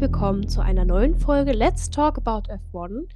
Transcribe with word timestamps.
Herzlich 0.00 0.18
willkommen 0.18 0.48
zu 0.48 0.62
einer 0.62 0.86
neuen 0.86 1.14
Folge 1.14 1.52
Let's 1.52 1.90
Talk 1.90 2.16
About 2.16 2.50
F1. 2.50 3.06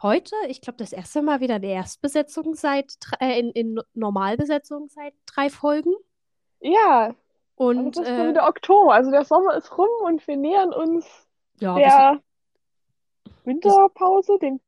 Heute, 0.00 0.34
ich 0.48 0.62
glaube, 0.62 0.78
das 0.78 0.94
erste 0.94 1.20
Mal 1.20 1.40
wieder 1.40 1.56
eine 1.56 1.66
Erstbesetzung 1.66 2.54
seit 2.54 2.94
äh, 3.20 3.38
in, 3.38 3.50
in 3.50 3.80
Normalbesetzung 3.92 4.88
seit 4.88 5.12
drei 5.26 5.50
Folgen. 5.50 5.92
Ja, 6.60 7.14
und 7.56 7.78
Und 7.78 7.96
das 7.98 8.08
ist 8.08 8.12
äh, 8.12 8.28
wieder 8.30 8.48
Oktober. 8.48 8.94
Also 8.94 9.10
der 9.10 9.26
Sommer 9.26 9.54
ist 9.54 9.76
rum 9.76 9.90
und 10.06 10.26
wir 10.26 10.38
nähern 10.38 10.72
uns 10.72 11.04
ja, 11.58 11.74
der 11.74 12.20
Winterpause, 13.44 14.38
dem 14.38 14.60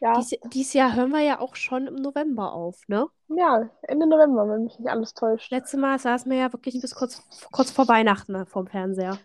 ja, 0.00 0.14
dies, 0.14 0.36
dieses 0.52 0.72
Jahr 0.72 0.96
hören 0.96 1.12
wir 1.12 1.20
ja 1.20 1.38
auch 1.38 1.54
schon 1.54 1.86
im 1.86 1.94
November 1.94 2.52
auf, 2.54 2.88
ne? 2.88 3.06
ja, 3.28 3.70
Ende 3.82 4.08
November, 4.08 4.48
wenn 4.48 4.64
mich 4.64 4.80
nicht 4.80 4.90
alles 4.90 5.14
täuscht. 5.14 5.52
Letztes 5.52 5.78
Mal 5.78 5.96
saßen 5.96 6.28
wir 6.28 6.38
ja 6.38 6.52
wirklich 6.52 6.80
bis 6.80 6.96
kurz, 6.96 7.22
kurz 7.52 7.70
vor 7.70 7.86
Weihnachten 7.86 8.32
ne, 8.32 8.46
vorm 8.46 8.66
Fernseher. 8.66 9.16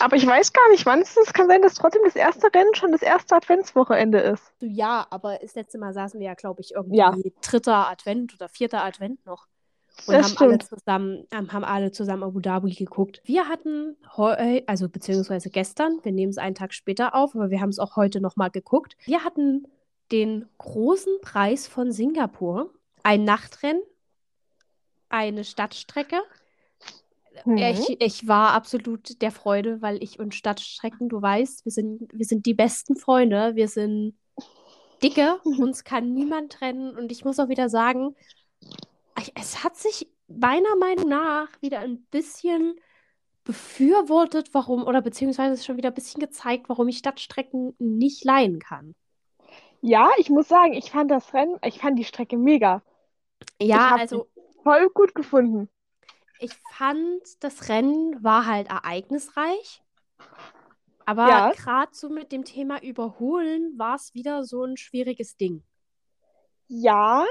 Aber 0.00 0.16
ich 0.16 0.26
weiß 0.26 0.52
gar 0.52 0.68
nicht, 0.70 0.84
wann 0.86 1.00
es 1.02 1.16
ist. 1.16 1.34
Kann 1.34 1.46
sein, 1.48 1.62
dass 1.62 1.74
trotzdem 1.74 2.02
das 2.04 2.16
erste 2.16 2.48
Rennen 2.52 2.74
schon 2.74 2.92
das 2.92 3.02
erste 3.02 3.36
Adventswochenende 3.36 4.18
ist. 4.18 4.52
Ja, 4.60 5.06
aber 5.10 5.38
das 5.40 5.54
letzte 5.54 5.78
Mal 5.78 5.92
saßen 5.94 6.18
wir 6.20 6.26
ja, 6.26 6.34
glaube 6.34 6.60
ich, 6.60 6.72
irgendwie 6.74 6.96
Ja. 6.98 7.14
dritter 7.42 7.88
Advent 7.88 8.34
oder 8.34 8.48
vierter 8.48 8.82
Advent 8.84 9.24
noch. 9.24 9.46
Und 10.06 10.14
Das 10.14 10.24
haben 10.24 10.36
alle 10.38 10.54
stimmt. 10.54 10.80
zusammen, 10.80 11.26
ähm, 11.30 11.52
haben 11.52 11.64
alle 11.64 11.92
zusammen 11.92 12.22
Abu 12.24 12.40
Dhabi 12.40 12.72
geguckt. 12.74 13.20
Wir 13.24 13.46
hatten 13.48 13.96
heu, 14.16 14.62
also 14.66 14.88
beziehungsweise 14.88 15.50
gestern, 15.50 16.00
wir 16.02 16.12
nehmen 16.12 16.30
es 16.30 16.38
einen 16.38 16.54
Tag 16.54 16.72
später 16.74 17.14
auf, 17.14 17.34
aber 17.34 17.50
wir 17.50 17.60
haben 17.60 17.68
es 17.68 17.78
auch 17.78 17.94
heute 17.96 18.20
nochmal 18.20 18.50
geguckt. 18.50 18.96
Wir 19.04 19.22
hatten 19.22 19.68
den 20.10 20.48
großen 20.58 21.20
Preis 21.20 21.68
von 21.68 21.92
Singapur, 21.92 22.72
ein 23.02 23.24
Nachtrennen, 23.24 23.82
eine 25.08 25.44
Stadtstrecke. 25.44 26.16
Mhm. 27.44 27.56
Ich, 27.56 28.00
ich 28.00 28.28
war 28.28 28.52
absolut 28.52 29.20
der 29.22 29.30
Freude, 29.30 29.82
weil 29.82 30.02
ich 30.02 30.18
und 30.18 30.34
Stadtstrecken, 30.34 31.08
du 31.08 31.20
weißt, 31.20 31.64
wir 31.64 31.72
sind, 31.72 32.08
wir 32.12 32.24
sind 32.24 32.46
die 32.46 32.54
besten 32.54 32.96
Freunde, 32.96 33.54
wir 33.54 33.68
sind 33.68 34.14
dicke, 35.02 35.40
uns 35.58 35.84
kann 35.84 36.12
niemand 36.12 36.52
trennen. 36.52 36.96
Und 36.96 37.12
ich 37.12 37.24
muss 37.24 37.38
auch 37.38 37.48
wieder 37.48 37.68
sagen, 37.68 38.14
es 39.34 39.64
hat 39.64 39.76
sich 39.76 40.08
meiner 40.28 40.76
Meinung 40.76 41.08
nach 41.08 41.48
wieder 41.60 41.80
ein 41.80 42.02
bisschen 42.10 42.76
befürwortet, 43.44 44.50
warum, 44.52 44.84
oder 44.84 45.02
beziehungsweise 45.02 45.62
schon 45.62 45.76
wieder 45.76 45.88
ein 45.88 45.94
bisschen 45.94 46.20
gezeigt, 46.20 46.68
warum 46.68 46.88
ich 46.88 46.98
Stadtstrecken 46.98 47.74
nicht 47.78 48.24
leihen 48.24 48.60
kann. 48.60 48.94
Ja, 49.80 50.10
ich 50.16 50.30
muss 50.30 50.46
sagen, 50.46 50.74
ich 50.74 50.92
fand 50.92 51.10
das 51.10 51.34
Rennen, 51.34 51.58
ich 51.64 51.78
fand 51.80 51.98
die 51.98 52.04
Strecke 52.04 52.36
mega. 52.36 52.82
Ja, 53.60 53.96
also 53.96 54.28
voll 54.62 54.88
gut 54.90 55.14
gefunden. 55.14 55.68
Ich 56.42 56.52
fand, 56.76 57.20
das 57.40 57.68
Rennen 57.68 58.22
war 58.22 58.46
halt 58.46 58.68
ereignisreich. 58.68 59.82
Aber 61.04 61.28
Ja. 61.28 61.50
gerade 61.52 61.92
so 61.94 62.08
mit 62.08 62.30
dem 62.32 62.44
Thema 62.44 62.82
Überholen 62.82 63.76
war 63.78 63.96
es 63.96 64.14
wieder 64.14 64.44
so 64.44 64.64
ein 64.64 64.76
schwieriges 64.76 65.36
Ding. 65.36 65.62
Ja, 66.68 67.24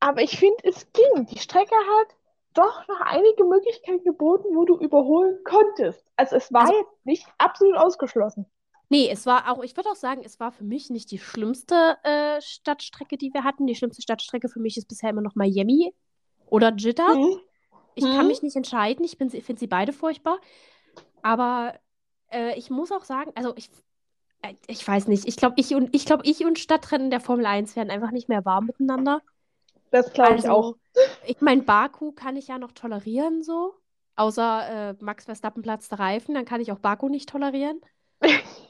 aber 0.00 0.22
ich 0.22 0.38
finde, 0.38 0.56
es 0.64 0.86
ging. 0.92 1.26
Die 1.26 1.38
Strecke 1.38 1.74
hat 1.74 2.08
doch 2.54 2.86
noch 2.88 3.00
einige 3.00 3.44
Möglichkeiten 3.44 4.04
geboten, 4.04 4.54
wo 4.54 4.64
du 4.64 4.76
überholen 4.78 5.38
konntest. 5.44 6.04
Also 6.16 6.36
es 6.36 6.52
war 6.52 6.62
Also- 6.62 6.74
jetzt 6.74 7.06
nicht 7.06 7.26
absolut 7.38 7.76
ausgeschlossen. 7.76 8.46
Nee, 8.90 9.08
es 9.10 9.24
war 9.26 9.50
auch, 9.50 9.62
ich 9.64 9.76
würde 9.76 9.88
auch 9.90 9.96
sagen, 9.96 10.22
es 10.24 10.38
war 10.38 10.52
für 10.52 10.62
mich 10.64 10.90
nicht 10.90 11.10
die 11.10 11.18
schlimmste 11.18 11.96
äh, 12.04 12.40
Stadtstrecke, 12.42 13.16
die 13.16 13.32
wir 13.32 13.42
hatten. 13.42 13.66
Die 13.66 13.74
schlimmste 13.74 14.02
Stadtstrecke 14.02 14.48
für 14.48 14.60
mich 14.60 14.76
ist 14.76 14.86
bisher 14.88 15.10
immer 15.10 15.22
noch 15.22 15.34
Miami 15.34 15.94
oder 16.46 16.72
Jeddah. 16.76 17.14
Mhm. 17.14 17.40
Ich 17.94 18.10
kann 18.10 18.26
Mhm. 18.26 18.28
mich 18.28 18.42
nicht 18.42 18.56
entscheiden. 18.56 19.04
Ich 19.04 19.16
finde 19.16 19.58
sie 19.58 19.66
beide 19.66 19.92
furchtbar. 19.92 20.40
Aber 21.22 21.78
äh, 22.32 22.58
ich 22.58 22.70
muss 22.70 22.92
auch 22.92 23.04
sagen, 23.04 23.32
also 23.36 23.54
ich, 23.56 23.70
äh, 24.42 24.54
ich 24.68 24.86
weiß 24.86 25.08
nicht. 25.08 25.26
Ich 25.26 25.36
glaube, 25.36 25.56
ich 25.58 25.74
und 25.74 25.94
ich 25.94 26.06
glaube, 26.06 26.24
ich 26.26 26.44
und 26.44 26.58
Stadtrennen 26.58 27.10
der 27.10 27.20
Formel 27.20 27.46
1 27.46 27.76
werden 27.76 27.90
einfach 27.90 28.12
nicht 28.12 28.28
mehr 28.28 28.44
warm 28.44 28.66
miteinander. 28.66 29.22
Das 29.90 30.12
glaube 30.12 30.36
ich 30.36 30.46
Also, 30.46 30.50
auch. 30.50 30.76
ich 31.22 31.40
meine, 31.40 31.62
Baku 31.62 32.12
kann 32.12 32.36
ich 32.36 32.48
ja 32.48 32.58
noch 32.58 32.72
tolerieren, 32.72 33.42
so. 33.42 33.74
Außer 34.16 34.90
äh, 34.90 34.96
Max 35.00 35.24
Verstappen 35.24 35.62
platzt 35.62 35.90
der 35.92 35.98
Reifen, 35.98 36.34
dann 36.34 36.44
kann 36.44 36.60
ich 36.60 36.72
auch 36.72 36.78
Baku 36.78 37.08
nicht 37.08 37.28
tolerieren. 37.28 37.80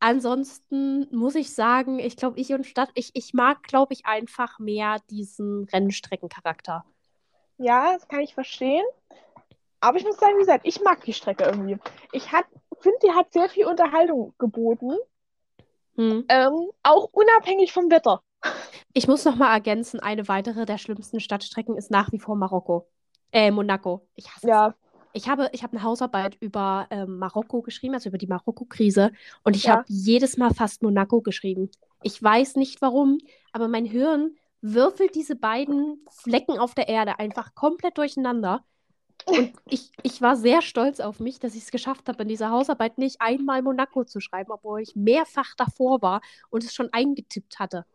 Ansonsten 0.00 1.08
muss 1.16 1.34
ich 1.36 1.52
sagen, 1.54 1.98
ich 1.98 2.16
glaube, 2.16 2.38
ich 2.40 2.52
und 2.52 2.66
Stadt, 2.66 2.90
ich, 2.94 3.10
ich 3.14 3.32
mag, 3.34 3.62
glaube 3.64 3.92
ich, 3.94 4.06
einfach 4.06 4.58
mehr 4.60 4.98
diesen 5.10 5.64
Rennstreckencharakter. 5.64 6.84
Ja, 7.58 7.92
das 7.94 8.08
kann 8.08 8.20
ich 8.20 8.34
verstehen. 8.34 8.84
Aber 9.80 9.98
ich 9.98 10.04
muss 10.04 10.16
sagen, 10.16 10.34
wie 10.36 10.40
gesagt, 10.40 10.66
ich 10.66 10.80
mag 10.82 11.04
die 11.04 11.12
Strecke 11.12 11.44
irgendwie. 11.44 11.78
Ich 12.12 12.24
finde, 12.80 12.98
die 13.02 13.12
hat 13.12 13.32
sehr 13.32 13.48
viel 13.48 13.66
Unterhaltung 13.66 14.34
geboten. 14.38 14.92
Hm. 15.96 16.24
Ähm, 16.28 16.70
auch 16.82 17.08
unabhängig 17.12 17.72
vom 17.72 17.90
Wetter. 17.90 18.22
Ich 18.92 19.08
muss 19.08 19.24
noch 19.24 19.36
mal 19.36 19.52
ergänzen, 19.52 20.00
eine 20.00 20.28
weitere 20.28 20.64
der 20.64 20.78
schlimmsten 20.78 21.20
Stadtstrecken 21.20 21.76
ist 21.76 21.90
nach 21.90 22.12
wie 22.12 22.18
vor 22.18 22.36
Marokko. 22.36 22.88
Äh, 23.32 23.50
Monaco. 23.50 24.06
Ich 24.14 24.26
hasse 24.28 24.46
es. 24.46 24.48
Ja, 24.48 24.74
Ich 25.12 25.28
habe, 25.28 25.50
ich 25.52 25.62
habe 25.62 25.76
eine 25.76 25.82
Hausarbeit 25.82 26.36
über 26.40 26.86
ähm, 26.90 27.18
Marokko 27.18 27.62
geschrieben, 27.62 27.94
also 27.94 28.08
über 28.08 28.18
die 28.18 28.26
Marokko-Krise. 28.28 29.12
Und 29.42 29.56
ich 29.56 29.64
Ja. 29.64 29.78
habe 29.78 29.84
jedes 29.88 30.36
Mal 30.36 30.54
fast 30.54 30.82
Monaco 30.82 31.20
geschrieben. 31.20 31.70
Ich 32.02 32.22
weiß 32.22 32.56
nicht 32.56 32.80
warum, 32.80 33.18
aber 33.52 33.66
mein 33.68 33.84
Hirn 33.84 34.36
würfelt 34.60 35.14
diese 35.14 35.36
beiden 35.36 36.04
Flecken 36.10 36.58
auf 36.58 36.74
der 36.74 36.88
Erde 36.88 37.18
einfach 37.18 37.54
komplett 37.54 37.98
durcheinander. 37.98 38.64
Und 39.24 39.52
ich, 39.68 39.92
ich 40.02 40.22
war 40.22 40.36
sehr 40.36 40.62
stolz 40.62 41.00
auf 41.00 41.20
mich, 41.20 41.40
dass 41.40 41.54
ich 41.54 41.64
es 41.64 41.70
geschafft 41.72 42.08
habe, 42.08 42.22
in 42.24 42.28
dieser 42.28 42.50
Hausarbeit 42.50 42.98
nicht 42.98 43.20
einmal 43.20 43.62
Monaco 43.62 44.04
zu 44.04 44.20
schreiben, 44.20 44.52
obwohl 44.52 44.82
ich 44.82 44.96
mehrfach 44.96 45.54
davor 45.56 46.02
war 46.02 46.22
und 46.50 46.64
es 46.64 46.74
schon 46.74 46.90
eingetippt 46.92 47.58
hatte. 47.60 47.86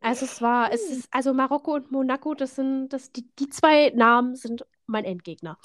Also 0.00 0.24
es 0.26 0.40
war, 0.42 0.72
es 0.72 0.90
ist, 0.90 1.08
also 1.12 1.32
Marokko 1.32 1.74
und 1.74 1.92
Monaco, 1.92 2.34
das 2.34 2.56
sind, 2.56 2.88
das, 2.90 3.12
die, 3.12 3.26
die 3.38 3.48
zwei 3.48 3.90
Namen 3.90 4.34
sind 4.36 4.66
mein 4.86 5.04
Endgegner. 5.04 5.58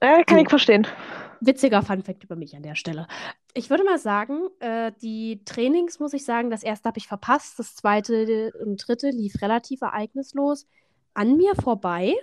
äh, 0.00 0.24
kann 0.24 0.38
So. 0.38 0.38
ich 0.38 0.48
verstehen. 0.48 0.86
Witziger 1.40 1.82
Funfact 1.82 2.24
über 2.24 2.36
mich 2.36 2.56
an 2.56 2.62
der 2.62 2.74
Stelle. 2.74 3.06
Ich 3.56 3.70
würde 3.70 3.84
mal 3.84 3.98
sagen, 3.98 4.48
äh, 4.60 4.92
die 5.00 5.44
Trainings, 5.44 6.00
muss 6.00 6.12
ich 6.12 6.24
sagen, 6.24 6.50
das 6.50 6.62
erste 6.64 6.88
habe 6.88 6.98
ich 6.98 7.06
verpasst, 7.06 7.58
das 7.58 7.76
zweite 7.76 8.52
und 8.64 8.76
dritte 8.86 9.10
lief 9.10 9.40
relativ 9.42 9.82
ereignislos 9.82 10.66
an 11.14 11.36
mir 11.36 11.54
vorbei. 11.54 12.14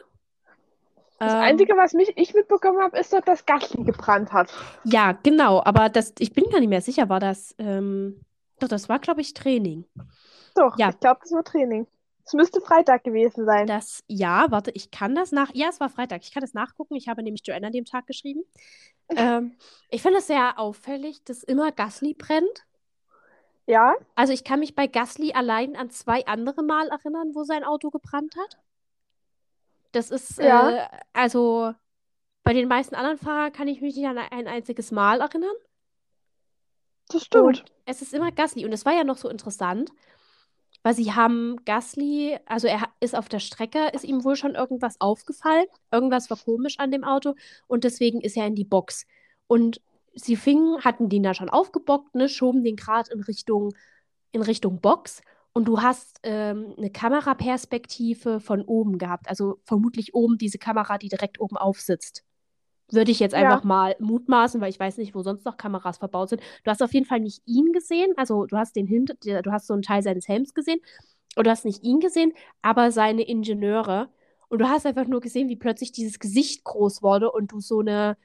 Das 1.20 1.36
Ähm, 1.36 1.40
Einzige, 1.40 1.78
was 1.78 1.94
mich 1.94 2.12
ich 2.18 2.34
mitbekommen 2.34 2.82
habe, 2.82 3.00
ist, 3.00 3.14
dass 3.14 3.24
das 3.24 3.46
Gasly 3.46 3.84
gebrannt 3.86 4.34
hat. 4.34 4.52
ja, 4.84 5.12
genau, 5.24 5.62
aber 5.64 5.90
das, 5.90 6.14
ich 6.20 6.34
bin 6.34 6.46
gar 6.50 6.60
nicht 6.60 6.70
mehr 6.70 6.82
sicher, 6.82 7.10
war 7.10 7.20
das, 7.20 7.56
ähm, 7.60 8.26
doch, 8.60 8.68
das 8.68 8.90
war, 8.90 9.00
glaube 9.00 9.22
ich, 9.22 9.34
Training. 9.34 9.86
Doch, 10.56 10.78
Ja. 10.78 10.88
ich 10.88 10.98
glaube, 11.00 11.20
das 11.24 11.32
war 11.34 11.44
Training. 11.44 11.88
Es 12.26 12.34
müsste 12.34 12.62
Freitag 12.62 13.04
gewesen 13.04 13.46
sein. 13.46 13.68
Das, 13.68 14.04
ja, 14.08 14.48
warte, 14.50 14.72
ich 14.72 14.92
kann 14.92 15.16
das 15.16 15.32
nach. 15.32 15.52
Ja, 15.54 15.70
es 15.70 15.80
war 15.80 15.90
Freitag. 15.90 16.24
Ich 16.24 16.32
kann 16.34 16.42
das 16.42 16.54
nachgucken. 16.54 16.96
Ich 16.96 17.08
habe 17.08 17.22
nämlich 17.24 17.44
Joanna 17.46 17.68
an 17.68 17.74
dem 17.74 17.86
Tag 17.86 18.08
geschrieben. 18.08 18.44
Ähm, 19.16 19.56
ich 19.90 20.02
finde 20.02 20.20
es 20.20 20.28
sehr 20.28 20.58
auffällig, 20.60 21.24
dass 21.24 21.44
immer 21.44 21.72
Gasly 21.72 22.14
brennt. 22.14 22.66
Ja, 23.68 23.96
Also 24.16 24.34
ich 24.34 24.44
kann 24.44 24.60
mich 24.60 24.76
bei 24.76 24.88
Gasly 24.88 25.34
allein 25.34 25.76
an 25.76 25.90
zwei 25.90 26.26
andere 26.26 26.64
Mal 26.64 26.88
erinnern, 26.90 27.32
wo 27.34 27.44
sein 27.44 27.64
Auto 27.64 27.90
gebrannt 27.90 28.36
hat. 28.38 28.58
Das 29.92 30.10
ist, 30.12 30.40
Ja. 30.40 30.70
äh, 30.70 30.88
also 31.14 31.74
bei 32.44 32.54
den 32.54 32.68
meisten 32.68 32.96
anderen 32.96 33.18
Fahrern 33.18 33.52
kann 33.54 33.68
ich 33.68 33.82
mich 33.82 33.96
nicht 33.96 34.08
an 34.08 34.18
ein 34.18 34.48
einziges 34.48 34.92
Mal 34.92 35.22
erinnern. 35.22 35.56
das 37.10 37.24
stimmt. 37.24 37.64
Und 37.64 37.66
es 37.86 38.02
ist 38.02 38.14
immer 38.14 38.32
Gasly. 38.32 38.66
Und 38.66 38.74
es 38.74 38.86
war 38.86 38.94
ja 38.94 39.04
noch 39.04 39.18
so 39.18 39.30
interessant, 39.30 39.92
weil 40.84 40.96
sie 40.96 41.14
haben 41.14 41.58
Gasly, 41.66 42.40
also 42.46 42.68
er 42.68 42.82
ist 43.02 43.16
auf 43.16 43.30
der 43.30 43.40
Strecke, 43.40 43.90
ist 43.94 44.06
ihm 44.06 44.24
wohl 44.24 44.36
schon 44.38 44.56
irgendwas 44.56 45.02
aufgefallen. 45.02 45.66
Irgendwas 45.92 46.30
war 46.30 46.38
komisch 46.38 46.80
an 46.80 46.92
dem 46.92 47.04
Auto 47.04 47.36
und 47.68 47.84
deswegen 47.84 48.22
ist 48.22 48.38
er 48.38 48.48
in 48.48 48.56
die 48.56 48.64
Box. 48.66 49.06
Und 49.48 49.82
sie 50.16 50.36
fingen, 50.38 50.84
hatten 50.84 51.10
den 51.10 51.24
da 51.24 51.34
schon 51.34 51.50
aufgebockt, 51.50 52.16
ne, 52.16 52.30
schoben 52.30 52.64
den 52.64 52.76
gerade 52.78 53.12
in 53.12 53.22
Richtung, 53.22 53.74
in 54.32 54.42
Richtung 54.42 54.80
Box. 54.82 55.22
Und 55.54 55.66
du 55.68 55.82
hast 55.82 56.20
ähm, 56.24 56.74
eine 56.78 56.92
Kameraperspektive 56.92 58.40
von 58.40 58.64
oben 58.64 58.98
gehabt. 58.98 59.28
Also 59.30 59.60
vermutlich 59.66 60.14
oben 60.16 60.38
diese 60.38 60.58
Kamera, 60.60 60.98
die 60.98 61.10
direkt 61.10 61.40
oben 61.42 61.58
aufsitzt. 61.58 62.24
Würde 62.92 63.12
ich 63.12 63.20
jetzt 63.22 63.34
Ja. 63.34 63.56
einfach 63.56 63.64
mal 63.64 63.96
mutmaßen, 64.00 64.62
weil 64.62 64.70
ich 64.70 64.80
weiß 64.80 64.98
nicht, 64.98 65.16
wo 65.16 65.24
sonst 65.24 65.46
noch 65.46 65.58
Kameras 65.58 65.98
verbaut 66.00 66.30
sind. 66.30 66.42
Du 66.64 66.72
hast 66.72 66.84
auf 66.84 66.94
jeden 66.94 67.06
Fall 67.06 67.22
nicht 67.22 67.42
ihn 67.46 67.72
gesehen, 67.74 68.14
also 68.18 68.46
du 68.46 68.58
hast 68.58 68.76
den 68.76 68.88
hinter, 68.88 69.16
du 69.42 69.52
hast 69.52 69.68
so 69.68 69.74
einen 69.74 69.82
Teil 69.82 70.04
seines 70.04 70.28
Helms 70.28 70.54
gesehen 70.54 70.80
und 71.36 71.48
du 71.48 71.52
hast 71.52 71.66
nicht 71.66 71.84
ihn 71.84 72.00
gesehen, 72.00 72.34
aber 72.62 72.92
seine 72.92 73.24
Ingenieure. 73.24 74.10
Und 74.50 74.60
du 74.60 74.68
hast 74.70 74.86
einfach 74.86 75.08
nur 75.08 75.22
gesehen, 75.22 75.48
wie 75.50 75.56
plötzlich 75.56 75.92
dieses 75.94 76.20
Gesicht 76.20 76.64
groß 76.66 77.02
wurde 77.04 77.32
und 77.32 77.52
du 77.54 77.60
so 77.62 77.80
eine 77.80 78.18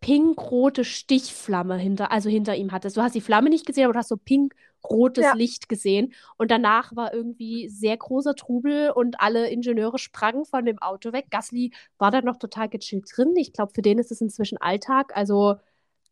pinkrote 0.00 0.84
Stichflamme 0.84 1.76
hinter, 1.78 2.12
also 2.12 2.28
hinter 2.28 2.54
ihm 2.56 2.72
hattest. 2.72 2.96
Du 2.96 3.02
hast 3.02 3.14
die 3.14 3.22
Flamme 3.22 3.48
nicht 3.48 3.64
gesehen, 3.66 3.84
aber 3.84 3.94
du 3.94 3.98
hast 4.00 4.08
so 4.10 4.18
pinkrotes 4.18 5.24
Ja. 5.24 5.34
Licht 5.34 5.68
gesehen. 5.70 6.12
Und 6.36 6.50
danach 6.50 6.94
war 6.94 7.14
irgendwie 7.14 7.68
sehr 7.70 7.96
großer 7.96 8.34
Trubel 8.34 8.90
und 8.90 9.20
alle 9.20 9.48
Ingenieure 9.48 9.98
sprangen 9.98 10.44
von 10.44 10.66
dem 10.66 10.78
Auto 10.80 11.12
weg. 11.14 11.28
Gasly 11.30 11.72
war 11.96 12.10
da 12.10 12.20
noch 12.20 12.36
total 12.36 12.68
gechillt 12.68 13.06
drin. 13.16 13.34
Ich 13.36 13.54
glaube, 13.54 13.72
für 13.74 13.80
den 13.82 13.98
ist 13.98 14.12
es 14.12 14.20
inzwischen 14.20 14.58
Alltag. 14.58 15.16
Also 15.16 15.56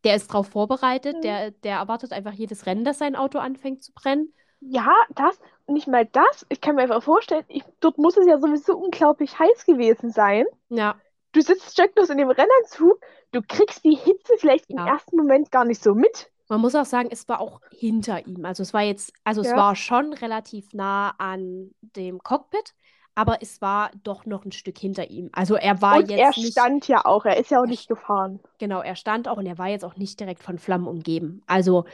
Der 0.05 0.17
ist 0.17 0.31
darauf 0.31 0.49
vorbereitet, 0.49 1.19
Mhm. 1.19 1.23
der, 1.23 1.51
der 1.53 1.77
erwartet 1.79 2.13
einfach 2.13 2.33
jedes 2.33 2.67
Rennen, 2.67 2.85
dass 2.85 2.99
sein 2.99 3.15
Auto 3.17 3.39
anfängt 3.39 3.85
zu 3.85 3.93
brennen. 3.93 4.33
Ja, 4.65 4.95
das, 5.15 5.39
nicht 5.67 5.89
mal 5.89 6.07
das. 6.07 6.47
Ich 6.49 6.61
kann 6.61 6.77
mir 6.77 6.83
einfach 6.83 7.03
vorstellen, 7.03 7.45
ich, 7.49 7.65
dort 7.81 7.99
muss 7.99 8.17
es 8.17 8.27
ja 8.27 8.39
sowieso 8.39 8.77
unglaublich 8.79 9.39
heiß 9.39 9.65
gewesen 9.67 10.11
sein. 10.11 10.47
Ja, 10.71 11.03
Du 11.33 11.43
sitzt 11.43 11.73
stecklos 11.73 12.11
in 12.11 12.19
dem 12.19 12.31
Rennanzug, 12.31 13.01
du 13.33 13.43
kriegst 13.43 13.85
die 13.85 13.97
Hitze 13.97 14.35
vielleicht 14.39 14.71
im 14.71 14.79
Ja. 14.79 14.85
ersten 14.85 15.17
Moment 15.17 15.51
gar 15.53 15.65
nicht 15.67 15.83
so 15.83 15.95
mit. 15.95 16.31
man 16.49 16.61
muss 16.61 16.75
auch 16.75 16.85
sagen, 16.85 17.09
es 17.11 17.29
war 17.29 17.41
auch 17.41 17.61
hinter 17.71 18.27
ihm. 18.27 18.45
Also 18.45 18.63
es 18.63 18.75
war 18.75 18.83
jetzt, 18.83 19.13
also 19.25 19.41
es 19.41 19.55
Ja. 19.55 19.57
war 19.57 19.75
schon 19.77 20.13
relativ 20.13 20.73
nah 20.75 21.11
an 21.19 21.71
dem 21.81 22.23
Cockpit, 22.23 22.75
aber 23.15 23.43
es 23.43 23.61
war 23.61 23.91
doch 24.03 24.27
noch 24.27 24.45
ein 24.45 24.53
Stück 24.53 24.79
hinter 24.79 25.11
ihm. 25.11 25.31
Also 25.33 25.55
er 25.57 25.81
war 25.83 25.99
Und 25.99 26.11
jetzt 26.11 26.17
er 26.17 26.33
nicht, 26.37 26.63
stand 26.63 26.89
ja 26.89 27.05
auch, 27.05 27.25
er 27.25 27.37
ist 27.37 27.53
ja 27.53 27.61
auch 27.61 27.67
nicht 27.67 27.87
gefahren. 27.87 28.41
genau, 28.59 28.81
er 28.83 28.97
stand 28.97 29.29
auch 29.29 29.37
und 29.39 29.47
er 29.47 29.59
war 29.59 29.69
jetzt 29.69 29.85
auch 29.85 29.97
nicht 29.97 30.21
direkt 30.21 30.43
von 30.43 30.59
Flammen 30.59 30.87
umgeben. 30.87 31.43
Also 31.47 31.85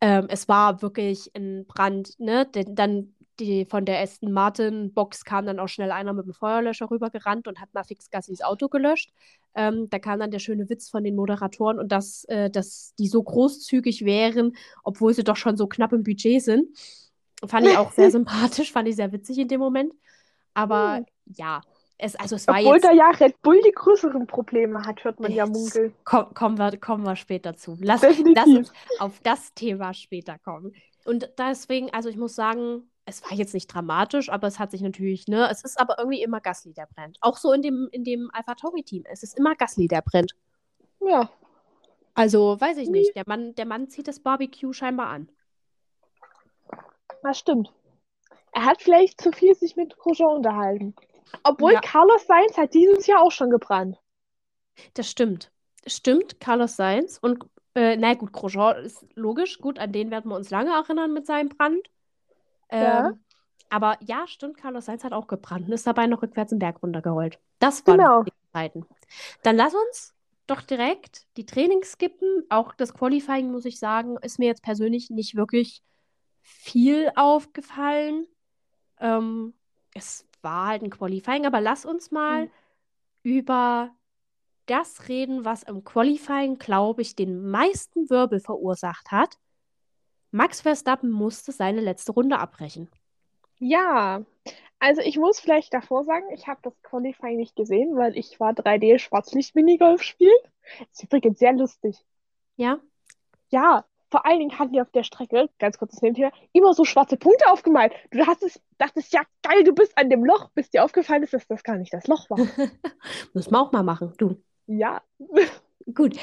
ähm, 0.00 0.26
es 0.28 0.48
war 0.48 0.82
wirklich 0.82 1.30
ein 1.34 1.66
Brand, 1.66 2.18
ne? 2.18 2.46
Denn 2.46 2.74
dann 2.74 3.14
die, 3.40 3.66
von 3.66 3.84
der 3.84 4.00
Aston 4.00 4.32
Martin 4.32 4.92
Box 4.94 5.24
kam 5.24 5.46
dann 5.46 5.60
auch 5.60 5.68
schnell 5.68 5.92
einer 5.92 6.12
mit 6.12 6.26
dem 6.26 6.32
Feuerlöscher 6.34 6.90
rübergerannt 6.90 7.46
und 7.48 7.60
hat 7.60 7.72
mal 7.74 7.84
fix 7.84 8.10
Gassis 8.10 8.42
Auto 8.42 8.68
gelöscht. 8.68 9.12
Ähm, 9.54 9.88
da 9.90 9.98
kam 10.00 10.18
dann 10.20 10.30
der 10.32 10.40
schöne 10.40 10.68
Witz 10.68 10.90
von 10.90 11.04
den 11.04 11.16
Moderatoren 11.16 11.78
und 11.78 11.90
dass, 11.92 12.24
äh, 12.24 12.50
dass 12.50 12.94
die 12.98 13.08
so 13.08 13.22
großzügig 13.22 14.04
wären, 14.04 14.56
obwohl 14.84 15.14
sie 15.14 15.24
doch 15.24 15.36
schon 15.36 15.56
so 15.56 15.66
knapp 15.68 15.92
im 15.92 16.02
Budget 16.02 16.42
sind. 16.42 16.68
Fand 17.46 17.66
ich 17.66 17.76
auch 17.76 17.92
sehr 17.92 18.10
sympathisch, 18.10 18.72
fand 18.72 18.88
ich 18.88 18.96
sehr 18.96 19.12
witzig 19.12 19.38
in 19.38 19.48
dem 19.48 19.60
Moment. 19.60 19.94
Aber 20.54 21.00
Hm. 21.00 21.06
ja, 21.26 21.62
es, 21.98 22.14
also 22.16 22.36
es 22.36 22.46
war 22.46 22.58
Obwohl 22.58 22.74
jetzt. 22.76 22.84
da 22.84 22.92
ja 22.92 23.10
Red 23.10 23.42
Bull 23.42 23.60
die 23.66 23.72
größeren 23.72 24.26
Probleme 24.26 24.82
hat, 24.86 25.02
hört 25.04 25.20
man 25.20 25.32
ja 25.32 25.46
munkeln. 25.46 25.94
Komm, 26.04 26.32
kommen, 26.34 26.58
wir, 26.58 26.76
kommen 26.78 27.04
wir 27.04 27.16
später 27.16 27.56
zu. 27.56 27.76
Lass, 27.80 28.02
lass 28.02 28.46
uns 28.46 28.72
auf 28.98 29.20
das 29.22 29.52
Thema 29.54 29.92
später 29.94 30.38
kommen. 30.38 30.72
Und 31.04 31.30
deswegen, 31.38 31.90
also 31.92 32.08
ich 32.08 32.16
muss 32.16 32.34
sagen, 32.34 32.90
es 33.04 33.22
war 33.24 33.32
jetzt 33.32 33.54
nicht 33.54 33.66
dramatisch, 33.72 34.28
aber 34.30 34.46
es 34.46 34.58
hat 34.58 34.70
sich 34.70 34.80
natürlich, 34.82 35.26
ne, 35.28 35.48
es 35.50 35.64
ist 35.64 35.80
aber 35.80 35.98
irgendwie 35.98 36.22
immer 36.22 36.40
Gasly, 36.40 36.74
der 36.74 36.86
brennt. 36.86 37.18
Auch 37.20 37.36
so 37.38 37.52
in 37.52 37.62
dem, 37.62 37.88
in 37.90 38.04
dem 38.04 38.30
AlphaTauri-Team. 38.32 39.04
Es 39.10 39.22
ist 39.22 39.36
immer 39.38 39.54
Gasly, 39.56 39.88
der 39.88 40.02
brennt. 40.02 40.34
Ja, 41.00 41.30
Also, 42.14 42.60
weiß 42.60 42.76
ich 42.78 42.90
nicht. 42.90 43.16
Der 43.16 43.24
Mann, 43.26 43.54
der 43.54 43.66
Mann 43.66 43.88
zieht 43.88 44.08
das 44.08 44.20
Barbecue 44.20 44.72
scheinbar 44.72 45.08
an. 45.08 45.28
das 47.22 47.38
stimmt. 47.38 47.72
Er 48.52 48.64
hat 48.64 48.82
vielleicht 48.82 49.20
zu 49.20 49.32
viel 49.32 49.54
sich 49.54 49.76
mit 49.76 49.96
Grosjean 49.96 50.36
unterhalten. 50.36 50.94
Obwohl 51.42 51.72
Ja. 51.72 51.80
Carlos 51.80 52.26
Sainz 52.26 52.56
hat 52.56 52.74
dieses 52.74 53.06
Jahr 53.06 53.20
auch 53.22 53.32
schon 53.32 53.50
gebrannt. 53.50 53.98
Das 54.94 55.10
stimmt. 55.10 55.50
Stimmt, 55.86 56.40
Carlos 56.40 56.76
Sainz. 56.76 57.18
Und, 57.20 57.44
äh, 57.74 57.96
na 57.96 58.14
gut, 58.14 58.32
Grosjean 58.32 58.84
ist 58.84 59.04
logisch. 59.14 59.58
Gut, 59.58 59.78
an 59.78 59.92
den 59.92 60.10
werden 60.10 60.30
wir 60.30 60.36
uns 60.36 60.50
lange 60.50 60.70
erinnern 60.72 61.12
mit 61.12 61.26
seinem 61.26 61.48
Brand. 61.48 61.88
Ja. 62.70 63.08
Ähm, 63.08 63.20
aber 63.70 63.98
ja, 64.00 64.26
stimmt, 64.26 64.56
Carlos 64.58 64.86
Sainz 64.86 65.04
hat 65.04 65.12
auch 65.12 65.26
gebrannt 65.26 65.66
und 65.66 65.72
ist 65.72 65.86
dabei 65.86 66.06
noch 66.06 66.22
rückwärts 66.22 66.50
den 66.50 66.58
Berg 66.58 66.82
runtergerollt. 66.82 67.38
Das 67.58 67.86
waren 67.86 67.98
Genau. 67.98 68.20
wichtige 68.20 68.52
Zeiten. 68.52 68.86
Dann 69.42 69.56
lass 69.56 69.74
uns 69.74 70.14
doch 70.46 70.62
direkt 70.62 71.26
die 71.36 71.44
Trainings 71.44 71.92
skippen. 71.92 72.44
Auch 72.48 72.74
das 72.74 72.94
Qualifying, 72.94 73.50
muss 73.50 73.64
ich 73.66 73.78
sagen, 73.78 74.16
ist 74.22 74.38
mir 74.38 74.46
jetzt 74.46 74.62
persönlich 74.62 75.10
nicht 75.10 75.34
wirklich 75.34 75.82
viel 76.40 77.10
aufgefallen. 77.16 78.26
Ähm, 79.00 79.54
es 79.94 80.26
war 80.42 80.68
halt 80.68 80.82
ein 80.82 80.90
Qualifying, 80.90 81.46
aber 81.46 81.60
lass 81.60 81.84
uns 81.84 82.10
mal 82.10 82.46
Mhm. 82.46 82.52
über 83.24 83.94
das 84.66 85.08
reden, 85.08 85.44
was 85.44 85.64
im 85.64 85.84
Qualifying, 85.84 86.58
glaube 86.58 87.02
ich, 87.02 87.16
den 87.16 87.50
meisten 87.50 88.10
Wirbel 88.10 88.40
verursacht 88.40 89.10
hat. 89.12 89.38
Max 90.30 90.62
Verstappen 90.62 91.10
musste 91.10 91.52
seine 91.52 91.82
letzte 91.82 92.12
Runde 92.12 92.38
abbrechen. 92.38 92.90
Ja, 93.60 94.24
also 94.80 95.00
ich 95.02 95.16
muss 95.18 95.40
vielleicht 95.40 95.74
davor 95.74 96.04
sagen, 96.04 96.26
ich 96.34 96.46
habe 96.48 96.60
das 96.62 96.74
Qualifying 96.82 97.36
nicht 97.38 97.56
gesehen, 97.56 97.96
weil 97.96 98.16
ich 98.18 98.40
war 98.40 98.54
3D 98.54 98.98
Schwarzlicht-Minigolf 98.98 100.02
spielen. 100.02 100.36
Ist 100.92 101.04
übrigens 101.04 101.38
sehr 101.38 101.52
lustig. 101.54 102.04
Ja? 102.56 102.80
Ja, 103.50 103.84
vor 104.10 104.26
allen 104.26 104.38
Dingen 104.38 104.58
hatten 104.58 104.72
die 104.72 104.80
auf 104.80 104.90
der 104.90 105.02
Strecke, 105.02 105.48
ganz 105.58 105.78
kurzes 105.78 106.02
Nebenthema, 106.02 106.30
immer 106.52 106.74
so 106.74 106.84
schwarze 106.84 107.16
Punkte 107.16 107.50
aufgemalt. 107.50 107.92
Du 108.10 108.26
hast 108.26 108.42
es, 108.42 108.60
dachtest, 108.78 109.12
ja 109.12 109.22
geil, 109.42 109.64
du 109.64 109.74
bist 109.74 109.96
an 109.96 110.10
dem 110.10 110.24
Loch, 110.24 110.50
bis 110.54 110.70
dir 110.70 110.84
aufgefallen 110.84 111.22
ist, 111.22 111.34
dass 111.34 111.46
das 111.46 111.62
gar 111.62 111.76
nicht 111.76 111.92
das 111.92 112.06
Loch 112.06 112.28
war. 112.30 112.38
Müssen 113.34 113.52
wir 113.52 113.60
auch 113.60 113.72
mal 113.72 113.82
machen. 113.82 114.14
Du. 114.18 114.42
Ja, 114.66 115.02
Gut. 115.94 116.18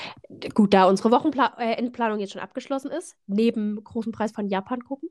Gut, 0.54 0.74
da 0.74 0.88
unsere 0.88 1.12
Wochenpla 1.12 1.56
äh, 1.58 1.74
Endplanung 1.74 2.20
jetzt 2.20 2.34
schon 2.34 2.42
abgeschlossen 2.42 2.92
ist, 2.92 3.16
neben 3.26 3.84
großen 3.84 4.12
Preis 4.12 4.32
von 4.32 4.48
Japan 4.48 4.84
gucken, 4.84 5.10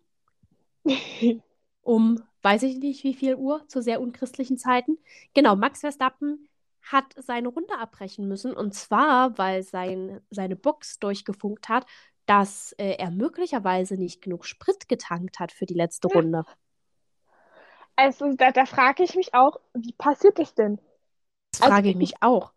um 1.82 2.22
weiß 2.42 2.62
ich 2.64 2.78
nicht 2.78 3.04
wie 3.04 3.14
viel 3.14 3.36
Uhr, 3.36 3.66
zu 3.68 3.82
sehr 3.82 4.00
unchristlichen 4.00 4.58
Zeiten. 4.58 4.98
Genau, 5.32 5.56
Max 5.56 5.80
Verstappen 5.80 6.46
hat 6.82 7.06
seine 7.16 7.48
Runde 7.48 7.78
abbrechen 7.78 8.28
müssen 8.28 8.52
und 8.52 8.74
zwar, 8.74 9.38
weil 9.38 9.62
sein, 9.62 10.20
seine 10.30 10.54
Box 10.54 10.98
durchgefunkt 10.98 11.70
hat, 11.70 11.86
dass 12.26 12.72
äh, 12.78 12.96
er 12.98 13.10
möglicherweise 13.10 13.96
nicht 13.96 14.22
genug 14.22 14.44
Sprit 14.46 14.88
getankt 14.88 15.40
hat 15.40 15.52
für 15.52 15.66
die 15.66 15.74
letzte 15.74 16.08
Ja. 16.08 16.14
Runde. 16.16 16.44
also 17.96 18.32
da, 18.34 18.50
da 18.52 18.66
frage 18.66 19.02
ich 19.02 19.14
mich 19.14 19.34
auch, 19.34 19.60
wie 19.74 19.92
passiert 19.92 20.38
das 20.38 20.54
denn? 20.54 20.80
Das 21.52 21.60
Also 21.60 21.72
frage 21.72 21.88
ich 21.88 21.94
ich- 21.94 21.98
mich 21.98 22.14
auch. 22.22 22.52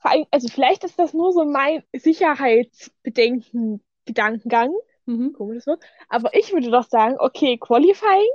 Allem, 0.00 0.26
also 0.30 0.48
vielleicht 0.48 0.84
ist 0.84 0.98
das 0.98 1.14
nur 1.14 1.32
so 1.32 1.44
mein 1.46 1.82
Sicherheitsbedenken, 1.94 3.82
Gedankengang, 4.04 4.74
Mhm. 5.06 5.32
komisches 5.32 5.66
Wort, 5.66 5.82
aber 6.08 6.34
ich 6.34 6.52
würde 6.52 6.70
doch 6.70 6.84
sagen, 6.88 7.16
okay, 7.18 7.58
Qualifying, 7.58 8.28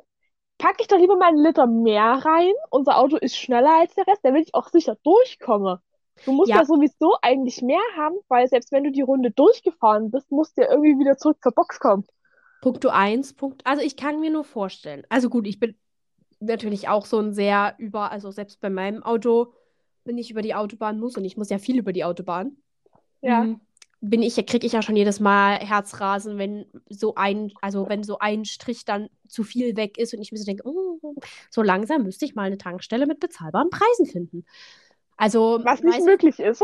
packe 0.59 0.81
ich 0.81 0.87
doch 0.87 0.97
lieber 0.99 1.17
mal 1.17 1.29
einen 1.29 1.43
Liter 1.43 1.67
mehr 1.67 2.03
rein, 2.25 2.53
unser 2.71 2.97
Auto 2.97 3.17
ist 3.17 3.37
schneller 3.37 3.79
als 3.81 3.95
der 3.95 4.07
Rest, 4.07 4.21
damit 4.25 4.47
ich 4.47 4.55
auch 4.55 4.69
sicher 4.69 4.97
durchkomme. 5.03 5.81
Du 6.25 6.31
musst 6.33 6.49
Ja. 6.49 6.57
ja 6.57 6.65
sowieso 6.65 7.15
eigentlich 7.21 7.61
mehr 7.61 7.81
haben, 7.97 8.15
weil 8.27 8.47
selbst 8.47 8.71
wenn 8.71 8.83
du 8.83 8.91
die 8.91 9.01
Runde 9.01 9.31
durchgefahren 9.31 10.11
bist, 10.11 10.31
musst 10.31 10.57
du 10.57 10.61
ja 10.63 10.69
irgendwie 10.71 10.99
wieder 10.99 11.17
zurück 11.17 11.37
zur 11.41 11.51
Box 11.53 11.79
kommen. 11.79 12.05
Punkto 12.61 12.89
1, 12.89 13.33
Punkt. 13.33 13.65
Also 13.65 13.81
ich 13.83 13.95
kann 13.95 14.19
mir 14.19 14.29
nur 14.31 14.43
vorstellen. 14.43 15.03
Also 15.09 15.29
gut, 15.29 15.47
ich 15.47 15.59
bin 15.59 15.75
natürlich 16.39 16.87
auch 16.89 17.05
so 17.05 17.19
ein 17.19 17.33
sehr 17.33 17.75
über, 17.77 18.11
also 18.11 18.31
selbst 18.31 18.59
bei 18.61 18.69
meinem 18.69 19.03
Auto, 19.03 19.53
wenn 20.05 20.17
ich 20.17 20.31
über 20.31 20.41
die 20.41 20.55
Autobahn 20.55 20.99
muss, 20.99 21.15
und 21.17 21.25
ich 21.25 21.37
muss 21.37 21.49
ja 21.49 21.57
viel 21.57 21.77
über 21.79 21.93
die 21.93 22.03
Autobahn, 22.03 22.57
Ja. 23.21 23.43
mm, 23.43 23.61
bin 24.01 24.21
ich, 24.23 24.35
kriege 24.45 24.65
ich 24.65 24.71
ja 24.73 24.81
schon 24.81 24.95
jedes 24.95 25.19
Mal 25.19 25.57
Herzrasen, 25.59 26.37
wenn 26.37 26.65
so 26.89 27.15
ein, 27.15 27.51
also 27.61 27.89
wenn 27.89 28.03
so 28.03 28.17
ein 28.19 28.45
Strich 28.45 28.85
dann 28.85 29.09
zu 29.27 29.43
viel 29.43 29.75
weg 29.75 29.97
ist 29.97 30.13
und 30.13 30.21
ich 30.21 30.31
mir 30.31 30.37
so 30.37 30.45
denke, 30.45 30.63
oh, 30.65 31.15
so 31.49 31.61
langsam 31.61 32.03
müsste 32.03 32.23
ich 32.23 32.33
mal 32.35 32.43
eine 32.43 32.57
Tankstelle 32.57 33.05
mit 33.07 33.19
bezahlbaren 33.19 33.69
Preisen 33.69 34.05
finden. 34.05 34.45
Also, 35.19 35.59
Was 35.63 35.83
nicht 35.83 35.97
weiß 35.97 36.05
möglich 36.05 36.39
ist. 36.39 36.63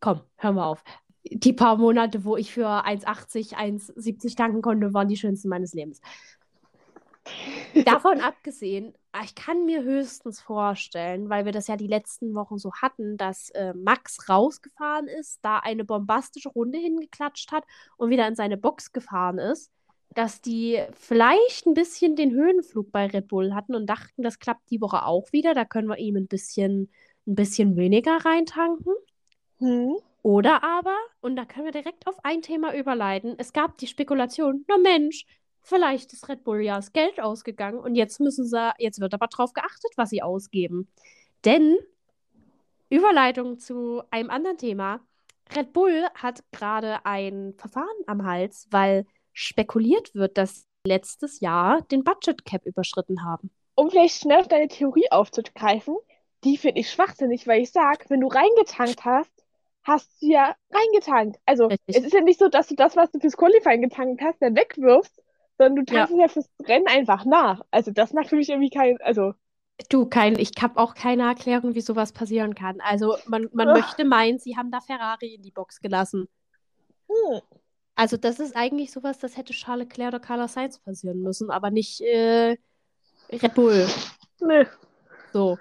Komm, 0.00 0.20
hör 0.36 0.52
mal 0.52 0.64
auf. 0.64 0.84
Die 1.24 1.52
paar 1.52 1.76
Monate, 1.76 2.24
wo 2.24 2.36
ich 2.36 2.52
für 2.52 2.68
1,80, 2.68 3.54
1,70 3.54 4.36
tanken 4.36 4.62
konnte, 4.62 4.94
waren 4.94 5.08
die 5.08 5.16
schönsten 5.16 5.48
meines 5.48 5.74
Lebens. 5.74 6.00
Davon 7.84 8.20
abgesehen, 8.20 8.94
ich 9.24 9.34
kann 9.34 9.64
mir 9.64 9.82
höchstens 9.82 10.40
vorstellen, 10.40 11.28
weil 11.28 11.46
wir 11.46 11.52
das 11.52 11.66
ja 11.66 11.76
die 11.76 11.88
letzten 11.88 12.32
Wochen 12.36 12.58
so 12.58 12.72
hatten, 12.74 13.16
dass 13.16 13.50
äh, 13.50 13.74
Max 13.74 14.28
rausgefahren 14.28 15.08
ist, 15.08 15.40
da 15.42 15.58
eine 15.58 15.84
bombastische 15.84 16.50
Runde 16.50 16.78
hingeklatscht 16.78 17.50
hat 17.50 17.64
und 17.96 18.10
wieder 18.10 18.28
in 18.28 18.36
seine 18.36 18.56
Box 18.56 18.92
gefahren 18.92 19.38
ist, 19.38 19.72
dass 20.14 20.40
die 20.40 20.80
vielleicht 20.92 21.66
ein 21.66 21.74
bisschen 21.74 22.14
den 22.14 22.30
Höhenflug 22.30 22.92
bei 22.92 23.06
Red 23.06 23.26
Bull 23.26 23.52
hatten 23.52 23.74
und 23.74 23.86
dachten, 23.86 24.22
das 24.22 24.38
klappt 24.38 24.70
die 24.70 24.80
Woche 24.80 25.04
auch 25.04 25.32
wieder, 25.32 25.54
da 25.54 25.64
können 25.64 25.88
wir 25.88 25.98
ihm 25.98 26.14
ein 26.14 26.28
bisschen, 26.28 26.88
ein 27.26 27.34
bisschen 27.34 27.76
weniger 27.76 28.24
reintanken. 28.24 28.94
Hm. 29.58 29.96
Oder 30.22 30.64
aber, 30.64 30.96
und 31.20 31.36
da 31.36 31.44
können 31.44 31.66
wir 31.66 31.72
direkt 31.72 32.06
auf 32.06 32.16
ein 32.24 32.42
Thema 32.42 32.74
überleiten, 32.74 33.36
es 33.38 33.52
gab 33.52 33.78
die 33.78 33.86
Spekulation, 33.86 34.64
na 34.66 34.76
Mensch, 34.76 35.24
vielleicht 35.62 36.12
ist 36.12 36.28
Red 36.28 36.42
Bull 36.42 36.62
ja 36.62 36.76
das 36.76 36.92
Geld 36.92 37.20
ausgegangen 37.20 37.78
und 37.78 37.94
jetzt 37.94 38.18
müssen 38.18 38.44
sie, 38.44 38.72
jetzt 38.78 39.00
wird 39.00 39.14
aber 39.14 39.28
drauf 39.28 39.52
geachtet, 39.52 39.92
was 39.96 40.10
sie 40.10 40.22
ausgeben. 40.22 40.88
Denn, 41.44 41.76
Überleitung 42.90 43.58
zu 43.58 44.02
einem 44.10 44.30
anderen 44.30 44.58
Thema, 44.58 45.00
Red 45.54 45.72
Bull 45.72 46.06
hat 46.14 46.42
gerade 46.50 47.04
ein 47.04 47.54
Verfahren 47.56 47.86
am 48.06 48.24
Hals, 48.24 48.66
weil 48.70 49.06
spekuliert 49.32 50.14
wird, 50.14 50.38
dass 50.38 50.62
sie 50.62 50.88
letztes 50.88 51.40
Jahr 51.40 51.82
den 51.82 52.02
Budget 52.02 52.44
Cap 52.44 52.64
überschritten 52.66 53.24
haben. 53.24 53.50
Um 53.74 53.90
vielleicht 53.90 54.20
schnell 54.20 54.40
auf 54.40 54.48
deine 54.48 54.68
Theorie 54.68 55.10
aufzugreifen, 55.10 55.96
die 56.46 56.58
finde 56.58 56.80
ich 56.80 56.90
schwachsinnig, 56.90 57.46
weil 57.48 57.62
ich 57.62 57.72
sag, 57.72 58.08
wenn 58.10 58.20
du 58.22 58.28
reingetankt 58.28 59.04
hast, 59.04 59.32
hast 59.84 60.10
du 60.22 60.28
ja 60.28 60.56
reingetankt. 60.72 61.38
Also 61.46 61.68
Richtig. 61.70 61.96
es 61.96 62.04
ist 62.04 62.14
ja 62.14 62.22
nicht 62.22 62.38
so, 62.40 62.48
dass 62.48 62.68
du 62.68 62.76
das, 62.76 62.96
was 62.96 63.10
du 63.12 63.20
fürs 63.20 63.36
Qualifying 63.36 63.82
getankt 63.82 64.22
hast, 64.22 64.40
dann 64.42 64.56
wegwirfst, 64.56 65.22
sondern 65.58 65.84
du 65.86 65.92
Ja. 65.94 66.06
tankst 66.06 66.12
es 66.12 66.18
ja 66.20 66.28
fürs 66.28 66.50
Rennen 66.66 66.88
einfach 66.88 67.24
nach. 67.26 67.62
Also 67.72 67.90
das 67.92 68.14
macht 68.14 68.28
für 68.30 68.36
mich 68.36 68.48
irgendwie 68.50 68.70
kein, 68.70 69.00
also 69.02 69.34
Du, 69.90 70.06
kein, 70.06 70.38
ich 70.38 70.52
habe 70.62 70.78
auch 70.80 70.94
keine 70.94 71.24
Erklärung, 71.24 71.74
wie 71.74 71.80
sowas 71.80 72.12
passieren 72.12 72.54
kann. 72.54 72.80
Also 72.80 73.16
man, 73.26 73.48
man 73.52 73.72
möchte 73.72 74.04
meinen, 74.04 74.38
sie 74.38 74.56
haben 74.56 74.70
da 74.70 74.80
Ferrari 74.80 75.34
in 75.34 75.42
die 75.42 75.50
Box 75.50 75.80
gelassen. 75.80 76.28
hm, 77.08 77.40
Also 77.94 78.16
das 78.16 78.40
ist 78.40 78.54
eigentlich 78.56 78.92
sowas, 78.92 79.18
das 79.18 79.36
hätte 79.36 79.52
Charles 79.54 79.88
Leclerc 79.88 80.08
oder 80.08 80.20
Carlos 80.20 80.52
Sainz 80.52 80.78
passieren 80.78 81.22
müssen, 81.22 81.50
aber 81.50 81.70
nicht 81.70 82.00
äh, 82.02 82.56
Red 83.32 83.54
Bull. 83.54 83.86
Nee. 84.40 84.66
So. 85.32 85.58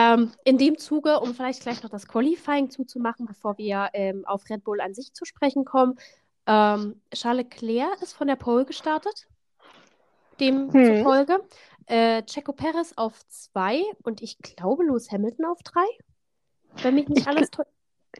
Ähm, 0.00 0.30
in 0.44 0.58
dem 0.58 0.78
Zuge, 0.78 1.18
um 1.18 1.34
vielleicht 1.34 1.62
gleich 1.62 1.82
noch 1.82 1.90
das 1.90 2.06
Qualifying 2.06 2.70
zuzumachen, 2.70 3.26
bevor 3.26 3.58
wir 3.58 3.90
ähm, 3.94 4.24
auf 4.26 4.48
Red 4.48 4.62
Bull 4.62 4.80
an 4.80 4.94
sich 4.94 5.12
zu 5.12 5.24
sprechen 5.24 5.64
kommen. 5.64 5.98
Ähm, 6.46 7.02
Charles 7.12 7.46
Leclerc 7.46 8.00
ist 8.00 8.12
von 8.12 8.28
der 8.28 8.36
Pole 8.36 8.64
gestartet, 8.64 9.26
demzufolge. 10.38 11.34
Hm. 11.34 11.40
Äh, 11.86 12.22
Checo 12.26 12.52
Perez 12.52 12.92
auf 12.94 13.26
zwei 13.26 13.82
und 14.04 14.22
ich 14.22 14.38
glaube 14.38 14.84
Lewis 14.84 15.10
Hamilton 15.10 15.46
auf 15.46 15.58
drei, 15.64 15.86
wenn 16.82 16.94
mich 16.94 17.08
nicht 17.08 17.22
Ich 17.22 17.26
alles 17.26 17.50
täu- 17.50 17.66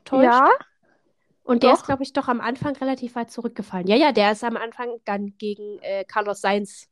täuscht. 0.05 0.25
Ja, 0.25 0.51
Und 1.45 1.63
der 1.63 1.75
ist, 1.75 1.83
doch. 1.83 1.87
glaube 1.87 2.03
ich, 2.03 2.13
doch 2.13 2.27
am 2.27 2.41
Anfang 2.41 2.75
relativ 2.75 3.15
weit 3.15 3.31
zurückgefallen. 3.31 3.87
Ja, 3.87 3.95
ja, 3.95 4.11
der 4.11 4.33
ist 4.33 4.43
am 4.43 4.57
Anfang 4.57 5.01
dann 5.05 5.39
gegen 5.39 5.79
äh, 5.83 6.05
Carlos 6.05 6.41
Sainz 6.41 6.89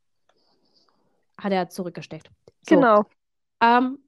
hat 1.37 1.51
er 1.51 1.67
zurückgesteckt. 1.67 2.29
So. 2.61 2.75
genau. 2.75 3.03
Ähm, 3.59 3.99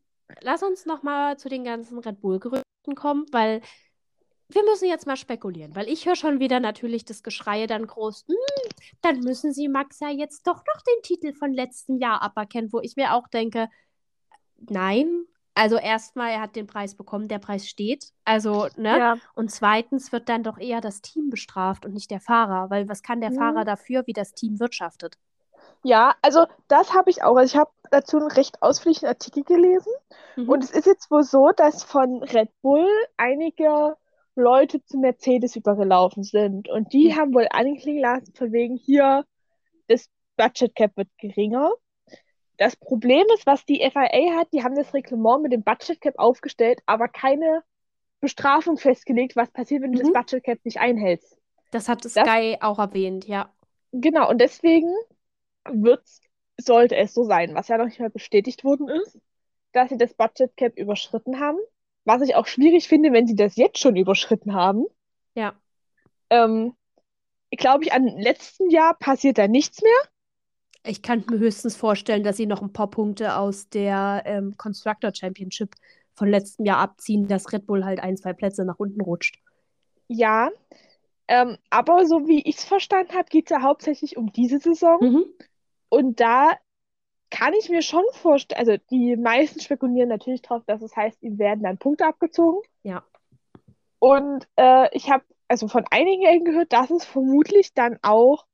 lass 0.41 0.63
uns 0.63 0.85
noch 0.85 1.03
mal 1.03 1.37
zu 1.37 1.49
den 1.49 1.63
ganzen 1.63 1.99
Red 1.99 2.21
Bull-Gerüchten 2.21 2.95
kommen, 2.95 3.25
weil 3.31 3.61
wir 4.49 4.63
müssen 4.63 4.87
jetzt 4.89 5.07
mal 5.07 5.17
spekulieren, 5.17 5.75
weil 5.75 5.87
ich 5.89 6.05
höre 6.07 6.15
schon 6.15 6.39
wieder 6.39 6.59
natürlich 6.59 7.05
das 7.05 7.23
Geschreie 7.23 7.67
dann 7.67 7.87
groß, 7.87 8.25
"Hm, 8.27 8.35
dann 9.01 9.19
müssen 9.21 9.53
sie 9.53 9.67
Max 9.69 9.99
ja 9.99 10.09
jetzt 10.09 10.47
doch 10.47 10.57
noch 10.57 10.81
den 10.83 11.03
Titel 11.03 11.33
von 11.33 11.53
letztem 11.53 11.97
Jahr 11.97 12.21
aberkennen, 12.21 12.73
wo 12.73 12.79
ich 12.81 12.95
mir 12.95 13.13
auch 13.13 13.27
denke, 13.27 13.69
nein. 14.57 15.25
Also 15.55 15.77
erstmal, 15.77 16.31
er 16.31 16.41
hat 16.41 16.55
den 16.55 16.67
Preis 16.67 16.95
bekommen, 16.95 17.27
der 17.27 17.39
Preis 17.39 17.67
steht. 17.67 18.13
Also, 18.23 18.67
ne? 18.77 18.97
Ja, 18.97 19.17
Und 19.35 19.51
zweitens 19.51 20.11
wird 20.11 20.29
dann 20.29 20.43
doch 20.43 20.57
eher 20.57 20.79
das 20.79 21.01
Team 21.01 21.29
bestraft 21.29 21.85
und 21.85 21.93
nicht 21.93 22.11
der 22.11 22.21
Fahrer, 22.21 22.69
weil 22.69 22.87
was 22.87 23.03
kann 23.03 23.19
der 23.19 23.31
Mhm. 23.31 23.35
Fahrer 23.35 23.65
dafür, 23.65 24.03
wie 24.07 24.13
das 24.13 24.33
Team 24.33 24.59
wirtschaftet? 24.59 25.17
Ja, 25.83 26.15
also 26.21 26.45
das 26.67 26.93
habe 26.93 27.09
ich 27.09 27.23
auch. 27.23 27.35
Also 27.35 27.55
ich 27.55 27.59
habe 27.59 27.71
dazu 27.91 28.17
einen 28.17 28.31
recht 28.31 28.61
ausführlichen 28.61 29.07
Artikel 29.07 29.43
gelesen. 29.43 29.91
Mhm. 30.35 30.49
Und 30.49 30.63
es 30.63 30.71
ist 30.71 30.85
jetzt 30.85 31.09
wohl 31.11 31.23
so, 31.23 31.49
dass 31.55 31.83
von 31.83 32.21
Red 32.23 32.49
Bull 32.61 32.87
einige 33.17 33.95
Leute 34.35 34.83
zu 34.83 34.97
Mercedes 34.97 35.55
übergelaufen 35.55 36.23
sind. 36.23 36.69
Und 36.69 36.93
die 36.93 37.09
Ja. 37.09 37.17
haben 37.17 37.33
wohl 37.33 37.47
anklingen 37.49 38.01
lassen, 38.01 38.33
von 38.35 38.51
wegen 38.51 38.75
hier, 38.77 39.25
das 39.87 40.07
Budget 40.37 40.75
Cap 40.75 40.95
wird 40.95 41.09
geringer. 41.17 41.71
Das 42.57 42.75
Problem 42.75 43.25
ist, 43.33 43.45
was 43.45 43.65
die 43.65 43.81
FIA 43.81 44.37
hat, 44.37 44.47
die 44.53 44.63
haben 44.63 44.75
das 44.75 44.93
Reglement 44.93 45.41
mit 45.43 45.51
dem 45.53 45.63
Budget 45.63 45.99
Cap 46.01 46.15
aufgestellt, 46.17 46.79
aber 46.85 47.07
keine 47.07 47.63
Bestrafung 48.21 48.77
festgelegt, 48.77 49.35
was 49.37 49.49
passiert, 49.51 49.81
wenn 49.81 49.93
du 49.93 49.99
Mhm. 49.99 50.13
das 50.13 50.23
Budget 50.25 50.43
Cap 50.43 50.59
nicht 50.65 50.79
einhältst. 50.79 51.37
Das 51.71 51.87
hat 51.87 52.03
Das- 52.03 52.13
Sky 52.13 52.57
auch 52.61 52.79
erwähnt, 52.79 53.25
ja. 53.27 53.49
Genau, 53.91 54.29
und 54.29 54.39
deswegen 54.39 54.93
wird's, 55.73 56.21
sollte 56.57 56.95
es 56.95 57.13
so 57.13 57.23
sein, 57.23 57.55
was 57.55 57.67
ja 57.67 57.77
noch 57.77 57.85
nicht 57.85 57.99
mal 57.99 58.09
bestätigt 58.09 58.63
worden 58.63 58.89
ist, 58.89 59.19
dass 59.71 59.89
sie 59.89 59.97
das 59.97 60.13
Budget 60.13 60.55
Cap 60.57 60.77
überschritten 60.77 61.39
haben. 61.39 61.57
Was 62.05 62.21
ich 62.21 62.35
auch 62.35 62.47
schwierig 62.47 62.87
finde, 62.87 63.13
wenn 63.13 63.27
sie 63.27 63.35
das 63.35 63.55
jetzt 63.55 63.79
schon 63.79 63.95
überschritten 63.95 64.53
haben. 64.53 64.85
Ja. 65.35 65.53
Ähm, 66.29 66.73
glaube 67.51 67.83
ich, 67.83 67.93
an 67.93 68.05
letzten 68.07 68.69
Jahr 68.69 68.95
passiert 68.95 69.37
da 69.37 69.47
nichts 69.47 69.81
mehr. 69.81 69.91
Ich 70.85 71.01
kann 71.01 71.25
mir 71.29 71.39
höchstens 71.39 71.75
vorstellen, 71.75 72.23
dass 72.23 72.37
sie 72.37 72.45
noch 72.45 72.61
ein 72.61 72.73
paar 72.73 72.89
Punkte 72.89 73.35
aus 73.35 73.69
der 73.69 74.23
ähm, 74.25 74.55
Constructor 74.57 75.13
Championship 75.13 75.75
von 76.13 76.29
letztem 76.29 76.65
Jahr 76.65 76.79
abziehen, 76.79 77.27
dass 77.27 77.51
Red 77.51 77.65
Bull 77.65 77.83
halt 77.85 77.99
ein, 77.99 78.17
zwei 78.17 78.33
Plätze 78.33 78.65
nach 78.65 78.79
unten 78.79 79.01
rutscht. 79.01 79.39
Ja, 80.07 80.49
ähm, 81.27 81.57
aber 81.69 82.05
so 82.07 82.27
wie 82.27 82.41
ich 82.41 82.57
es 82.57 82.63
verstanden 82.63 83.13
habe, 83.13 83.29
geht 83.29 83.45
es 83.45 83.51
ja 83.51 83.61
hauptsächlich 83.61 84.17
um 84.17 84.31
diese 84.31 84.59
Saison. 84.59 84.97
Mhm. 84.99 85.25
Und 85.89 86.19
da 86.19 86.53
kann 87.29 87.53
ich 87.53 87.69
mir 87.69 87.81
schon 87.81 88.03
vorstellen, 88.13 88.59
also 88.59 88.77
die 88.89 89.15
meisten 89.15 89.59
spekulieren 89.59 90.09
natürlich 90.09 90.41
drauf, 90.41 90.63
dass 90.65 90.81
es 90.81 90.95
heißt, 90.95 91.21
ihm 91.21 91.37
werden 91.37 91.63
dann 91.63 91.77
Punkte 91.77 92.05
abgezogen. 92.05 92.61
Ja. 92.83 93.03
Und 93.99 94.47
äh, 94.55 94.87
ich 94.95 95.11
habe 95.11 95.23
also 95.47 95.67
von 95.67 95.85
einigen 95.91 96.45
gehört, 96.45 96.73
dass 96.73 96.89
es 96.89 97.05
vermutlich 97.05 97.73
dann 97.73 97.99
auch 98.01 98.45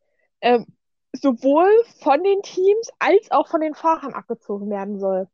ähm, 0.42 0.66
sowohl 1.14 1.70
von 2.00 2.24
den 2.24 2.42
Teams 2.42 2.90
als 3.00 3.32
auch 3.32 3.48
von 3.48 3.62
den 3.62 3.76
Fahrern 3.76 4.14
abgezogen 4.14 4.70
werden 4.70 5.00
soll. 5.00 5.28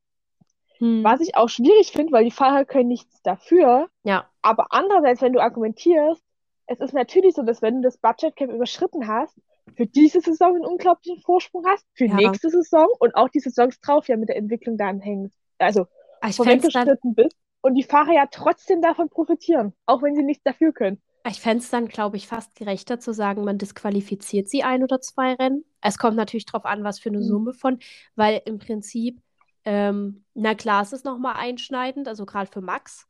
Hm. 0.78 1.04
Was 1.04 1.22
ich 1.22 1.36
auch 1.38 1.50
schwierig 1.50 1.92
finde, 1.92 2.12
weil 2.12 2.24
die 2.24 2.32
Fahrer 2.32 2.66
können 2.66 2.88
nichts 2.88 3.22
dafür. 3.22 3.88
Ja. 4.04 4.28
Aber 4.42 4.68
andererseits, 4.72 5.22
wenn 5.22 5.34
du 5.34 5.42
argumentierst, 5.42 6.24
es 6.68 6.80
ist 6.80 6.94
natürlich 6.94 7.36
so, 7.36 7.44
dass 7.44 7.62
wenn 7.62 7.76
du 7.76 7.82
das 7.82 7.98
Budget 7.98 8.36
Cap 8.36 8.50
überschritten 8.50 9.08
hast, 9.08 9.38
für 9.76 9.86
diese 9.88 10.22
Saison 10.22 10.56
einen 10.56 10.66
unglaublichen 10.66 11.22
Vorsprung 11.22 11.66
hast, 11.66 11.86
für 11.94 12.06
Ja. 12.06 12.16
nächste 12.16 12.50
Saison 12.50 12.88
und 13.00 13.16
auch 13.16 13.30
die 13.30 13.40
Saisons 13.40 13.80
drauf 13.80 14.08
ja 14.08 14.18
mit 14.18 14.30
der 14.30 14.38
Entwicklung 14.38 14.78
da 14.78 14.88
anhängen. 14.90 15.32
Also 15.58 15.88
Ah, 16.22 16.30
Ich 16.30 16.42
fände 16.42 16.68
es 16.68 16.74
dann, 16.74 16.88
vorweggeschritten 16.88 17.16
bist 17.16 17.36
und 17.62 17.76
die 17.76 17.84
Fahrer 17.84 18.14
ja 18.14 18.26
trotzdem 18.30 18.82
davon 18.82 19.10
profitieren, 19.10 19.74
auch 19.86 20.02
wenn 20.04 20.16
sie 20.16 20.24
nichts 20.24 20.44
dafür 20.44 20.72
können. 20.74 21.02
ich 21.28 21.40
fänd's 21.40 21.70
dann, 21.70 21.88
glaube 21.88 22.18
ich, 22.18 22.28
fast 22.28 22.56
gerechter 22.56 23.00
zu 23.00 23.14
sagen, 23.14 23.44
man 23.44 23.58
disqualifiziert 23.58 24.50
sie 24.50 24.64
ein 24.64 24.84
oder 24.84 25.02
zwei 25.02 25.34
Rennen. 25.34 25.64
Es 25.82 25.98
kommt 25.98 26.18
natürlich 26.18 26.46
drauf 26.46 26.66
an, 26.66 26.84
was 26.84 27.00
für 27.00 27.10
eine 27.10 27.20
Mhm. 27.20 27.24
Summe 27.24 27.54
von, 27.54 27.80
weil 28.16 28.42
im 28.46 28.58
Prinzip, 28.60 29.22
ähm, 29.66 30.26
na 30.34 30.56
klar, 30.56 30.82
es 30.82 30.94
ist 30.94 31.06
nochmal 31.06 31.36
einschneidend, 31.36 32.08
also 32.08 32.26
gerade 32.26 32.52
für 32.52 32.62
Max 32.62 33.08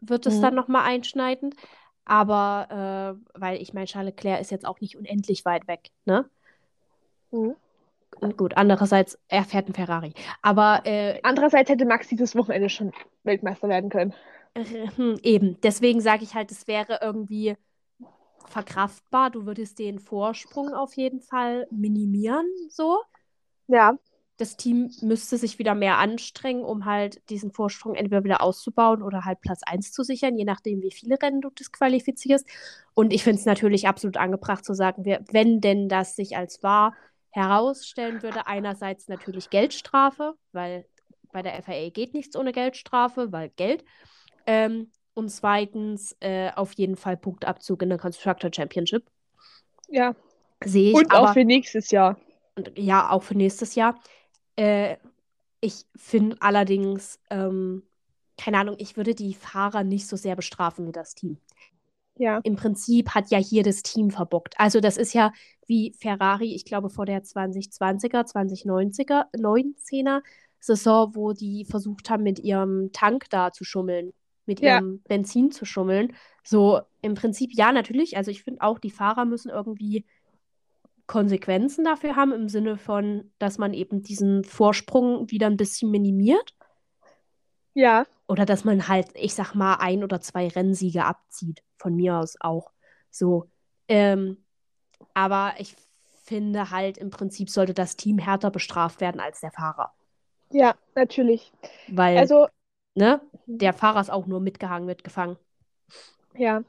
wird 0.00 0.26
es 0.26 0.38
Mhm. 0.38 0.42
dann 0.42 0.54
nochmal 0.54 0.84
einschneidend. 0.84 1.54
Aber, 2.04 3.16
äh, 3.34 3.40
weil 3.40 3.60
ich 3.62 3.72
meine, 3.72 3.86
Charles 3.86 4.14
Leclerc 4.14 4.40
ist 4.40 4.50
jetzt 4.50 4.66
auch 4.66 4.80
nicht 4.80 4.96
unendlich 4.96 5.44
weit 5.44 5.68
weg, 5.68 5.90
ne? 6.04 6.28
Mhm. 7.32 7.56
Gut, 8.36 8.56
andererseits, 8.56 9.18
er 9.28 9.44
fährt 9.44 9.66
einen 9.66 9.74
Ferrari. 9.74 10.12
Aber 10.42 10.82
äh, 10.84 11.20
Andererseits 11.22 11.70
hätte 11.70 11.86
Max 11.86 12.08
dieses 12.08 12.34
Wochenende 12.34 12.68
schon 12.68 12.92
Weltmeister 13.24 13.68
werden 13.68 13.88
können. 13.88 14.14
hm, 14.96 15.18
eben, 15.22 15.60
deswegen 15.62 16.00
sage 16.00 16.24
ich 16.24 16.34
halt, 16.34 16.50
es 16.50 16.66
wäre 16.66 16.98
irgendwie 17.00 17.56
verkraftbar. 18.46 19.30
Du 19.30 19.46
würdest 19.46 19.78
den 19.78 19.98
Vorsprung 19.98 20.74
auf 20.74 20.94
jeden 20.96 21.20
Fall 21.20 21.66
minimieren, 21.70 22.46
so. 22.68 22.98
Ja, 23.68 23.96
Das 24.40 24.56
Team 24.56 24.90
müsste 25.02 25.36
sich 25.36 25.58
wieder 25.58 25.74
mehr 25.74 25.98
anstrengen, 25.98 26.64
um 26.64 26.86
halt 26.86 27.28
diesen 27.28 27.52
Vorsprung 27.52 27.94
entweder 27.94 28.24
wieder 28.24 28.42
auszubauen 28.42 29.02
oder 29.02 29.24
halt 29.24 29.40
Platz 29.42 29.60
1 29.66 29.92
zu 29.92 30.02
sichern, 30.02 30.36
je 30.38 30.44
nachdem, 30.44 30.82
wie 30.82 30.92
viele 30.92 31.20
Rennen 31.20 31.42
du 31.42 31.50
disqualifizierst. 31.50 32.46
Und 32.94 33.12
ich 33.12 33.22
finde 33.22 33.40
es 33.40 33.44
natürlich 33.46 33.86
absolut 33.86 34.16
angebracht 34.16 34.64
zu 34.64 34.74
sagen, 34.74 35.04
wir, 35.04 35.24
wenn 35.30 35.60
denn 35.60 35.88
das 35.88 36.16
sich 36.16 36.36
als 36.36 36.62
wahr 36.62 36.94
herausstellen 37.30 38.22
würde, 38.22 38.46
einerseits 38.46 39.08
natürlich 39.08 39.50
Geldstrafe, 39.50 40.34
weil 40.52 40.86
bei 41.32 41.42
der 41.42 41.62
FIA 41.62 41.90
geht 41.90 42.14
nichts 42.14 42.34
ohne 42.36 42.52
Geldstrafe, 42.52 43.32
weil 43.32 43.50
Geld. 43.50 43.84
Ähm, 44.46 44.90
und 45.14 45.28
zweitens 45.28 46.16
äh, 46.20 46.50
auf 46.56 46.72
jeden 46.72 46.96
Fall 46.96 47.16
Punktabzug 47.16 47.82
in 47.82 47.90
der 47.90 47.98
Constructor 47.98 48.50
Championship. 48.54 49.04
ja. 49.88 50.14
Sehe 50.62 50.92
ich 50.92 50.94
Und 50.94 51.10
aber. 51.10 51.30
auch 51.30 51.32
für 51.32 51.44
nächstes 51.44 51.90
Jahr. 51.90 52.18
Und 52.54 52.72
ja, 52.78 53.10
auch 53.10 53.22
für 53.22 53.36
nächstes 53.36 53.74
Jahr. 53.74 53.98
Äh, 54.60 54.98
ich 55.60 55.86
finde 55.96 56.36
allerdings, 56.40 57.18
ähm, 57.30 57.82
keine 58.38 58.58
Ahnung, 58.58 58.76
ich 58.78 58.96
würde 58.96 59.14
die 59.14 59.34
Fahrer 59.34 59.84
nicht 59.84 60.06
so 60.06 60.16
sehr 60.16 60.36
bestrafen 60.36 60.86
wie 60.86 60.92
das 60.92 61.14
Team. 61.14 61.38
Ja. 62.18 62.40
Im 62.42 62.56
Prinzip 62.56 63.10
hat 63.14 63.30
ja 63.30 63.38
hier 63.38 63.62
das 63.62 63.82
Team 63.82 64.10
verbockt. 64.10 64.54
Also 64.58 64.80
das 64.80 64.96
ist 64.98 65.14
ja 65.14 65.32
wie 65.66 65.94
Ferrari, 65.98 66.54
ich 66.54 66.64
glaube 66.64 66.90
vor 66.90 67.06
der 67.06 67.22
2020er, 67.24 68.24
2090er, 68.26 69.26
19er 69.32 70.22
Saison, 70.58 71.14
wo 71.14 71.32
die 71.32 71.64
versucht 71.64 72.10
haben, 72.10 72.22
mit 72.22 72.38
ihrem 72.40 72.92
Tank 72.92 73.26
da 73.30 73.52
zu 73.52 73.64
schummeln, 73.64 74.12
mit 74.46 74.60
Ja. 74.60 74.76
ihrem 74.76 75.02
Benzin 75.08 75.50
zu 75.52 75.64
schummeln. 75.64 76.14
So 76.44 76.80
im 77.02 77.14
Prinzip 77.14 77.52
ja, 77.54 77.72
natürlich. 77.72 78.16
Also 78.18 78.30
ich 78.30 78.42
finde 78.42 78.60
auch, 78.62 78.78
die 78.78 78.90
Fahrer 78.90 79.24
müssen 79.24 79.48
irgendwie 79.50 80.04
Konsequenzen 81.10 81.84
dafür 81.84 82.14
haben, 82.14 82.32
im 82.32 82.48
Sinne 82.48 82.76
von, 82.76 83.32
dass 83.40 83.58
man 83.58 83.74
eben 83.74 84.00
diesen 84.02 84.44
Vorsprung 84.44 85.28
wieder 85.28 85.48
ein 85.48 85.56
bisschen 85.56 85.90
minimiert. 85.90 86.54
Ja, 87.74 88.06
Oder 88.28 88.46
dass 88.46 88.64
man 88.64 88.86
halt, 88.86 89.08
ich 89.14 89.34
sag 89.34 89.54
mal, 89.54 89.74
ein 89.80 90.04
oder 90.04 90.20
zwei 90.20 90.46
Rennsiege 90.46 91.04
abzieht. 91.04 91.64
Von 91.78 91.96
mir 91.96 92.16
aus 92.16 92.36
auch. 92.38 92.70
So. 93.10 93.50
Ähm, 93.88 94.36
aber 95.12 95.54
ich 95.58 95.74
finde 96.24 96.70
halt, 96.70 96.96
im 96.96 97.10
Prinzip 97.10 97.50
sollte 97.50 97.74
das 97.74 97.96
Team 97.96 98.18
härter 98.18 98.52
bestraft 98.52 99.00
werden 99.00 99.20
als 99.20 99.40
der 99.40 99.50
Fahrer. 99.50 99.92
ja, 100.52 100.76
natürlich. 100.94 101.52
Weil, 101.88 102.18
Also, 102.18 102.46
ne, 102.94 103.20
der 103.46 103.72
Fahrer 103.72 104.00
ist 104.00 104.10
auch 104.10 104.26
nur 104.26 104.40
mitgehangen, 104.40 104.86
mitgefangen. 104.86 105.36
ja. 106.34 106.62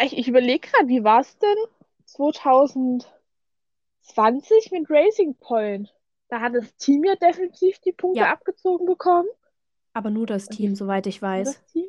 Ich, 0.00 0.16
ich 0.16 0.28
überlege 0.28 0.68
gerade, 0.68 0.88
wie 0.88 1.04
war 1.04 1.20
es 1.20 1.38
denn 1.38 1.56
2020 4.06 4.70
mit 4.72 4.90
Racing 4.90 5.34
Point? 5.36 5.92
Da 6.28 6.40
hat 6.40 6.54
das 6.54 6.74
Team 6.76 7.04
ja 7.04 7.14
definitiv 7.16 7.78
die 7.80 7.92
Punkte 7.92 8.20
Ja. 8.20 8.32
abgezogen 8.32 8.86
bekommen. 8.86 9.28
Aber 9.92 10.10
nur 10.10 10.26
das 10.26 10.46
Team, 10.46 10.70
die- 10.70 10.76
soweit 10.76 11.06
ich 11.06 11.22
weiß. 11.22 11.46
Das 11.54 11.66
Team? 11.72 11.86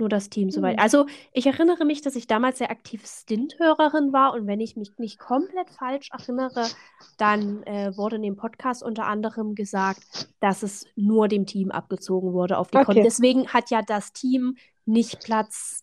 nur 0.00 0.08
das 0.08 0.30
Team 0.30 0.48
soweit. 0.48 0.76
Hm. 0.76 0.80
Also 0.80 1.06
ich 1.32 1.44
erinnere 1.46 1.84
mich, 1.84 2.02
dass 2.02 2.14
ich 2.14 2.28
damals 2.28 2.58
sehr 2.58 2.70
aktiv 2.70 3.04
Stint-Hörerin 3.04 4.12
war 4.12 4.32
und 4.34 4.46
wenn 4.46 4.60
ich 4.60 4.76
mich 4.76 4.96
nicht 4.98 5.18
komplett 5.18 5.70
falsch 5.70 6.10
erinnere, 6.12 6.68
dann 7.16 7.64
äh, 7.64 7.96
wurde 7.96 8.14
in 8.14 8.22
dem 8.22 8.36
Podcast 8.36 8.84
unter 8.84 9.06
anderem 9.06 9.56
gesagt, 9.56 10.28
dass 10.38 10.62
es 10.62 10.86
nur 10.94 11.26
dem 11.26 11.46
Team 11.46 11.72
abgezogen 11.72 12.32
wurde 12.32 12.58
auf 12.58 12.70
die 12.70 12.76
Okay. 12.78 13.02
Deswegen 13.02 13.48
hat 13.48 13.70
ja 13.70 13.82
das 13.82 14.12
Team 14.12 14.56
nicht 14.86 15.18
Platz 15.24 15.82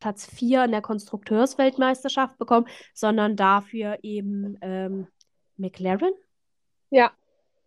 Platz 0.00 0.26
4 0.26 0.64
in 0.64 0.72
der 0.72 0.82
Konstrukteursweltmeisterschaft 0.82 2.38
bekommen, 2.38 2.66
sondern 2.94 3.36
dafür 3.36 3.98
eben 4.02 4.58
ähm, 4.62 5.06
McLaren. 5.56 6.12
Ja, 6.90 7.12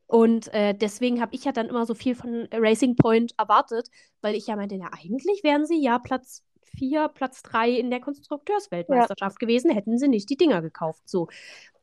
Und 0.07 0.53
äh, 0.53 0.73
deswegen 0.73 1.21
habe 1.21 1.33
ich 1.33 1.45
ja 1.45 1.51
dann 1.51 1.69
immer 1.69 1.85
so 1.85 1.95
viel 1.95 2.15
von 2.15 2.47
Racing 2.51 2.95
Point 2.95 3.33
erwartet, 3.37 3.89
weil 4.21 4.35
ich 4.35 4.47
ja 4.47 4.55
meinte, 4.55 4.77
na, 4.77 4.91
eigentlich 4.91 5.43
wären 5.43 5.65
sie 5.65 5.81
ja 5.81 5.97
Platz 5.99 6.43
4, 6.77 7.07
Platz 7.09 7.43
3 7.43 7.71
in 7.71 7.89
der 7.89 7.99
Konstrukteursweltmeisterschaft 7.99 9.39
gewesen, 9.39 9.71
hätten 9.71 9.97
sie 9.97 10.07
nicht 10.07 10.29
die 10.29 10.37
Dinger 10.37 10.61
gekauft. 10.61 11.07
So. 11.07 11.27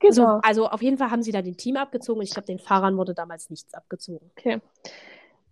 so. 0.09 0.23
genau. 0.25 0.40
Also 0.42 0.69
auf 0.69 0.83
jeden 0.83 0.99
Fall 0.99 1.11
haben 1.11 1.23
sie 1.23 1.33
da 1.33 1.42
den 1.42 1.57
Team 1.57 1.76
abgezogen 1.76 2.21
und 2.21 2.25
ich 2.25 2.33
glaube, 2.33 2.47
den 2.47 2.59
Fahrern 2.59 2.97
wurde 2.97 3.14
damals 3.14 3.50
nichts 3.50 3.73
abgezogen. 3.75 4.30
Okay. 4.37 4.61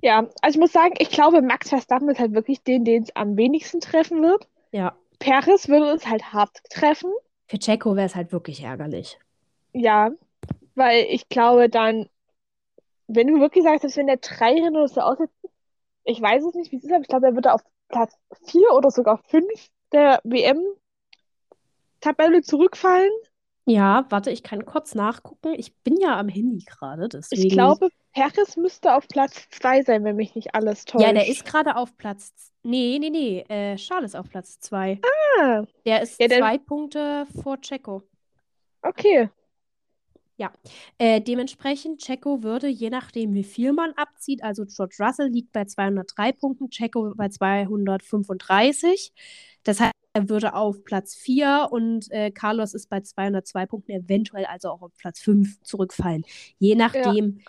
Ja, 0.01 0.29
also 0.43 0.57
ich 0.57 0.61
muss 0.61 0.73
sagen, 0.73 0.95
ich 0.99 1.11
glaube, 1.11 1.43
Max 1.43 1.71
Verstappen 1.71 2.09
ist 2.09 2.21
halt 2.21 2.33
wirklich 2.33 2.63
den, 2.63 2.85
den 2.85 3.03
es 3.03 3.17
am 3.17 3.37
wenigsten 3.37 3.81
treffen 3.81 4.23
wird. 4.23 4.47
Ja. 4.73 4.97
Perez 5.19 5.69
würde 5.69 5.93
uns 5.93 6.07
halt 6.07 6.33
hart 6.33 6.57
treffen. 6.71 7.11
Für 7.49 7.59
Checo 7.59 7.97
wäre 7.97 8.07
es 8.07 8.15
halt 8.15 8.33
wirklich 8.33 8.63
ärgerlich. 8.63 9.19
Ja, 9.73 10.11
weil 10.75 11.07
ich 11.11 11.29
glaube 11.29 11.69
dann, 11.69 12.09
wenn 13.07 13.27
du 13.29 13.41
wirklich 13.41 13.65
sagst, 13.65 13.85
dass 13.85 13.97
wenn 13.97 14.07
der 14.07 14.19
drei 14.19 14.53
Rennen 14.53 14.77
oder 14.77 14.89
so 14.89 15.01
aussetzt, 15.01 15.33
ich 16.05 16.21
weiß 16.21 16.45
es 16.45 16.55
nicht, 16.55 16.73
wie 16.73 16.77
es 16.77 16.85
ist, 16.85 16.93
aber 16.93 17.03
ich 17.03 17.09
glaube, 17.09 17.27
er 17.27 17.35
würde 17.35 17.53
auf 17.53 17.63
Platz 17.89 18.15
4 18.47 18.73
oder 18.75 18.91
sogar 18.91 19.19
5 19.29 19.47
der 19.93 20.21
WM-Tabelle 20.25 20.81
zurückfallen. 22.43 23.11
Ja, 23.67 24.07
warte, 24.09 24.31
ich 24.31 24.43
kann 24.43 24.65
kurz 24.65 24.95
nachgucken. 24.95 25.53
Ich 25.57 25.77
bin 25.83 25.99
ja 26.01 26.19
am 26.19 26.29
Handy 26.29 26.65
gerade, 26.65 27.09
Ich 27.09 27.29
deswegen. 27.31 27.51
glaube, 27.51 27.91
Perez 28.19 28.57
müsste 28.57 28.95
auf 28.95 29.07
Platz 29.09 29.49
2 29.51 29.83
sein, 29.83 30.05
wenn 30.05 30.17
mich 30.17 30.35
nicht 30.35 30.55
alles 30.55 30.85
täuscht. 30.85 31.05
Ja, 31.05 31.13
der 31.13 31.29
ist 31.29 31.45
gerade 31.45 31.77
auf 31.77 31.97
Platz. 31.97 32.33
Nee, 32.63 32.99
nee, 33.01 33.11
nee. 33.11 33.45
Äh, 33.49 33.77
Charles 33.77 34.13
ist 34.13 34.17
auf 34.17 34.29
Platz 34.29 34.59
2. 34.61 35.01
Ah, 35.41 35.65
Der 35.85 36.03
ist 36.03 36.21
Ja, 36.21 36.29
zwei 36.29 36.59
Punkte 36.59 37.27
vor 37.43 37.61
Checo. 37.61 38.03
okay. 38.83 39.29
Äh, 40.99 41.21
dementsprechend, 41.21 42.01
Checo 42.01 42.43
würde, 42.43 42.69
je 42.69 42.91
nachdem, 42.91 43.35
wie 43.35 43.45
viel 43.45 43.73
man 43.73 43.93
abzieht, 43.95 44.43
also 44.45 44.65
George 44.67 44.97
Russell 45.01 45.29
liegt 45.29 45.53
bei 45.53 45.65
203 45.65 46.33
Punkten, 46.33 46.71
Checo 46.71 47.13
bei 47.17 47.29
235. 47.29 49.13
Das 49.65 49.81
heißt, 49.81 49.93
er 50.13 50.29
würde 50.29 50.55
auf 50.55 50.85
Platz 50.85 51.15
4 51.15 51.69
und 51.71 52.11
äh, 52.11 52.31
Carlos 52.31 52.75
ist 52.75 52.89
bei 52.89 53.01
202 53.01 53.67
Punkten, 53.67 53.93
eventuell 53.93 54.45
also 54.47 54.71
auch 54.71 54.83
auf 54.83 54.93
Platz 54.97 55.21
5 55.21 55.61
zurückfallen. 55.63 56.25
Je 56.59 56.75
nachdem, 56.75 57.41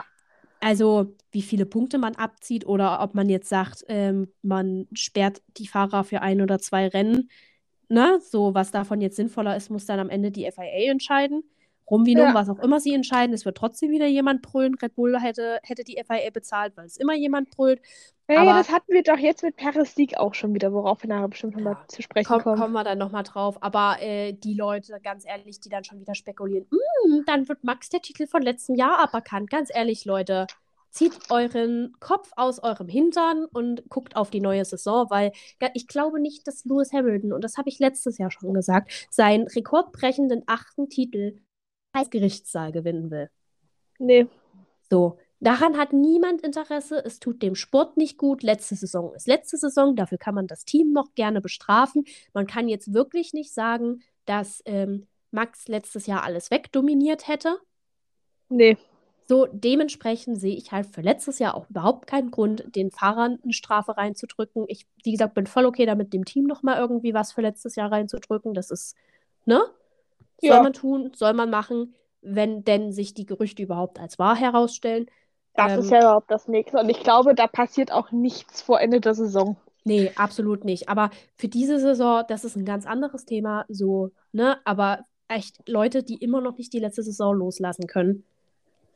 also 0.60 1.16
wie 1.32 1.42
viele 1.42 1.66
Punkte 1.66 1.98
man 1.98 2.16
abzieht 2.16 2.66
oder 2.66 3.02
ob 3.02 3.16
man 3.16 3.30
jetzt 3.30 3.50
sagt, 3.50 3.86
ähm, 3.88 4.30
man 4.42 4.88
sperrt 4.94 5.42
die 5.58 5.68
Fahrer 5.68 6.04
für 6.04 6.22
ein 6.22 6.42
oder 6.42 6.60
zwei 6.60 6.88
Rennen. 6.88 7.30
Ne? 7.88 8.20
So, 8.22 8.54
was 8.54 8.72
davon 8.72 9.02
jetzt 9.02 9.16
sinnvoller 9.16 9.56
ist, 9.56 9.70
muss 9.70 9.86
dann 9.86 10.00
am 10.00 10.10
Ende 10.10 10.32
die 10.32 10.46
FIA 10.52 10.92
entscheiden. 10.92 11.44
Rum 11.90 12.06
wie 12.06 12.14
Ja. 12.14 12.34
was 12.34 12.50
auch 12.50 12.60
immer 12.60 12.80
sie 12.80 12.94
entscheiden, 12.94 13.34
es 13.34 13.46
wird 13.46 13.58
trotzdem 13.58 13.92
wieder 13.92 14.06
jemand 14.08 14.42
brüllen. 14.42 14.76
Red 14.76 14.96
Bull 14.96 15.20
hätte, 15.20 15.60
hätte 15.64 15.84
die 15.84 15.98
FIA 16.06 16.30
bezahlt, 16.32 16.78
weil 16.78 16.86
es 16.86 16.98
immer 16.98 17.16
jemand 17.16 17.50
brüllt. 17.50 17.82
Hey, 18.28 18.38
Aber- 18.38 18.54
das 18.54 18.70
hatten 18.72 18.92
wir 18.94 19.02
doch 19.02 19.18
jetzt 19.18 19.42
mit 19.42 19.56
Perez 19.56 19.96
Sieg 19.96 20.18
auch 20.18 20.34
schon 20.36 20.54
wieder, 20.54 20.72
worauf 20.72 21.02
wir 21.02 21.10
nachher 21.10 21.28
bestimmt 21.30 21.56
nochmal 21.56 21.74
Ja, 21.74 21.88
zu 21.88 22.02
sprechen 22.04 22.28
Komm, 22.28 22.42
kommen. 22.44 22.60
kommen 22.60 22.74
wir 22.74 22.84
dann 22.84 22.98
nochmal 23.00 23.24
drauf. 23.24 23.58
Aber 23.62 23.98
äh, 24.02 24.34
die 24.34 24.54
Leute, 24.54 25.00
ganz 25.04 25.26
ehrlich, 25.26 25.60
die 25.60 25.70
dann 25.70 25.84
schon 25.84 26.00
wieder 26.00 26.14
spekulieren, 26.14 26.68
"Mm, 26.70 27.22
dann 27.26 27.48
wird 27.50 27.64
Max 27.64 27.90
der 27.90 28.02
Titel 28.02 28.28
von 28.28 28.42
letztem 28.44 28.76
Jahr 28.76 29.00
aberkannt. 29.00 29.50
Ganz 29.50 29.70
ehrlich, 29.74 30.06
Leute, 30.06 30.46
zieht 30.92 31.14
euren 31.30 31.94
Kopf 32.00 32.32
aus 32.36 32.62
eurem 32.64 32.88
Hintern 32.88 33.46
und 33.46 33.88
guckt 33.90 34.16
auf 34.16 34.30
die 34.32 34.42
neue 34.42 34.66
Saison, 34.66 35.08
weil 35.10 35.32
ja, 35.62 35.70
ich 35.76 35.88
glaube 35.88 36.20
nicht, 36.20 36.48
dass 36.48 36.66
Lewis 36.66 36.92
Hamilton, 36.94 37.32
und 37.34 37.44
das 37.44 37.58
habe 37.58 37.70
ich 37.70 37.78
letztes 37.80 38.18
Jahr 38.18 38.32
schon 38.32 38.54
gesagt, 38.56 39.08
seinen 39.12 39.48
rekordbrechenden 39.48 40.44
achten 40.48 40.90
Titel 40.90 41.38
Gerichtssaal 42.10 42.72
gewinnen 42.72 43.12
will. 43.12 43.30
Nee, 44.00 44.28
So, 44.90 45.18
daran 45.40 45.78
hat 45.78 45.94
niemand 45.94 46.42
Interesse. 46.42 47.04
Es 47.06 47.20
tut 47.20 47.42
dem 47.42 47.56
Sport 47.56 47.98
nicht 47.98 48.18
gut. 48.18 48.44
Letzte 48.44 48.76
Saison 48.76 49.14
ist 49.16 49.28
letzte 49.28 49.58
Saison. 49.58 49.96
Dafür 49.96 50.18
kann 50.18 50.36
man 50.36 50.48
das 50.48 50.66
Team 50.66 50.94
noch 50.94 51.14
gerne 51.16 51.42
bestrafen. 51.42 52.06
Man 52.34 52.48
kann 52.48 52.70
jetzt 52.70 52.94
wirklich 52.94 53.34
nicht 53.34 53.54
sagen, 53.54 54.02
dass 54.26 54.62
ähm, 54.66 55.08
Max 55.32 55.68
letztes 55.68 56.08
Jahr 56.08 56.24
alles 56.24 56.52
wegdominiert 56.52 57.28
hätte. 57.28 57.58
nee. 58.50 58.78
So, 59.28 59.46
dementsprechend 59.46 60.40
sehe 60.40 60.56
ich 60.56 60.72
halt 60.72 60.88
für 60.88 61.02
letztes 61.02 61.38
Jahr 61.38 61.54
auch 61.54 61.70
überhaupt 61.70 62.08
keinen 62.08 62.32
Grund, 62.32 62.76
den 62.76 62.90
Fahrern 62.90 63.38
eine 63.44 63.54
Strafe 63.54 63.96
reinzudrücken. 63.96 64.66
Ich, 64.70 64.88
wie 65.04 65.12
gesagt, 65.12 65.36
bin 65.36 65.46
voll 65.46 65.68
okay 65.68 65.86
damit, 65.86 66.14
dem 66.14 66.26
Team 66.26 66.46
nochmal 66.46 66.80
irgendwie 66.80 67.14
was 67.14 67.34
für 67.34 67.42
letztes 67.42 67.76
Jahr 67.76 67.92
reinzudrücken. 67.92 68.56
Das 68.56 68.72
ist, 68.72 68.96
ne? 69.46 69.62
Soll 70.42 70.50
Ja. 70.52 70.62
man 70.64 70.74
tun, 70.74 71.12
soll 71.16 71.34
man 71.34 71.50
machen, 71.50 71.96
wenn 72.22 72.64
denn 72.64 72.92
sich 72.92 73.14
die 73.14 73.26
Gerüchte 73.26 73.64
überhaupt 73.64 74.00
als 74.00 74.20
wahr 74.20 74.36
herausstellen. 74.36 75.08
Das 75.56 75.74
Ähm, 75.74 75.80
ist 75.80 75.90
ja 75.92 76.00
überhaupt 76.00 76.32
das 76.32 76.48
Nächste. 76.48 76.78
Und 76.80 76.90
ich 76.90 77.02
glaube, 77.02 77.36
da 77.36 77.48
passiert 77.48 77.92
auch 77.92 78.12
nichts 78.12 78.62
vor 78.62 78.80
Ende 78.80 79.02
der 79.02 79.14
Saison. 79.14 79.58
Nee, 79.86 80.12
absolut 80.16 80.66
nicht. 80.66 80.90
Aber 80.90 81.10
für 81.38 81.48
diese 81.48 81.80
Saison, 81.80 82.24
das 82.28 82.44
ist 82.44 82.56
ein 82.56 82.66
ganz 82.66 82.86
anderes 82.86 83.26
Thema, 83.26 83.66
so, 83.70 84.12
ne? 84.32 84.58
Aber 84.66 85.06
echt 85.28 85.68
Leute, 85.68 86.04
die 86.04 86.16
immer 86.16 86.42
noch 86.42 86.58
nicht 86.58 86.74
die 86.74 86.80
letzte 86.80 87.04
Saison 87.04 87.36
loslassen 87.36 87.88
können, 87.88 88.24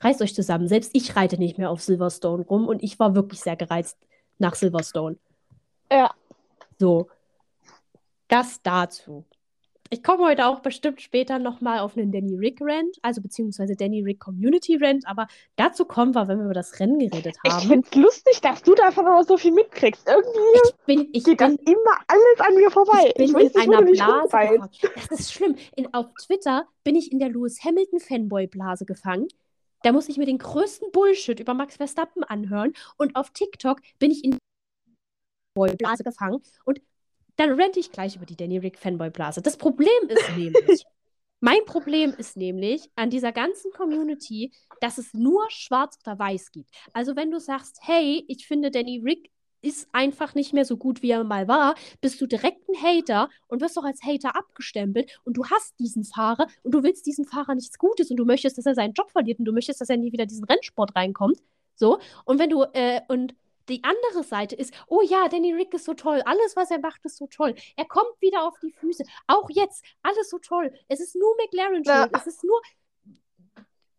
reißt 0.01 0.21
euch 0.21 0.36
zusammen. 0.36 0.67
Selbst 0.67 0.91
ich 0.93 1.15
reite 1.15 1.38
nicht 1.38 1.58
mehr 1.58 1.69
auf 1.69 1.82
Silverstone 1.82 2.43
rum 2.45 2.67
und 2.67 2.84
ich 2.84 2.99
war 2.99 3.15
wirklich 3.15 3.39
sehr 3.41 3.56
gereizt 3.56 3.97
nach 4.39 4.56
Silverstone. 4.56 5.17
Ja. 5.91 6.12
So, 6.79 7.10
das 8.27 8.62
dazu. 8.62 9.25
Ich 9.89 10.02
komme 10.02 10.24
heute 10.26 10.48
auch 10.48 10.62
bestimmt 10.62 11.02
später 11.02 11.38
nochmal 11.38 11.80
auf 11.80 11.96
einen 11.96 12.12
Danny 12.12 12.36
Rick 12.36 12.60
Rant, 12.62 12.98
also 13.04 13.22
beziehungsweise 13.22 13.76
Danny 13.76 14.02
Rick 14.02 14.19
Community 14.19 14.78
Rant, 14.82 15.06
aber 15.08 15.28
dazu 15.56 15.86
kommen 15.86 16.15
wir, 16.15 16.28
wenn 16.28 16.39
wir 16.39 16.46
über 16.46 16.54
das 16.54 16.80
Rennen 16.80 16.98
geredet 16.98 17.36
Ich 17.43 17.52
haben. 17.52 17.67
finde 17.67 17.88
es 17.89 17.96
lustig, 17.96 18.41
dass 18.41 18.63
du 18.63 18.74
davon 18.74 19.06
aber 19.06 19.24
so 19.24 19.38
viel 19.38 19.52
mitkriegst. 19.52 20.08
Irgendwie 20.08 20.39
Ich 20.65 20.86
bin, 20.86 21.10
ich 21.13 21.24
geht 21.24 21.39
das 21.39 21.56
bin 21.58 21.74
immer 21.74 21.98
alles 22.08 22.39
an 22.39 22.56
mir 22.56 22.72
vorbei. 22.72 23.08
Ich 23.10 23.13
bin 23.15 23.26
ich 23.26 23.34
weiß 23.34 23.52
in 23.65 23.74
einer 23.74 23.82
Blase. 23.84 24.69
Das 25.10 25.19
ist 25.19 25.34
schlimm. 25.34 25.56
In, 25.76 25.93
auf 25.93 26.08
Twitter 26.15 26.65
bin 26.84 26.96
ich 26.96 27.12
in 27.12 27.19
der 27.19 27.30
Lewis 27.30 27.63
Hamilton 27.63 28.00
Fanboy-Blase 28.00 28.86
gefangen. 28.86 29.28
Da 29.84 29.91
muss 29.91 30.10
ich 30.10 30.17
mir 30.17 30.26
den 30.26 30.38
größten 30.39 30.91
Bullshit 30.91 31.39
über 31.39 31.54
Max 31.54 31.76
Verstappen 31.76 32.24
anhören. 32.24 32.74
Und 32.98 33.15
auf 33.15 33.30
TikTok 33.32 33.80
bin 34.00 34.10
ich 34.12 34.24
in 34.24 34.32
der 34.32 34.39
Fanboy-Blase 35.56 36.04
gefangen. 36.04 36.41
Und 36.65 36.82
dann 37.36 37.52
rente 37.52 37.80
ich 37.80 37.91
gleich 37.91 38.15
über 38.15 38.26
die 38.26 38.36
Danny 38.36 38.58
Rick 38.58 38.78
Fanboy-Blase. 38.78 39.41
Das 39.41 39.58
Problem 39.58 39.88
ist 40.08 40.38
nämlich, 40.38 40.84
mein 41.39 41.63
Problem 41.65 42.13
ist 42.17 42.38
nämlich 42.38 42.89
an 42.96 43.10
dieser 43.10 43.32
ganzen 43.32 43.72
Community, 43.72 44.52
dass 44.82 44.98
es 44.98 45.13
nur 45.13 45.46
schwarz 45.50 45.98
oder 46.06 46.19
weiß 46.19 46.52
gibt. 46.52 46.69
Also 46.93 47.15
wenn 47.15 47.32
du 47.32 47.39
sagst, 47.39 47.80
hey, 47.82 48.24
ich 48.28 48.48
finde 48.48 48.72
Danny 48.72 49.02
Rick 49.04 49.32
ist 49.63 49.88
einfach 49.93 50.36
nicht 50.36 50.54
mehr 50.54 50.65
so 50.65 50.78
gut, 50.78 51.02
wie 51.02 51.12
er 51.12 51.24
mal 51.24 51.48
war, 51.48 51.76
bist 52.02 52.19
du 52.19 52.28
direkt 52.28 52.67
ein 52.67 52.84
Hater 52.84 53.30
und 53.48 53.62
wirst 53.62 53.80
auch 53.80 53.86
als 53.86 54.04
Hater 54.04 54.36
abgestempelt 54.36 55.19
und 55.24 55.38
du 55.38 55.46
hast 55.46 55.80
diesen 55.80 56.04
Fahrer 56.04 56.48
und 56.63 56.74
du 56.74 56.84
willst 56.84 57.06
diesem 57.06 57.26
Fahrer 57.26 57.56
nichts 57.56 57.78
Gutes 57.78 58.12
und 58.12 58.17
du 58.17 58.26
möchtest, 58.26 58.58
dass 58.58 58.65
er 58.65 58.76
seinen 58.76 58.93
Job 58.93 59.10
verliert 59.10 59.39
und 59.39 59.46
du 59.46 59.54
möchtest, 59.54 59.80
dass 59.80 59.89
er 59.89 59.98
nie 59.98 60.12
wieder 60.12 60.24
in 60.24 60.30
diesen 60.30 60.43
Rennsport 60.43 60.96
reinkommt. 60.96 61.39
So. 61.76 62.00
Und 62.26 62.39
wenn 62.39 62.50
du, 62.50 62.63
äh, 62.74 63.02
und 63.08 63.36
die 63.69 63.84
andere 63.84 64.23
Seite 64.23 64.56
ist, 64.56 64.73
oh 64.88 65.02
ja, 65.02 65.28
Danny 65.30 65.54
Rick 65.54 65.73
ist 65.73 65.86
so 65.86 65.93
toll, 65.93 66.21
alles, 66.26 66.56
was 66.56 66.71
er 66.71 66.80
macht, 66.80 67.04
ist 67.06 67.17
so 67.17 67.28
toll. 67.28 67.56
Er 67.76 67.86
kommt 67.86 68.19
wieder 68.19 68.43
auf 68.43 68.58
die 68.60 68.71
Füße. 68.71 69.04
Auch 69.28 69.49
jetzt, 69.49 69.84
alles 70.02 70.30
so 70.30 70.39
toll. 70.39 70.73
Es 70.88 70.99
ist 70.99 71.15
nur 71.15 71.36
McLaren 71.38 71.84
schuld. 71.86 72.10
Es 72.13 72.28
ist 72.28 72.43
nur. 72.43 72.62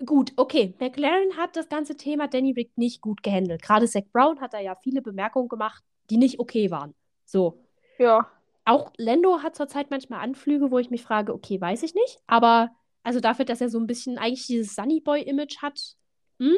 Gut, 0.05 0.33
okay. 0.37 0.75
McLaren 0.81 1.37
hat 1.37 1.57
das 1.57 1.69
ganze 1.69 1.97
Thema 1.97 2.29
Danny 2.29 2.53
Rick 2.53 2.77
nicht 2.77 3.01
gut 3.01 3.23
gehandelt. 3.23 3.63
Gerade 3.63 3.87
Zach 3.87 4.03
Brown 4.13 4.41
hat 4.41 4.53
da 4.53 4.61
ja 4.61 4.77
viele 4.83 5.01
Bemerkungen 5.01 5.49
gemacht, 5.49 5.83
die 6.11 6.19
nicht 6.19 6.41
okay 6.41 6.71
waren. 6.71 6.95
So. 7.25 7.65
Ja. 7.99 8.31
Auch 8.67 8.93
Lando 8.97 9.43
hat 9.43 9.57
zurzeit 9.57 9.91
manchmal 9.91 10.21
Anflüge, 10.21 10.71
wo 10.71 10.79
ich 10.79 10.91
mich 10.91 11.03
frage, 11.03 11.33
okay, 11.33 11.61
weiß 11.61 11.83
ich 11.83 11.95
nicht. 11.95 12.19
Aber 12.27 12.71
also 13.03 13.21
dafür, 13.21 13.45
dass 13.45 13.61
er 13.61 13.69
so 13.69 13.79
ein 13.79 13.87
bisschen 13.87 14.19
eigentlich 14.19 14.47
dieses 14.47 14.75
Sunny 14.75 15.01
Boy-Image 15.01 15.59
hat. 15.63 15.97
Hm? 16.41 16.57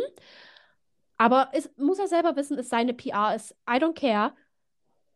Aber 1.19 1.49
es 1.53 1.71
muss 1.77 1.99
er 1.99 2.09
selber 2.09 2.37
wissen, 2.37 2.59
ist 2.59 2.71
seine 2.71 2.95
PR, 2.95 3.35
ist 3.35 3.53
I 3.69 3.75
don't 3.75 3.95
care. 3.95 4.33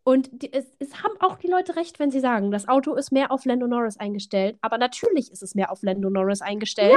Und 0.02 0.30
die, 0.42 0.52
es, 0.52 0.66
es 0.78 1.02
haben 1.02 1.14
auch 1.20 1.36
die 1.36 1.46
Leute 1.46 1.76
recht, 1.76 1.98
wenn 1.98 2.10
sie 2.10 2.20
sagen, 2.20 2.50
das 2.50 2.68
Auto 2.68 2.94
ist 2.94 3.12
mehr 3.12 3.30
auf 3.30 3.44
Lando 3.44 3.66
Norris 3.66 3.98
eingestellt. 3.98 4.56
Aber 4.62 4.78
natürlich 4.78 5.30
ist 5.30 5.42
es 5.42 5.54
mehr 5.54 5.70
auf 5.70 5.82
Lando 5.82 6.08
Norris 6.08 6.40
eingestellt. 6.40 6.96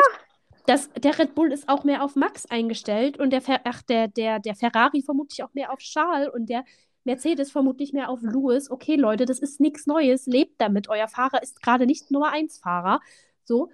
Das, 0.65 0.89
der 0.93 1.19
Red 1.19 1.35
Bull 1.35 1.51
ist 1.51 1.67
auch 1.67 1.83
mehr 1.83 2.03
auf 2.03 2.15
Max 2.15 2.45
eingestellt 2.45 3.19
und 3.19 3.31
der, 3.31 3.41
Fer 3.41 3.59
ach, 3.65 3.81
der, 3.81 4.07
der, 4.07 4.39
der 4.39 4.55
Ferrari 4.55 5.01
vermutlich 5.01 5.43
auch 5.43 5.53
mehr 5.53 5.73
auf 5.73 5.79
Charles 5.79 6.29
und 6.33 6.45
der 6.47 6.63
Mercedes 7.03 7.51
vermutlich 7.51 7.91
mehr 7.91 8.09
auf 8.09 8.21
Lewis. 8.21 8.71
Okay, 8.71 8.95
Leute, 8.95 9.25
das 9.25 9.39
ist 9.39 9.59
nichts 9.59 9.85
Neues. 9.87 10.25
Lebt 10.25 10.61
damit. 10.61 10.87
Euer 10.87 11.09
Fahrer 11.09 11.43
ist 11.43 11.61
gerade 11.61 11.85
nicht 11.85 12.11
Nummer 12.11 12.31
1 12.31 12.59
Fahrer. 12.59 13.01
So. 13.43 13.69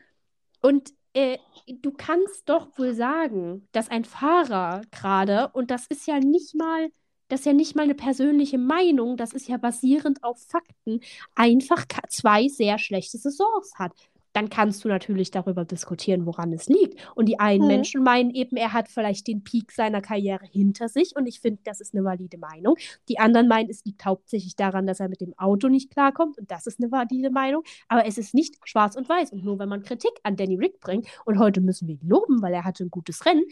Und 0.61 0.93
äh, 1.13 1.37
du 1.67 1.91
kannst 1.91 2.49
doch 2.49 2.77
wohl 2.77 2.93
sagen, 2.93 3.67
dass 3.71 3.89
ein 3.89 4.05
Fahrer 4.05 4.81
gerade, 4.91 5.49
und 5.53 5.71
das 5.71 5.85
ist 5.87 6.07
ja 6.07 6.19
nicht 6.19 6.55
mal, 6.55 6.89
das 7.27 7.41
ist 7.41 7.45
ja 7.45 7.53
nicht 7.53 7.75
mal 7.75 7.83
eine 7.83 7.95
persönliche 7.95 8.57
Meinung, 8.57 9.17
das 9.17 9.33
ist 9.33 9.47
ja 9.47 9.57
basierend 9.57 10.23
auf 10.23 10.39
Fakten, 10.47 11.01
einfach 11.35 11.85
zwei 12.09 12.47
sehr 12.47 12.77
schlechte 12.79 13.17
Saisons 13.17 13.73
hat 13.75 13.93
dann 14.33 14.49
kannst 14.49 14.83
du 14.83 14.87
natürlich 14.87 15.31
darüber 15.31 15.65
diskutieren, 15.65 16.25
woran 16.25 16.53
es 16.53 16.67
liegt. 16.67 16.99
Und 17.15 17.27
die 17.27 17.39
einen 17.39 17.63
mhm. 17.63 17.67
Menschen 17.67 18.03
meinen 18.03 18.31
eben, 18.31 18.57
er 18.57 18.73
hat 18.73 18.87
vielleicht 18.87 19.27
den 19.27 19.43
Peak 19.43 19.71
seiner 19.71 20.01
Karriere 20.01 20.45
hinter 20.45 20.87
sich 20.87 21.15
und 21.15 21.25
ich 21.25 21.39
finde, 21.39 21.61
das 21.63 21.81
ist 21.81 21.93
eine 21.93 22.03
valide 22.03 22.37
Meinung. 22.37 22.75
Die 23.07 23.19
anderen 23.19 23.47
meinen, 23.47 23.69
es 23.69 23.83
liegt 23.85 24.05
hauptsächlich 24.05 24.55
daran, 24.55 24.87
dass 24.87 24.99
er 24.99 25.09
mit 25.09 25.21
dem 25.21 25.37
Auto 25.37 25.67
nicht 25.67 25.91
klarkommt 25.91 26.37
und 26.37 26.51
das 26.51 26.67
ist 26.67 26.79
eine 26.79 26.91
valide 26.91 27.31
Meinung. 27.31 27.63
Aber 27.87 28.05
es 28.05 28.17
ist 28.17 28.33
nicht 28.33 28.55
schwarz 28.63 28.95
und 28.95 29.09
weiß. 29.09 29.31
Und 29.31 29.43
nur 29.43 29.59
wenn 29.59 29.69
man 29.69 29.83
Kritik 29.83 30.11
an 30.23 30.35
Danny 30.35 30.55
Rick 30.55 30.79
bringt, 30.79 31.07
und 31.25 31.39
heute 31.39 31.61
müssen 31.61 31.87
wir 31.87 31.95
ihn 31.95 32.07
loben, 32.07 32.41
weil 32.41 32.53
er 32.53 32.63
hatte 32.63 32.83
ein 32.83 32.91
gutes 32.91 33.25
Rennen, 33.25 33.43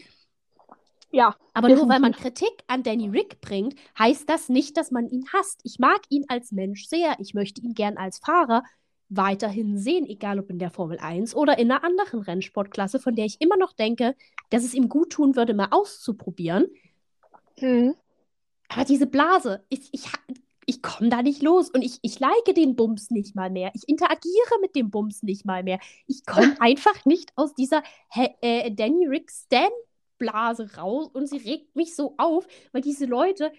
ja. 1.10 1.34
Aber 1.54 1.68
nur 1.68 1.88
weil 1.88 2.00
man 2.00 2.12
Kritik 2.12 2.52
an 2.66 2.82
Danny 2.82 3.08
Rick 3.08 3.40
bringt, 3.40 3.74
heißt 3.98 4.28
das 4.28 4.48
nicht, 4.48 4.76
dass 4.76 4.90
man 4.90 5.08
ihn 5.08 5.24
hasst. 5.32 5.60
Ich 5.64 5.78
mag 5.78 6.00
ihn 6.10 6.24
als 6.28 6.52
Mensch 6.52 6.86
sehr. 6.86 7.16
Ich 7.18 7.32
möchte 7.34 7.62
ihn 7.62 7.74
gern 7.74 7.96
als 7.96 8.18
Fahrer 8.18 8.62
weiterhin 9.08 9.78
sehen, 9.78 10.06
egal 10.06 10.38
ob 10.38 10.50
in 10.50 10.58
der 10.58 10.70
Formel 10.70 10.98
1 10.98 11.34
oder 11.34 11.58
in 11.58 11.70
einer 11.70 11.84
anderen 11.84 12.20
Rennsportklasse, 12.20 12.98
von 12.98 13.14
der 13.14 13.24
ich 13.24 13.40
immer 13.40 13.56
noch 13.56 13.72
denke, 13.72 14.14
dass 14.50 14.64
es 14.64 14.74
ihm 14.74 14.88
gut 14.88 15.10
tun 15.10 15.36
würde, 15.36 15.54
mal 15.54 15.68
auszuprobieren. 15.70 16.66
Hm. 17.58 17.94
Aber 18.68 18.84
diese 18.84 19.06
Blase, 19.06 19.64
ich, 19.70 19.88
ich, 19.92 20.04
ich 20.66 20.82
komme 20.82 21.08
da 21.08 21.22
nicht 21.22 21.42
los 21.42 21.70
und 21.70 21.82
ich, 21.82 21.98
ich 22.02 22.20
like 22.20 22.54
den 22.54 22.76
Bums 22.76 23.10
nicht 23.10 23.34
mal 23.34 23.50
mehr. 23.50 23.70
Ich 23.74 23.88
interagiere 23.88 24.60
mit 24.60 24.76
dem 24.76 24.90
Bums 24.90 25.22
nicht 25.22 25.46
mal 25.46 25.62
mehr. 25.62 25.78
Ich 26.06 26.26
komme 26.26 26.56
einfach 26.60 27.04
nicht 27.06 27.32
aus 27.36 27.54
dieser 27.54 27.82
äh, 28.42 28.70
Danny 28.70 29.06
Rick 29.06 29.30
Stan 29.30 29.70
Blase 30.18 30.76
raus 30.76 31.08
und 31.12 31.28
sie 31.28 31.38
regt 31.38 31.74
mich 31.76 31.94
so 31.94 32.14
auf, 32.18 32.46
weil 32.72 32.82
diese 32.82 33.06
Leute 33.06 33.52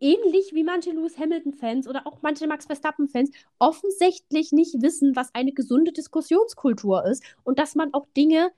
ähnlich 0.00 0.54
wie 0.54 0.64
manche 0.64 0.90
Lewis 0.90 1.18
Hamilton-Fans 1.18 1.88
oder 1.88 2.06
auch 2.06 2.18
manche 2.22 2.46
Max 2.46 2.66
Verstappen-Fans 2.66 3.30
offensichtlich 3.58 4.52
nicht 4.52 4.82
wissen, 4.82 5.16
was 5.16 5.34
eine 5.34 5.52
gesunde 5.52 5.92
Diskussionskultur 5.92 7.04
ist 7.04 7.22
und 7.44 7.58
dass 7.58 7.74
man 7.74 7.94
auch 7.94 8.06
Dinge 8.16 8.50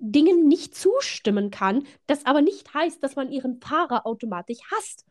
Dingen 0.00 0.46
nicht 0.46 0.76
zustimmen 0.76 1.50
kann, 1.50 1.84
das 2.06 2.24
aber 2.24 2.40
nicht 2.40 2.72
heißt, 2.72 3.02
dass 3.02 3.16
man 3.16 3.32
ihren 3.32 3.60
Fahrer 3.60 4.06
automatisch 4.06 4.58
hasst. 4.70 5.04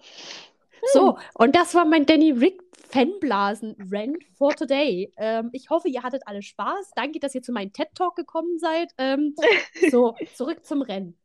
Hm. 0.00 0.88
So, 0.92 1.18
und 1.34 1.54
das 1.54 1.74
war 1.74 1.84
mein 1.84 2.06
Danny 2.06 2.32
Rick 2.32 2.60
Fanblasen-Rant 2.88 4.24
for 4.36 4.54
today. 4.54 5.12
Ähm, 5.16 5.50
ich 5.52 5.70
hoffe, 5.70 5.88
ihr 5.88 6.02
hattet 6.02 6.22
alle 6.26 6.42
Spaß. 6.42 6.90
Danke, 6.94 7.20
dass 7.20 7.34
ihr 7.34 7.42
zu 7.42 7.52
meinem 7.52 7.72
TED-Talk 7.72 8.16
gekommen 8.16 8.58
seid. 8.58 8.92
Ähm, 8.98 9.34
so, 9.90 10.14
zurück 10.34 10.64
zum 10.64 10.82
Rennen. 10.82 11.16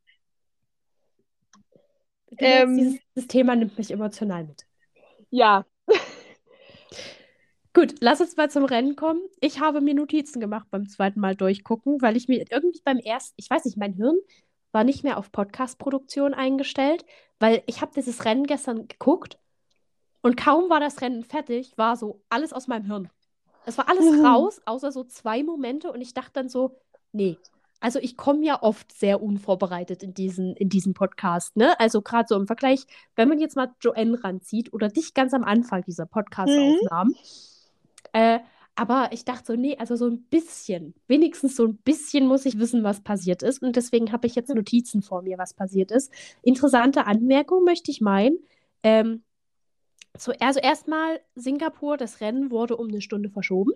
Ähm, 2.38 2.78
dieses, 2.78 3.00
dieses 3.16 3.28
Thema 3.28 3.56
nimmt 3.56 3.78
mich 3.78 3.92
emotional 3.92 4.46
mit. 4.46 4.66
Ja. 5.30 5.66
Gut, 7.74 7.96
lass 8.02 8.20
uns 8.20 8.36
mal 8.36 8.52
zum 8.52 8.66
Rennen 8.66 8.96
kommen. 8.96 9.22
Ich 9.40 9.60
habe 9.60 9.82
mir 9.82 9.94
Notizen 9.94 10.40
gemacht 10.40 10.68
beim 10.72 10.90
zweiten 10.90 11.20
Mal 11.20 11.36
durchgucken, 11.36 12.02
weil 12.02 12.18
ich 12.18 12.28
mir 12.28 12.46
irgendwie 12.50 12.82
beim 12.84 12.98
ersten, 12.98 13.34
ich 13.38 13.50
weiß 13.50 13.66
nicht, 13.66 13.78
mein 13.78 13.94
Hirn 13.94 14.18
war 14.72 14.84
nicht 14.84 15.04
mehr 15.04 15.18
auf 15.18 15.32
Podcast-Produktion 15.32 16.34
eingestellt, 16.34 17.06
weil 17.40 17.64
ich 17.66 17.82
habe 17.82 17.92
dieses 17.96 18.26
Rennen 18.26 18.46
gestern 18.46 18.88
geguckt 18.88 19.38
und 20.22 20.38
kaum 20.38 20.70
war 20.70 20.80
das 20.80 21.02
Rennen 21.02 21.24
fertig, 21.24 21.78
war 21.78 21.96
so 21.96 22.22
alles 22.30 22.54
aus 22.54 22.68
meinem 22.68 22.86
Hirn. 22.86 23.10
Es 23.66 23.78
war 23.78 23.90
alles 23.90 24.06
mhm. 24.06 24.26
raus, 24.26 24.62
außer 24.66 24.92
so 24.92 25.04
zwei 25.04 25.44
Momente 25.44 25.92
und 25.92 26.02
ich 26.02 26.14
dachte 26.14 26.32
dann 26.34 26.50
so, 26.50 26.80
nee, 27.12 27.38
also 27.82 28.00
ich 28.00 28.16
komme 28.16 28.46
ja 28.46 28.62
oft 28.62 28.92
sehr 28.94 29.22
unvorbereitet 29.22 30.04
in 30.04 30.14
diesen, 30.14 30.56
in 30.56 30.70
diesen 30.70 30.94
Podcast, 30.94 31.58
ne? 31.58 31.78
Also 31.80 32.02
gerade 32.02 32.28
so 32.30 32.36
im 32.36 32.48
Vergleich, 32.48 32.86
wenn 33.16 33.28
man 33.28 33.40
jetzt 33.40 33.56
mal 33.56 33.74
Joanne 33.82 34.24
ranzieht 34.24 34.72
oder 34.72 34.88
dich 34.88 35.14
ganz 35.14 35.34
am 35.34 35.44
Anfang 35.44 35.84
dieser 35.84 36.06
Podcast-Aufnahmen. 36.06 37.12
Mhm. 37.12 37.16
Äh, 38.14 38.40
aber 38.76 39.10
ich 39.12 39.26
dachte 39.26 39.54
so, 39.54 39.56
nee, 39.60 39.76
also 39.78 39.96
so 39.96 40.08
ein 40.08 40.24
bisschen, 40.24 40.94
wenigstens 41.08 41.56
so 41.56 41.66
ein 41.66 41.78
bisschen 41.78 42.28
muss 42.28 42.46
ich 42.46 42.60
wissen, 42.60 42.84
was 42.84 43.02
passiert 43.02 43.44
ist. 43.44 43.62
Und 43.62 43.76
deswegen 43.76 44.12
habe 44.12 44.28
ich 44.28 44.36
jetzt 44.36 44.54
Notizen 44.54 45.02
vor 45.02 45.24
mir, 45.24 45.38
was 45.38 45.54
passiert 45.54 45.92
ist. 45.92 46.12
Interessante 46.42 47.06
Anmerkung 47.06 47.64
möchte 47.64 47.92
ich 47.92 48.00
meinen. 48.00 48.38
Ähm, 48.84 49.24
so, 50.18 50.34
also 50.40 50.60
erstmal 50.60 51.20
Singapur, 51.36 51.98
das 51.98 52.22
Rennen 52.22 52.52
wurde 52.52 52.78
um 52.78 52.88
eine 52.88 53.02
Stunde 53.02 53.30
verschoben 53.30 53.74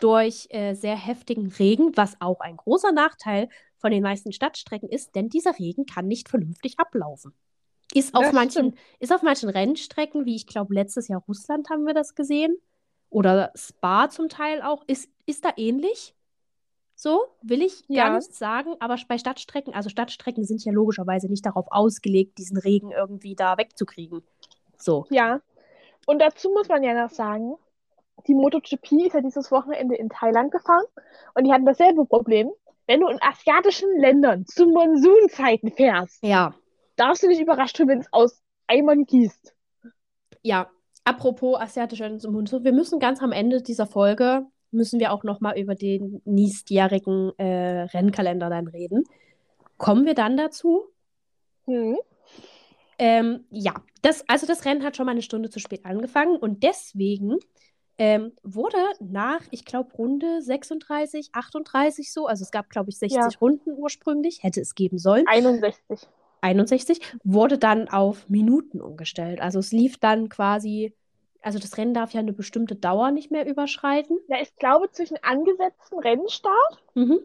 durch 0.00 0.46
äh, 0.50 0.74
sehr 0.74 0.96
heftigen 0.96 1.48
Regen, 1.48 1.96
was 1.96 2.16
auch 2.20 2.40
ein 2.40 2.56
großer 2.56 2.92
Nachteil 2.92 3.48
von 3.78 3.90
den 3.90 4.02
meisten 4.02 4.32
Stadtstrecken 4.32 4.88
ist, 4.88 5.14
denn 5.14 5.28
dieser 5.28 5.58
Regen 5.58 5.86
kann 5.86 6.06
nicht 6.06 6.28
vernünftig 6.28 6.78
ablaufen. 6.78 7.34
Ist 7.92 8.14
auf, 8.14 8.32
manchen, 8.32 8.76
ist 8.98 9.12
auf 9.12 9.22
manchen 9.22 9.50
Rennstrecken, 9.50 10.24
wie 10.24 10.34
ich 10.36 10.46
glaube, 10.46 10.74
letztes 10.74 11.06
Jahr 11.08 11.22
Russland 11.28 11.68
haben 11.70 11.84
wir 11.84 11.94
das 11.94 12.14
gesehen, 12.14 12.56
oder 13.10 13.52
Spa 13.54 14.10
zum 14.10 14.28
Teil 14.28 14.60
auch, 14.62 14.82
ist, 14.88 15.08
ist 15.26 15.44
da 15.44 15.50
ähnlich. 15.56 16.14
So, 16.96 17.26
will 17.42 17.62
ich 17.62 17.84
ja. 17.88 18.08
gar 18.08 18.16
nicht 18.16 18.34
sagen, 18.34 18.74
aber 18.80 18.96
bei 19.06 19.18
Stadtstrecken, 19.18 19.74
also 19.74 19.88
Stadtstrecken 19.88 20.44
sind 20.44 20.64
ja 20.64 20.72
logischerweise 20.72 21.28
nicht 21.28 21.44
darauf 21.44 21.66
ausgelegt, 21.70 22.38
diesen 22.38 22.56
Regen 22.56 22.90
irgendwie 22.90 23.34
da 23.34 23.56
wegzukriegen. 23.58 24.22
So. 24.78 25.06
Ja. 25.10 25.40
Und 26.06 26.20
dazu 26.20 26.50
muss 26.50 26.68
man 26.68 26.82
ja 26.82 27.00
noch 27.00 27.10
sagen, 27.10 27.56
die 28.26 28.34
MotoGP 28.34 29.06
ist 29.06 29.14
ja 29.14 29.20
dieses 29.20 29.50
Wochenende 29.50 29.96
in 29.96 30.08
Thailand 30.08 30.52
gefahren 30.52 30.84
und 31.34 31.44
die 31.44 31.52
hatten 31.52 31.66
dasselbe 31.66 32.04
Problem. 32.06 32.50
Wenn 32.86 33.00
du 33.00 33.08
in 33.08 33.18
asiatischen 33.22 33.88
Ländern 33.98 34.44
zu 34.46 34.66
Monsunzeiten 34.66 35.70
fährst, 35.70 36.22
ja. 36.22 36.54
darfst 36.96 37.22
du 37.22 37.28
nicht 37.28 37.40
überrascht 37.40 37.78
werden, 37.78 37.88
wenn 37.88 38.00
es 38.00 38.12
aus 38.12 38.42
Eimern 38.66 39.04
gießt. 39.04 39.54
Ja, 40.42 40.70
apropos 41.04 41.58
asiatische 41.58 42.18
Monsun, 42.28 42.64
wir 42.64 42.72
müssen 42.72 42.98
ganz 42.98 43.22
am 43.22 43.32
Ende 43.32 43.62
dieser 43.62 43.86
Folge, 43.86 44.46
müssen 44.70 45.00
wir 45.00 45.12
auch 45.12 45.24
nochmal 45.24 45.58
über 45.58 45.74
den 45.74 46.20
nächstjährigen 46.24 47.32
äh, 47.38 47.82
Rennkalender 47.82 48.50
dann 48.50 48.68
reden. 48.68 49.04
Kommen 49.78 50.04
wir 50.04 50.14
dann 50.14 50.36
dazu? 50.36 50.84
Hm. 51.64 51.96
Ähm, 52.98 53.44
ja, 53.50 53.74
das, 54.02 54.28
also 54.28 54.46
das 54.46 54.64
Rennen 54.64 54.84
hat 54.84 54.96
schon 54.96 55.06
mal 55.06 55.12
eine 55.12 55.22
Stunde 55.22 55.50
zu 55.50 55.58
spät 55.58 55.84
angefangen 55.84 56.36
und 56.36 56.62
deswegen 56.62 57.38
ähm, 57.98 58.32
wurde 58.42 58.78
nach, 59.00 59.42
ich 59.50 59.64
glaube, 59.64 59.92
Runde 59.94 60.42
36, 60.42 61.30
38 61.32 62.12
so, 62.12 62.26
also 62.26 62.42
es 62.42 62.50
gab, 62.50 62.68
glaube 62.70 62.90
ich, 62.90 62.98
60 62.98 63.16
ja. 63.16 63.28
Runden 63.40 63.72
ursprünglich, 63.72 64.42
hätte 64.42 64.60
es 64.60 64.74
geben 64.74 64.98
sollen. 64.98 65.26
61. 65.26 66.08
61, 66.40 67.00
wurde 67.24 67.56
dann 67.56 67.88
auf 67.88 68.28
Minuten 68.28 68.80
umgestellt. 68.80 69.40
Also 69.40 69.60
es 69.60 69.72
lief 69.72 69.98
dann 69.98 70.28
quasi, 70.28 70.94
also 71.40 71.58
das 71.58 71.78
Rennen 71.78 71.94
darf 71.94 72.12
ja 72.12 72.20
eine 72.20 72.34
bestimmte 72.34 72.76
Dauer 72.76 73.12
nicht 73.12 73.30
mehr 73.30 73.46
überschreiten. 73.46 74.18
Ja, 74.28 74.36
ich 74.42 74.54
glaube, 74.56 74.90
zwischen 74.90 75.16
angesetzten 75.22 75.98
Rennstart 75.98 76.84
mhm. 76.94 77.20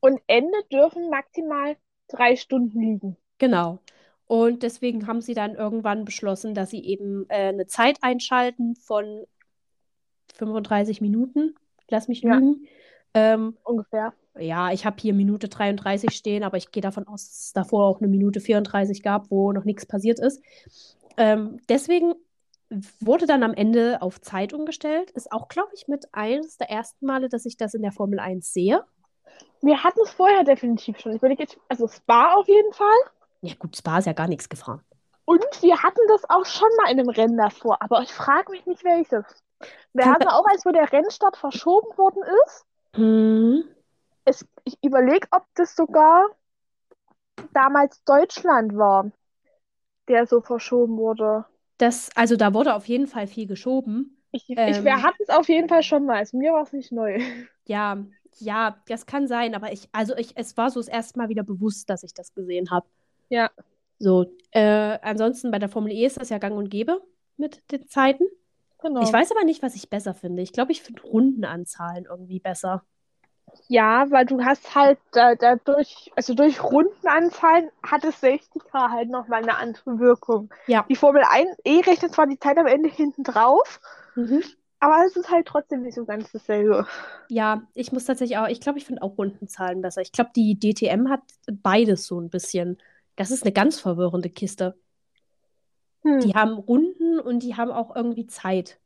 und 0.00 0.20
Ende 0.28 0.56
dürfen 0.72 1.10
maximal 1.10 1.76
drei 2.08 2.36
Stunden 2.36 2.80
liegen. 2.80 3.16
Genau. 3.38 3.80
Und 4.26 4.62
deswegen 4.62 5.06
haben 5.06 5.20
sie 5.20 5.34
dann 5.34 5.54
irgendwann 5.54 6.06
beschlossen, 6.06 6.54
dass 6.54 6.70
sie 6.70 6.82
eben 6.82 7.26
äh, 7.28 7.48
eine 7.48 7.66
Zeit 7.66 7.98
einschalten 8.00 8.76
von 8.76 9.26
35 10.34 11.00
Minuten, 11.00 11.54
lass 11.88 12.08
mich 12.08 12.22
lügen. 12.22 12.66
Ja, 13.14 13.34
ähm, 13.34 13.56
ungefähr. 13.64 14.12
Ja, 14.36 14.72
ich 14.72 14.84
habe 14.84 14.96
hier 15.00 15.14
Minute 15.14 15.48
33 15.48 16.10
stehen, 16.10 16.42
aber 16.42 16.56
ich 16.56 16.72
gehe 16.72 16.82
davon 16.82 17.06
aus, 17.06 17.26
dass 17.28 17.38
es 17.38 17.52
davor 17.52 17.86
auch 17.86 18.00
eine 18.00 18.08
Minute 18.08 18.40
34 18.40 19.02
gab, 19.02 19.30
wo 19.30 19.52
noch 19.52 19.64
nichts 19.64 19.86
passiert 19.86 20.18
ist. 20.18 20.42
Ähm, 21.16 21.60
deswegen 21.68 22.14
wurde 23.00 23.26
dann 23.26 23.44
am 23.44 23.54
Ende 23.54 24.02
auf 24.02 24.20
Zeit 24.20 24.52
umgestellt. 24.52 25.10
Ist 25.12 25.30
auch, 25.30 25.48
glaube 25.48 25.70
ich, 25.74 25.86
mit 25.86 26.06
eines 26.12 26.56
der 26.56 26.70
ersten 26.70 27.06
Male, 27.06 27.28
dass 27.28 27.46
ich 27.46 27.56
das 27.56 27.74
in 27.74 27.82
der 27.82 27.92
Formel 27.92 28.18
1 28.18 28.52
sehe. 28.52 28.82
Wir 29.62 29.84
hatten 29.84 30.00
es 30.02 30.10
vorher 30.10 30.42
definitiv 30.42 30.98
schon. 30.98 31.14
Ich 31.14 31.22
würde 31.22 31.36
jetzt, 31.38 31.56
also 31.68 31.86
Spa 31.86 32.34
auf 32.34 32.48
jeden 32.48 32.72
Fall. 32.72 32.88
Ja, 33.42 33.54
gut, 33.58 33.76
Spa 33.76 33.98
ist 33.98 34.06
ja 34.06 34.12
gar 34.12 34.28
nichts 34.28 34.48
gefahren. 34.48 34.80
Und 35.24 35.44
wir 35.62 35.82
hatten 35.82 36.00
das 36.08 36.28
auch 36.28 36.44
schon 36.44 36.68
mal 36.76 36.90
in 36.90 36.98
einem 36.98 37.08
Rennen 37.08 37.36
davor, 37.36 37.78
aber 37.80 38.02
ich 38.02 38.12
frage 38.12 38.50
mich 38.50 38.66
nicht, 38.66 38.84
welches. 38.84 39.24
Wir 39.92 40.06
hatten 40.06 40.28
auch 40.28 40.44
eins, 40.46 40.64
wo 40.64 40.70
der 40.70 40.90
Rennstart 40.90 41.36
verschoben 41.36 41.96
worden 41.96 42.22
ist. 42.46 42.66
Mhm. 42.96 43.64
Es, 44.24 44.46
ich 44.64 44.76
überlege, 44.82 45.26
ob 45.30 45.44
das 45.54 45.76
sogar 45.76 46.24
damals 47.52 48.02
Deutschland 48.04 48.76
war, 48.76 49.10
der 50.08 50.26
so 50.26 50.40
verschoben 50.40 50.96
wurde. 50.96 51.44
Das, 51.78 52.10
also 52.14 52.36
da 52.36 52.54
wurde 52.54 52.74
auf 52.74 52.86
jeden 52.86 53.06
Fall 53.06 53.26
viel 53.26 53.46
geschoben. 53.46 54.22
Ich, 54.30 54.48
ähm, 54.48 54.68
ich, 54.68 54.84
wir 54.84 55.02
hatten 55.02 55.22
es 55.22 55.28
auf 55.28 55.48
jeden 55.48 55.68
Fall 55.68 55.82
schon 55.82 56.06
mal. 56.06 56.18
Also 56.18 56.36
mir 56.36 56.52
war 56.52 56.62
es 56.62 56.72
nicht 56.72 56.92
neu. 56.92 57.20
Ja, 57.66 58.04
ja, 58.38 58.76
das 58.88 59.06
kann 59.06 59.26
sein, 59.26 59.54
aber 59.54 59.72
ich, 59.72 59.88
also 59.92 60.16
ich, 60.16 60.36
es 60.36 60.56
war 60.56 60.70
so 60.70 60.80
das 60.80 60.88
erste 60.88 61.18
Mal 61.18 61.28
wieder 61.28 61.42
bewusst, 61.42 61.88
dass 61.88 62.02
ich 62.02 62.14
das 62.14 62.34
gesehen 62.34 62.70
habe. 62.70 62.86
Ja. 63.28 63.50
So, 63.98 64.26
äh, 64.50 64.98
ansonsten 65.02 65.50
bei 65.50 65.58
der 65.58 65.68
Formel 65.68 65.92
E 65.92 66.04
ist 66.04 66.20
das 66.20 66.28
ja 66.28 66.38
gang 66.38 66.56
und 66.56 66.68
gäbe 66.68 67.00
mit 67.36 67.62
den 67.70 67.88
Zeiten. 67.88 68.24
Genau. 68.84 69.02
Ich 69.02 69.12
weiß 69.12 69.30
aber 69.30 69.44
nicht, 69.44 69.62
was 69.62 69.74
ich 69.74 69.88
besser 69.88 70.12
finde. 70.12 70.42
Ich 70.42 70.52
glaube, 70.52 70.70
ich 70.72 70.82
finde 70.82 71.00
Rundenanzahlen 71.02 72.04
irgendwie 72.04 72.38
besser. 72.38 72.84
Ja, 73.68 74.10
weil 74.10 74.26
du 74.26 74.44
hast 74.44 74.74
halt 74.74 74.98
da, 75.12 75.34
dadurch, 75.36 76.12
also 76.16 76.34
durch 76.34 76.62
Rundenanzahlen 76.62 77.70
hat 77.82 78.04
es 78.04 78.22
60K 78.22 78.90
halt 78.90 79.08
nochmal 79.08 79.42
eine 79.42 79.56
andere 79.56 79.98
Wirkung. 79.98 80.52
Ja. 80.66 80.84
Die 80.90 80.96
Formel 80.96 81.22
1 81.26 81.56
E 81.64 81.80
rechnet 81.80 82.12
zwar 82.12 82.26
die 82.26 82.38
Zeit 82.38 82.58
am 82.58 82.66
Ende 82.66 82.90
hinten 82.90 83.22
drauf, 83.22 83.80
Mhm. 84.16 84.42
aber 84.80 85.04
es 85.06 85.16
ist 85.16 85.30
halt 85.30 85.46
trotzdem 85.46 85.82
nicht 85.82 85.94
so 85.94 86.04
ganz 86.04 86.30
dasselbe. 86.32 86.86
Ja, 87.28 87.62
ich 87.74 87.90
muss 87.92 88.04
tatsächlich 88.04 88.36
auch, 88.38 88.48
ich 88.48 88.60
glaube, 88.60 88.78
ich 88.78 88.84
finde 88.84 89.02
auch 89.02 89.16
Rundenzahlen 89.16 89.80
besser. 89.80 90.02
Ich 90.02 90.12
glaube, 90.12 90.30
die 90.36 90.58
DTM 90.58 91.08
hat 91.08 91.22
beides 91.50 92.06
so 92.06 92.20
ein 92.20 92.28
bisschen. 92.30 92.78
Das 93.16 93.30
ist 93.30 93.44
eine 93.44 93.52
ganz 93.52 93.80
verwirrende 93.80 94.28
Kiste. 94.30 94.76
Hm. 96.04 96.20
Die 96.20 96.34
haben 96.34 96.54
Runden 96.54 97.18
und 97.18 97.42
die 97.42 97.56
haben 97.56 97.70
auch 97.70 97.94
irgendwie 97.96 98.26
Zeit. 98.26 98.78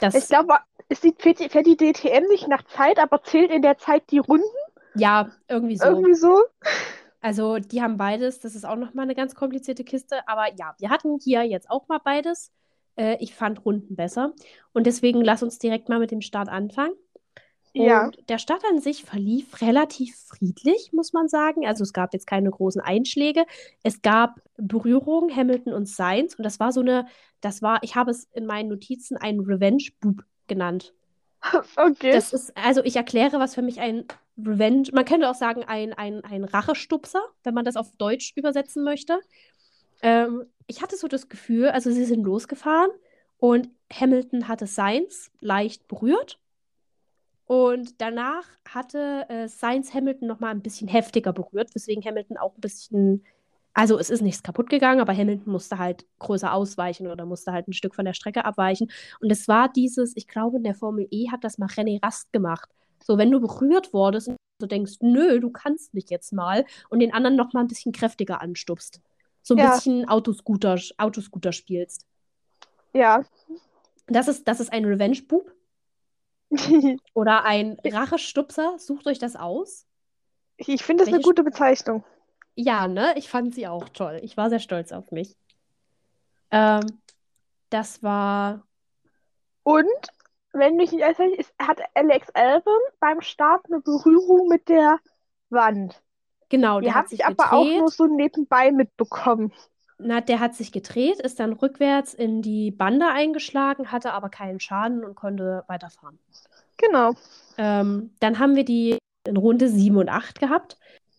Das, 0.00 0.14
Ich 0.14 0.28
glaube, 0.28 0.54
es 0.88 1.00
sieht 1.00 1.20
für 1.22 1.32
die, 1.32 1.48
für 1.48 1.62
die 1.62 1.76
DTM 1.76 2.28
nicht 2.28 2.48
nach 2.48 2.64
Zeit, 2.64 2.98
aber 2.98 3.22
zählt 3.22 3.50
in 3.50 3.62
der 3.62 3.78
Zeit 3.78 4.10
die 4.10 4.18
Runden 4.18 4.44
ja, 4.94 5.30
irgendwie 5.48 5.76
so. 5.76 5.84
irgendwie 5.84 6.14
so. 6.14 6.44
Also, 7.20 7.58
die 7.58 7.82
haben 7.82 7.96
beides. 7.96 8.40
Das 8.40 8.54
ist 8.54 8.64
auch 8.64 8.76
nochmal 8.76 9.04
eine 9.04 9.14
ganz 9.14 9.34
komplizierte 9.34 9.84
Kiste. 9.84 10.26
Aber 10.26 10.46
ja, 10.56 10.74
wir 10.78 10.90
hatten 10.90 11.18
hier 11.22 11.42
jetzt 11.44 11.70
auch 11.70 11.88
mal 11.88 12.00
beides. 12.02 12.52
Äh, 12.96 13.16
ich 13.20 13.34
fand 13.34 13.64
Runden 13.64 13.96
besser. 13.96 14.32
Und 14.72 14.86
deswegen 14.86 15.22
lass 15.22 15.42
uns 15.42 15.58
direkt 15.58 15.88
mal 15.88 15.98
mit 15.98 16.10
dem 16.10 16.22
Start 16.22 16.48
anfangen. 16.48 16.94
Ja. 17.72 18.06
Und 18.06 18.28
der 18.28 18.38
Start 18.38 18.64
an 18.64 18.80
sich 18.80 19.04
verlief 19.04 19.60
relativ 19.60 20.16
friedlich, 20.16 20.92
muss 20.92 21.12
man 21.12 21.28
sagen. 21.28 21.66
Also 21.66 21.84
es 21.84 21.92
gab 21.92 22.12
jetzt 22.12 22.26
keine 22.26 22.50
großen 22.50 22.80
Einschläge. 22.80 23.44
Es 23.82 24.02
gab 24.02 24.40
Berührungen, 24.56 25.34
Hamilton 25.34 25.72
und 25.72 25.88
Sainz. 25.88 26.34
Und 26.34 26.44
das 26.44 26.58
war 26.58 26.72
so 26.72 26.80
eine, 26.80 27.06
das 27.40 27.62
war, 27.62 27.78
ich 27.82 27.94
habe 27.94 28.10
es 28.10 28.24
in 28.32 28.46
meinen 28.46 28.68
Notizen 28.68 29.16
einen 29.16 29.40
Revenge-Boop 29.40 30.24
genannt. 30.46 30.94
Okay. 31.76 32.12
Das 32.12 32.34
ist, 32.34 32.54
also 32.54 32.84
ich 32.84 32.96
erkläre, 32.96 33.38
was 33.38 33.54
für 33.54 33.62
mich 33.62 33.80
ein 33.80 34.04
Revenge, 34.36 34.90
man 34.92 35.06
könnte 35.06 35.28
auch 35.28 35.34
sagen, 35.34 35.64
ein, 35.64 35.94
ein, 35.94 36.22
ein 36.22 36.44
Rachestupser, 36.44 37.22
wenn 37.44 37.54
man 37.54 37.64
das 37.64 37.76
auf 37.76 37.90
Deutsch 37.96 38.34
übersetzen 38.36 38.84
möchte. 38.84 39.20
Ähm, 40.02 40.44
ich 40.66 40.82
hatte 40.82 40.96
so 40.96 41.08
das 41.08 41.30
Gefühl, 41.30 41.68
also 41.68 41.90
sie 41.90 42.04
sind 42.04 42.22
losgefahren 42.24 42.90
und 43.38 43.70
Hamilton 43.92 44.48
hatte 44.48 44.66
Sainz 44.66 45.30
leicht 45.40 45.88
berührt. 45.88 46.38
Und 47.50 48.00
danach 48.00 48.44
hatte 48.68 49.28
äh, 49.28 49.48
Sainz 49.48 49.92
Hamilton 49.92 50.28
noch 50.28 50.38
mal 50.38 50.50
ein 50.52 50.62
bisschen 50.62 50.86
heftiger 50.86 51.32
berührt, 51.32 51.74
weswegen 51.74 52.00
Hamilton 52.04 52.36
auch 52.36 52.54
ein 52.54 52.60
bisschen, 52.60 53.24
also 53.74 53.98
es 53.98 54.08
ist 54.08 54.20
nichts 54.20 54.44
kaputt 54.44 54.70
gegangen, 54.70 55.00
aber 55.00 55.12
Hamilton 55.16 55.52
musste 55.52 55.76
halt 55.76 56.06
größer 56.20 56.54
ausweichen 56.54 57.08
oder 57.08 57.26
musste 57.26 57.50
halt 57.50 57.66
ein 57.66 57.72
Stück 57.72 57.96
von 57.96 58.04
der 58.04 58.12
Strecke 58.12 58.44
abweichen. 58.44 58.88
Und 59.20 59.32
es 59.32 59.48
war 59.48 59.68
dieses, 59.68 60.16
ich 60.16 60.28
glaube, 60.28 60.58
in 60.58 60.62
der 60.62 60.76
Formel 60.76 61.08
E 61.10 61.28
hat 61.32 61.42
das 61.42 61.58
mal 61.58 61.66
René 61.66 62.00
Rast 62.00 62.32
gemacht. 62.32 62.68
So, 63.02 63.18
wenn 63.18 63.32
du 63.32 63.40
berührt 63.40 63.92
wurdest 63.92 64.28
und 64.28 64.36
du 64.60 64.66
denkst, 64.66 64.98
nö, 65.00 65.40
du 65.40 65.50
kannst 65.50 65.92
mich 65.92 66.08
jetzt 66.08 66.32
mal 66.32 66.64
und 66.88 67.00
den 67.00 67.12
anderen 67.12 67.34
noch 67.34 67.52
mal 67.52 67.62
ein 67.62 67.66
bisschen 67.66 67.90
kräftiger 67.90 68.40
anstupst. 68.40 69.00
So 69.42 69.54
ein 69.54 69.58
Ja. 69.58 69.74
bisschen 69.74 70.08
Autoscooter, 70.08 70.78
Autoscooter 70.98 71.50
spielst. 71.50 72.06
Ja. 72.92 73.24
Das 74.06 74.28
ist, 74.28 74.46
das 74.46 74.60
ist 74.60 74.72
ein 74.72 74.84
Revenge-Boob 74.84 75.50
oder 77.14 77.44
ein 77.44 77.78
Rachestupser. 77.84 78.78
Sucht 78.78 79.06
euch 79.06 79.18
das 79.18 79.36
aus. 79.36 79.86
Ich 80.56 80.82
finde 80.84 81.02
das 81.04 81.08
eine 81.08 81.16
Welche 81.18 81.28
gute 81.28 81.42
Bezeichnung. 81.44 82.04
Ja, 82.54 82.88
ne? 82.88 83.14
Ich 83.16 83.28
fand 83.28 83.54
sie 83.54 83.66
auch 83.66 83.88
toll. 83.88 84.20
Ich 84.22 84.36
war 84.36 84.50
sehr 84.50 84.58
stolz 84.60 84.92
auf 84.92 85.10
mich. 85.10 85.36
Ähm, 86.50 87.00
das 87.70 88.02
war, 88.02 88.66
Und, 89.62 89.86
wenn 90.52 90.76
mich 90.76 90.92
nicht 90.92 91.04
ist, 91.38 91.54
hat 91.60 91.80
Alex 91.94 92.28
Albon 92.30 92.80
beim 92.98 93.20
Start 93.20 93.64
eine 93.66 93.80
Berührung 93.80 94.48
mit 94.48 94.68
der 94.68 94.98
Wand. 95.48 96.02
genau, 96.48 96.80
Die 96.80 96.92
habe 96.92 97.04
hat 97.04 97.08
sich 97.08 97.20
ich 97.20 97.26
aber 97.26 97.52
auch 97.52 97.64
nur 97.64 97.90
so 97.90 98.06
nebenbei 98.06 98.72
mitbekommen. 98.72 99.52
Na, 100.02 100.20
der 100.20 100.40
hat 100.40 100.54
sich 100.54 100.72
gedreht, 100.72 101.20
ist 101.20 101.40
dann 101.40 101.52
rückwärts 101.52 102.14
in 102.14 102.42
die 102.42 102.70
Bande 102.70 103.06
eingeschlagen, 103.08 103.92
hatte 103.92 104.12
aber 104.12 104.28
keinen 104.28 104.60
Schaden 104.60 105.04
und 105.04 105.14
konnte 105.14 105.64
weiterfahren. 105.66 106.18
Genau. 106.76 107.14
Ähm, 107.58 108.10
dann 108.20 108.38
haben 108.38 108.56
wir 108.56 108.64
die 108.64 108.98
in 109.26 109.36
Runde 109.36 109.68
7 109.68 109.96
und 109.96 110.08
8 110.08 110.40
gehabt. 110.40 110.78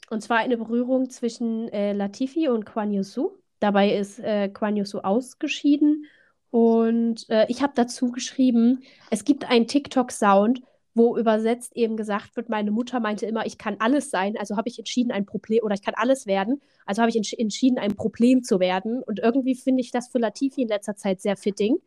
Und 0.10 0.22
zwar 0.22 0.38
eine 0.38 0.58
Berührung 0.58 1.10
zwischen 1.10 1.70
äh, 1.70 1.94
Latifi 1.94 2.50
und 2.50 2.66
Guan 2.66 2.92
Yusu. 2.92 3.32
Dabei 3.60 3.96
ist 3.96 4.20
äh, 4.20 4.50
Guan 4.50 4.76
Yusu 4.76 5.00
ausgeschieden. 5.00 6.06
Und 6.50 7.30
äh, 7.30 7.46
ich 7.48 7.62
habe 7.62 7.74
dazu 7.76 8.12
geschrieben, 8.12 8.84
es 9.10 9.24
gibt 9.24 9.50
einen 9.50 9.68
TikTok-Sound, 9.68 10.62
wo 10.94 11.18
übersetzt 11.18 11.76
eben 11.76 11.98
gesagt 11.98 12.36
wird, 12.36 12.50
meine 12.50 12.72
Mutter 12.72 13.00
meinte 13.00 13.26
immer, 13.26 13.46
ich 13.46 13.58
kann 13.58 13.78
alles 13.80 14.10
sein, 14.10 14.38
also 14.38 14.58
habe 14.58 14.70
ich 14.70 14.78
entschieden, 14.80 15.12
ein 15.12 15.26
Problem, 15.26 15.64
oder 15.64 15.74
ich 15.76 15.84
kann 15.84 15.96
alles 15.96 16.26
werden, 16.28 16.62
also 16.86 17.02
habe 17.02 17.10
ich 17.10 17.16
entsch 17.16 17.34
entschieden, 17.34 17.80
ein 17.80 17.96
Problem 17.96 18.44
zu 18.44 18.60
werden. 18.60 19.02
Und 19.04 19.20
irgendwie 19.20 19.56
finde 19.56 19.82
ich 19.82 19.92
das 19.92 20.10
für 20.10 20.20
Latifi 20.20 20.62
in 20.64 20.68
letzter 20.68 20.96
Zeit 20.96 21.22
sehr 21.22 21.38
fitting. 21.38 21.78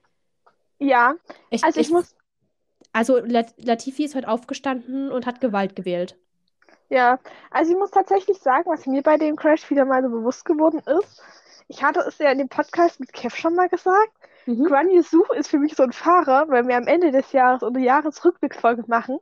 Ja, 0.79 1.14
Ich, 1.51 1.62
also 1.64 1.81
ich 1.81 1.88
ich, 1.88 1.90
muss, 1.90 2.14
also 2.93 3.19
Lat 3.19 3.55
Latifi 3.59 4.05
ist 4.05 4.14
heute 4.14 4.29
aufgestanden 4.29 5.11
und 5.11 5.27
hat 5.27 5.40
Gewalt 5.40 5.77
gewählt. 5.77 6.17
ja, 6.88 7.19
also 7.51 7.73
ich 7.73 7.79
muss 7.79 7.90
tatsächlich 7.90 8.38
sagen, 8.38 8.71
was 8.71 8.87
mir 8.87 9.03
bei 9.03 9.17
dem 9.17 9.37
Crash 9.37 9.69
wieder 9.71 9.85
mal 9.85 10.03
so 10.03 10.11
bewusst 10.11 10.45
geworden 10.45 10.81
ist, 11.01 11.23
ich 11.69 11.83
hatte 11.83 12.01
es 12.01 12.19
ja 12.19 12.31
in 12.31 12.38
dem 12.38 12.49
Podcast 12.49 13.01
mit 13.01 13.12
Kev 13.12 13.35
schon 13.37 13.55
mal 13.55 13.69
gesagt, 13.69 14.12
Mhm. 14.46 14.64
Guan 14.64 14.90
Yusu 14.90 15.22
ist 15.37 15.48
für 15.48 15.59
mich 15.59 15.74
so 15.74 15.83
ein 15.83 15.92
Fahrer, 15.92 16.46
wenn 16.48 16.68
wir 16.68 16.76
am 16.76 16.87
Ende 16.87 17.11
des 17.12 17.33
Jahres 17.33 17.62
unsere 17.62 17.85
Jahresrückblicksfolge 17.85 18.85
machen, 18.87 19.18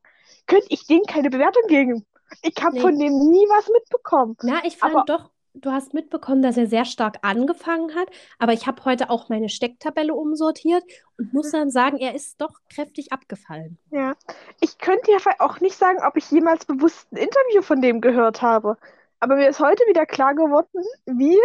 könnte 0.46 0.66
ich 0.70 0.86
dem 0.86 1.02
keine 1.06 1.30
Bewertung 1.30 1.62
geben. 1.68 2.06
Ich 2.42 2.54
habe 2.62 2.74
Nee. 2.76 2.80
von 2.80 2.98
dem 2.98 3.12
nie 3.12 3.46
was 3.48 3.68
mitbekommen. 3.68 4.36
Na, 4.42 4.60
ich 4.64 4.78
fand 4.78 4.94
Aber- 4.94 5.04
doch, 5.06 5.30
du 5.54 5.70
hast 5.70 5.92
mitbekommen, 5.94 6.40
dass 6.42 6.56
er 6.56 6.66
sehr 6.66 6.84
stark 6.86 7.18
angefangen 7.22 7.94
hat, 7.94 8.08
aber 8.38 8.52
ich 8.54 8.66
habe 8.66 8.84
heute 8.86 9.10
auch 9.10 9.28
meine 9.28 9.48
Stecktabelle 9.50 10.14
umsortiert 10.14 10.82
und 11.18 11.32
muss 11.34 11.50
dann 11.50 11.70
sagen, 11.70 11.98
er 11.98 12.14
ist 12.14 12.40
doch 12.40 12.54
kräftig 12.74 13.12
abgefallen. 13.12 13.78
Ja, 13.90 14.14
ich 14.60 14.78
könnte 14.78 15.12
ja 15.12 15.18
auch 15.40 15.60
nicht 15.60 15.76
sagen, 15.76 15.98
ob 16.06 16.16
ich 16.16 16.30
jemals 16.30 16.64
bewusst 16.64 17.06
ein 17.12 17.16
Interview 17.18 17.60
von 17.62 17.82
dem 17.82 18.00
gehört 18.00 18.40
habe. 18.42 18.78
Aber 19.20 19.36
mir 19.36 19.48
ist 19.48 19.60
heute 19.60 19.84
wieder 19.86 20.06
klar 20.06 20.34
geworden, 20.34 20.82
wie 21.06 21.38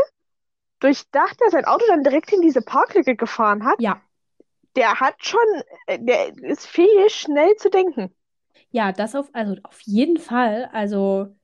durchdacht 0.80 1.38
er 1.42 1.52
sein 1.52 1.66
Auto 1.66 1.86
dann 1.88 2.04
direkt 2.04 2.32
in 2.34 2.42
diese 2.42 2.62
Parklücke 2.62 3.16
gefahren 3.16 3.66
hat. 3.66 3.78
Ja, 3.78 4.02
Der 4.78 5.00
hat 5.02 5.26
schon, 5.26 5.40
der 5.88 6.38
ist 6.44 6.68
fähig, 6.68 7.14
schnell 7.16 7.56
zu 7.58 7.70
denken. 7.70 8.14
ja, 8.72 8.92
das 8.92 9.16
auf, 9.16 9.30
also 9.34 9.56
auf 9.64 9.80
jeden 9.82 10.18
Fall. 10.18 10.70
Also 10.74 11.36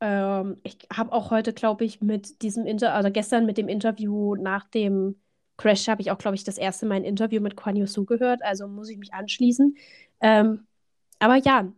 ähm, 0.00 0.60
ich 0.64 0.78
habe 0.94 1.12
auch 1.12 1.30
heute, 1.30 1.52
glaube 1.52 1.84
ich, 1.84 2.00
mit 2.00 2.42
diesem 2.42 2.66
Inter, 2.66 2.94
also 2.94 3.10
gestern 3.10 3.46
mit 3.46 3.58
dem 3.58 3.68
Interview 3.68 4.34
nach 4.36 4.68
dem 4.68 5.20
Crash 5.56 5.88
habe 5.88 6.02
ich 6.02 6.10
auch, 6.10 6.18
glaube 6.18 6.34
ich, 6.36 6.44
das 6.44 6.58
erste 6.58 6.86
Mal 6.86 6.96
ein 6.96 7.04
Interview 7.04 7.40
mit 7.40 7.56
Guan 7.56 7.76
Yusu 7.76 8.04
gehört, 8.04 8.42
also 8.42 8.66
muss 8.68 8.88
ich 8.88 8.98
mich 8.98 9.12
anschließen. 9.14 9.76
Ähm, 10.20 10.66
aber 11.20 11.36
ja, 11.36 11.72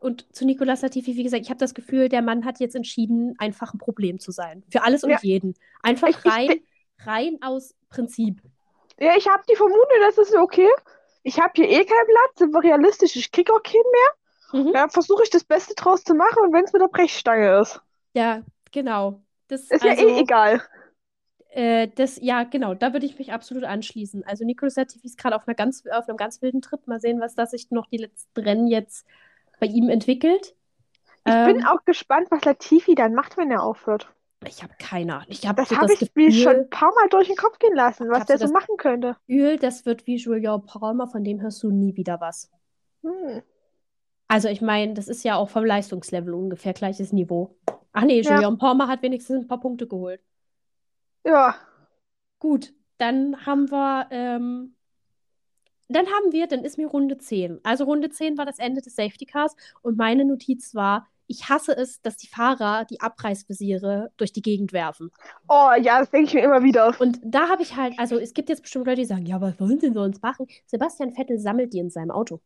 und 0.00 0.26
zu 0.34 0.44
Nicolas 0.44 0.82
Latifi, 0.82 1.16
wie 1.16 1.22
gesagt, 1.22 1.42
ich 1.42 1.50
habe 1.50 1.58
das 1.58 1.74
Gefühl, 1.74 2.08
der 2.08 2.22
Mann 2.22 2.44
hat 2.44 2.60
jetzt 2.60 2.76
entschieden, 2.76 3.34
einfach 3.38 3.72
ein 3.74 3.78
Problem 3.78 4.18
zu 4.20 4.30
sein. 4.32 4.62
Für 4.70 4.82
alles 4.82 5.04
und 5.04 5.10
Ja. 5.10 5.18
jeden. 5.22 5.54
Einfach 5.82 6.08
Ich- 6.08 6.24
rein, 6.24 6.60
rein 7.04 7.38
aus 7.42 7.74
Prinzip. 7.88 8.42
Ja, 9.00 9.16
ich 9.16 9.28
habe 9.28 9.42
die 9.50 9.56
Vermutung, 9.56 9.86
das 10.00 10.18
ist 10.18 10.34
okay. 10.34 10.68
Ich 11.22 11.38
habe 11.40 11.52
hier 11.54 11.68
eh 11.68 11.84
kein 11.84 12.06
Blatt, 12.06 12.38
sind 12.38 12.52
wir 12.52 12.62
realistisch, 12.62 13.16
ich 13.16 13.30
krieg 13.32 13.50
auch 13.50 13.62
keinen 13.62 13.82
mehr. 13.92 14.64
Mhm. 14.64 14.72
Ja, 14.74 14.88
versuche 14.88 15.22
ich 15.24 15.30
das 15.30 15.44
Beste 15.44 15.74
draus 15.74 16.02
zu 16.04 16.14
machen 16.14 16.42
und 16.42 16.52
wenn 16.52 16.64
es 16.64 16.72
mit 16.72 16.80
der 16.82 16.88
Brechstange 16.88 17.60
ist. 17.60 17.80
Ja, 18.14 18.42
genau. 18.72 19.20
Das, 19.48 19.62
Ist 19.70 19.84
ja 19.84 19.90
also, 19.92 20.08
eh 20.08 20.20
egal. 20.20 20.62
Äh, 21.50 21.88
das, 21.94 22.18
ja, 22.20 22.44
genau, 22.44 22.74
da 22.74 22.92
würde 22.92 23.06
ich 23.06 23.18
mich 23.18 23.32
absolut 23.32 23.64
anschließen. 23.64 24.24
Also 24.24 24.44
Nicolas 24.44 24.76
Latifi 24.76 25.06
ist 25.06 25.18
gerade 25.18 25.34
auf 25.36 25.46
einer 25.48 25.54
ganz, 25.54 25.84
auf 25.90 26.08
einem 26.08 26.16
ganz 26.18 26.42
wilden 26.42 26.60
Trip. 26.60 26.86
Mal 26.86 27.00
sehen, 27.00 27.20
was 27.20 27.34
da 27.34 27.46
sich 27.46 27.70
noch 27.70 27.86
die 27.86 27.96
letzten 27.98 28.40
Rennen 28.40 28.66
jetzt 28.66 29.06
bei 29.60 29.66
ihm 29.66 29.88
entwickelt. 29.88 30.54
Ich 31.26 31.32
Ähm, 31.34 31.46
bin 31.56 31.64
auch 31.66 31.84
gespannt, 31.84 32.28
was 32.30 32.44
Latifi 32.44 32.94
dann 32.94 33.14
macht, 33.14 33.36
wenn 33.36 33.50
er 33.50 33.62
aufhört. 33.62 34.08
ich 34.46 34.62
habe 34.62 34.72
keine 34.78 35.14
Ahnung. 35.16 35.26
Ich 35.28 35.46
habe 35.46 35.62
Das 35.62 35.68
so 35.70 35.76
habe 35.76 35.92
ich 35.92 36.00
mir 36.14 36.30
schon 36.32 36.44
Gefühl, 36.52 36.60
ein 36.64 36.70
paar 36.70 36.92
Mal 36.94 37.08
durch 37.10 37.26
den 37.26 37.36
Kopf 37.36 37.58
gehen 37.58 37.74
lassen, 37.74 38.08
was 38.08 38.26
der 38.26 38.38
so 38.38 38.44
das- 38.44 38.52
machen 38.52 38.76
könnte. 38.78 39.16
Gefühl, 39.26 39.58
das 39.58 39.84
wird 39.84 40.06
wie 40.06 40.16
Julien 40.16 40.64
Palmer, 40.64 41.06
von 41.08 41.24
dem 41.24 41.40
hörst 41.40 41.62
du 41.62 41.70
nie 41.70 41.96
wieder 41.96 42.20
was. 42.20 42.50
Hm. 43.02 43.42
Also 44.28 44.48
ich 44.48 44.60
meine, 44.60 44.94
das 44.94 45.08
ist 45.08 45.24
ja 45.24 45.36
auch 45.36 45.48
vom 45.48 45.64
Leistungslevel 45.64 46.34
ungefähr 46.34 46.72
gleiches 46.72 47.12
Niveau. 47.12 47.56
Ach 47.92 48.04
nee, 48.04 48.20
Ja. 48.20 48.34
Julien 48.36 48.58
Palmer 48.58 48.86
hat 48.88 49.02
wenigstens 49.02 49.42
ein 49.42 49.48
paar 49.48 49.60
Punkte 49.60 49.86
geholt. 49.86 50.20
Ja, 51.24 51.54
Gut, 52.40 52.72
dann 52.98 53.44
haben 53.46 53.68
wir, 53.72 54.06
ähm, 54.12 54.76
dann 55.88 56.06
haben 56.06 56.32
wir, 56.32 56.46
dann 56.46 56.64
ist 56.64 56.78
mir 56.78 56.86
Runde 56.86 57.18
10. 57.18 57.60
Also 57.62 57.84
Runde 57.84 58.10
10 58.10 58.38
war 58.38 58.46
das 58.46 58.58
Ende 58.58 58.80
des 58.80 58.96
Safety 58.96 59.26
Cars 59.26 59.56
und 59.82 59.96
meine 59.96 60.24
Notiz 60.24 60.74
war, 60.74 61.06
ich 61.28 61.48
hasse 61.48 61.76
es, 61.76 62.00
dass 62.00 62.16
die 62.16 62.26
Fahrer 62.26 62.86
die 62.86 63.00
Abreißvisiere 63.00 64.10
durch 64.16 64.32
die 64.32 64.42
Gegend 64.42 64.72
werfen. 64.72 65.10
Oh 65.46 65.70
ja, 65.78 66.00
das 66.00 66.10
denke 66.10 66.28
ich 66.28 66.34
mir 66.34 66.42
immer 66.42 66.62
wieder. 66.62 66.94
Und 66.98 67.20
da 67.22 67.48
habe 67.48 67.62
ich 67.62 67.76
halt, 67.76 67.94
also 67.98 68.18
es 68.18 68.32
gibt 68.32 68.48
jetzt 68.48 68.62
bestimmt 68.62 68.86
Leute, 68.86 69.02
die 69.02 69.06
sagen, 69.06 69.26
ja, 69.26 69.40
was 69.40 69.60
wollen 69.60 69.78
sie 69.78 69.92
sonst 69.92 70.22
machen? 70.22 70.46
Sebastian 70.66 71.12
Vettel 71.12 71.38
sammelt 71.38 71.72
die 71.74 71.80
in 71.80 71.90
seinem 71.90 72.10
Auto. 72.10 72.40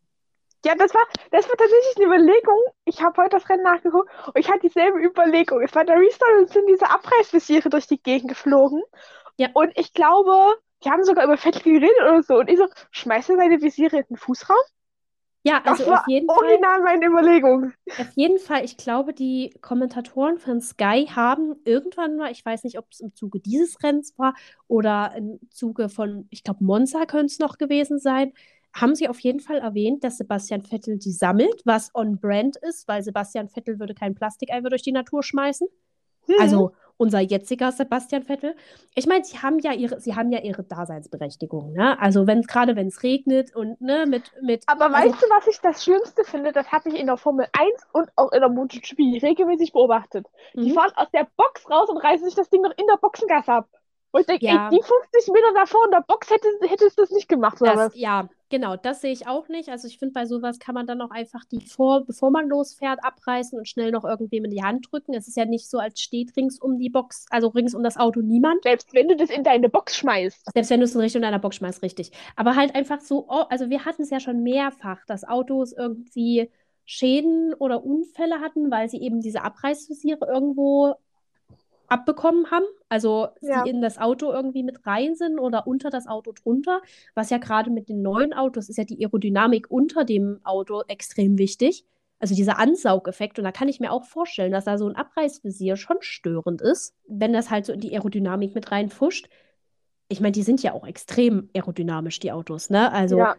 Ja, 0.64 0.74
das 0.76 0.94
war, 0.94 1.02
das 1.30 1.48
war 1.48 1.56
tatsächlich 1.56 1.96
eine 1.96 2.06
Überlegung. 2.06 2.58
Ich 2.84 3.02
habe 3.02 3.20
heute 3.20 3.36
das 3.36 3.48
Rennen 3.48 3.64
nachgeguckt 3.64 4.08
und 4.26 4.38
ich 4.38 4.48
hatte 4.48 4.60
dieselbe 4.60 4.98
Überlegung. 4.98 5.60
Es 5.60 5.74
war 5.74 5.84
der 5.84 5.98
Restart 5.98 6.38
und 6.38 6.50
sind 6.50 6.68
diese 6.68 6.88
Abreißvisiere 6.88 7.68
durch 7.68 7.86
die 7.86 8.00
Gegend 8.00 8.28
geflogen. 8.28 8.82
Ja. 9.38 9.48
Und 9.54 9.72
ich 9.76 9.92
glaube, 9.92 10.56
die 10.84 10.90
haben 10.90 11.04
sogar 11.04 11.24
über 11.24 11.36
Vettel 11.36 11.62
geredet 11.62 11.90
oder 12.02 12.22
so. 12.22 12.38
Und 12.38 12.48
ich 12.50 12.58
so, 12.58 12.66
schmeißt 12.90 13.30
er 13.30 13.36
seine 13.36 13.60
Visiere 13.62 13.98
in 13.98 14.04
den 14.10 14.16
Fußraum? 14.16 14.56
Ja, 15.44 15.60
Das 15.64 15.80
also 15.80 15.90
war 15.90 16.00
auf 16.02 16.06
jeden 16.06 16.32
Fall. 16.32 16.46
original 16.46 16.82
meine 16.82 17.06
Überlegung. 17.06 17.72
Auf 17.96 18.12
jeden 18.14 18.38
Fall, 18.38 18.64
ich 18.64 18.76
glaube, 18.76 19.12
die 19.12 19.50
Kommentatoren 19.60 20.38
von 20.38 20.60
Sky 20.60 21.06
haben 21.10 21.56
irgendwann 21.64 22.16
mal, 22.16 22.30
ich 22.30 22.44
weiß 22.44 22.64
nicht, 22.64 22.78
ob 22.78 22.86
es 22.92 23.00
im 23.00 23.14
Zuge 23.14 23.40
dieses 23.40 23.82
Rennens 23.82 24.16
war 24.18 24.34
oder 24.68 25.14
im 25.16 25.40
Zuge 25.50 25.88
von, 25.88 26.26
ich 26.30 26.44
glaube, 26.44 26.64
Monza 26.64 27.06
könnte 27.06 27.26
es 27.26 27.38
noch 27.40 27.58
gewesen 27.58 27.98
sein, 27.98 28.32
haben 28.72 28.94
sie 28.94 29.08
auf 29.08 29.18
jeden 29.20 29.40
Fall 29.40 29.58
erwähnt, 29.58 30.04
dass 30.04 30.16
Sebastian 30.16 30.62
Vettel 30.62 30.98
die 30.98 31.12
sammelt, 31.12 31.62
was 31.64 31.90
on 31.94 32.18
brand 32.18 32.56
ist, 32.56 32.86
weil 32.88 33.02
Sebastian 33.02 33.48
Vettel 33.48 33.78
würde 33.78 33.94
kein 33.94 34.14
Plastikeimer 34.14 34.70
durch 34.70 34.82
die 34.82 34.92
Natur 34.92 35.22
schmeißen. 35.22 35.66
Hm. 36.26 36.34
Also 36.38 36.72
unser 37.02 37.20
jetziger 37.20 37.72
Sebastian 37.72 38.22
Vettel. 38.22 38.54
Ich 38.94 39.06
meine, 39.06 39.24
sie 39.24 39.38
haben 39.38 39.58
ja 39.58 39.72
ihre, 39.72 40.00
sie 40.00 40.14
haben 40.14 40.30
ja 40.32 40.40
ihre 40.40 40.62
Daseinsberechtigung, 40.62 41.72
ne? 41.72 41.98
Also 42.00 42.26
wenn 42.26 42.42
gerade 42.42 42.76
wenn 42.76 42.86
es 42.86 43.02
regnet 43.02 43.54
und 43.54 43.80
ne, 43.80 44.06
mit, 44.06 44.32
mit 44.40 44.64
Aber 44.66 44.86
also, 44.94 44.96
weißt 45.10 45.22
du, 45.22 45.26
was 45.30 45.46
ich 45.48 45.60
das 45.60 45.82
Schlimmste 45.84 46.24
finde? 46.24 46.52
Das 46.52 46.70
habe 46.72 46.88
ich 46.90 46.94
in 46.98 47.06
der 47.06 47.16
Formel 47.16 47.46
1 47.52 47.70
und 47.92 48.10
auch 48.16 48.32
in 48.32 48.40
der 48.40 48.48
MotoGP 48.48 48.98
regelmäßig 49.22 49.72
beobachtet. 49.72 50.26
Die 50.60 50.70
Mhm. 50.70 50.74
fahren 50.74 50.92
aus 50.96 51.10
der 51.12 51.26
Box 51.36 51.68
raus 51.70 51.88
und 51.90 51.98
reißen 51.98 52.24
sich 52.26 52.34
das 52.34 52.50
Ding 52.50 52.62
noch 52.62 52.72
in 52.76 52.86
der 52.86 52.96
Boxengasse 52.98 53.52
ab. 53.52 53.68
Wo 54.12 54.18
ich 54.18 54.26
denke, 54.26 54.44
Ja. 54.46 54.68
ey, 54.68 54.76
die 54.76 54.82
50 54.82 55.32
Meter 55.32 55.52
davor 55.54 55.84
in 55.86 55.90
der 55.90 56.04
Box 56.06 56.30
hätte, 56.30 56.46
hättest 56.68 56.98
du 56.98 57.02
das 57.02 57.10
nicht 57.10 57.28
gemacht, 57.28 57.60
oder 57.62 57.72
Das, 57.74 57.86
was? 57.92 57.96
ja, 57.96 58.28
genau, 58.50 58.76
das 58.76 59.00
sehe 59.00 59.12
ich 59.12 59.26
auch 59.26 59.48
nicht. 59.48 59.70
Also 59.70 59.88
ich 59.88 59.98
finde, 59.98 60.12
bei 60.12 60.26
sowas 60.26 60.58
kann 60.58 60.74
man 60.74 60.86
dann 60.86 61.00
auch 61.00 61.10
einfach 61.10 61.44
die 61.46 61.60
vor, 61.60 62.04
bevor 62.04 62.30
man 62.30 62.46
losfährt, 62.48 63.02
abreißen 63.02 63.58
und 63.58 63.66
schnell 63.68 63.90
noch 63.90 64.04
irgendwem 64.04 64.44
in 64.44 64.50
die 64.50 64.62
Hand 64.62 64.88
drücken. 64.92 65.14
Es 65.14 65.28
ist 65.28 65.36
ja 65.36 65.46
nicht 65.46 65.68
so, 65.68 65.78
als 65.78 66.00
steht 66.00 66.36
rings 66.36 66.58
um 66.60 66.78
die 66.78 66.90
Box, 66.90 67.24
also 67.30 67.48
rings 67.48 67.74
um 67.74 67.82
das 67.82 67.96
Auto 67.96 68.20
niemand. 68.20 68.62
Selbst 68.64 68.92
wenn 68.92 69.08
du 69.08 69.16
das 69.16 69.30
in 69.30 69.44
deine 69.44 69.68
Box 69.70 69.96
schmeißt. 69.96 70.52
Selbst 70.52 70.70
wenn 70.70 70.80
du 70.80 70.84
es 70.84 70.94
in 70.94 71.00
Richtung 71.00 71.22
deiner 71.22 71.38
Box 71.38 71.56
schmeißt, 71.56 71.82
richtig. 71.82 72.12
Aber 72.36 72.54
halt 72.54 72.74
einfach 72.74 73.00
so, 73.00 73.24
oh, 73.28 73.44
also 73.48 73.70
wir 73.70 73.84
hatten 73.86 74.02
es 74.02 74.10
ja 74.10 74.20
schon 74.20 74.42
mehrfach, 74.42 74.98
dass 75.06 75.24
Autos 75.26 75.72
irgendwie 75.72 76.50
Schäden 76.84 77.54
oder 77.54 77.84
Unfälle 77.84 78.40
hatten, 78.40 78.70
weil 78.70 78.88
sie 78.90 79.00
eben 79.00 79.20
diese 79.20 79.42
Abreißvisiere 79.42 80.26
irgendwo 80.26 80.96
abbekommen 81.92 82.50
haben. 82.50 82.64
Also 82.88 83.28
Ja. 83.40 83.64
in 83.64 83.80
das 83.80 83.98
Auto 83.98 84.32
irgendwie 84.32 84.62
mit 84.62 84.86
rein 84.86 85.14
sind 85.14 85.38
oder 85.38 85.66
unter 85.66 85.90
das 85.90 86.06
Auto 86.06 86.32
drunter. 86.32 86.80
Was 87.14 87.30
ja 87.30 87.38
gerade 87.38 87.70
mit 87.70 87.88
den 87.88 88.02
neuen 88.02 88.32
Autos 88.32 88.68
ist 88.68 88.76
ja 88.76 88.84
die 88.84 88.98
Aerodynamik 89.04 89.70
unter 89.70 90.04
dem 90.04 90.40
Auto 90.44 90.82
extrem 90.88 91.38
wichtig. 91.38 91.84
Also 92.18 92.34
dieser 92.34 92.58
Ansaugeffekt. 92.58 93.38
Und 93.38 93.44
da 93.44 93.52
kann 93.52 93.68
ich 93.68 93.80
mir 93.80 93.90
auch 93.92 94.04
vorstellen, 94.04 94.52
dass 94.52 94.64
da 94.64 94.78
so 94.78 94.88
ein 94.88 94.94
Abreißvisier 94.96 95.76
schon 95.76 95.96
störend 96.00 96.60
ist, 96.62 96.94
wenn 97.08 97.32
das 97.32 97.50
halt 97.50 97.66
so 97.66 97.72
in 97.72 97.80
die 97.80 97.92
Aerodynamik 97.92 98.54
mit 98.54 98.70
reinfuscht. 98.70 99.28
Ich 100.08 100.20
meine, 100.20 100.32
die 100.32 100.42
sind 100.42 100.62
ja 100.62 100.72
auch 100.72 100.86
extrem 100.86 101.48
aerodynamisch, 101.54 102.20
die 102.20 102.30
Autos, 102.32 102.70
ne? 102.70 102.92
Also, 102.92 103.18
Ja. 103.18 103.36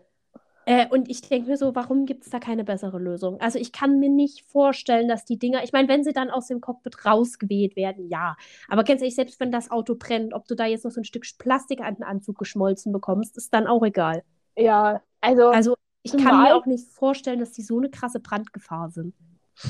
Äh, 0.66 0.88
und 0.90 1.10
ich 1.10 1.22
denke 1.22 1.50
mir 1.50 1.58
so, 1.58 1.76
warum 1.76 2.06
gibt 2.06 2.24
es 2.26 2.30
da 2.32 2.40
keine 2.40 2.64
bessere 2.64 3.00
Lösung? 3.00 3.40
Also 3.42 3.60
ich 3.60 3.72
kann 3.72 4.00
mir 4.00 4.10
nicht 4.10 4.46
vorstellen, 4.46 5.08
dass 5.08 5.26
die 5.26 5.38
Dinger, 5.38 5.64
ich 5.64 5.74
meine, 5.74 5.88
wenn 5.90 6.04
sie 6.04 6.14
dann 6.14 6.30
aus 6.30 6.48
dem 6.48 6.62
Cockpit 6.62 7.06
rausgeweht 7.06 7.76
werden, 7.76 8.08
ja. 8.10 8.38
Aber 8.70 8.84
ganz 8.84 9.02
ehrlich, 9.02 9.16
selbst 9.16 9.40
wenn 9.40 9.52
das 9.52 9.72
Auto 9.72 9.96
brennt, 9.96 10.34
ob 10.34 10.48
du 10.48 10.56
da 10.56 10.66
jetzt 10.66 10.86
noch 10.86 10.92
so 10.92 11.02
ein 11.02 11.06
Stück 11.06 11.26
Plastik 11.38 11.82
an 11.82 11.96
den 11.96 12.04
Anzug 12.04 12.38
geschmolzen 12.38 12.92
bekommst, 12.94 13.38
ist 13.38 13.54
dann 13.54 13.68
auch 13.68 13.84
egal. 13.84 14.24
Ja, 14.58 15.02
also, 15.22 15.52
Also 15.52 15.76
ich 16.04 16.18
kann 16.18 16.42
mir 16.42 16.56
auch 16.56 16.66
nicht 16.66 16.88
vorstellen, 16.92 17.40
dass 17.40 17.52
die 17.52 17.62
so 17.64 17.78
eine 17.78 17.90
krasse 17.90 18.20
Brandgefahr 18.20 18.90
sind. 18.90 19.16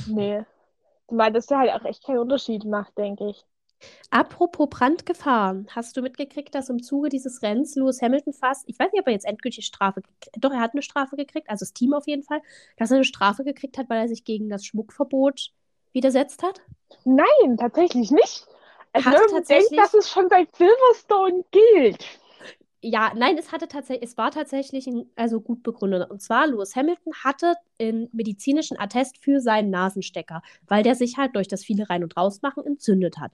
nee. 0.06 0.44
Weil 1.08 1.32
das 1.34 1.50
ja 1.50 1.60
halt 1.60 1.72
auch 1.74 1.86
echt 1.86 2.04
keinen 2.06 2.20
Unterschied 2.20 2.66
macht, 2.66 2.98
denke 2.98 3.30
ich. 3.30 3.46
Apropos 4.10 4.68
Brandgefahr, 4.70 5.64
hast 5.70 5.98
du 5.98 6.02
mitgekriegt, 6.02 6.54
dass 6.54 6.70
im 6.70 6.82
Zuge 6.84 7.10
dieses 7.10 7.42
Rennens 7.42 7.76
Lewis 7.76 8.02
Hamilton 8.02 8.34
fast, 8.34 8.64
ich 8.68 8.78
weiß 8.78 8.92
nicht, 8.92 9.02
ob 9.02 9.08
er 9.08 9.14
jetzt 9.14 9.26
endgültig 9.26 9.66
Strafe, 9.66 10.02
doch, 10.38 10.52
er 10.52 10.60
hat 10.60 10.74
eine 10.74 10.82
Strafe 10.82 11.16
gekriegt, 11.16 11.50
also 11.50 11.64
das 11.64 11.74
Team 11.74 11.94
auf 11.94 12.08
jeden 12.08 12.24
Fall, 12.24 12.42
dass 12.78 12.92
er 12.92 12.96
eine 12.96 13.06
Strafe 13.06 13.44
gekriegt 13.44 13.78
hat, 13.78 13.90
weil 13.90 14.02
er 14.02 14.08
sich 14.08 14.24
gegen 14.24 14.50
das 14.50 14.66
Schmuckverbot 14.66 15.52
widersetzt 15.94 16.44
hat? 16.44 16.62
Nein, 17.06 17.58
tatsächlich 17.58 18.12
nicht. 18.12 18.48
Also, 18.94 19.10
tatsächlich- 19.32 19.70
denkt, 19.70 19.84
dass 19.84 19.94
es 19.94 20.10
schon 20.10 20.30
seit 20.30 20.56
Silverstone 20.56 21.44
gilt. 21.52 22.06
Ja, 22.86 23.14
nein, 23.16 23.38
es 23.38 23.54
hatte 23.54 23.70
tatsächlich, 23.70 24.10
es 24.10 24.18
war 24.18 24.30
tatsächlich 24.30 24.88
ein, 24.88 25.10
also 25.16 25.40
gut 25.40 25.64
begründet. 25.64 26.12
Und 26.12 26.22
zwar, 26.22 26.48
Lewis 26.48 26.76
Hamilton 26.76 27.14
hatte 27.24 27.56
einen 27.80 28.10
medizinischen 28.12 28.78
Attest 28.78 29.18
für 29.24 29.40
seinen 29.40 29.70
Nasenstecker, 29.70 30.42
weil 30.68 30.84
der 30.84 30.96
sich 30.96 31.18
halt 31.18 31.34
durch 31.36 31.48
das 31.48 31.64
viele 31.64 31.90
rein 31.90 32.04
und 32.04 32.18
rausmachen 32.18 32.66
entzündet 32.66 33.20
hat. 33.20 33.32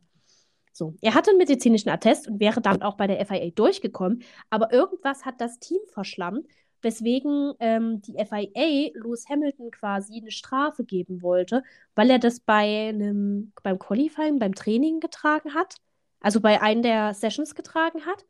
So, 0.79 0.95
er 1.01 1.13
hatte 1.13 1.31
einen 1.31 1.39
medizinischen 1.39 1.89
Attest 1.89 2.29
und 2.29 2.39
wäre 2.39 2.61
damit 2.61 2.83
auch 2.83 2.95
bei 2.95 3.05
der 3.05 3.23
FIA 3.25 3.49
durchgekommen, 3.49 4.23
aber 4.49 4.71
irgendwas 4.71 5.25
hat 5.25 5.41
das 5.41 5.59
Team 5.59 5.81
verschlammt, 5.91 6.47
weswegen 6.81 7.53
ähm, 7.59 8.01
die 8.01 8.13
FIA 8.13 8.91
Lewis 8.93 9.27
Hamilton 9.27 9.71
quasi 9.71 10.21
eine 10.21 10.31
Strafe 10.31 10.85
geben 10.85 11.21
wollte, 11.21 11.63
weil 11.95 12.09
er 12.09 12.17
das 12.17 12.39
bei 12.39 12.87
einem, 12.87 13.51
beim 13.61 13.77
Qualifying, 13.77 14.39
beim 14.39 14.55
Training 14.55 15.01
getragen 15.01 15.53
hat, 15.53 15.75
also 16.21 16.39
bei 16.39 16.61
einem 16.61 16.81
der 16.81 17.13
Sessions 17.13 17.55
getragen 17.55 18.05
hat. 18.05 18.25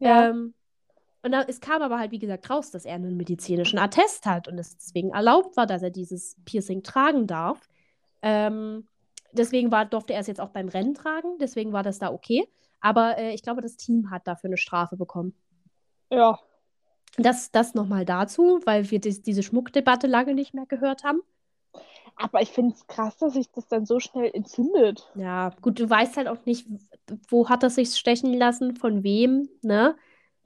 Ja. 0.00 0.30
Ähm, 0.30 0.54
und 1.22 1.30
da, 1.30 1.42
es 1.42 1.60
kam 1.60 1.80
aber 1.80 2.00
halt, 2.00 2.10
wie 2.10 2.18
gesagt, 2.18 2.50
raus, 2.50 2.72
dass 2.72 2.84
er 2.84 2.96
einen 2.96 3.16
medizinischen 3.16 3.78
Attest 3.78 4.26
hat 4.26 4.48
und 4.48 4.58
es 4.58 4.76
deswegen 4.78 5.10
erlaubt 5.10 5.56
war, 5.56 5.68
dass 5.68 5.82
er 5.82 5.90
dieses 5.90 6.36
Piercing 6.44 6.82
tragen 6.82 7.28
darf. 7.28 7.60
Ähm, 8.20 8.88
deswegen 9.34 9.70
war, 9.70 9.84
durfte 9.84 10.14
er 10.14 10.20
es 10.20 10.26
jetzt 10.26 10.40
auch 10.40 10.50
beim 10.50 10.68
Rennen 10.68 10.94
tragen, 10.94 11.38
deswegen 11.38 11.72
war 11.72 11.82
das 11.82 11.98
da 11.98 12.12
okay. 12.12 12.48
Aber 12.80 13.18
äh, 13.18 13.32
ich 13.34 13.42
glaube, 13.42 13.60
das 13.62 13.76
Team 13.76 14.10
hat 14.10 14.26
dafür 14.26 14.48
eine 14.48 14.56
Strafe 14.56 14.96
bekommen. 14.96 15.34
Ja. 16.10 16.38
Das, 17.16 17.50
das 17.52 17.74
nochmal 17.74 18.04
dazu, 18.04 18.60
weil 18.64 18.90
wir 18.90 19.00
dis 19.00 19.22
diese 19.22 19.42
Schmuckdebatte 19.42 20.06
lange 20.06 20.34
nicht 20.34 20.52
mehr 20.54 20.66
gehört 20.66 21.04
haben. 21.04 21.20
Aber 22.16 22.42
ich 22.42 22.50
finde 22.50 22.74
es 22.74 22.86
krass, 22.86 23.16
dass 23.18 23.34
sich 23.34 23.50
das 23.50 23.66
dann 23.68 23.86
so 23.86 23.98
schnell 24.00 24.30
entzündet. 24.32 25.10
Ja, 25.14 25.50
gut, 25.60 25.80
du 25.80 25.88
weißt 25.88 26.16
halt 26.16 26.28
auch 26.28 26.44
nicht, 26.44 26.66
wo 27.28 27.48
hat 27.48 27.62
er 27.62 27.70
sich 27.70 27.94
stechen 27.96 28.32
lassen, 28.34 28.76
von 28.76 29.02
wem, 29.02 29.48
ne? 29.62 29.96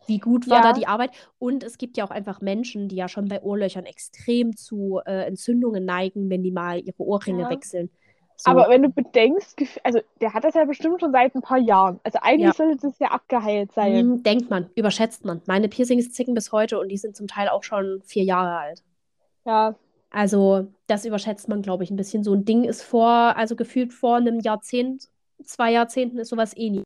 Wie 0.06 0.18
gut 0.18 0.48
war 0.48 0.58
Ja. 0.58 0.62
da 0.62 0.72
die 0.72 0.86
Arbeit? 0.86 1.10
Und 1.38 1.62
es 1.64 1.76
gibt 1.76 1.98
ja 1.98 2.04
auch 2.04 2.10
einfach 2.10 2.40
Menschen, 2.40 2.88
die 2.88 2.96
ja 2.96 3.08
schon 3.08 3.28
bei 3.28 3.42
Ohrlöchern 3.42 3.84
extrem 3.84 4.56
zu 4.56 5.00
äh, 5.04 5.26
Entzündungen 5.26 5.84
neigen, 5.84 6.30
wenn 6.30 6.42
die 6.42 6.52
mal 6.52 6.80
ihre 6.80 7.02
Ohrringe 7.02 7.42
Ja. 7.42 7.50
wechseln. 7.50 7.90
So. 8.40 8.52
Aber 8.52 8.68
wenn 8.68 8.82
du 8.82 8.88
bedenkst, 8.88 9.56
also 9.82 9.98
der 10.20 10.32
hat 10.32 10.44
das 10.44 10.54
ja 10.54 10.64
bestimmt 10.64 11.00
schon 11.00 11.10
seit 11.10 11.34
ein 11.34 11.42
paar 11.42 11.58
Jahren. 11.58 11.98
Also 12.04 12.20
eigentlich 12.22 12.46
Ja. 12.46 12.52
sollte 12.52 12.86
das 12.86 12.98
ja 13.00 13.08
abgeheilt 13.08 13.72
sein. 13.72 13.98
Hm, 13.98 14.22
denkt 14.22 14.48
man, 14.48 14.70
überschätzt 14.76 15.24
man. 15.24 15.42
Meine 15.46 15.68
Piercings 15.68 16.12
zicken 16.12 16.34
bis 16.34 16.52
heute 16.52 16.78
und 16.78 16.88
die 16.88 16.98
sind 16.98 17.16
zum 17.16 17.26
Teil 17.26 17.48
auch 17.48 17.64
schon 17.64 18.00
vier 18.04 18.22
Jahre 18.22 18.56
alt. 18.58 18.84
Ja. 19.44 19.74
Also, 20.10 20.68
das 20.86 21.04
überschätzt 21.04 21.48
man, 21.48 21.62
glaube 21.62 21.82
ich, 21.84 21.90
ein 21.90 21.96
bisschen. 21.96 22.22
So 22.22 22.32
ein 22.32 22.44
Ding 22.44 22.62
ist 22.64 22.82
vor, 22.82 23.08
also 23.36 23.56
gefühlt 23.56 23.92
vor 23.92 24.16
einem 24.16 24.38
Jahrzehnt, 24.40 25.08
zwei 25.44 25.72
Jahrzehnten 25.72 26.18
ist 26.18 26.28
sowas 26.28 26.56
eh 26.56 26.70
nie. 26.70 26.82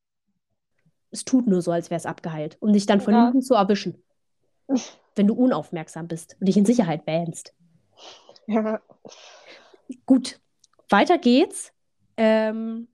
Es 1.11 1.25
tut 1.27 1.47
nur 1.47 1.61
so, 1.61 1.71
als 1.71 1.91
wäre 1.91 1.99
es 1.99 2.07
abgeheilt, 2.07 2.57
um 2.61 2.73
dich 2.73 2.87
dann 2.87 3.01
von 3.03 3.13
Ja. 3.13 3.25
hinten 3.25 3.43
zu 3.43 3.55
erwischen, 3.55 4.03
wenn 5.17 5.27
du 5.27 5.35
unaufmerksam 5.35 6.09
bist 6.09 6.37
und 6.41 6.47
dich 6.49 6.57
in 6.57 6.65
Sicherheit 6.65 7.07
wähnst. 7.07 7.53
ja. 8.47 8.81
Gut, 10.07 10.41
weiter 10.93 11.19
geht's. 11.19 11.73
Ähm, 12.17 12.89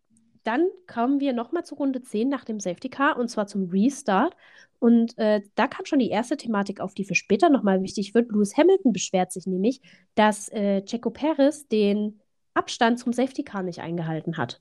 dann 0.44 0.66
kommen 0.86 1.20
wir 1.20 1.32
nochmal 1.32 1.64
zu 1.64 1.74
Runde 1.74 2.00
10 2.00 2.28
nach 2.28 2.44
dem 2.44 2.60
Safety 2.60 2.88
Car 2.88 3.18
und 3.18 3.28
zwar 3.28 3.46
zum 3.46 3.68
Restart. 3.70 4.34
Und 4.78 5.18
äh, 5.18 5.42
da 5.56 5.66
kam 5.66 5.84
schon 5.84 5.98
die 5.98 6.08
erste 6.08 6.36
Thematik 6.36 6.80
auf, 6.80 6.94
die 6.94 7.04
für 7.04 7.16
später 7.16 7.50
nochmal 7.50 7.82
wichtig 7.82 8.14
wird. 8.14 8.30
Lewis 8.30 8.56
Hamilton 8.56 8.92
beschwert 8.92 9.32
sich 9.32 9.46
nämlich, 9.46 9.80
dass 10.14 10.48
äh, 10.50 10.82
Checo 10.84 11.10
Perez 11.10 11.66
den 11.68 12.20
Abstand 12.54 12.98
zum 13.00 13.12
Safety 13.12 13.42
Car 13.42 13.62
nicht 13.64 13.80
eingehalten 13.80 14.36
hat. 14.36 14.60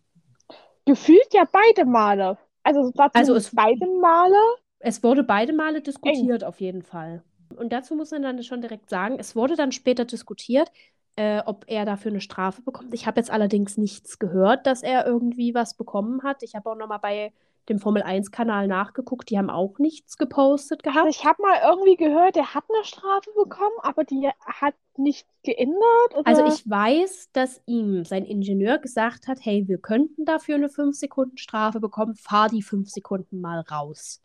Gefühlt 0.86 1.34
ja 1.34 1.44
beide 1.52 1.86
Male. 1.86 2.38
Also 2.64 2.92
Also 3.14 3.36
es- 3.36 3.52
beide 3.54 3.86
Male. 4.02 4.36
Es 4.80 5.04
wurde 5.04 5.24
beide 5.24 5.54
Male 5.54 5.82
diskutiert, 5.82 6.44
auf 6.44 6.60
jeden 6.62 6.82
Fall. 6.84 7.24
Und 7.56 7.72
dazu 7.74 7.96
muss 7.96 8.12
man 8.12 8.22
dann 8.24 8.44
schon 8.44 8.62
direkt 8.62 8.90
sagen, 8.90 9.18
es 9.20 9.36
wurde 9.36 9.56
dann 9.56 9.72
später 9.72 10.06
diskutiert, 10.06 10.70
äh, 11.18 11.42
ob 11.46 11.66
er 11.68 11.84
dafür 11.86 12.12
eine 12.12 12.22
Strafe 12.22 12.62
bekommt. 12.62 12.94
Ich 12.94 13.06
habe 13.08 13.20
jetzt 13.20 13.32
allerdings 13.32 13.76
nichts 13.76 14.20
gehört, 14.20 14.66
dass 14.66 14.84
er 14.84 15.06
irgendwie 15.06 15.54
was 15.54 15.74
bekommen 15.74 16.24
hat. 16.24 16.44
Ich 16.44 16.56
habe 16.56 16.70
auch 16.70 16.76
nochmal 16.76 17.00
bei 17.00 17.34
dem 17.70 17.80
Formel-1-Kanal 17.80 18.68
nachgeguckt, 18.68 19.30
die 19.30 19.38
haben 19.38 19.50
auch 19.50 19.78
nichts 19.78 20.18
gepostet 20.18 20.84
gehabt. 20.84 21.06
Also 21.06 21.10
ich 21.10 21.26
habe 21.26 21.42
mal 21.42 21.60
irgendwie 21.68 21.98
gehört, 21.98 22.38
der 22.38 22.54
hat 22.54 22.64
eine 22.74 22.86
Strafe 22.86 23.30
bekommen, 23.36 23.76
aber 23.82 24.06
die 24.06 24.30
hat 24.46 24.74
nichts 24.96 25.28
geändert. 25.44 26.16
Oder? 26.16 26.28
Also 26.28 26.46
ich 26.46 26.70
weiß, 26.70 27.30
dass 27.34 27.62
ihm 27.66 28.06
sein 28.06 28.24
Ingenieur 28.24 28.78
gesagt 28.78 29.28
hat, 29.28 29.40
hey, 29.42 29.68
wir 29.68 29.80
könnten 29.80 30.24
dafür 30.24 30.56
eine 30.56 30.68
5-Sekunden-Strafe 30.70 31.80
bekommen, 31.82 32.16
fahr 32.16 32.48
die 32.48 32.62
5 32.62 32.90
Sekunden 32.90 33.42
mal 33.42 33.60
raus. 33.60 34.22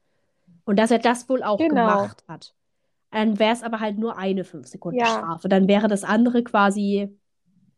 Und 0.64 0.78
dass 0.78 0.92
er 0.92 1.00
das 1.00 1.28
wohl 1.28 1.42
auch 1.42 1.58
Genau. 1.58 1.70
gemacht 1.74 2.22
hat. 2.28 2.54
Dann 3.12 3.38
wäre 3.38 3.52
es 3.52 3.62
aber 3.62 3.78
halt 3.80 3.98
nur 3.98 4.16
eine 4.18 4.42
5-Sekunden-Strafe. 4.44 5.42
Ja. 5.44 5.48
Dann 5.48 5.68
wäre 5.68 5.86
das 5.86 6.02
andere 6.02 6.42
quasi 6.42 7.16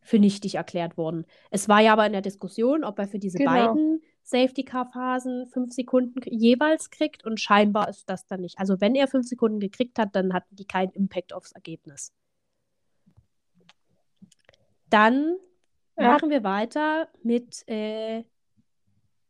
für 0.01 0.19
nichtig 0.19 0.55
erklärt 0.55 0.97
worden. 0.97 1.25
Es 1.51 1.67
war 1.67 1.81
ja 1.81 1.93
aber 1.93 2.05
in 2.05 2.13
der 2.13 2.21
Diskussion, 2.21 2.83
ob 2.83 2.97
er 2.99 3.07
für 3.07 3.19
diese 3.19 3.37
Genau. 3.37 3.51
beiden 3.51 4.01
Safety-Car-Phasen 4.23 5.47
5 5.47 5.73
Sekunden 5.73 6.19
jeweils 6.25 6.89
kriegt 6.89 7.25
und 7.25 7.39
scheinbar 7.39 7.89
ist 7.89 8.09
das 8.09 8.25
dann 8.27 8.41
nicht. 8.41 8.57
Also 8.59 8.79
wenn 8.81 8.95
er 8.95 9.07
5 9.07 9.27
Sekunden 9.27 9.59
gekriegt 9.59 9.99
hat, 9.99 10.15
dann 10.15 10.33
hatten 10.33 10.55
die 10.55 10.65
keinen 10.65 10.91
Impact 10.91 11.33
aufs 11.33 11.51
Ergebnis. 11.51 12.11
Dann 14.89 15.35
Ja. 15.97 16.13
machen 16.13 16.29
wir 16.29 16.43
weiter 16.43 17.07
mit, 17.23 17.63
äh, 17.67 18.23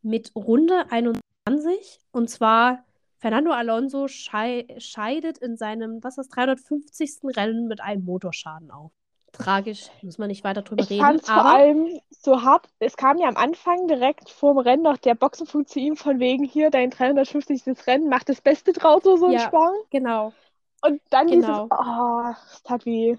mit 0.01 0.31
Runde 0.35 0.85
21. 0.91 1.99
Und 2.11 2.29
zwar 2.29 2.83
Fernando 3.17 3.51
Alonso 3.51 4.07
schei 4.07 4.65
scheidet 4.77 5.37
in 5.39 5.57
seinem, 5.57 6.03
was 6.03 6.17
ist 6.17 6.29
das, 6.29 6.29
350. 6.29 7.27
Rennen 7.29 7.67
mit 7.67 7.81
einem 7.81 8.05
Motorschaden 8.05 8.71
auf. 8.71 8.91
Tragisch, 9.33 9.89
muss 10.01 10.17
man 10.17 10.29
nicht 10.29 10.43
weiter 10.43 10.61
drüber 10.63 10.83
Ich 10.83 10.89
reden. 10.89 11.01
fand 11.01 11.21
es 11.23 11.29
vor 11.29 11.45
allem 11.45 11.99
so 12.11 12.41
hart. 12.43 12.67
Es 12.79 12.95
kam 12.97 13.17
ja 13.17 13.27
am 13.27 13.37
Anfang 13.37 13.87
direkt 13.87 14.29
vorm 14.29 14.57
Rennen 14.57 14.83
noch 14.83 14.97
der 14.97 15.15
Boxenfunk 15.15 15.67
zu 15.69 15.79
ihm 15.79 15.95
von 15.97 16.19
wegen 16.19 16.43
hier, 16.45 16.69
dein 16.69 16.89
350. 16.91 17.85
Rennen, 17.87 18.09
mach 18.09 18.23
das 18.23 18.41
Beste 18.41 18.73
draus 18.73 19.03
so 19.03 19.25
ein 19.25 19.33
Ja. 19.33 19.39
Sprung. 19.39 19.73
genau. 19.89 20.33
Und 20.81 21.01
dann 21.09 21.29
Genau. 21.29 21.31
dieses, 21.31 21.67
oh, 21.71 22.23
es 22.53 22.63
tat 22.63 22.85
weh. 22.85 23.17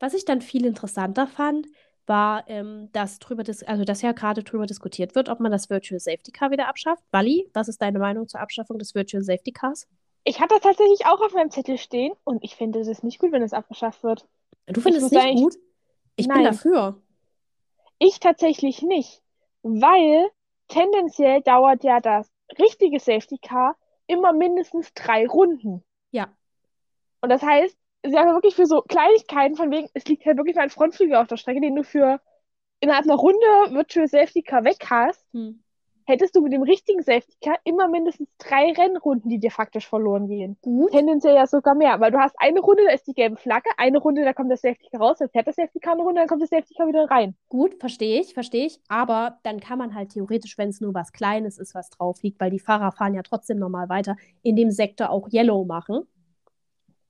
Was 0.00 0.14
ich 0.14 0.24
dann 0.24 0.40
viel 0.40 0.64
interessanter 0.66 1.26
fand, 1.26 1.66
war, 2.08 2.44
ähm, 2.48 2.88
dass 2.92 3.18
drüber 3.18 3.44
dis 3.44 3.62
also 3.62 3.84
dass 3.84 4.02
ja 4.02 4.12
gerade 4.12 4.42
drüber 4.42 4.66
diskutiert 4.66 5.14
wird, 5.14 5.28
ob 5.28 5.40
man 5.40 5.52
das 5.52 5.70
Virtual 5.70 6.00
Safety 6.00 6.32
Car 6.32 6.50
wieder 6.50 6.68
abschafft. 6.68 7.02
Wally, 7.12 7.48
was 7.54 7.68
ist 7.68 7.80
deine 7.82 7.98
Meinung 7.98 8.28
zur 8.28 8.40
Abschaffung 8.40 8.78
des 8.78 8.94
Virtual 8.94 9.22
Safety 9.22 9.52
Cars? 9.52 9.86
Ich 10.24 10.40
hatte 10.40 10.54
das 10.54 10.62
tatsächlich 10.62 11.06
auch 11.06 11.20
auf 11.20 11.32
meinem 11.32 11.50
Zettel 11.50 11.78
stehen 11.78 12.12
und 12.24 12.44
ich 12.44 12.56
finde, 12.56 12.80
es 12.80 12.88
ist 12.88 13.04
nicht 13.04 13.18
gut, 13.18 13.32
wenn 13.32 13.42
es 13.42 13.52
abgeschafft 13.52 14.02
wird. 14.02 14.26
Du 14.66 14.80
findest 14.80 15.06
es 15.06 15.12
nicht 15.12 15.22
sagen, 15.22 15.36
gut? 15.36 15.54
Ich 16.16 16.26
bin 16.26 16.36
Nein. 16.36 16.44
dafür. 16.44 17.00
Ich 17.98 18.20
tatsächlich 18.20 18.82
nicht, 18.82 19.22
weil 19.62 20.28
tendenziell 20.68 21.40
dauert 21.42 21.84
ja 21.84 22.00
das 22.00 22.30
richtige 22.58 23.00
Safety 23.00 23.38
Car 23.38 23.76
immer 24.06 24.32
mindestens 24.32 24.92
drei 24.94 25.26
Runden. 25.26 25.84
Ja. 26.10 26.28
Und 27.20 27.30
das 27.30 27.42
heißt, 27.42 27.76
ist 28.02 28.14
ja 28.14 28.24
wirklich 28.26 28.54
für 28.54 28.66
so 28.66 28.82
Kleinigkeiten 28.82 29.56
von 29.56 29.70
wegen, 29.70 29.88
es 29.94 30.04
liegt 30.06 30.24
halt 30.26 30.36
wirklich 30.36 30.56
mal 30.56 30.62
ein 30.62 30.70
Frontflügel 30.70 31.16
auf 31.16 31.26
der 31.26 31.36
Strecke, 31.36 31.60
den 31.60 31.74
du 31.76 31.84
für 31.84 32.20
innerhalb 32.80 33.04
einer 33.04 33.16
Runde 33.16 33.46
Virtual 33.70 34.06
Safety 34.06 34.42
Car 34.42 34.64
weg 34.64 34.78
hast, 34.88 35.24
Hm. 35.32 35.60
hättest 36.04 36.34
du 36.36 36.40
mit 36.40 36.52
dem 36.52 36.62
richtigen 36.62 37.02
Safety 37.02 37.36
Car 37.42 37.58
immer 37.64 37.88
mindestens 37.88 38.28
drei 38.38 38.72
Rennrunden, 38.72 39.28
die 39.28 39.38
dir 39.38 39.50
faktisch 39.50 39.86
verloren 39.86 40.26
gehen. 40.28 40.56
Gut. 40.62 40.92
Tendenziell 40.92 41.34
ja 41.34 41.46
sogar 41.46 41.74
mehr, 41.74 42.00
weil 42.00 42.12
du 42.12 42.18
hast 42.18 42.34
eine 42.38 42.60
Runde, 42.60 42.84
da 42.86 42.92
ist 42.92 43.06
die 43.06 43.12
gelbe 43.12 43.36
Flagge, 43.36 43.68
eine 43.76 43.98
Runde, 43.98 44.24
da 44.24 44.32
kommt 44.32 44.50
das 44.50 44.62
Safety 44.62 44.88
Car 44.90 45.00
raus, 45.00 45.18
dann 45.18 45.28
fährt 45.28 45.48
das 45.48 45.56
Safety 45.56 45.80
Car 45.80 45.94
eine 45.94 46.02
Runde, 46.02 46.20
dann 46.20 46.28
kommt 46.28 46.40
das 46.40 46.50
Safety 46.50 46.74
Car 46.74 46.88
wieder 46.88 47.10
rein. 47.10 47.36
Gut, 47.48 47.74
verstehe 47.80 48.20
ich, 48.20 48.32
verstehe 48.32 48.66
ich. 48.66 48.80
Aber 48.88 49.38
dann 49.42 49.60
kann 49.60 49.78
man 49.78 49.94
halt 49.94 50.10
theoretisch, 50.12 50.56
wenn 50.56 50.70
es 50.70 50.80
nur 50.80 50.94
was 50.94 51.12
Kleines 51.12 51.58
ist, 51.58 51.74
was 51.74 51.90
drauf 51.90 52.22
liegt, 52.22 52.40
weil 52.40 52.50
die 52.50 52.60
Fahrer 52.60 52.92
fahren 52.92 53.14
ja 53.14 53.22
trotzdem 53.22 53.58
normal 53.58 53.88
weiter, 53.88 54.16
in 54.42 54.56
dem 54.56 54.70
Sektor 54.70 55.10
auch 55.10 55.28
Yellow 55.30 55.64
machen. 55.64 56.06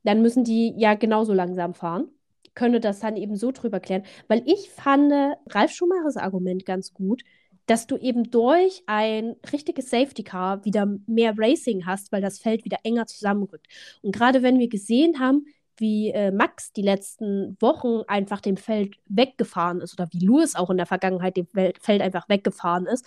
Dann 0.05 0.22
müssen 0.22 0.44
die 0.44 0.74
ja 0.76 0.94
genauso 0.94 1.32
langsam 1.32 1.74
fahren. 1.74 2.09
Könnte 2.55 2.80
das 2.80 3.01
dann 3.01 3.16
eben 3.16 3.36
so 3.36 3.53
drüber 3.53 3.80
klären. 3.80 4.05
Weil 4.26 4.42
ich 4.46 4.70
fand 4.70 5.12
Ralf 5.51 5.70
Schumachers 5.70 6.16
Argument 6.16 6.66
ganz 6.66 6.92
gut, 6.92 7.22
dass 7.66 7.86
du 7.86 7.96
eben 7.96 8.30
durch 8.30 8.82
ein 8.86 9.36
richtiges 9.53 9.90
Safety 9.90 10.24
Car 10.24 10.64
wieder 10.64 10.86
mehr 11.07 11.34
Racing 11.36 11.84
hast, 11.84 12.11
weil 12.12 12.22
das 12.22 12.38
Feld 12.38 12.64
wieder 12.64 12.78
enger 12.82 13.07
zusammenrückt. 13.07 13.66
Und 14.03 14.14
gerade 14.14 14.42
wenn 14.42 14.59
wir 14.59 14.68
gesehen 14.68 15.20
haben, 15.20 15.44
wie 15.76 16.11
äh, 16.11 16.30
Max 16.32 16.72
die 16.72 16.82
letzten 16.82 17.57
Wochen 17.61 18.03
einfach 18.09 18.40
dem 18.40 18.57
Feld 18.57 18.96
weggefahren 19.07 19.80
ist 19.80 19.92
oder 19.99 20.09
wie 20.12 20.24
Lewis 20.24 20.57
auch 20.57 20.70
in 20.70 20.76
der 20.76 20.86
Vergangenheit 20.86 21.36
dem 21.36 21.46
Feld 21.46 22.03
einfach 22.03 22.28
weggefahren 22.28 22.86
ist, 22.86 23.05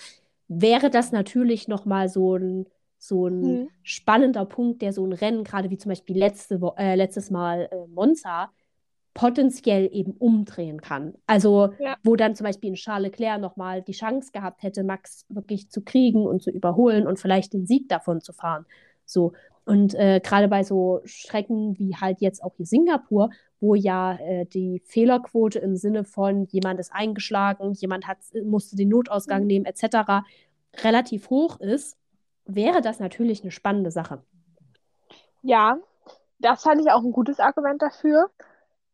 wäre 0.48 0.90
das 0.90 1.12
natürlich 1.12 1.68
nochmal 1.68 2.08
so 2.08 2.36
ein, 2.36 2.68
so 3.04 3.26
ein 3.28 3.42
Mhm. 3.62 3.70
spannender 3.82 4.46
Punkt, 4.46 4.84
der 4.84 4.94
so 4.94 5.04
ein 5.04 5.12
Rennen, 5.14 5.44
gerade 5.44 5.72
wie 5.72 5.78
zum 5.78 5.90
Beispiel 5.90 6.18
letzte, 6.18 6.62
Wo- 6.62 6.76
äh, 6.78 6.94
letztes 6.96 7.32
Mal 7.32 7.68
äh, 7.72 7.88
Monza, 7.88 8.52
potenziell 9.14 9.90
eben 9.92 10.12
umdrehen 10.14 10.80
kann. 10.82 11.16
Also, 11.28 11.72
Ja. 11.80 11.96
wo 12.04 12.16
dann 12.16 12.36
zum 12.36 12.46
Beispiel 12.46 12.72
ein 12.72 12.76
Charles 12.76 13.12
Leclerc 13.12 13.42
nochmal 13.42 13.82
die 13.82 13.92
Chance 13.92 14.32
gehabt 14.32 14.64
hätte, 14.64 14.84
Max 14.84 15.26
wirklich 15.30 15.70
zu 15.70 15.82
kriegen 15.82 16.26
und 16.26 16.42
zu 16.42 16.52
überholen 16.52 17.08
und 17.08 17.20
vielleicht 17.20 17.54
den 17.54 17.66
Sieg 17.66 17.90
davon 17.90 18.22
zu 18.22 18.34
fahren. 18.34 18.66
So. 19.06 19.34
Und 19.66 19.94
äh, 19.96 20.22
gerade 20.24 20.48
bei 20.48 20.64
so 20.64 21.02
Strecken 21.06 21.78
wie 21.78 21.96
halt 21.96 22.22
jetzt 22.22 22.44
auch 22.44 22.54
hier 22.56 22.66
Singapur, 22.66 23.32
wo 23.60 23.76
ja 23.76 24.18
äh, 24.22 24.46
die 24.46 24.82
Fehlerquote 24.86 25.60
im 25.60 25.76
Sinne 25.76 26.04
von 26.04 26.46
jemand 26.46 26.80
ist 26.80 26.92
eingeschlagen, 26.94 27.74
jemand 27.74 28.08
hat, 28.08 28.20
musste 28.46 28.76
den 28.76 28.90
Notausgang 28.90 29.42
Mhm. 29.42 29.48
nehmen, 29.48 29.66
etc., 29.66 30.24
relativ 30.84 31.30
hoch 31.30 31.60
ist, 31.60 31.98
wäre 32.56 32.82
das 32.82 33.00
natürlich 33.00 33.42
eine 33.44 33.52
spannende 33.52 33.92
Sache. 33.92 34.24
Ja, 35.42 35.78
das 36.40 36.64
fand 36.64 36.82
ich 36.82 36.90
auch 36.92 37.02
ein 37.04 37.12
gutes 37.12 37.40
Argument 37.40 37.82
dafür. 37.82 38.30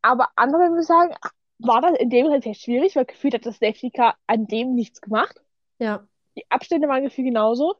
Aber 0.02 0.28
andere 0.36 0.62
würden 0.70 0.82
sagen, 0.82 1.14
war 1.58 1.80
das 1.80 1.98
in 1.98 2.10
dem 2.10 2.26
Rennen 2.26 2.42
sehr 2.42 2.54
schwierig, 2.54 2.96
weil 2.96 3.04
gefühlt 3.04 3.34
hat 3.34 3.46
das 3.46 3.58
Safety 3.58 3.90
Car 3.90 4.16
an 4.26 4.46
dem 4.46 4.74
nichts 4.74 5.00
gemacht. 5.00 5.40
Ja. 5.78 6.06
Die 6.36 6.44
Abstände 6.50 6.88
waren 6.88 7.02
gefühlt 7.02 7.26
genauso. 7.26 7.74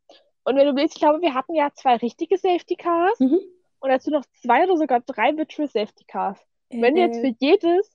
Und 0.45 0.57
wenn 0.57 0.66
du 0.66 0.74
willst, 0.74 0.95
ich 0.97 1.01
glaube, 1.01 1.20
wir 1.20 1.35
hatten 1.35 1.55
ja 1.55 1.70
zwei 1.74 1.97
richtige 1.97 2.39
Safety 2.39 2.76
Cars 2.76 3.18
Mhm. 3.20 3.39
und 3.81 3.89
dazu 3.91 4.11
noch 4.11 4.24
zwei 4.43 4.64
oder 4.64 4.76
sogar 4.76 5.01
drei 5.01 5.37
Virtual 5.37 5.68
Safety 5.68 6.05
Cars. 6.05 6.39
Wenn 6.70 6.95
du 6.97 7.01
jetzt 7.03 7.18
Äh, 7.18 7.20
für 7.33 7.37
jedes 7.39 7.91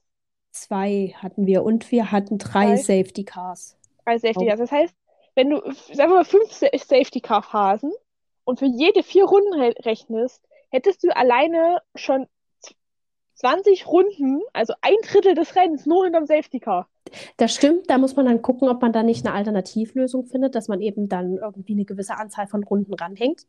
zwei 0.51 1.13
hatten 1.17 1.45
wir 1.47 1.63
und 1.63 1.91
wir 1.91 2.11
hatten 2.11 2.38
drei 2.38 2.75
Zwei. 2.75 3.01
Safety 3.03 3.23
Cars. 3.25 3.77
drei 4.05 4.17
Safety. 4.19 4.45
Cars, 4.47 4.59
das 4.59 4.71
heißt, 4.71 4.95
wenn 5.36 5.49
du, 5.49 5.57
sagen 5.93 6.11
wir 6.11 6.15
mal, 6.17 6.25
fünf 6.25 6.51
Sa- 6.51 6.67
Safety 6.73 7.21
Car 7.21 7.43
Phasen 7.43 7.91
und 8.45 8.59
für 8.59 8.65
jede 8.65 9.03
vier 9.03 9.25
Runden 9.25 9.53
re- 9.53 9.75
rechnest, 9.86 10.41
hättest 10.69 11.03
du 11.03 11.15
alleine 11.15 11.81
schon 11.95 12.27
20 13.36 13.88
Runden, 13.88 14.41
also 14.53 14.73
ein 14.81 14.95
Drittel 15.03 15.34
des 15.36 15.55
Rennens, 15.55 15.86
nur 15.86 16.03
hinterm 16.05 16.25
Safety 16.25 16.59
Car. 16.59 16.88
Das 17.38 17.53
stimmt, 17.53 17.89
da 17.89 17.97
muss 17.97 18.15
man 18.15 18.25
dann 18.25 18.41
gucken, 18.41 18.69
ob 18.69 18.81
man 18.81 18.93
da 18.93 19.03
nicht 19.03 19.25
eine 19.25 19.36
Alternativlösung 19.36 20.25
findet, 20.25 20.55
dass 20.55 20.67
man 20.67 20.81
eben 20.81 21.09
dann 21.09 21.38
irgendwie 21.38 21.73
eine 21.73 21.86
gewisse 21.86 22.15
Anzahl 22.15 22.47
von 22.47 22.63
Runden 22.63 22.93
ranhängt. 22.93 23.45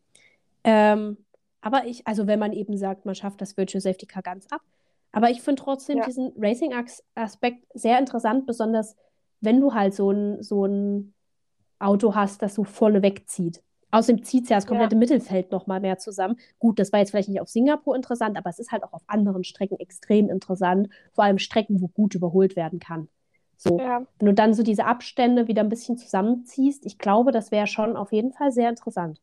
Ähm, 0.64 1.18
aber 1.60 1.86
ich, 1.86 2.06
also 2.06 2.26
wenn 2.26 2.38
man 2.38 2.52
eben 2.52 2.76
sagt, 2.76 3.06
man 3.06 3.14
schafft 3.14 3.40
das 3.40 3.56
Virtual 3.56 3.80
Safety 3.80 4.06
Car 4.06 4.22
ganz 4.22 4.46
ab. 4.50 4.60
Aber 5.12 5.30
ich 5.30 5.42
finde 5.42 5.62
trotzdem 5.62 5.98
Ja. 5.98 6.04
diesen 6.04 6.32
Racing-Aspekt 6.36 7.64
sehr 7.74 7.98
interessant, 7.98 8.46
besonders 8.46 8.96
wenn 9.40 9.60
du 9.60 9.74
halt 9.74 9.94
so 9.94 10.10
ein, 10.10 10.42
so 10.42 10.64
ein 10.64 11.13
Auto 11.84 12.14
hast, 12.14 12.42
das 12.42 12.54
so 12.54 12.64
vorne 12.64 13.02
wegzieht. 13.02 13.62
Außerdem 13.90 14.24
zieht 14.24 14.44
es 14.44 14.50
ja 14.50 14.56
das 14.56 14.66
komplette 14.66 14.96
Mittelfeld 14.96 15.52
noch 15.52 15.68
mal 15.68 15.78
mehr 15.80 15.98
zusammen. 15.98 16.36
Gut, 16.58 16.80
das 16.80 16.92
war 16.92 16.98
jetzt 16.98 17.10
vielleicht 17.10 17.28
nicht 17.28 17.40
auf 17.40 17.48
Singapur 17.48 17.94
interessant, 17.94 18.36
aber 18.36 18.50
es 18.50 18.58
ist 18.58 18.72
halt 18.72 18.82
auch 18.82 18.92
auf 18.92 19.02
anderen 19.06 19.44
Strecken 19.44 19.78
extrem 19.78 20.28
interessant. 20.28 20.88
Vor 21.12 21.22
allem 21.22 21.38
Strecken, 21.38 21.80
wo 21.80 21.86
gut 21.88 22.14
überholt 22.16 22.56
werden 22.56 22.80
kann. 22.80 23.08
So, 23.56 23.78
Ja. 23.78 24.04
wenn 24.18 24.26
du 24.26 24.34
dann 24.34 24.52
so 24.52 24.64
diese 24.64 24.84
Abstände 24.86 25.46
wieder 25.46 25.62
ein 25.62 25.68
bisschen 25.68 25.96
zusammenziehst, 25.96 26.84
ich 26.86 26.98
glaube, 26.98 27.30
das 27.30 27.52
wäre 27.52 27.68
schon 27.68 27.96
auf 27.96 28.12
jeden 28.12 28.32
Fall 28.32 28.50
sehr 28.50 28.68
interessant. 28.68 29.20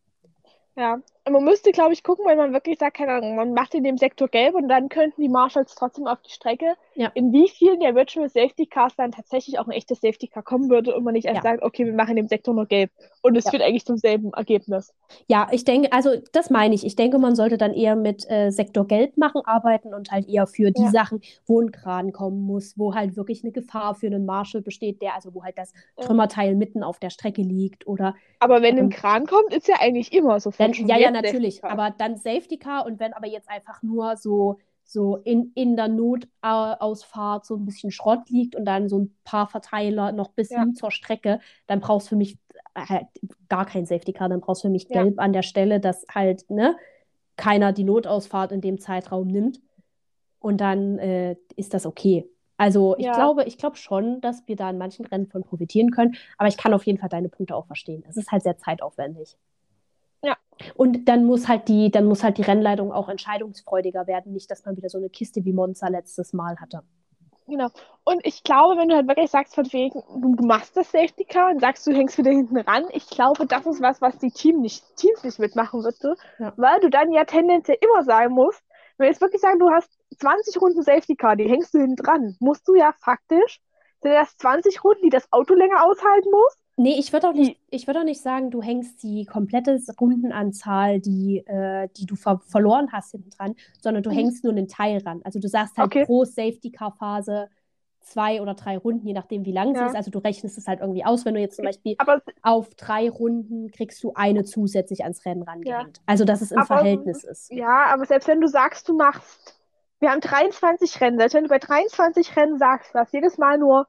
Ja, 0.78 1.02
man 1.30 1.44
müsste, 1.44 1.72
glaube 1.72 1.94
ich, 1.94 2.04
gucken, 2.04 2.26
wenn 2.28 2.38
man 2.38 2.52
wirklich 2.54 2.80
sagt, 2.80 2.98
keine 2.98 3.14
Ahnung, 3.14 3.36
man 3.36 3.54
macht 3.54 3.76
in 3.76 3.84
dem 3.84 3.98
Sektor 3.98 4.28
gelb 4.28 4.56
und 4.56 4.68
dann 4.68 4.90
könnten 4.90 5.22
die 5.22 5.30
Marshals 5.30 5.76
trotzdem 5.76 6.08
auf 6.08 6.20
die 6.22 6.32
Strecke, 6.32 6.74
Ja. 6.96 7.12
in 7.14 7.32
wie 7.32 7.48
vielen 7.48 7.80
der 7.80 7.94
Virtual 7.96 8.28
Safety 8.28 8.66
Cars 8.66 8.96
dann 8.96 9.12
tatsächlich 9.12 9.60
auch 9.60 9.66
ein 9.68 9.72
echtes 9.72 10.02
Safety 10.02 10.28
Car 10.28 10.42
kommen 10.44 10.70
würde 10.70 10.96
und 10.96 11.04
man 11.04 11.14
nicht 11.14 11.26
erst 11.26 11.44
Ja. 11.44 11.52
sagt, 11.52 11.64
okay, 11.64 11.86
wir 11.86 11.94
machen 11.94 12.12
in 12.12 12.16
dem 12.18 12.28
Sektor 12.28 12.54
nur 12.54 12.66
gelb. 12.66 12.90
Und 13.22 13.38
es 13.38 13.46
Ja. 13.46 13.52
führt 13.52 13.62
eigentlich 13.64 13.86
zum 13.86 13.98
selben 13.98 14.34
Ergebnis. 14.34 14.94
Ja, 15.28 15.48
ich 15.52 15.64
denke, 15.64 15.94
also 15.94 16.12
das 16.32 16.50
meine 16.50 16.74
ich. 16.74 16.86
Ich 16.86 16.96
denke, 16.96 17.20
man 17.20 17.36
sollte 17.36 17.58
dann 17.58 17.74
eher 17.74 17.96
mit 17.96 18.30
äh, 18.30 18.50
Sektor 18.50 18.88
Gelb 18.88 19.18
machen, 19.18 19.42
arbeiten 19.46 19.94
und 19.94 20.10
halt 20.12 20.28
eher 20.28 20.48
für 20.48 20.72
die. 20.72 20.88
Sachen, 20.88 21.22
wo 21.46 21.62
ein 21.62 21.72
Kran 21.72 22.12
kommen 22.12 22.42
muss, 22.42 22.78
wo 22.78 22.96
halt 22.96 23.16
wirklich 23.16 23.44
eine 23.44 23.52
Gefahr 23.52 23.94
für 23.94 24.08
einen 24.08 24.26
Marshal 24.26 24.62
besteht, 24.62 25.02
der, 25.02 25.16
also 25.16 25.34
wo 25.36 25.44
halt 25.44 25.58
das. 25.58 25.74
Trümmerteil 25.98 26.56
mitten 26.56 26.84
auf 26.84 27.00
der 27.00 27.10
Strecke 27.12 27.42
liegt 27.44 27.86
oder 27.86 28.16
Aber 28.40 28.62
wenn 28.62 28.78
ein 28.78 28.86
Ähm, 28.86 28.90
Kran 28.90 29.28
kommt, 29.28 29.54
ist 29.54 29.68
ja 29.68 29.76
eigentlich 29.80 30.12
immer 30.14 30.40
sofort 30.40 30.80
Dann, 30.80 30.88
ja, 30.88 30.98
ja, 30.98 31.21
natürlich. 31.22 31.64
Aber 31.64 31.92
dann 31.92 32.18
Safety 32.18 32.58
Car 32.58 32.86
und 32.86 33.00
wenn 33.00 33.14
aber 33.14 33.28
jetzt 33.28 33.50
einfach 33.50 33.82
nur 33.84 34.18
so, 34.18 34.60
so 34.84 35.18
in, 35.18 35.52
in 35.56 35.76
der 35.76 35.88
Notausfahrt 35.88 37.46
so 37.46 37.56
ein 37.56 37.66
bisschen 37.66 37.92
Schrott 37.92 38.30
liegt 38.30 38.56
und 38.56 38.66
dann 38.66 38.90
so 38.90 39.00
ein 39.00 39.16
paar 39.24 39.48
Verteiler 39.48 40.12
noch 40.12 40.30
bis 40.30 40.50
Ja. 40.50 40.62
hin 40.62 40.76
zur 40.76 40.92
Strecke, 40.92 41.40
dann 41.68 41.80
brauchst 41.80 42.08
du 42.08 42.10
für 42.10 42.16
mich 42.18 42.38
halt 42.76 43.08
gar 43.50 43.66
kein 43.66 43.86
Safety 43.86 44.14
Car, 44.14 44.30
dann 44.30 44.42
brauchst 44.42 44.64
du 44.64 44.68
für 44.68 44.72
mich 44.72 44.88
gelb 44.88 45.16
ja. 45.18 45.24
an 45.24 45.34
der 45.34 45.44
Stelle, 45.44 45.80
dass 45.80 46.06
halt, 46.14 46.50
ne, 46.50 46.76
keiner 47.38 47.74
die 47.74 47.84
Notausfahrt 47.84 48.52
in 48.52 48.62
dem 48.62 48.80
Zeitraum 48.80 49.28
nimmt. 49.28 49.62
Und 50.40 50.60
dann 50.62 50.98
äh, 51.00 51.36
ist 51.56 51.74
das 51.74 51.86
okay. 51.86 52.28
Also 52.58 52.96
ich 52.98 53.06
ja. 53.06 53.14
glaube, 53.14 53.44
ich 53.46 53.58
glaube 53.58 53.76
schon, 53.78 54.22
dass 54.22 54.48
wir 54.48 54.56
da 54.56 54.70
in 54.70 54.78
manchen 54.78 55.06
Rennen 55.06 55.28
von 55.28 55.44
profitieren 55.44 55.92
können. 55.92 56.16
Aber 56.38 56.48
ich 56.48 56.58
kann 56.58 56.74
auf 56.74 56.86
jeden 56.86 57.00
Fall 57.00 57.10
deine 57.10 57.30
Punkte 57.30 57.56
auch 57.56 57.66
verstehen. 57.66 58.04
Es 58.08 58.18
ist 58.18 58.32
halt 58.32 58.44
sehr 58.44 58.58
zeitaufwendig. 58.58 59.36
Ja. 60.24 60.38
Und 60.76 61.06
dann 61.08 61.26
muss 61.26 61.48
halt 61.48 61.68
die, 61.68 61.90
dann 61.92 62.06
muss 62.06 62.24
halt 62.24 62.38
die 62.38 62.44
Rennleitung 62.44 62.92
auch 62.92 63.10
entscheidungsfreudiger 63.10 64.08
werden, 64.08 64.34
nicht, 64.34 64.52
dass 64.52 64.66
man 64.66 64.78
wieder 64.78 64.90
so 64.90 64.98
eine 64.98 65.10
Kiste 65.10 65.44
wie 65.46 65.54
Monza 65.54 65.88
letztes 65.88 66.34
Mal 66.34 66.58
hatte. 66.60 66.84
Genau. 67.48 67.68
Und 68.04 68.26
ich 68.26 68.44
glaube, 68.44 68.80
wenn 68.80 68.88
du 68.88 68.96
halt 68.96 69.08
wirklich 69.08 69.30
sagst, 69.30 69.56
von 69.56 69.66
wegen, 69.74 70.02
du 70.22 70.46
machst 70.46 70.78
das 70.78 70.92
Safety 70.92 71.26
Car 71.26 71.50
und 71.52 71.60
sagst, 71.60 71.86
du 71.86 71.92
hängst 71.92 72.18
wieder 72.18 72.32
hinten 72.32 72.58
ran, 72.58 72.86
ich 72.92 73.10
glaube, 73.10 73.46
das 73.46 73.66
ist 73.66 73.82
was, 73.82 74.02
was 74.02 74.18
die 74.20 74.32
Team 74.32 74.62
nicht, 74.62 74.84
Teams 74.96 75.24
nicht 75.24 75.40
mitmachen 75.40 75.84
würde, 75.84 76.16
ja. 76.40 76.54
weil 76.56 76.80
du 76.80 76.90
dann 76.90 77.12
ja 77.12 77.26
tendenziell 77.26 77.78
immer 77.82 78.04
sagen 78.04 78.34
musst, 78.34 78.64
wenn 78.98 79.06
wir 79.06 79.12
jetzt 79.12 79.22
wirklich 79.22 79.42
sagen, 79.42 79.60
du 79.60 79.70
hast 79.70 79.90
20 80.20 80.62
Runden 80.62 80.82
Safety 80.82 81.16
Car, 81.16 81.36
die 81.36 81.50
hängst 81.50 81.74
du 81.74 81.80
hinten 81.80 81.98
dran, 81.98 82.38
musst 82.40 82.68
du 82.68 82.76
ja 82.76 82.94
faktisch, 83.00 83.60
sind 84.02 84.14
das 84.14 84.38
20 84.38 84.84
Runden, 84.84 85.02
die 85.04 85.10
das 85.10 85.32
Auto 85.34 85.54
länger 85.54 85.84
aushalten 85.84 86.32
muss, 86.32 86.61
Nee, 86.82 86.96
ich 86.98 87.14
würde 87.14 87.30
auch 87.30 87.34
nicht, 87.34 87.60
ich 87.70 87.86
würde 87.86 88.00
auch 88.00 88.04
nicht 88.04 88.22
sagen, 88.22 88.50
du 88.50 88.64
hängst 88.64 89.04
die 89.04 89.26
komplette 89.26 89.80
Rundenanzahl, 90.00 91.00
die, 91.00 91.46
äh, 91.46 91.88
die 91.96 92.08
du 92.08 92.16
ver 92.16 92.42
verloren 92.48 92.92
hast, 92.92 93.12
hinten 93.12 93.30
dran, 93.30 93.56
sondern 93.80 94.02
du 94.02 94.10
mhm. 94.10 94.16
hängst 94.16 94.44
nur 94.44 94.52
einen 94.52 94.68
Teil 94.68 94.98
ran. 95.06 95.22
Also 95.24 95.38
du 95.38 95.48
sagst 95.48 95.78
halt 95.78 95.86
okay. 95.86 96.06
pro 96.06 96.26
Safety-Car-Phase 96.26 97.50
zwei 98.00 98.42
oder 98.42 98.56
drei 98.56 98.80
Runden, 98.80 99.06
je 99.06 99.14
nachdem, 99.14 99.46
wie 99.46 99.52
lang 99.52 99.76
ja. 99.76 99.82
sie 99.82 99.86
ist. 99.92 99.96
Also 99.96 100.10
du 100.10 100.18
rechnest 100.18 100.58
es 100.58 100.66
halt 100.66 100.80
irgendwie 100.80 101.06
aus, 101.06 101.24
wenn 101.24 101.36
du 101.36 101.40
jetzt 101.40 101.58
zum 101.58 101.66
Beispiel 101.66 101.94
aber, 102.00 102.20
auf 102.42 102.74
drei 102.74 103.12
Runden 103.12 103.70
kriegst 103.70 104.04
du 104.04 104.14
eine 104.16 104.44
zusätzlich 104.44 105.04
ans 105.04 105.24
Rennen 105.24 105.44
rangehängt. 105.44 105.98
Ja. 105.98 106.04
Also 106.08 106.26
dass 106.26 106.42
es 106.42 106.52
im 106.52 106.58
aber, 106.58 106.66
Verhältnis 106.66 107.24
ist. 107.24 107.52
Ja, 107.52 107.86
aber 107.94 108.06
selbst 108.06 108.28
wenn 108.28 108.42
du 108.42 108.48
sagst, 108.48 108.90
du 108.90 108.98
machst, 108.98 109.62
wir 110.00 110.10
haben 110.10 110.22
23 110.22 111.00
Rennen, 111.00 111.20
selbst 111.20 111.36
wenn 111.36 111.44
du 111.44 111.50
bei 111.50 111.60
23 111.60 112.36
Rennen 112.36 112.58
sagst, 112.58 112.96
du 112.96 112.98
hast 112.98 113.14
jedes 113.14 113.38
Mal 113.38 113.60
nur 113.60 113.86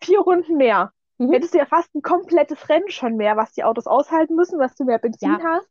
vier 0.00 0.20
Runden 0.20 0.56
mehr, 0.56 0.92
mhm. 1.18 1.32
hättest 1.32 1.54
du 1.54 1.58
ja 1.58 1.66
fast 1.66 1.94
ein 1.94 2.02
komplettes 2.02 2.68
Rennen 2.68 2.90
schon 2.90 3.16
mehr, 3.16 3.36
was 3.36 3.52
die 3.52 3.64
Autos 3.64 3.86
aushalten 3.86 4.34
müssen, 4.34 4.58
was 4.58 4.74
du 4.74 4.84
mehr 4.84 4.98
Benzin 4.98 5.30
ja. 5.30 5.40
hast. 5.42 5.68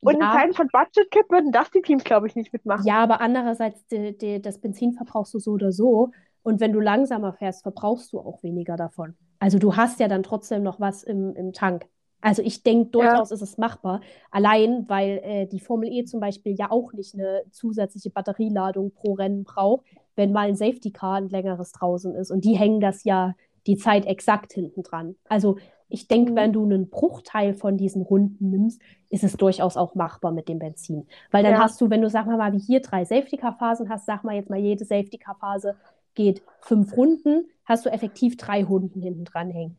Und 0.00 0.20
ja. 0.20 0.32
in 0.32 0.38
Zeiten 0.38 0.54
von 0.54 0.68
Budget 0.68 1.10
Cap 1.10 1.30
würden 1.30 1.52
das 1.52 1.70
die 1.70 1.82
Teams, 1.82 2.04
glaube 2.04 2.26
ich, 2.26 2.36
nicht 2.36 2.52
mitmachen. 2.52 2.86
Ja, 2.86 3.02
aber 3.02 3.20
andererseits, 3.20 3.86
die, 3.86 4.16
die, 4.16 4.40
das 4.40 4.60
Benzin 4.60 4.92
verbrauchst 4.92 5.34
du 5.34 5.38
so 5.38 5.52
oder 5.52 5.72
so. 5.72 6.10
Und 6.42 6.60
wenn 6.60 6.72
du 6.72 6.80
langsamer 6.80 7.32
fährst, 7.32 7.62
verbrauchst 7.62 8.12
du 8.12 8.20
auch 8.20 8.42
weniger 8.42 8.76
davon. 8.76 9.16
Also 9.40 9.58
du 9.58 9.76
hast 9.76 9.98
ja 9.98 10.08
dann 10.08 10.22
trotzdem 10.22 10.62
noch 10.62 10.78
was 10.80 11.02
im, 11.02 11.34
im 11.34 11.52
Tank. 11.52 11.86
Also 12.20 12.42
ich 12.42 12.62
denke, 12.62 12.90
durchaus 12.90 13.30
ja. 13.30 13.34
ist 13.34 13.42
es 13.42 13.58
machbar. 13.58 14.00
Allein, 14.30 14.88
weil 14.88 15.20
äh, 15.22 15.46
die 15.46 15.60
Formel 15.60 15.92
E 15.92 16.04
zum 16.04 16.20
Beispiel 16.20 16.54
ja 16.56 16.70
auch 16.70 16.92
nicht 16.92 17.14
eine 17.14 17.42
zusätzliche 17.50 18.10
Batterieladung 18.10 18.92
pro 18.92 19.14
Rennen 19.14 19.44
braucht, 19.44 19.86
wenn 20.14 20.32
mal 20.32 20.48
ein 20.48 20.56
Safety 20.56 20.92
Car 20.92 21.16
ein 21.16 21.28
längeres 21.28 21.72
draußen 21.72 22.14
ist. 22.14 22.30
Und 22.30 22.44
die 22.44 22.56
hängen 22.56 22.80
das 22.80 23.04
ja 23.04 23.34
die 23.66 23.76
Zeit 23.76 24.06
exakt 24.06 24.52
hinten 24.52 24.82
dran. 24.82 25.16
Also 25.28 25.56
ich 25.88 26.08
denke, 26.08 26.32
mhm. 26.32 26.36
wenn 26.36 26.52
du 26.52 26.64
einen 26.64 26.88
Bruchteil 26.90 27.54
von 27.54 27.76
diesen 27.76 28.02
Runden 28.02 28.50
nimmst, 28.50 28.80
ist 29.08 29.24
es 29.24 29.36
durchaus 29.36 29.76
auch 29.76 29.94
machbar 29.94 30.32
mit 30.32 30.48
dem 30.48 30.58
Benzin. 30.58 31.06
Weil 31.30 31.42
dann 31.42 31.52
ja. 31.52 31.60
hast 31.60 31.80
du, 31.80 31.90
wenn 31.90 32.02
du, 32.02 32.10
sag 32.10 32.26
mal, 32.26 32.36
mal, 32.36 32.52
wie 32.52 32.58
hier 32.58 32.80
drei 32.80 33.04
Safety-Car-Phasen 33.04 33.88
hast, 33.88 34.06
sag 34.06 34.24
mal 34.24 34.34
jetzt 34.34 34.50
mal, 34.50 34.58
jede 34.58 34.84
Safety-Car-Phase 34.84 35.76
geht 36.14 36.42
fünf 36.60 36.96
Runden, 36.96 37.46
hast 37.64 37.86
du 37.86 37.90
effektiv 37.90 38.36
drei 38.36 38.64
Runden 38.64 39.00
hinten 39.00 39.24
dran 39.24 39.50
hängen. 39.50 39.76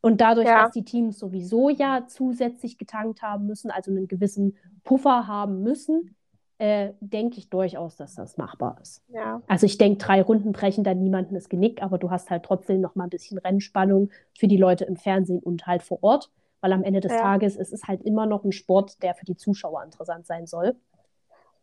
Und 0.00 0.20
dadurch, 0.20 0.46
ja. 0.46 0.62
dass 0.62 0.72
die 0.72 0.84
Teams 0.84 1.18
sowieso 1.18 1.68
ja 1.68 2.06
zusätzlich 2.06 2.78
getankt 2.78 3.22
haben 3.22 3.46
müssen, 3.46 3.70
also 3.70 3.90
einen 3.90 4.08
gewissen 4.08 4.56
Puffer 4.84 5.26
haben 5.26 5.62
müssen, 5.62 6.15
äh, 6.58 6.92
denke 7.00 7.38
ich 7.38 7.50
durchaus, 7.50 7.96
dass 7.96 8.14
das 8.14 8.38
machbar 8.38 8.78
ist. 8.80 9.02
Ja. 9.08 9.42
Also 9.46 9.66
ich 9.66 9.78
denke, 9.78 9.98
drei 9.98 10.22
Runden 10.22 10.52
brechen 10.52 10.84
dann 10.84 11.02
niemanden 11.02 11.34
das 11.34 11.48
Genick, 11.48 11.82
aber 11.82 11.98
du 11.98 12.10
hast 12.10 12.30
halt 12.30 12.44
trotzdem 12.44 12.80
noch 12.80 12.94
mal 12.94 13.04
ein 13.04 13.10
bisschen 13.10 13.38
Rennspannung 13.38 14.10
für 14.38 14.48
die 14.48 14.56
Leute 14.56 14.84
im 14.84 14.96
Fernsehen 14.96 15.38
und 15.38 15.66
halt 15.66 15.82
vor 15.82 16.02
Ort, 16.02 16.30
weil 16.60 16.72
am 16.72 16.82
Ende 16.82 17.00
des 17.00 17.12
ja. 17.12 17.20
Tages 17.20 17.56
ist 17.56 17.72
es 17.72 17.84
halt 17.84 18.02
immer 18.02 18.26
noch 18.26 18.44
ein 18.44 18.52
Sport, 18.52 19.02
der 19.02 19.14
für 19.14 19.26
die 19.26 19.36
Zuschauer 19.36 19.82
interessant 19.84 20.26
sein 20.26 20.46
soll. 20.46 20.76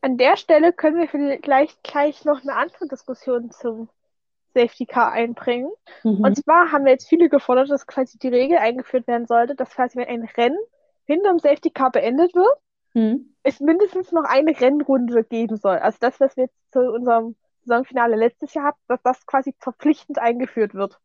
An 0.02 0.18
der 0.18 0.38
Stelle 0.38 0.74
können 0.74 1.00
wir 1.00 1.08
vielleicht 1.08 1.82
gleich 1.82 2.26
noch 2.26 2.41
eine 2.41 2.56
andere 2.56 2.88
Diskussion 2.88 3.52
zum 3.52 3.89
Safety 4.54 4.86
Car 4.86 5.12
einbringen. 5.12 5.72
Mhm. 6.04 6.24
Und 6.24 6.36
zwar 6.36 6.72
haben 6.72 6.86
wir 6.86 6.91
jetzt 6.91 7.08
viele 7.08 7.30
gefordert, 7.30 7.72
dass 7.72 7.88
quasi 7.88 8.20
die 8.20 8.28
Regel 8.28 8.58
eingeführt 8.58 9.08
werden 9.08 9.26
sollte, 9.26 9.56
dass 9.56 9.72
quasi 9.72 9.98
wenn 9.98 10.08
ein 10.08 10.30
Rennen 10.38 10.60
hinterm 11.06 11.39
Safety 11.39 11.72
Car 11.72 11.91
beendet 11.91 12.36
wird, 12.36 12.58
hm. 12.94 13.36
es 13.44 13.60
mindestens 13.60 14.12
noch 14.12 14.24
eine 14.24 14.60
Rennrunde 14.60 15.24
geben 15.24 15.58
soll. 15.58 15.78
Also 15.78 15.98
das, 16.00 16.20
was 16.20 16.36
wir 16.38 16.46
jetzt 16.46 16.72
zu 16.72 16.80
unserem 16.80 17.36
Saisonfinale 17.66 18.16
letztes 18.16 18.54
Jahr 18.54 18.66
hatten, 18.66 18.82
dass 18.88 19.02
das 19.04 19.26
quasi 19.26 19.54
verpflichtend 19.58 20.20
eingeführt 20.20 20.74
wird. 20.74 21.00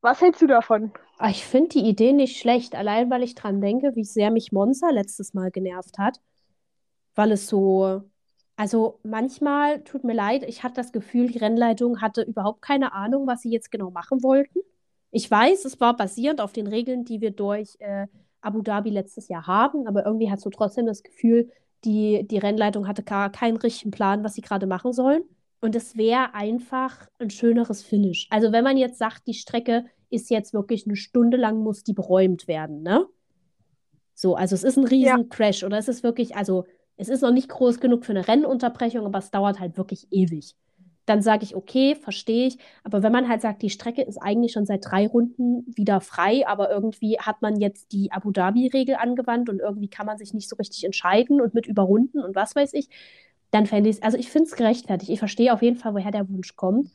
Was 0.00 0.20
hältst 0.20 0.42
du 0.42 0.46
davon? 0.46 0.92
Ah, 1.18 1.30
ich 1.30 1.46
finde 1.46 1.70
die 1.70 1.88
Idee 1.88 2.12
nicht 2.12 2.38
schlecht, 2.38 2.74
allein 2.74 3.10
weil 3.10 3.22
ich 3.22 3.34
dran 3.34 3.60
denke, 3.60 3.94
wie 3.94 4.04
sehr 4.04 4.30
mich 4.30 4.52
Monza 4.52 4.90
letztes 4.90 5.32
Mal 5.32 5.50
genervt 5.50 5.98
hat. 5.98 6.20
Weil 7.14 7.32
es 7.32 7.46
so, 7.46 8.02
also 8.56 9.00
manchmal, 9.02 9.82
tut 9.84 10.04
mir 10.04 10.14
leid, 10.14 10.42
ich 10.42 10.62
hatte 10.62 10.74
das 10.74 10.92
Gefühl, 10.92 11.28
die 11.28 11.38
Rennleitung 11.38 12.00
hatte 12.00 12.22
überhaupt 12.22 12.60
keine 12.60 12.92
Ahnung, 12.92 13.26
was 13.26 13.42
sie 13.42 13.50
jetzt 13.50 13.70
genau 13.70 13.90
machen 13.90 14.22
wollten. 14.22 14.58
Ich 15.10 15.30
weiß, 15.30 15.64
es 15.64 15.80
war 15.80 15.96
basierend 15.96 16.40
auf 16.40 16.52
den 16.52 16.66
Regeln, 16.66 17.04
die 17.04 17.20
wir 17.20 17.30
durch 17.30 17.76
äh, 17.78 18.06
Abu 18.44 18.62
Dhabi 18.62 18.90
letztes 18.90 19.28
Jahr 19.28 19.46
haben, 19.46 19.86
aber 19.86 20.04
irgendwie 20.06 20.30
hast 20.30 20.44
du 20.44 20.50
trotzdem 20.50 20.86
das 20.86 21.02
Gefühl, 21.02 21.50
die, 21.84 22.26
die 22.26 22.38
Rennleitung 22.38 22.88
hatte 22.88 23.02
gar 23.02 23.30
keinen 23.30 23.56
richtigen 23.56 23.90
Plan, 23.90 24.24
was 24.24 24.34
sie 24.34 24.40
gerade 24.40 24.66
machen 24.66 24.92
sollen. 24.92 25.22
Und 25.60 25.74
es 25.74 25.96
wäre 25.96 26.34
einfach 26.34 27.08
ein 27.18 27.30
schöneres 27.30 27.82
Finish. 27.82 28.26
Also 28.30 28.52
wenn 28.52 28.64
man 28.64 28.76
jetzt 28.76 28.98
sagt, 28.98 29.26
die 29.26 29.34
Strecke 29.34 29.86
ist 30.10 30.30
jetzt 30.30 30.52
wirklich 30.52 30.86
eine 30.86 30.96
Stunde 30.96 31.36
lang, 31.36 31.58
muss 31.58 31.84
die 31.84 31.94
beräumt 31.94 32.48
werden, 32.48 32.82
ne? 32.82 33.06
So, 34.14 34.36
also 34.36 34.54
es 34.54 34.62
ist 34.62 34.76
ein 34.76 34.84
riesen 34.84 35.18
ja. 35.18 35.24
Crash 35.28 35.64
oder 35.64 35.76
es 35.76 35.88
ist 35.88 36.02
wirklich, 36.02 36.36
also 36.36 36.64
es 36.96 37.08
ist 37.08 37.22
noch 37.22 37.32
nicht 37.32 37.48
groß 37.48 37.80
genug 37.80 38.04
für 38.04 38.12
eine 38.12 38.28
Rennunterbrechung, 38.28 39.04
aber 39.04 39.18
es 39.18 39.30
dauert 39.30 39.58
halt 39.58 39.76
wirklich 39.76 40.06
ewig 40.12 40.54
dann 41.06 41.22
sage 41.22 41.44
ich, 41.44 41.54
okay, 41.54 41.94
verstehe 41.94 42.46
ich. 42.46 42.58
Aber 42.82 43.02
wenn 43.02 43.12
man 43.12 43.28
halt 43.28 43.42
sagt, 43.42 43.62
die 43.62 43.70
Strecke 43.70 44.02
ist 44.02 44.18
eigentlich 44.18 44.52
schon 44.52 44.66
seit 44.66 44.84
drei 44.84 45.06
Runden 45.06 45.64
wieder 45.76 46.00
frei, 46.00 46.46
aber 46.46 46.70
irgendwie 46.70 47.18
hat 47.18 47.42
man 47.42 47.56
jetzt 47.56 47.92
die 47.92 48.10
Abu 48.12 48.30
Dhabi-Regel 48.30 48.96
angewandt 48.96 49.48
und 49.48 49.60
irgendwie 49.60 49.88
kann 49.88 50.06
man 50.06 50.18
sich 50.18 50.32
nicht 50.32 50.48
so 50.48 50.56
richtig 50.56 50.84
entscheiden 50.84 51.40
und 51.40 51.54
mit 51.54 51.66
überrunden 51.66 52.20
und 52.20 52.34
was 52.34 52.56
weiß 52.56 52.72
ich, 52.74 52.88
dann 53.50 53.66
fände 53.66 53.90
ich 53.90 53.96
es, 53.96 54.02
also 54.02 54.18
ich 54.18 54.30
finde 54.30 54.48
es 54.48 54.56
gerechtfertigt. 54.56 55.10
Ich 55.10 55.18
verstehe 55.18 55.52
auf 55.52 55.62
jeden 55.62 55.76
Fall, 55.76 55.94
woher 55.94 56.10
der 56.10 56.28
Wunsch 56.28 56.56
kommt. 56.56 56.90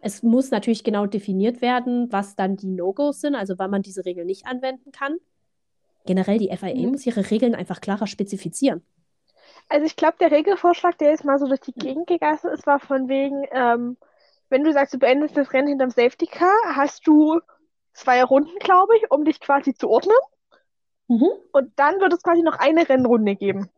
Es 0.00 0.24
muss 0.24 0.50
natürlich 0.50 0.82
genau 0.82 1.06
definiert 1.06 1.62
werden, 1.62 2.10
was 2.10 2.34
dann 2.34 2.56
die 2.56 2.66
No-Gos 2.66 3.20
sind, 3.20 3.36
also 3.36 3.58
wann 3.58 3.70
man 3.70 3.82
diese 3.82 4.04
Regel 4.04 4.24
nicht 4.24 4.46
anwenden 4.46 4.90
kann. 4.90 5.18
Generell, 6.04 6.38
die 6.38 6.50
FIA 6.56 6.74
mhm. 6.74 6.90
muss 6.90 7.06
ihre 7.06 7.30
Regeln 7.30 7.54
einfach 7.54 7.80
klarer 7.80 8.08
spezifizieren. 8.08 8.82
Also 9.72 9.86
ich 9.86 9.96
glaube, 9.96 10.16
der 10.20 10.30
Regelvorschlag, 10.30 10.98
der 10.98 11.12
jetzt 11.12 11.24
mal 11.24 11.38
so 11.38 11.48
durch 11.48 11.60
die 11.60 11.72
Gegend 11.72 12.06
gegangen 12.06 12.38
ist, 12.52 12.66
war 12.66 12.78
von 12.78 13.08
wegen, 13.08 13.42
ähm, 13.52 13.96
wenn 14.50 14.64
du 14.64 14.72
sagst, 14.74 14.92
du 14.92 14.98
beendest 14.98 15.34
das 15.34 15.54
Rennen 15.54 15.68
hinterm 15.68 15.88
Safety 15.88 16.26
Car, 16.26 16.52
hast 16.76 17.06
du 17.06 17.40
zwei 17.94 18.22
Runden, 18.22 18.54
glaube 18.60 18.94
ich, 18.98 19.10
um 19.10 19.24
dich 19.24 19.40
quasi 19.40 19.72
zu 19.72 19.88
ordnen. 19.88 20.16
Mhm. 21.08 21.26
Und 21.52 21.72
dann 21.76 22.00
wird 22.00 22.12
es 22.12 22.22
quasi 22.22 22.42
noch 22.42 22.58
eine 22.58 22.86
Rennrunde 22.86 23.34
geben. 23.34 23.70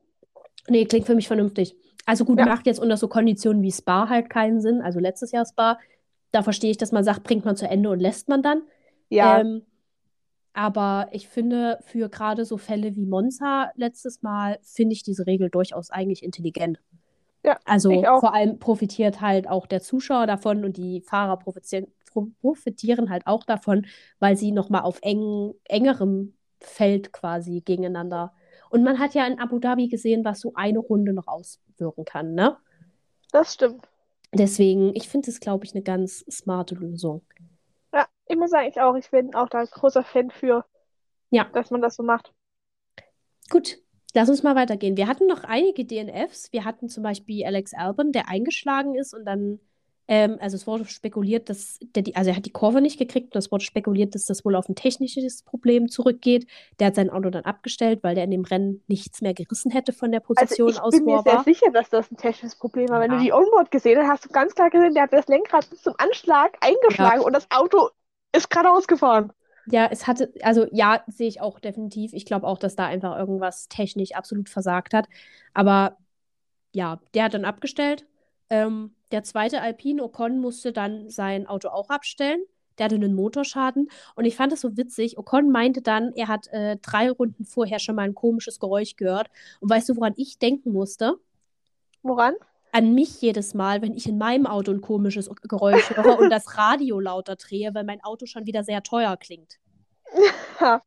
Nee, 0.66 0.84
klingt 0.86 1.07
für 1.07 1.14
mich 1.14 1.28
vernünftig. 1.28 1.76
Also 2.07 2.24
gut, 2.24 2.40
ja. 2.40 2.47
macht 2.47 2.66
jetzt 2.66 2.80
unter 2.80 2.97
so 2.97 3.07
Konditionen 3.07 3.62
wie 3.62 3.70
Spa 3.70 4.09
halt 4.09 4.28
keinen 4.30 4.61
Sinn. 4.61 4.82
Also 4.82 4.99
letztes 4.99 5.30
Jahr 5.30 5.47
Spa, 5.47 5.78
da 6.32 6.42
verstehe 6.42 6.72
ich, 6.72 6.76
dass 6.76 6.90
man 6.90 7.05
sagt, 7.05 7.22
bringt 7.22 7.45
man 7.45 7.55
zu 7.55 7.68
Ende 7.68 7.90
und 7.90 8.01
lässt 8.01 8.28
man 8.28 8.42
dann. 8.42 8.62
Ja. 9.11 9.38
Ähm, 9.38 9.62
aber 10.55 11.09
ich 11.11 11.28
finde, 11.28 11.78
für 11.82 12.09
gerade 12.09 12.44
so 12.44 12.57
Fälle 12.57 12.94
wie 12.96 13.07
Monza 13.07 13.72
letztes 13.74 14.22
Mal, 14.22 14.59
finde 14.62 14.94
ich 14.94 15.02
diese 15.02 15.26
Regel 15.26 15.50
durchaus 15.50 15.90
eigentlich 15.90 16.22
intelligent. 16.22 16.80
Ja, 17.44 17.59
also 17.66 18.02
vor 18.20 18.32
allem 18.32 18.59
profitiert 18.59 19.20
halt 19.20 19.48
auch 19.48 19.66
der 19.66 19.82
Zuschauer 19.82 20.26
davon 20.26 20.64
und 20.64 20.78
die 20.78 21.02
Fahrer 21.02 21.36
profitieren, 21.36 21.88
profitieren 22.40 23.11
halt 23.11 23.26
auch 23.26 23.44
davon, 23.44 23.86
weil 24.18 24.36
sie 24.36 24.52
nochmal 24.52 24.82
auf 24.82 24.98
eng, 25.02 25.52
engerem 25.64 26.34
Feld 26.61 27.12
quasi 27.12 27.61
gegeneinander. 27.61 28.32
Und 28.70 28.82
man 28.82 28.98
hat 28.98 29.14
ja 29.14 29.26
in 29.26 29.38
Abu 29.38 29.59
Dhabi 29.59 29.88
gesehen, 29.88 30.24
was 30.24 30.40
so 30.40 30.52
eine 30.55 30.78
Runde 30.78 31.12
noch 31.12 31.26
auswirken 31.26 32.05
kann, 32.05 32.34
ne? 32.34 32.57
Das 33.32 33.55
stimmt. 33.55 33.86
Deswegen, 34.32 34.94
ich 34.94 35.09
finde 35.09 35.30
es, 35.30 35.40
glaube 35.40 35.64
ich, 35.64 35.74
eine 35.74 35.82
ganz 35.82 36.24
smarte 36.30 36.76
Lösung. 36.76 37.22
Ich 38.27 38.37
muss 38.37 38.51
sagen, 38.51 38.68
ich 38.68 38.81
auch. 38.81 38.95
Ich 38.97 39.11
bin 39.11 39.35
auch 39.35 39.49
da 39.49 39.61
ein 39.61 39.68
großer 39.70 40.03
Fan 40.05 40.31
für, 40.31 40.64
ja. 41.31 41.45
dass 41.53 41.70
man 41.70 41.83
das 41.83 41.97
so 41.97 42.03
macht. 42.03 42.33
Gut, 43.51 43.79
lass 44.14 44.29
uns 44.29 44.43
mal 44.43 44.57
weitergehen. 44.57 44.97
Wir 44.97 45.07
hatten 45.09 45.27
noch 45.27 45.45
einige 45.45 45.85
DNFs. 45.85 46.53
Wir 46.53 46.64
hatten 46.64 46.89
zum 46.89 47.03
Beispiel 47.03 47.45
Alex 47.45 47.75
Albon, 47.75 48.12
der 48.12 48.29
eingeschlagen 48.29 48.95
ist 48.95 49.14
und 49.14 49.25
dann 49.25 49.61
Ähm, 50.07 50.37
also 50.39 50.57
es 50.57 50.66
wurde 50.66 50.85
spekuliert, 50.85 51.49
dass 51.49 51.79
der, 51.81 52.03
die, 52.03 52.14
also 52.14 52.29
er 52.31 52.37
hat 52.37 52.45
die 52.45 52.53
Kurve 52.53 52.83
nicht 52.83 52.99
gekriegt 52.99 53.35
und 53.35 53.39
es 53.39 53.51
wurde 53.51 53.64
spekuliert, 53.64 54.14
dass 54.14 54.27
das 54.27 54.45
wohl 54.45 54.55
auf 54.55 54.68
ein 54.68 54.75
technisches 54.75 55.43
Problem 55.43 55.89
zurückgeht. 55.89 56.47
Der 56.79 56.89
hat 56.89 56.95
sein 56.97 57.09
Auto 57.09 57.31
dann 57.31 57.45
abgestellt, 57.45 58.01
weil 58.03 58.14
der 58.14 58.25
in 58.25 58.31
dem 58.31 58.45
Rennen 58.45 58.83
nichts 58.87 59.22
mehr 59.22 59.33
gerissen 59.33 59.70
hätte 59.70 59.95
von 59.95 60.12
der 60.12 60.20
Position 60.20 60.68
also 60.68 60.79
ich 60.79 60.83
aus, 60.83 60.91
bin 60.93 61.07
wo 61.07 61.16
mir 61.16 61.22
sehr 61.22 61.41
sicher, 61.41 61.70
dass 61.72 61.89
das 61.89 62.11
ein 62.11 62.18
technisches 62.18 62.57
Problem 62.59 62.91
war. 62.91 63.01
Wenn 63.01 63.12
Ja. 63.12 63.16
du 63.16 63.25
die 63.25 63.33
Onboard 63.33 63.70
gesehen 63.70 63.99
hast, 64.03 64.09
hast 64.11 64.25
du 64.27 64.29
ganz 64.29 64.55
klar 64.55 64.68
gesehen, 64.68 64.93
der 64.93 65.05
hat 65.05 65.12
das 65.14 65.27
Lenkrad 65.27 65.70
bis 65.70 65.81
zum 65.83 65.95
Anschlag 65.97 66.59
eingeschlagen 66.61 67.22
und 67.22 67.33
das 67.33 67.51
Auto 67.51 67.89
ist 68.35 68.51
geradeaus 68.51 68.87
gefahren. 68.87 69.32
Ja, 69.66 69.87
es 69.91 70.07
hatte, 70.07 70.32
also 70.43 70.66
ja, 70.72 71.03
sehe 71.07 71.28
ich 71.28 71.41
auch 71.41 71.59
definitiv. 71.59 72.12
Ich 72.12 72.26
glaube 72.26 72.47
auch, 72.47 72.59
dass 72.59 72.76
da 72.76 72.87
einfach 72.87 73.18
irgendwas 73.18 73.68
technisch 73.68 74.12
absolut 74.12 74.49
versagt 74.49 74.93
hat. 74.93 75.09
Aber 75.55 75.97
ja, 76.72 77.01
der 77.14 77.24
hat 77.24 77.35
dann 77.35 77.45
abgestellt. 77.47 78.07
Ähm, 78.51 78.95
der 79.11 79.22
zweite 79.22 79.62
Alpine 79.62 80.03
Ocon 80.03 80.39
musste 80.41 80.72
dann 80.72 81.09
sein 81.09 81.47
Auto 81.47 81.68
auch 81.68 81.89
abstellen. 81.89 82.43
Der 82.76 82.87
hatte 82.87 82.97
einen 82.97 83.14
Motorschaden. 83.14 83.89
Und 84.16 84.24
ich 84.24 84.37
fand 84.37 84.53
es 84.53 84.61
so 84.61 84.76
witzig. 84.76 85.16
Ocon 85.16 85.51
meinte 85.51 85.80
dann, 85.80 86.12
er 86.14 86.28
hat 86.28 86.49
äh, 86.49 86.76
drei 86.82 87.11
Runden 87.11 87.45
vorher 87.45 87.78
schon 87.78 87.95
mal 87.95 88.03
ein 88.03 88.14
komisches 88.14 88.59
Geräusch 88.61 88.97
gehört. 88.97 89.28
Und 89.61 89.70
weißt 89.70 89.89
du, 89.89 89.97
woran 89.97 90.14
ich 90.16 90.39
denken 90.39 90.72
musste? 90.72 91.16
Woran? 92.03 92.35
An 92.75 92.93
mich 92.93 93.20
jedes 93.20 93.55
Mal, 93.55 93.83
wenn 93.83 93.95
ich 93.95 94.09
in 94.09 94.18
meinem 94.18 94.47
Auto 94.47 94.72
ein 94.72 94.81
komisches 94.81 95.31
Geräusch 95.49 95.91
höre 95.91 96.18
und 96.18 96.29
das 96.29 96.59
Radio 96.59 96.99
lauter 96.99 97.37
drehe, 97.37 97.72
weil 97.72 97.85
mein 97.85 98.03
Auto 98.03 98.27
schon 98.27 98.47
wieder 98.47 98.64
sehr 98.64 98.83
teuer 98.83 99.16
klingt. 99.16 99.61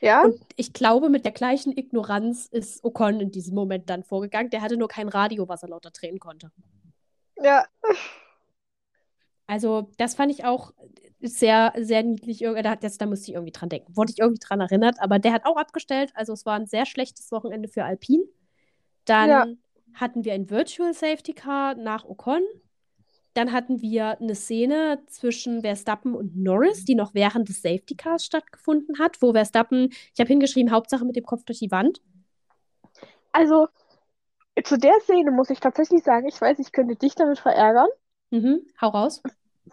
Ja? 0.00 0.24
Und 0.24 0.38
ich 0.56 0.74
glaube, 0.74 1.08
mit 1.08 1.24
der 1.24 1.32
gleichen 1.32 1.72
Ignoranz 1.74 2.44
ist 2.44 2.84
Ocon 2.84 3.20
in 3.20 3.30
diesem 3.30 3.54
Moment 3.54 3.88
dann 3.88 4.02
vorgegangen. 4.04 4.50
Der 4.50 4.60
hatte 4.60 4.76
nur 4.76 4.88
kein 4.88 5.08
Radio, 5.08 5.48
was 5.48 5.62
er 5.62 5.70
lauter 5.70 5.92
drehen 5.92 6.18
konnte. 6.18 6.50
Ja. 7.42 7.64
Also, 9.46 9.90
das 9.96 10.14
fand 10.14 10.30
ich 10.30 10.44
auch 10.44 10.74
sehr, 11.20 11.72
sehr 11.78 12.02
niedlich. 12.02 12.40
Da, 12.40 12.76
das, 12.76 12.98
da 12.98 13.06
musste 13.06 13.30
ich 13.30 13.34
irgendwie 13.34 13.52
dran 13.52 13.70
denken. 13.70 13.96
Wurde 13.96 14.12
ich 14.12 14.18
irgendwie 14.18 14.44
dran 14.46 14.60
erinnert, 14.60 14.96
aber 15.00 15.18
der 15.18 15.32
hat 15.32 15.46
auch 15.46 15.56
abgestellt. 15.56 16.12
Also, 16.14 16.34
es 16.34 16.44
war 16.44 16.56
ein 16.56 16.66
sehr 16.66 16.84
schlechtes 16.84 17.32
Wochenende 17.32 17.68
für 17.70 17.84
Alpine. 17.84 18.24
Dann 19.06 19.30
Ja. 19.30 19.46
Hatten 19.94 20.24
wir 20.24 20.32
ein 20.34 20.50
Virtual 20.50 20.92
Safety 20.92 21.32
Car 21.32 21.74
nach 21.74 22.04
Ocon. 22.04 22.42
Dann 23.34 23.52
hatten 23.52 23.82
wir 23.82 24.20
eine 24.20 24.34
Szene 24.36 25.02
zwischen 25.08 25.62
Verstappen 25.62 26.14
und 26.14 26.36
Norris, 26.36 26.84
die 26.84 26.94
noch 26.94 27.14
während 27.14 27.48
des 27.48 27.62
Safety 27.62 27.96
Cars 27.96 28.24
stattgefunden 28.24 28.98
hat, 29.00 29.20
wo 29.20 29.32
Verstappen, 29.32 29.90
ich 29.90 30.20
habe 30.20 30.28
hingeschrieben, 30.28 30.72
Hauptsache 30.72 31.04
mit 31.04 31.16
dem 31.16 31.24
Kopf 31.24 31.44
durch 31.44 31.58
die 31.58 31.70
Wand. 31.72 32.00
Also, 33.32 33.66
zu 34.62 34.78
der 34.78 34.94
Szene 35.00 35.32
muss 35.32 35.50
ich 35.50 35.58
tatsächlich 35.58 36.04
sagen, 36.04 36.28
ich 36.28 36.40
weiß, 36.40 36.60
ich 36.60 36.70
könnte 36.70 36.94
dich 36.94 37.16
damit 37.16 37.40
verärgern. 37.40 37.88
Mhm, 38.30 38.66
hau 38.80 38.88
raus. 38.88 39.20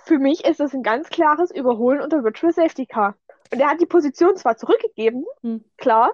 Für 0.06 0.18
mich 0.18 0.44
ist 0.44 0.60
das 0.60 0.74
ein 0.74 0.82
ganz 0.82 1.10
klares 1.10 1.52
Überholen 1.52 2.02
unter 2.02 2.24
Virtual 2.24 2.52
Safety 2.52 2.88
Car. 2.88 3.16
Und 3.54 3.60
er 3.60 3.70
hat 3.70 3.82
die 3.82 3.86
Position 3.86 4.36
zwar 4.38 4.58
zurückgegeben, 4.58 5.26
Hm. 5.42 5.64
klar, 5.78 6.12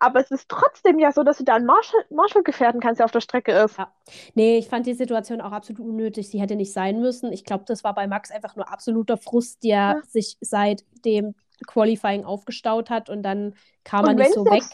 aber 0.00 0.20
es 0.20 0.30
ist 0.30 0.48
trotzdem 0.48 0.98
ja 0.98 1.12
so, 1.12 1.22
dass 1.22 1.38
du 1.38 1.44
da 1.44 1.54
einen 1.54 1.66
Marshall, 1.66 2.04
Marshall 2.10 2.42
gefährden 2.42 2.80
kannst, 2.80 2.98
der 2.98 3.04
auf 3.04 3.12
der 3.12 3.20
Strecke 3.20 3.52
ist. 3.52 3.78
Ja. 3.78 3.92
Nee, 4.34 4.58
ich 4.58 4.68
fand 4.68 4.86
die 4.86 4.94
Situation 4.94 5.40
auch 5.40 5.52
absolut 5.52 5.80
unnötig. 5.80 6.28
Sie 6.30 6.40
hätte 6.40 6.56
nicht 6.56 6.72
sein 6.72 7.00
müssen. 7.00 7.32
Ich 7.32 7.44
glaube, 7.44 7.64
das 7.66 7.84
war 7.84 7.94
bei 7.94 8.06
Max 8.06 8.30
einfach 8.30 8.56
nur 8.56 8.70
absoluter 8.72 9.16
Frust, 9.16 9.62
der 9.62 9.70
Ja. 9.70 10.02
sich 10.08 10.36
seit 10.40 10.84
dem 11.04 11.34
Qualifying 11.66 12.24
aufgestaut 12.24 12.90
hat 12.90 13.10
und 13.10 13.22
dann 13.22 13.54
kam 13.84 14.04
er 14.04 14.10
Und 14.10 14.16
nicht 14.16 14.28
wenn 14.28 14.32
so 14.32 14.44
weg. 14.46 14.64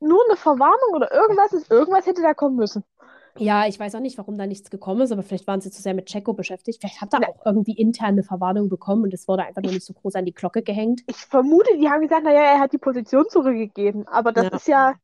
nur 0.00 0.20
eine 0.28 0.36
Verwarnung 0.36 0.94
oder 0.94 1.12
irgendwas 1.12 1.52
ist, 1.52 1.70
irgendwas 1.70 2.06
hätte 2.06 2.22
da 2.22 2.34
kommen 2.34 2.56
müssen. 2.56 2.82
Ja, 3.38 3.66
ich 3.66 3.78
weiß 3.80 3.94
auch 3.94 4.00
nicht, 4.00 4.18
warum 4.18 4.36
da 4.36 4.46
nichts 4.46 4.70
gekommen 4.70 5.00
ist, 5.00 5.10
aber 5.12 5.22
vielleicht 5.22 5.46
waren 5.46 5.60
sie 5.60 5.70
zu 5.70 5.80
sehr 5.80 5.94
mit 5.94 6.06
Checo 6.06 6.34
beschäftigt. 6.34 6.80
Vielleicht 6.80 7.00
hat 7.00 7.14
er 7.14 7.20
Na. 7.20 7.28
auch 7.28 7.46
irgendwie 7.46 7.72
interne 7.72 8.22
Verwarnung 8.22 8.68
bekommen 8.68 9.04
und 9.04 9.14
es 9.14 9.26
wurde 9.26 9.44
einfach 9.44 9.62
nur 9.62 9.72
nicht 9.72 9.86
so 9.86 9.94
groß 9.94 10.14
an 10.16 10.24
die 10.26 10.34
Glocke 10.34 10.62
gehängt. 10.62 11.02
Ich 11.06 11.16
vermute, 11.16 11.76
die 11.78 11.88
haben 11.88 12.02
gesagt, 12.02 12.24
naja, 12.24 12.42
er 12.42 12.60
hat 12.60 12.72
die 12.72 12.78
Position 12.78 13.28
zurückgegeben. 13.28 14.06
Aber 14.08 14.32
das 14.32 14.44
Ja. 14.44 14.50
ist 14.50 14.68
ja 14.68 14.94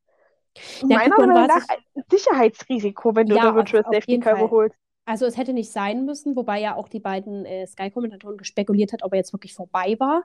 Ja, 0.81 0.97
meiner 0.97 1.17
Meinung 1.17 1.47
nach 1.47 1.67
ein 1.69 2.03
Sicherheitsrisiko, 2.09 3.15
wenn 3.15 3.27
du 3.27 3.35
Ja, 3.35 3.49
unter 3.49 3.55
Virtual 3.55 3.83
Safety 3.83 4.19
Car 4.19 4.33
überholst. 4.43 4.75
Also 5.05 5.25
es 5.25 5.37
hätte 5.37 5.53
nicht 5.53 5.71
sein 5.71 6.05
müssen, 6.05 6.35
wobei 6.35 6.59
ja 6.59 6.75
auch 6.75 6.87
die 6.87 6.99
beiden 6.99 7.45
äh, 7.45 7.65
Sky-Kommentatoren 7.65 8.37
gespekuliert 8.37 8.93
hat, 8.93 9.03
ob 9.03 9.13
er 9.13 9.17
jetzt 9.17 9.33
wirklich 9.33 9.53
vorbei 9.55 9.95
war. 9.99 10.23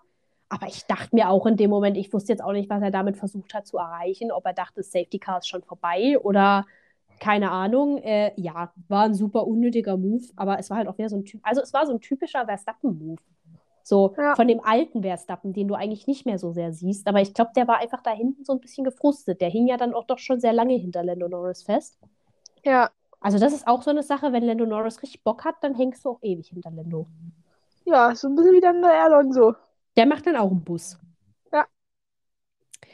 Aber 0.50 0.66
ich 0.66 0.84
dachte 0.84 1.14
mir 1.16 1.30
auch 1.30 1.46
in 1.46 1.56
dem 1.56 1.70
Moment, 1.70 1.96
ich 1.96 2.12
wusste 2.12 2.32
jetzt 2.32 2.42
auch 2.42 2.52
nicht, 2.52 2.68
was 2.68 2.82
er 2.82 2.90
damit 2.90 3.16
versucht 3.16 3.54
hat 3.54 3.66
zu 3.66 3.78
erreichen, 3.78 4.30
ob 4.30 4.44
er 4.44 4.52
dachte, 4.52 4.74
das 4.76 4.92
Safety 4.92 5.18
Car 5.18 5.38
ist 5.38 5.48
schon 5.48 5.62
vorbei 5.62 6.18
oder 6.18 6.66
keine 7.20 7.50
Ahnung. 7.50 7.98
Äh, 7.98 8.32
ja, 8.40 8.72
war 8.88 9.04
ein 9.04 9.14
super 9.14 9.46
unnötiger 9.46 9.96
Move, 9.96 10.24
aber 10.36 10.58
es 10.58 10.70
war 10.70 10.78
halt 10.78 10.88
auch 10.88 10.98
wieder 10.98 11.08
so 11.08 11.16
ein 11.16 11.24
Typ, 11.24 11.40
also 11.44 11.60
es 11.62 11.72
war 11.72 11.86
so 11.86 11.92
ein 11.92 12.00
typischer 12.00 12.44
Verstappen-Move. 12.46 13.20
So 13.82 14.16
Ja. 14.16 14.34
von 14.34 14.48
dem 14.48 14.60
alten 14.64 15.02
Verstappen, 15.02 15.52
den 15.52 15.68
du 15.68 15.74
eigentlich 15.74 16.06
nicht 16.06 16.26
mehr 16.26 16.38
so 16.38 16.52
sehr 16.52 16.72
siehst. 16.72 17.06
Aber 17.08 17.20
ich 17.20 17.34
glaube, 17.34 17.52
der 17.56 17.68
war 17.68 17.78
einfach 17.80 18.02
da 18.02 18.10
hinten 18.12 18.44
so 18.44 18.52
ein 18.54 18.60
bisschen 18.60 18.84
gefrustet. 18.84 19.40
Der 19.40 19.50
hing 19.50 19.66
ja 19.66 19.76
dann 19.76 19.94
auch 19.94 20.04
doch 20.06 20.18
schon 20.18 20.40
sehr 20.40 20.52
lange 20.54 20.74
hinter 20.74 21.04
Lando 21.04 21.28
Norris 21.28 21.62
fest. 21.64 21.98
Ja, 22.64 22.90
Also 23.18 23.40
das 23.40 23.52
ist 23.52 23.66
auch 23.66 23.82
so 23.82 23.90
eine 23.90 24.04
Sache, 24.04 24.32
wenn 24.32 24.44
Lando 24.44 24.66
Norris 24.66 25.02
richtig 25.02 25.24
Bock 25.24 25.44
hat, 25.44 25.56
dann 25.62 25.74
hängst 25.74 26.04
du 26.04 26.10
auch 26.10 26.22
ewig 26.22 26.48
hinter 26.50 26.70
Lando. 26.70 27.08
ja, 27.86 28.14
so 28.14 28.28
ein 28.28 28.34
bisschen 28.34 28.52
wie 28.54 28.60
dann 28.60 28.82
der 28.82 29.04
Alonso. 29.04 29.54
Der 29.96 30.06
macht 30.06 30.26
dann 30.26 30.36
auch 30.36 30.50
einen 30.52 30.62
Bus. 30.64 30.98
Ja. 31.52 31.66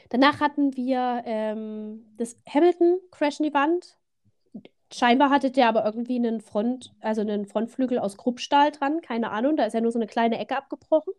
Danach 0.09 0.39
hatten 0.41 0.75
wir 0.75 1.23
ähm, 1.25 2.05
das 2.17 2.37
Hamilton 2.47 2.99
Crash 3.11 3.39
in 3.39 3.45
die 3.45 3.53
Wand. 3.53 3.97
Scheinbar 4.93 5.29
hatte 5.29 5.51
der 5.51 5.69
aber 5.69 5.85
irgendwie 5.85 6.17
einen 6.17 6.41
Front, 6.41 6.93
also 6.99 7.21
einen 7.21 7.45
Frontflügel 7.45 7.97
aus 7.99 8.17
Kruppstahl 8.17 8.71
dran, 8.71 9.01
keine 9.01 9.31
Ahnung, 9.31 9.55
da 9.55 9.65
ist 9.65 9.73
ja 9.73 9.81
nur 9.81 9.91
so 9.91 9.99
eine 9.99 10.07
kleine 10.07 10.37
Ecke 10.37 10.57
abgebrochen. 10.57 11.13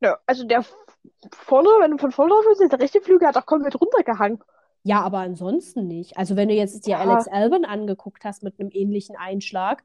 Ja, 0.00 0.18
also 0.26 0.44
der 0.44 0.64
vordere, 1.32 1.74
wenn 1.80 1.92
du 1.92 1.98
von 1.98 2.10
vorne 2.10 2.32
drauf 2.32 2.44
bist, 2.58 2.72
der 2.72 2.80
rechte 2.80 3.00
Flügel 3.00 3.28
hat 3.28 3.36
auch 3.36 3.46
komplett 3.46 3.80
runtergehangen. 3.80 4.42
Ja, 4.82 5.00
aber 5.02 5.18
ansonsten 5.18 5.86
nicht. 5.86 6.16
Also 6.16 6.34
wenn 6.34 6.48
du 6.48 6.54
jetzt 6.54 6.86
dir 6.86 6.92
Ja. 6.92 6.98
Alex 6.98 7.28
Albon 7.28 7.64
angeguckt 7.64 8.24
hast 8.24 8.42
mit 8.42 8.58
einem 8.58 8.70
ähnlichen 8.72 9.14
Einschlag, 9.16 9.84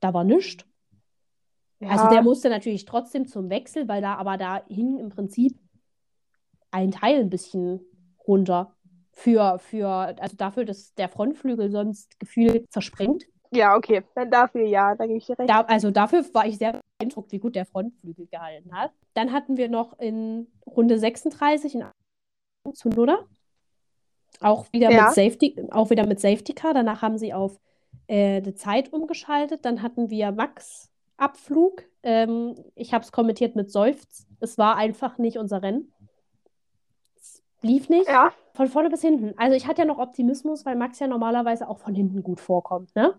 da 0.00 0.12
war 0.12 0.24
nichts. 0.24 0.64
Also 1.80 2.04
Ja. 2.04 2.10
der 2.10 2.22
musste 2.22 2.48
natürlich 2.50 2.84
trotzdem 2.84 3.28
zum 3.28 3.50
Wechsel, 3.50 3.86
weil 3.86 4.02
da, 4.02 4.16
aber 4.16 4.36
da 4.36 4.64
hing 4.66 4.98
im 4.98 5.10
Prinzip 5.10 5.56
ein 6.72 6.90
Teil 6.90 7.20
ein 7.20 7.30
bisschen 7.30 7.80
runter. 8.26 8.74
Für, 9.14 9.58
für, 9.58 9.88
also 9.88 10.36
dafür, 10.36 10.64
dass 10.64 10.94
der 10.94 11.08
Frontflügel 11.08 11.70
sonst 11.70 12.18
gefühlt 12.18 12.70
zerspringt. 12.72 13.24
Ja, 13.50 13.76
okay, 13.76 14.02
dann 14.14 14.30
dafür 14.30 14.62
ja, 14.62 14.94
da 14.94 15.06
gebe 15.06 15.18
ich 15.18 15.26
dir 15.26 15.38
recht. 15.38 15.50
Da, 15.50 15.60
also 15.60 15.90
dafür 15.90 16.24
war 16.32 16.46
ich 16.46 16.56
sehr 16.56 16.80
beeindruckt, 16.98 17.32
wie 17.32 17.38
gut 17.38 17.54
der 17.54 17.66
Frontflügel 17.66 18.26
gehalten 18.26 18.72
hat. 18.74 18.92
Dann 19.12 19.32
hatten 19.32 19.58
wir 19.58 19.68
noch 19.68 19.98
in 19.98 20.46
Runde 20.66 20.98
36 20.98 21.74
in 21.74 21.84
Tsunoda. 22.72 23.18
Auch 24.40 24.72
wieder 24.72 24.90
Ja. 24.90 25.04
mit 25.04 25.14
Safety, 25.14 25.56
auch 25.70 25.90
wieder 25.90 26.06
mit 26.06 26.20
Safety 26.20 26.54
Car. 26.54 26.72
Danach 26.72 27.02
haben 27.02 27.18
sie 27.18 27.34
auf 27.34 27.60
äh, 28.06 28.40
die 28.40 28.54
Zeit 28.54 28.92
umgeschaltet. 28.92 29.64
Dann 29.66 29.82
hatten 29.82 30.08
wir 30.08 30.32
Max 30.32 30.90
Abflug. 31.18 31.84
Ähm, 32.02 32.54
ich 32.74 32.94
habe 32.94 33.04
es 33.04 33.12
kommentiert 33.12 33.54
mit 33.54 33.70
Seufz. 33.70 34.26
Es 34.40 34.56
war 34.56 34.76
einfach 34.76 35.18
nicht 35.18 35.36
unser 35.36 35.62
Rennen. 35.62 35.92
Lief 37.62 37.88
nicht. 37.88 38.08
Ja, 38.08 38.32
Von 38.54 38.66
vorne 38.68 38.90
bis 38.90 39.00
hinten. 39.00 39.34
Also 39.38 39.56
ich 39.56 39.66
hatte 39.66 39.82
ja 39.82 39.84
noch 39.86 39.98
Optimismus, 39.98 40.66
weil 40.66 40.76
Max 40.76 40.98
ja 40.98 41.06
normalerweise 41.06 41.68
auch 41.68 41.78
von 41.78 41.94
hinten 41.94 42.22
gut 42.22 42.40
vorkommt, 42.40 42.94
ne? 42.94 43.14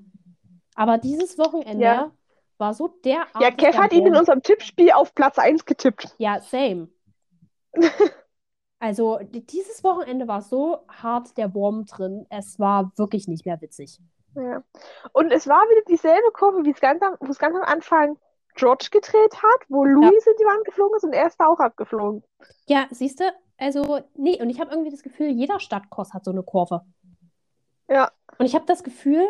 Aber 0.76 0.98
dieses 0.98 1.38
Wochenende 1.38 1.84
Ja. 1.84 2.12
war 2.58 2.74
so 2.74 2.88
derartig 2.88 3.42
ja, 3.42 3.52
Kev 3.52 3.78
hat 3.78 3.94
ihn 3.94 4.06
in 4.08 4.16
unserem 4.16 4.42
Tippspiel 4.44 4.92
auf 4.92 5.14
Platz 5.16 5.40
1 5.40 5.66
getippt. 5.66 6.14
Ja, 6.18 6.40
same. 6.42 6.90
Also 8.80 9.20
die- 9.20 9.46
dieses 9.46 9.82
Wochenende 9.86 10.28
war 10.28 10.42
so 10.42 10.80
hart 10.90 11.38
der 11.38 11.54
Wurm 11.54 11.86
drin. 11.86 12.26
Es 12.30 12.60
war 12.60 12.92
wirklich 12.98 13.30
nicht 13.30 13.46
mehr 13.46 13.62
witzig. 13.62 13.98
Ja. 14.36 14.62
Und 15.14 15.32
es 15.32 15.48
war 15.48 15.62
wieder 15.70 15.84
dieselbe 15.88 16.32
Kurve, 16.34 16.66
wie 16.66 16.72
es 16.72 16.82
ganz 16.82 17.02
am, 17.02 17.16
wo 17.22 17.32
es 17.32 17.40
ganz 17.40 17.56
am 17.56 17.62
Anfang 17.62 18.18
George 18.56 18.90
gedreht 18.92 19.36
hat, 19.42 19.62
wo 19.70 19.86
Louis 19.86 20.28
in 20.28 20.34
die 20.38 20.44
Wand 20.44 20.66
geflogen 20.66 20.98
ist 20.98 21.04
und 21.06 21.14
er 21.14 21.28
ist 21.28 21.40
da 21.40 21.46
auch 21.48 21.60
abgeflogen. 21.60 22.24
Ja, 22.68 22.86
siehst 22.92 23.22
du, 23.22 23.24
also 23.58 24.00
nee, 24.16 24.42
und 24.42 24.50
ich 24.50 24.60
habe 24.60 24.72
irgendwie 24.72 24.92
das 24.92 25.04
Gefühl, 25.04 25.30
jeder 25.30 25.60
Stadtkurs 25.60 26.14
hat 26.14 26.26
so 26.26 26.32
eine 26.32 26.44
Kurve. 26.44 26.86
Ja, 27.88 28.12
Und 28.38 28.46
ich 28.46 28.56
habe 28.56 28.66
das 28.66 28.84
Gefühl, 28.84 29.26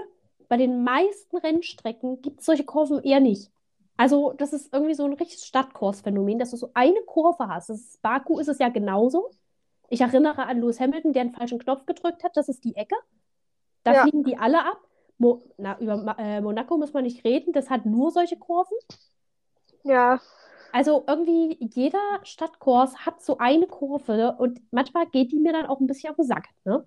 bei 0.50 0.58
den 0.58 0.84
meisten 0.84 1.38
Rennstrecken 1.38 2.22
gibt 2.22 2.40
es 2.42 2.46
solche 2.46 2.64
Kurven 2.66 3.02
eher 3.04 3.20
nicht. 3.20 3.52
Also, 3.98 4.34
das 4.34 4.54
ist 4.54 4.74
irgendwie 4.74 4.96
so 4.96 5.06
ein 5.06 5.14
richtiges 5.14 5.46
Stadtkursphänomen, 5.46 6.40
dass 6.40 6.52
du 6.52 6.58
so 6.58 6.72
eine 6.74 7.02
Kurve 7.06 7.48
hast. 7.48 7.70
Das 7.70 7.80
ist, 7.80 8.02
Baku 8.02 8.40
ist 8.40 8.48
es 8.48 8.60
ja 8.60 8.70
genauso. 8.70 9.30
Ich 9.90 10.02
erinnere 10.02 10.46
an 10.48 10.60
Lewis 10.62 10.80
Hamilton, 10.80 11.14
der 11.14 11.22
einen 11.24 11.32
falschen 11.34 11.60
Knopf 11.60 11.86
gedrückt 11.86 12.24
hat. 12.24 12.36
Das 12.36 12.50
ist 12.50 12.64
die 12.64 12.76
Ecke. 12.76 12.96
Da 13.84 13.94
Ja. 13.94 14.02
fliegen 14.04 14.24
die 14.24 14.38
alle 14.38 14.66
ab. 14.66 14.80
Mo 15.20 15.44
na, 15.58 15.80
über 15.80 16.16
äh, 16.18 16.42
Monaco 16.42 16.78
muss 16.78 16.94
man 16.94 17.04
nicht 17.04 17.24
reden. 17.24 17.54
Das 17.54 17.70
hat 17.70 17.86
nur 17.86 18.12
solche 18.12 18.38
Kurven. 18.38 18.78
ja, 19.84 20.20
Also 20.74 21.04
irgendwie 21.08 21.56
jeder 21.60 22.20
Stadtkurs 22.24 23.06
hat 23.06 23.22
so 23.22 23.38
eine 23.38 23.68
Kurve 23.68 24.36
und 24.40 24.60
manchmal 24.72 25.06
geht 25.06 25.32
die 25.32 25.40
mir 25.40 25.54
dann 25.54 25.68
auch 25.68 25.80
ein 25.80 25.86
bisschen 25.86 26.10
auf 26.10 26.16
den 26.16 26.26
Sack, 26.26 26.50
ne? 26.66 26.84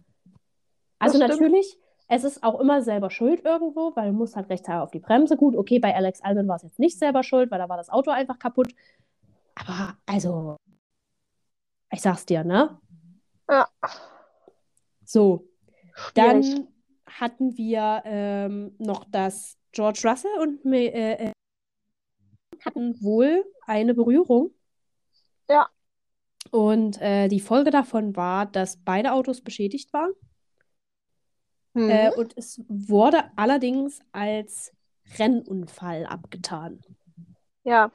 Also 0.99 1.18
natürlich 1.18 1.78
Es 2.09 2.24
ist 2.24 2.43
auch 2.43 2.59
immer 2.59 2.82
selber 2.82 3.11
schuld 3.11 3.45
irgendwo, 3.45 3.95
weil 3.95 4.09
du 4.11 4.12
musst 4.16 4.34
halt 4.34 4.51
rechtzeitig 4.51 4.80
auf 4.80 4.91
die 4.91 4.99
Bremse. 4.99 5.37
Gut, 5.37 5.55
okay, 5.57 5.78
bei 5.78 5.95
Alex 5.95 6.20
Albin 6.20 6.49
war 6.49 6.57
es 6.57 6.64
jetzt 6.64 6.80
nicht 6.80 6.99
selber 6.99 7.22
schuld, 7.22 7.51
weil 7.53 7.61
da 7.61 7.68
war 7.68 7.76
das 7.76 7.89
Auto 7.89 8.11
einfach 8.11 8.41
kaputt. 8.41 8.74
Aber 9.55 9.97
also, 10.05 10.57
ich 11.93 12.03
sag's 12.03 12.26
dir, 12.26 12.43
ne? 12.43 12.80
Ja. 13.49 13.68
So, 15.05 15.49
Schwierig. 15.95 16.14
dann 16.14 16.68
hatten 17.07 17.57
wir 17.57 18.03
ähm, 18.05 18.74
noch 18.78 19.05
das 19.05 19.57
George 19.70 20.01
Russell 20.05 20.39
und 20.41 20.64
äh, 20.72 21.12
äh, 21.12 21.32
hatten 22.65 23.01
wohl 23.03 23.45
eine 23.67 23.95
Berührung. 23.95 24.51
Ja. 25.49 25.69
Und 26.51 27.01
äh, 27.01 27.29
die 27.29 27.41
Folge 27.41 27.71
davon 27.71 28.17
war, 28.17 28.47
dass 28.47 28.77
beide 28.77 29.13
Autos 29.13 29.41
beschädigt 29.41 29.93
waren. 29.93 30.13
Mhm. 31.75 31.91
Äh, 31.91 32.11
und 32.17 32.37
es 32.37 32.63
wurde 32.69 33.25
allerdings 33.37 34.01
als 34.13 34.73
Rennunfall 35.19 36.07
abgetan. 36.07 36.81
ja. 37.65 37.91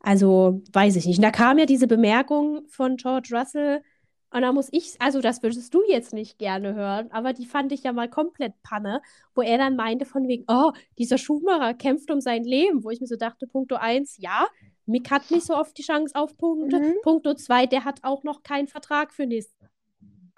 Also, 0.00 0.62
weiß 0.72 0.94
ich 0.94 1.06
nicht. 1.06 1.18
Und 1.18 1.24
da 1.24 1.32
kam 1.32 1.58
ja 1.58 1.66
diese 1.66 1.88
Bemerkung 1.88 2.66
von 2.68 2.96
George 2.96 3.30
Russell. 3.32 3.82
Und 4.30 4.42
da 4.42 4.52
muss 4.52 4.68
ich, 4.72 5.00
also 5.00 5.20
das 5.22 5.42
würdest 5.42 5.72
du 5.72 5.82
jetzt 5.88 6.12
nicht 6.12 6.38
gerne 6.38 6.74
hören, 6.74 7.10
aber 7.12 7.32
die 7.32 7.46
fand 7.46 7.72
ich 7.72 7.82
ja 7.82 7.92
mal 7.92 8.10
komplett 8.10 8.52
Panne, 8.62 9.00
wo 9.34 9.40
er 9.42 9.56
dann 9.58 9.74
meinte 9.76 10.04
von 10.04 10.28
wegen, 10.28 10.44
oh, 10.48 10.72
dieser 10.98 11.16
Schumacher 11.16 11.72
kämpft 11.74 12.10
um 12.10 12.20
sein 12.20 12.44
Leben, 12.44 12.84
wo 12.84 12.90
ich 12.90 13.00
mir 13.00 13.06
so 13.06 13.16
dachte, 13.16 13.46
Punkto 13.46 13.76
1, 13.76 14.18
ja, 14.18 14.46
Mick 14.86 15.10
hat 15.10 15.30
nicht 15.30 15.46
so 15.46 15.54
oft 15.56 15.76
die 15.78 15.82
Chance 15.82 16.14
auf 16.14 16.36
Punkte. 16.36 16.78
Mhm. 16.78 16.94
Punkto 17.02 17.34
2, 17.34 17.66
der 17.66 17.84
hat 17.84 18.04
auch 18.04 18.22
noch 18.22 18.42
keinen 18.42 18.68
Vertrag 18.68 19.12
für 19.14 19.26
nächstes 19.26 19.56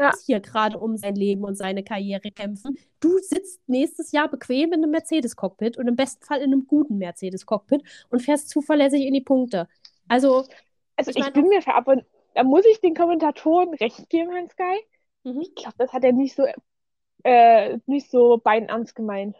Ja. 0.01 0.13
hier 0.25 0.41
gerade 0.41 0.79
um 0.79 0.97
sein 0.97 1.15
Leben 1.15 1.45
und 1.45 1.57
seine 1.57 1.83
Karriere 1.85 2.31
kämpfen. 2.31 2.79
Du 3.01 3.19
sitzt 3.19 3.61
nächstes 3.69 4.13
Jahr 4.13 4.29
bequem 4.29 4.73
in 4.73 4.83
einem 4.83 4.91
Mercedes-Cockpit 4.93 5.77
und 5.77 5.89
im 5.89 5.97
besten 5.97 6.25
Fall 6.25 6.39
in 6.39 6.53
einem 6.53 6.67
guten 6.67 6.99
Mercedes-Cockpit 6.99 7.83
und 8.09 8.23
fährst 8.23 8.49
zuverlässig 8.51 9.03
in 9.05 9.15
die 9.15 9.21
Punkte. 9.21 9.69
Also, 10.09 10.47
Also 10.97 11.11
Ich 11.11 11.17
ich, 11.17 11.19
mein, 11.19 11.33
bin 11.33 11.49
mir 11.49 11.63
ver 11.63 11.75
aber 11.77 12.03
da 12.41 12.45
muss 12.45 12.65
ich 12.65 12.81
den 12.81 12.95
Kommentatoren 12.95 13.75
recht 13.75 14.09
geben, 14.09 14.31
Herrn 14.33 14.49
Sky. 14.49 14.79
mhm. 15.25 15.43
Ich 15.43 15.55
glaube, 15.55 15.75
das 15.77 15.93
hat 15.93 16.05
er 16.05 16.13
nicht 16.13 16.35
so, 16.35 16.45
äh, 17.23 17.79
nicht 17.85 18.11
so 18.11 18.41
beinernst 18.43 18.95
gemeint. 18.95 19.37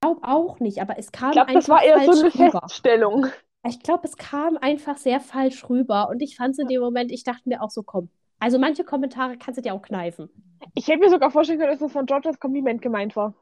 glaube 0.00 0.22
auch 0.22 0.58
nicht, 0.58 0.80
aber 0.80 0.98
es 0.98 1.12
kam 1.12 1.28
Ich 1.28 1.34
glaube, 1.34 1.52
das 1.52 1.68
einfach 1.68 1.74
war 1.74 1.84
eher 1.84 2.00
so 2.00 2.22
falsch 2.22 2.36
eine 2.36 2.46
rüber. 2.48 2.60
Feststellung. 2.62 3.26
Ich 3.68 3.80
glaube, 3.80 4.08
es 4.08 4.16
kam 4.16 4.56
einfach 4.56 4.96
sehr 4.96 5.20
falsch 5.20 5.68
rüber 5.68 6.08
und 6.08 6.22
ich 6.22 6.36
fand 6.36 6.52
es 6.52 6.58
in 6.58 6.68
dem 6.68 6.80
Moment, 6.80 7.12
ich 7.12 7.22
dachte 7.22 7.46
mir 7.48 7.62
auch 7.62 7.70
so, 7.70 7.82
komm. 7.82 8.08
Also 8.38 8.58
manche 8.58 8.82
Kommentare 8.82 9.36
kannst 9.36 9.58
du 9.58 9.62
dir 9.62 9.74
auch 9.74 9.82
kneifen. 9.82 10.30
Ich 10.74 10.88
hätte 10.88 11.00
mir 11.00 11.10
sogar 11.10 11.30
vorstellen 11.30 11.58
können, 11.58 11.72
dass 11.72 11.80
das 11.80 11.92
von 11.92 12.06
George 12.06 12.28
als 12.30 12.40
Kompliment 12.40 12.80
gemeint 12.80 13.14
war. 13.14 13.34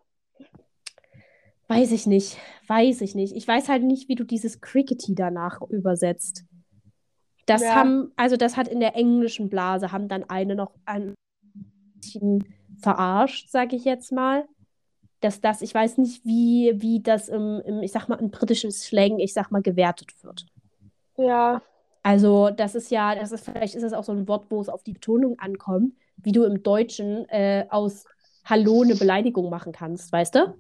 Weiß 1.69 1.93
ich 1.93 2.09
nicht, 2.09 2.39
weiß 2.67 3.03
ich 3.03 3.15
nicht. 3.15 3.37
Ich 3.37 3.47
weiß 3.47 3.69
halt 3.69 3.85
nicht, 3.85 4.09
wie 4.09 4.17
du 4.17 4.25
dieses 4.25 4.61
Crickety 4.61 5.15
danach 5.15 5.61
übersetzt. 5.71 6.45
Das 7.51 7.63
Ja. 7.63 7.75
haben, 7.75 8.13
also 8.17 8.37
das 8.37 8.57
hat 8.57 8.69
in 8.69 8.81
der 8.81 8.97
englischen 8.97 9.49
Blase, 9.51 9.93
haben 9.93 10.09
dann 10.09 10.25
eine 10.31 10.55
noch 10.55 10.73
ein 10.85 11.15
bisschen 12.01 12.45
verarscht, 12.81 13.51
sage 13.51 13.77
ich 13.77 13.85
jetzt 13.85 14.13
mal. 14.13 14.47
Dass 15.21 15.41
das, 15.41 15.63
ich 15.63 15.75
weiß 15.75 15.99
nicht, 15.99 16.25
wie, 16.27 16.73
wie 16.77 17.03
das 17.03 17.29
im, 17.29 17.61
im, 17.65 17.83
ich 17.83 17.93
sag 17.93 18.09
mal, 18.09 18.17
im 18.21 18.31
britischen 18.31 18.73
Slang, 18.73 19.19
ich 19.19 19.35
sag 19.35 19.51
mal, 19.53 19.63
gewertet 19.63 20.13
wird. 20.25 20.47
Ja, 21.17 21.63
Also, 22.03 22.51
das 22.51 22.75
ist 22.75 22.91
ja, 22.91 23.15
das 23.15 23.31
ist, 23.33 23.45
vielleicht 23.45 23.75
ist 23.75 23.83
es 23.83 23.93
auch 23.93 24.05
so 24.05 24.13
ein 24.13 24.27
Wort, 24.27 24.47
wo 24.51 24.61
es 24.61 24.69
auf 24.71 24.83
die 24.83 24.95
Betonung 24.95 25.39
ankommt, 25.39 25.95
wie 26.17 26.33
du 26.33 26.45
im 26.45 26.63
Deutschen 26.63 27.29
äh, 27.29 27.67
aus 27.69 28.05
Hallo 28.45 28.83
eine 28.83 28.97
Beleidigung 28.97 29.51
machen 29.51 29.73
kannst, 29.73 30.11
weißt 30.13 30.35
du? 30.37 30.55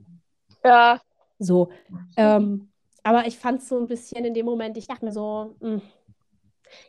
ja, 0.64 1.01
So. 1.38 1.70
Ähm, 2.16 2.70
aber 3.03 3.26
ich 3.26 3.38
fand 3.38 3.62
es 3.62 3.68
so 3.68 3.78
ein 3.78 3.86
bisschen 3.86 4.24
in 4.24 4.34
dem 4.34 4.47
Moment, 4.47 4.76
ich 4.76 4.86
dachte 4.86 5.05
mir 5.05 5.12
so, 5.12 5.57
mh, 5.61 5.80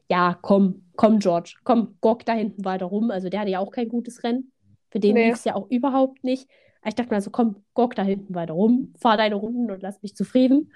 ja, 0.09 0.37
komm, 0.41 0.83
komm, 0.95 1.19
George, 1.19 1.55
komm, 1.63 1.97
gock 2.01 2.25
da 2.25 2.33
hinten 2.33 2.65
weiter 2.65 2.85
rum. 2.85 3.11
Also 3.11 3.29
der 3.29 3.41
hatte 3.41 3.51
ja 3.51 3.59
auch 3.59 3.71
kein 3.71 3.89
gutes 3.89 4.23
Rennen. 4.23 4.51
Für 4.89 4.99
den 4.99 5.13
Nee. 5.15 5.27
lief 5.27 5.35
es 5.35 5.43
ja 5.45 5.55
auch 5.55 5.69
überhaupt 5.69 6.23
nicht. 6.23 6.49
Ich 6.85 6.95
dachte 6.95 7.13
mir 7.13 7.21
so, 7.21 7.29
komm, 7.29 7.63
gock 7.73 7.95
da 7.95 8.03
hinten 8.03 8.33
weiter 8.33 8.53
rum, 8.53 8.93
fahr 8.99 9.15
deine 9.17 9.35
Runden 9.35 9.69
und 9.71 9.81
lass 9.81 10.01
mich 10.01 10.15
zufrieden. 10.15 10.71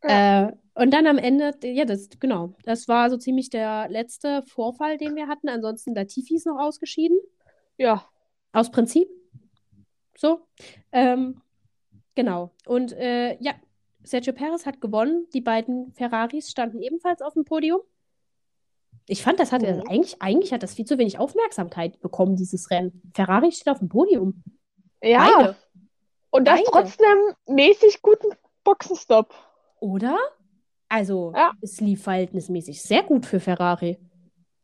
Äh, 0.00 0.52
und 0.74 0.92
dann 0.92 1.06
am 1.06 1.18
Ende, 1.18 1.54
ja, 1.62 1.84
das, 1.84 2.08
genau, 2.20 2.54
das 2.62 2.86
war 2.88 3.10
so 3.10 3.16
ziemlich 3.16 3.50
der 3.50 3.88
letzte 3.88 4.42
Vorfall, 4.46 4.96
den 4.96 5.16
wir 5.16 5.26
hatten. 5.26 5.48
Ansonsten 5.48 5.94
Latifi 5.94 6.36
ist 6.36 6.46
noch 6.46 6.58
ausgeschieden. 6.58 7.18
ja. 7.76 8.04
Aus 8.50 8.70
Prinzip. 8.70 9.08
So. 10.16 10.40
Ähm, 10.90 11.42
genau. 12.14 12.50
Und 12.66 12.92
äh, 12.92 13.36
ja, 13.40 13.52
Sergio 14.08 14.32
Perez 14.32 14.66
hat 14.66 14.80
gewonnen. 14.80 15.26
Die 15.34 15.40
beiden 15.40 15.92
Ferraris 15.92 16.50
standen 16.50 16.80
ebenfalls 16.82 17.20
auf 17.22 17.34
dem 17.34 17.44
Podium. 17.44 17.80
Ich 19.06 19.22
fand, 19.22 19.40
das 19.40 19.52
hat 19.52 19.62
Mhm. 19.62 19.82
eigentlich, 19.88 20.20
eigentlich 20.20 20.52
hat 20.52 20.62
das 20.62 20.74
viel 20.74 20.84
zu 20.84 20.98
wenig 20.98 21.18
Aufmerksamkeit 21.18 22.00
bekommen, 22.00 22.36
dieses 22.36 22.70
Rennen. 22.70 23.02
Ferrari 23.14 23.52
steht 23.52 23.68
auf 23.68 23.78
dem 23.78 23.88
Podium. 23.88 24.42
Ja. 25.02 25.30
Beide. 25.36 25.56
Und 26.30 26.46
das 26.46 26.60
Beide. 26.60 26.70
trotz 26.70 26.98
einem 27.00 27.34
mäßig 27.56 28.02
guten 28.02 28.28
Boxenstopp. 28.64 29.34
Oder? 29.80 30.18
Also, 30.90 31.32
Ja. 31.34 31.52
es 31.62 31.80
lief 31.80 32.02
verhältnismäßig 32.02 32.82
sehr 32.82 33.02
gut 33.02 33.24
für 33.26 33.40
Ferrari. 33.40 33.98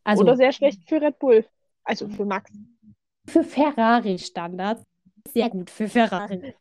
Also, 0.04 0.22
Oder 0.22 0.36
sehr 0.36 0.52
schlecht 0.52 0.86
für 0.88 1.00
Red 1.00 1.18
Bull. 1.18 1.46
Also 1.84 2.08
für 2.08 2.24
Max. 2.24 2.50
für 3.26 3.42
Ferrari-Standards 3.44 4.82
sehr 5.32 5.48
gut 5.48 5.70
für 5.70 5.88
Ferrari. 5.88 6.54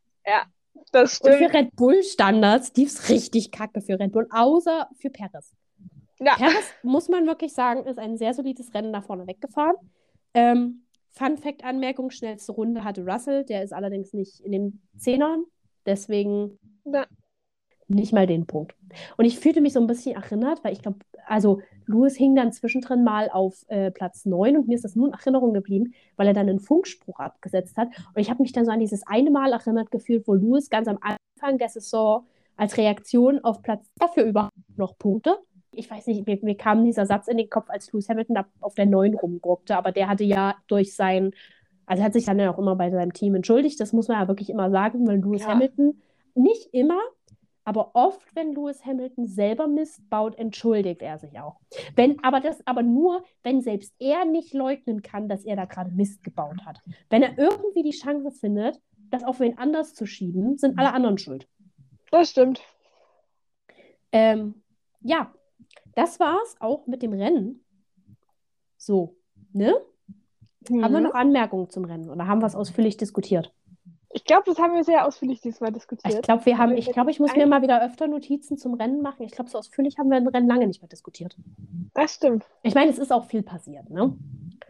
Das 0.92 1.20
Und 1.20 1.32
für 1.32 1.38
stimmt. 1.38 1.54
Red 1.54 1.76
Bull-Standards 1.76 2.74
lief 2.76 2.90
es 2.90 3.10
richtig 3.10 3.52
kacke 3.52 3.82
für 3.82 4.00
Red 4.00 4.12
Bull, 4.12 4.28
außer 4.32 4.88
für 5.00 5.10
Perez. 5.10 5.54
Ja. 6.20 6.36
Perez, 6.36 6.74
muss 6.84 7.10
man 7.10 7.26
wirklich 7.26 7.54
sagen, 7.54 7.86
ist 7.86 8.00
ein 8.00 8.18
sehr 8.18 8.34
solides 8.34 8.74
Rennen 8.74 8.92
nach 8.92 9.04
vorne 9.04 9.28
weggefahren. 9.28 9.76
Ähm, 10.34 10.86
Fun 11.10 11.38
Fact-Anmerkung: 11.38 12.10
schnellste 12.10 12.52
Runde 12.54 12.84
hatte 12.84 13.06
Russell, 13.06 13.44
der 13.46 13.64
ist 13.64 13.74
allerdings 13.74 14.14
nicht 14.14 14.40
in 14.40 14.52
den 14.52 14.82
Zehnern, 14.98 15.46
deswegen 15.86 16.58
Ja. 16.86 17.06
Nicht 17.88 18.14
mal 18.14 18.28
den 18.28 18.46
Punkt. 18.46 18.76
Und 19.18 19.26
ich 19.26 19.40
fühlte 19.40 19.62
mich 19.62 19.74
so 19.74 19.80
ein 19.80 19.88
bisschen 19.88 20.16
erinnert, 20.16 20.64
weil 20.64 20.74
ich 20.74 20.82
glaube, 20.82 21.00
also 21.26 21.62
Lewis 21.86 22.16
hing 22.16 22.36
dann 22.36 22.52
zwischendrin 22.52 23.04
mal 23.04 23.30
auf 23.30 23.66
äh, 23.68 23.92
Platz 23.92 24.26
9 24.26 24.58
und 24.58 24.68
mir 24.68 24.76
ist 24.76 24.84
das 24.86 24.96
nur 24.96 25.08
in 25.08 25.14
Erinnerung 25.14 25.54
geblieben, 25.54 25.94
weil 26.16 26.28
er 26.28 26.34
dann 26.34 26.50
einen 26.50 26.60
Funkspruch 26.60 27.20
abgesetzt 27.20 27.78
hat. 27.78 27.88
Und 28.14 28.22
ich 28.22 28.30
habe 28.30 28.42
mich 28.42 28.52
dann 28.54 28.66
so 28.66 28.72
an 28.72 28.80
dieses 28.80 29.06
eine 29.08 29.32
Mal 29.32 29.52
erinnert 29.52 29.92
gefühlt, 29.92 30.28
wo 30.28 30.34
Lewis 30.34 30.70
ganz 30.70 30.88
am 30.88 31.00
Anfang 31.02 31.58
der 31.58 31.70
Saison 31.70 32.26
als 32.56 32.78
Reaktion 32.78 33.44
auf 33.44 33.62
Platz 33.62 33.86
dafür 34.00 34.24
überhaupt 34.24 34.54
noch 34.78 34.98
Punkte. 34.98 35.38
Ich 35.72 35.90
weiß 35.90 36.06
nicht, 36.08 36.28
mir, 36.28 36.38
mir 36.44 36.56
kam 36.56 36.84
dieser 36.86 37.06
Satz 37.06 37.28
in 37.28 37.38
den 37.38 37.50
Kopf, 37.50 37.70
als 37.70 37.92
Lewis 37.92 38.08
Hamilton 38.10 38.38
auf 38.62 38.76
der 38.76 38.86
9 38.86 39.16
rumgruckte, 39.16 39.76
aber 39.76 39.92
der 39.92 40.08
hatte 40.08 40.24
ja 40.24 40.56
durch 40.68 40.96
sein, 40.96 41.32
also 41.88 42.02
er 42.02 42.06
hat 42.06 42.14
sich 42.14 42.26
dann 42.26 42.40
ja 42.40 42.54
auch 42.54 42.60
immer 42.60 42.76
bei 42.76 42.92
seinem 42.92 43.12
Team 43.14 43.34
entschuldigt, 43.36 43.80
das 43.80 43.92
muss 43.92 44.08
man 44.08 44.20
ja 44.22 44.28
wirklich 44.28 44.50
immer 44.52 44.70
sagen, 44.70 45.08
weil 45.08 45.18
Lewis 45.20 45.42
Ja. 45.42 45.50
Hamilton 45.50 46.00
nicht 46.36 46.70
immer, 46.74 47.00
aber 47.66 47.92
oft, 47.96 48.36
wenn 48.36 48.54
Lewis 48.54 48.86
Hamilton 48.86 49.28
selber 49.28 49.68
Mist 49.68 50.10
baut, 50.10 50.36
entschuldigt 50.38 51.02
er 51.02 51.18
sich 51.20 51.40
auch. 51.40 51.60
Wenn, 51.96 52.22
aber 52.24 52.40
das 52.40 52.66
aber 52.68 52.84
nur, 52.84 53.24
wenn 53.42 53.62
selbst 53.62 53.94
er 54.00 54.26
nicht 54.26 54.54
leugnen 54.54 55.02
kann, 55.02 55.30
dass 55.30 55.46
er 55.46 55.56
da 55.56 55.66
gerade 55.66 55.92
Mist 55.92 56.24
gebaut 56.24 56.66
hat. 56.66 56.82
Wenn 57.10 57.24
er 57.24 57.38
irgendwie 57.38 57.84
die 57.84 57.98
Chance 57.98 58.32
findet, 58.32 58.82
das 59.12 59.24
auf 59.24 59.40
wen 59.40 59.58
anders 59.58 59.94
zu 59.94 60.06
schieben, 60.06 60.58
sind 60.58 60.78
alle 60.78 60.94
anderen 60.94 61.18
schuld. 61.18 61.48
Das 62.12 62.30
stimmt. 62.30 62.62
Ähm, 64.12 64.56
ja, 65.02 65.34
das 65.96 66.20
war's 66.20 66.56
auch 66.60 66.88
mit 66.88 67.02
dem 67.02 67.14
Rennen. 67.14 67.64
So, 68.78 69.16
ne? 69.54 69.74
Haben 70.70 70.94
wir 70.94 71.00
Mhm. 71.00 71.04
noch 71.04 71.14
Anmerkungen 71.14 71.70
zum 71.70 71.86
Rennen 71.86 72.10
oder 72.10 72.28
haben 72.28 72.42
wir 72.42 72.46
es 72.48 72.56
ausführlich 72.56 72.98
diskutiert? 72.98 73.54
Ich 74.16 74.26
glaube, 74.26 74.44
das 74.46 74.60
haben 74.60 74.76
wir 74.76 74.84
sehr 74.84 75.08
ausführlich 75.08 75.42
diesmal 75.42 75.72
Ich 75.72 75.76
diskutiert. 75.76 76.24
glaube, 76.24 76.46
wir 76.46 76.58
haben, 76.60 76.78
ich 76.78 76.92
glaube, 76.92 77.10
ich 77.10 77.20
muss 77.20 77.36
mir 77.36 77.48
mal 77.48 77.64
wieder 77.64 77.84
öfter 77.84 78.08
Notizen 78.08 78.58
zum 78.58 78.76
Rennen 78.76 79.02
machen. 79.02 79.24
Ich 79.24 79.32
glaube, 79.32 79.50
so 79.50 79.58
ausführlich 79.58 79.98
haben 79.98 80.10
wir 80.10 80.18
ein 80.18 80.28
Rennen 80.28 80.48
lange 80.48 80.68
nicht 80.68 80.82
mehr 80.82 80.90
diskutiert. 80.90 81.36
Das 81.96 82.14
stimmt. 82.14 82.46
Ich 82.62 82.76
meine, 82.76 82.92
es 82.92 83.00
ist 83.00 83.12
auch 83.12 83.26
viel 83.26 83.42
passiert, 83.42 83.90
ne? 83.90 84.16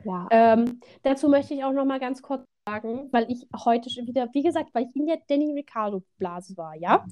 Ja. 0.05 0.27
Ähm, 0.31 0.79
dazu 1.03 1.27
möchte 1.27 1.53
ich 1.53 1.63
auch 1.63 1.73
noch 1.73 1.83
mal 1.83 1.99
ganz 1.99 2.21
kurz 2.21 2.45
sagen, 2.65 3.09
weil 3.11 3.29
ich 3.29 3.47
heute 3.65 3.89
schon 3.89 4.07
wieder, 4.07 4.29
wie 4.33 4.43
gesagt, 4.43 4.73
weil 4.73 4.85
ich 4.85 4.95
in 4.95 5.07
der 5.07 5.19
Danny 5.27 5.51
Ricciardo 5.51 6.03
Blase 6.17 6.55
war, 6.55 6.75
ja. 6.75 7.05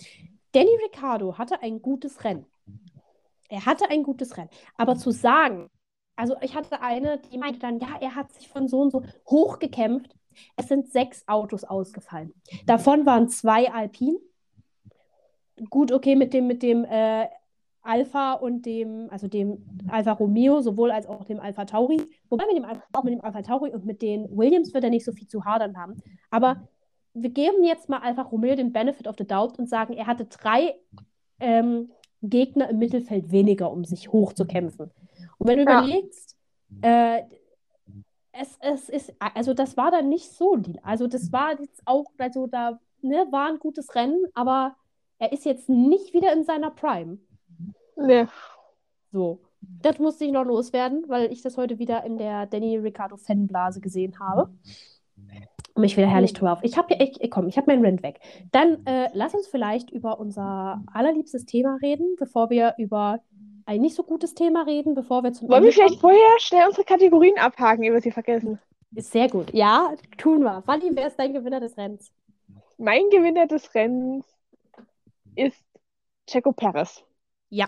Danny 0.53 0.71
Ricciardo 0.85 1.37
hatte 1.37 1.61
ein 1.61 1.81
gutes 1.81 2.23
Rennen. 2.23 2.45
Er 3.49 3.65
hatte 3.65 3.89
ein 3.89 4.03
gutes 4.03 4.37
Rennen. 4.37 4.49
Aber 4.77 4.95
zu 4.95 5.11
sagen, 5.11 5.69
also 6.15 6.35
ich 6.41 6.55
hatte 6.55 6.81
eine, 6.81 7.19
die 7.31 7.37
meinte 7.37 7.59
dann, 7.59 7.79
ja, 7.79 7.97
er 7.99 8.15
hat 8.15 8.31
sich 8.31 8.47
von 8.47 8.67
so 8.67 8.79
und 8.79 8.91
so 8.91 9.03
hochgekämpft. 9.29 10.15
Es 10.55 10.67
sind 10.67 10.91
sechs 10.91 11.27
Autos 11.27 11.63
ausgefallen. 11.63 12.33
Davon 12.65 13.05
waren 13.05 13.29
zwei 13.29 13.71
Alpine. 13.71 14.17
Gut, 15.69 15.91
okay, 15.91 16.15
mit 16.15 16.33
dem, 16.33 16.47
mit 16.47 16.63
dem 16.63 16.85
äh, 16.85 17.27
Alpha 17.83 18.33
und 18.33 18.65
dem, 18.65 19.09
also 19.09 19.27
dem 19.27 19.63
Alpha 19.87 20.11
Romeo, 20.11 20.61
sowohl 20.61 20.91
als 20.91 21.07
auch 21.07 21.25
dem 21.25 21.39
Alpha 21.39 21.65
Tauri. 21.65 22.01
Wobei 22.29 22.45
mit 22.47 22.57
dem, 22.57 22.65
auch 22.65 23.03
mit 23.03 23.13
dem 23.13 23.21
Alpha 23.21 23.41
Tauri 23.41 23.71
und 23.71 23.85
mit 23.85 24.01
den 24.01 24.35
Williams 24.35 24.73
wird 24.73 24.83
er 24.83 24.89
nicht 24.89 25.05
so 25.05 25.11
viel 25.11 25.27
zu 25.27 25.45
hadern 25.45 25.77
haben. 25.77 26.01
Aber 26.29 26.67
wir 27.13 27.29
geben 27.29 27.63
jetzt 27.63 27.89
mal 27.89 27.99
Alpha 27.99 28.21
Romeo 28.21 28.55
den 28.55 28.71
Benefit 28.71 29.07
of 29.07 29.15
the 29.17 29.25
Doubt 29.25 29.57
und 29.59 29.67
sagen, 29.67 29.93
er 29.93 30.07
hatte 30.07 30.25
drei 30.25 30.75
ähm, 31.39 31.91
Gegner 32.21 32.69
im 32.69 32.77
Mittelfeld 32.77 33.31
weniger, 33.31 33.71
um 33.71 33.83
sich 33.83 34.11
hochzukämpfen. 34.11 34.91
Und 35.37 35.47
wenn 35.47 35.57
du 35.57 35.65
ja. 35.65 35.79
überlegst, 35.79 36.37
äh, 36.81 37.23
es, 38.33 38.57
es 38.61 38.89
ist, 38.89 39.13
also 39.19 39.53
das 39.53 39.77
war 39.77 39.91
dann 39.91 40.09
nicht 40.09 40.31
so, 40.31 40.57
also 40.83 41.07
das 41.07 41.31
war 41.31 41.59
jetzt 41.59 41.81
auch, 41.85 42.05
also 42.17 42.47
da 42.47 42.79
ne, 43.01 43.27
war 43.31 43.49
ein 43.49 43.59
gutes 43.59 43.93
Rennen, 43.95 44.25
aber 44.33 44.75
er 45.19 45.31
ist 45.31 45.45
jetzt 45.45 45.69
nicht 45.69 46.13
wieder 46.13 46.33
in 46.33 46.43
seiner 46.43 46.71
Prime. 46.71 47.19
Nee. 47.95 48.25
So. 49.11 49.39
Das 49.83 49.99
musste 49.99 50.25
ich 50.25 50.31
noch 50.31 50.43
loswerden, 50.43 51.03
weil 51.07 51.31
ich 51.31 51.43
das 51.43 51.57
heute 51.57 51.77
wieder 51.77 52.03
in 52.03 52.17
der 52.17 52.47
Danny 52.47 52.77
Ricciardo 52.77 53.17
Fanblase 53.17 53.79
gesehen 53.79 54.19
habe. 54.19 54.49
Und 55.73 55.81
mich 55.81 55.95
wieder 55.95 56.07
herrlich 56.07 56.33
drüber 56.33 56.53
auf. 56.53 56.63
Ich 56.63 56.77
habe 56.77 56.95
ich, 56.95 57.29
komm, 57.29 57.47
ich 57.47 57.57
habe 57.57 57.67
meinen 57.67 57.85
Rent 57.85 58.01
weg. 58.01 58.19
Dann 58.51 58.85
äh, 58.85 59.09
lass 59.13 59.35
uns 59.35 59.47
vielleicht 59.47 59.91
über 59.91 60.19
unser 60.19 60.83
allerliebstes 60.91 61.45
Thema 61.45 61.77
reden, 61.81 62.15
bevor 62.17 62.49
wir 62.49 62.73
über 62.79 63.19
ein 63.71 63.81
nicht 63.81 63.95
so 63.95 64.03
gutes 64.03 64.33
Thema 64.35 64.63
reden, 64.63 64.95
bevor 64.95 65.23
wir 65.23 65.31
zum 65.33 65.47
Wollen 65.47 65.63
Ende 65.63 65.67
wir 65.67 65.73
vielleicht 65.73 66.01
kommen? 66.01 66.15
vorher 66.15 66.39
schnell 66.39 66.67
unsere 66.67 66.83
Kategorien 66.83 67.37
abhaken, 67.37 67.83
über 67.83 68.01
sie 68.01 68.11
vergessen? 68.11 68.59
Ist 68.93 69.11
sehr 69.11 69.29
gut. 69.29 69.53
Ja, 69.53 69.93
tun 70.17 70.43
wir. 70.43 70.61
Fanny, 70.63 70.91
wer 70.93 71.07
ist 71.07 71.17
dein 71.17 71.33
Gewinner 71.33 71.61
des 71.61 71.77
Rennens? 71.77 72.11
Mein 72.77 73.09
Gewinner 73.09 73.47
des 73.47 73.73
Rennens 73.73 74.25
ist 75.35 75.63
Checo 76.27 76.51
Perez. 76.51 77.03
Ja. 77.49 77.67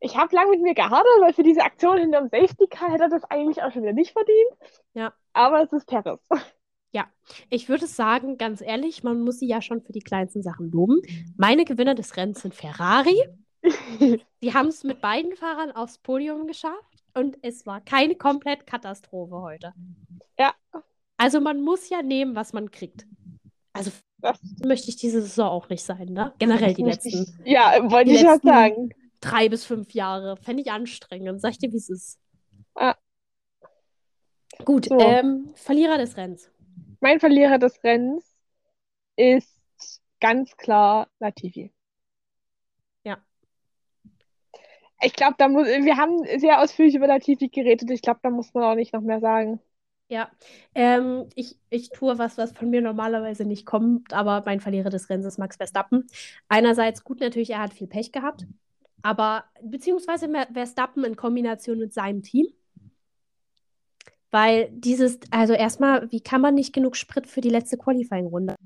Ich 0.00 0.16
habe 0.16 0.34
lange 0.34 0.50
mit 0.50 0.62
mir 0.62 0.74
gehadert, 0.74 1.06
weil 1.20 1.32
für 1.34 1.42
diese 1.42 1.62
Aktion 1.62 1.98
hinterm 1.98 2.28
Safety 2.28 2.66
Car 2.66 2.92
hätte 2.92 3.04
er 3.04 3.08
das 3.10 3.24
eigentlich 3.24 3.62
auch 3.62 3.72
schon 3.72 3.82
wieder 3.82 3.92
nicht 3.92 4.12
verdient. 4.12 4.50
Ja. 4.94 5.12
Aber 5.34 5.62
es 5.62 5.72
ist 5.72 5.86
Perez. 5.86 6.20
Ja, 6.92 7.06
ich 7.50 7.68
würde 7.68 7.86
sagen, 7.86 8.38
ganz 8.38 8.60
ehrlich, 8.60 9.02
man 9.02 9.20
muss 9.20 9.40
sie 9.40 9.48
ja 9.48 9.60
schon 9.60 9.82
für 9.82 9.92
die 9.92 10.00
kleinsten 10.00 10.42
Sachen 10.42 10.70
loben. 10.70 11.02
Meine 11.36 11.64
Gewinner 11.64 11.94
des 11.94 12.16
Rennens 12.16 12.42
sind 12.42 12.54
Ferrari. 12.54 13.20
Sie 14.40 14.54
haben 14.54 14.68
es 14.68 14.84
mit 14.84 15.00
beiden 15.00 15.34
Fahrern 15.36 15.72
aufs 15.72 15.98
Podium 15.98 16.46
geschafft 16.46 17.02
und 17.14 17.38
es 17.42 17.66
war 17.66 17.80
keine 17.80 18.14
komplett 18.14 18.66
Katastrophe 18.66 19.40
heute. 19.40 19.72
Ja. 20.38 20.54
Also 21.16 21.40
man 21.40 21.60
muss 21.62 21.88
ja 21.88 22.02
nehmen, 22.02 22.34
was 22.34 22.52
man 22.52 22.70
kriegt. 22.70 23.06
Also 23.72 23.90
das 24.18 24.38
möchte 24.64 24.88
ich 24.88 24.96
diese 24.96 25.20
Saison 25.22 25.48
auch 25.48 25.68
nicht 25.68 25.84
sein, 25.84 26.08
ne? 26.08 26.32
Generell 26.38 26.74
die 26.74 26.82
letzten. 26.82 27.34
Ich, 27.44 27.52
ja, 27.52 27.90
wollte 27.90 28.10
ich 28.10 28.22
ja 28.22 28.38
sagen. 28.38 28.90
Drei 29.20 29.48
bis 29.48 29.64
fünf 29.64 29.92
Jahre. 29.92 30.36
Fände 30.36 30.62
ich 30.62 30.70
anstrengend. 30.70 31.40
Sag 31.40 31.52
ich 31.52 31.58
dir, 31.58 31.72
wie 31.72 31.76
es 31.76 31.88
ist. 31.88 32.18
Ah. 32.74 32.96
Gut, 34.64 34.86
so. 34.86 34.98
ähm, 34.98 35.52
Verlierer 35.54 35.98
des 35.98 36.16
Rennens. 36.16 36.50
Mein 37.00 37.20
Verlierer 37.20 37.58
des 37.58 37.82
Rennens 37.82 38.24
ist 39.16 39.60
ganz 40.20 40.56
klar 40.56 41.08
Latifi. 41.18 41.72
Ja. 43.04 43.18
Ich 45.04 45.12
glaube, 45.14 45.34
da 45.38 45.48
muss, 45.48 45.66
wir 45.66 45.96
haben 45.96 46.24
sehr 46.38 46.60
ausführlich 46.60 46.94
über 46.94 47.06
Latifi 47.06 47.48
geredet. 47.48 47.90
Ich 47.90 48.02
glaube, 48.02 48.20
da 48.22 48.30
muss 48.30 48.54
man 48.54 48.64
auch 48.64 48.74
nicht 48.74 48.92
noch 48.92 49.02
mehr 49.02 49.20
sagen. 49.20 49.60
Ja, 50.08 50.30
ähm, 50.74 51.28
ich, 51.34 51.58
ich 51.70 51.90
tue 51.90 52.18
was, 52.18 52.36
was 52.36 52.52
von 52.52 52.68
mir 52.70 52.82
normalerweise 52.82 53.44
nicht 53.44 53.64
kommt, 53.64 54.12
aber 54.12 54.42
mein 54.44 54.60
Verlierer 54.60 54.90
des 54.90 55.08
Rennens 55.08 55.26
ist 55.26 55.38
Max 55.38 55.56
Verstappen. 55.56 56.06
Einerseits 56.48 57.04
gut 57.04 57.20
natürlich, 57.20 57.50
er 57.50 57.60
hat 57.60 57.72
viel 57.72 57.86
Pech 57.86 58.12
gehabt, 58.12 58.46
aber 59.02 59.44
beziehungsweise 59.62 60.30
Verstappen 60.52 61.04
in 61.04 61.16
Kombination 61.16 61.78
mit 61.78 61.94
seinem 61.94 62.22
Team. 62.22 62.46
Weil 64.30 64.68
dieses, 64.72 65.20
also 65.30 65.52
erstmal, 65.52 66.10
wie 66.10 66.20
kann 66.20 66.40
man 66.40 66.54
nicht 66.54 66.72
genug 66.72 66.96
Sprit 66.96 67.26
für 67.26 67.40
die 67.40 67.50
letzte 67.50 67.78
Qualifying-Runde? 67.78 68.56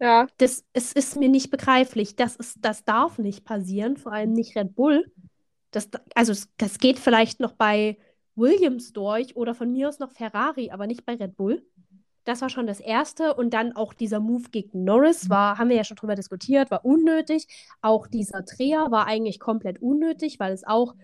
Ja. 0.00 0.26
Das, 0.38 0.64
es 0.72 0.92
ist 0.92 1.16
mir 1.16 1.28
nicht 1.28 1.50
begreiflich. 1.50 2.16
Das, 2.16 2.36
ist, 2.36 2.58
das 2.60 2.84
darf 2.84 3.18
nicht 3.18 3.44
passieren, 3.44 3.96
vor 3.96 4.12
allem 4.12 4.32
nicht 4.32 4.56
Red 4.56 4.74
Bull. 4.74 5.12
Das, 5.72 5.88
also 6.14 6.32
das 6.58 6.78
geht 6.78 6.98
vielleicht 6.98 7.40
noch 7.40 7.52
bei 7.52 7.98
Williams 8.36 8.92
durch 8.92 9.36
oder 9.36 9.54
von 9.54 9.72
mir 9.72 9.88
aus 9.88 9.98
noch 9.98 10.12
Ferrari, 10.12 10.70
aber 10.70 10.86
nicht 10.86 11.04
bei 11.04 11.14
Red 11.14 11.36
Bull. 11.36 11.62
Das 12.24 12.40
war 12.40 12.48
schon 12.48 12.68
das 12.68 12.78
Erste. 12.78 13.34
Und 13.34 13.52
dann 13.52 13.74
auch 13.74 13.92
dieser 13.94 14.20
Move 14.20 14.50
gegen 14.50 14.84
Norris 14.84 15.28
war, 15.28 15.58
haben 15.58 15.70
wir 15.70 15.76
ja 15.76 15.84
schon 15.84 15.96
drüber 15.96 16.14
diskutiert, 16.14 16.70
war 16.70 16.84
unnötig. 16.84 17.48
Auch 17.80 18.06
dieser 18.06 18.42
Dreher 18.42 18.90
war 18.90 19.06
eigentlich 19.06 19.40
komplett 19.40 19.82
unnötig, 19.82 20.38
weil 20.38 20.52
es 20.52 20.64
auch 20.64 20.94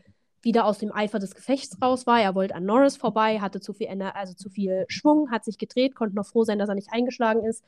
wieder 0.42 0.64
aus 0.64 0.78
dem 0.78 0.92
Eifer 0.92 1.18
des 1.18 1.34
Gefechts 1.34 1.82
raus 1.82 2.06
war. 2.06 2.20
Er 2.20 2.34
wollte 2.34 2.54
an 2.54 2.64
Norris 2.64 2.96
vorbei, 2.96 3.40
hatte 3.40 3.60
zu 3.60 3.72
viel, 3.72 3.88
also 3.88 4.34
zu 4.34 4.48
viel 4.50 4.84
Schwung, 4.88 5.30
hat 5.30 5.44
sich 5.44 5.58
gedreht, 5.58 5.96
konnte 5.96 6.14
noch 6.14 6.26
froh 6.26 6.44
sein, 6.44 6.58
dass 6.58 6.68
er 6.68 6.76
nicht 6.76 6.92
eingeschlagen 6.92 7.44
ist. 7.44 7.64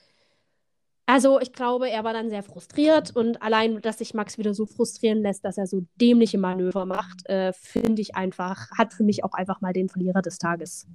Also 1.13 1.41
ich 1.41 1.53
glaube, 1.53 1.91
er 1.91 2.05
war 2.05 2.13
dann 2.13 2.31
sehr 2.31 2.45
frustriert 2.45 3.17
und 3.17 3.43
allein, 3.43 3.81
dass 3.81 3.99
sich 3.99 4.15
Max 4.15 4.39
wieder 4.39 4.55
so 4.55 4.65
frustrieren 4.65 5.23
lässt, 5.23 5.45
dass 5.45 5.59
er 5.59 5.67
so 5.67 5.83
dämliche 6.01 6.39
Manöver 6.39 6.87
macht, 6.87 7.29
äh, 7.29 7.53
finde 7.53 8.01
ich 8.01 8.15
einfach, 8.15 8.71
hat 8.79 8.93
für 8.93 9.03
mich 9.03 9.25
auch 9.25 9.33
einfach 9.33 9.61
mal 9.61 9.73
den 9.73 9.89
Verlierer 9.89 10.23
des 10.23 10.39
Tages 10.39 10.87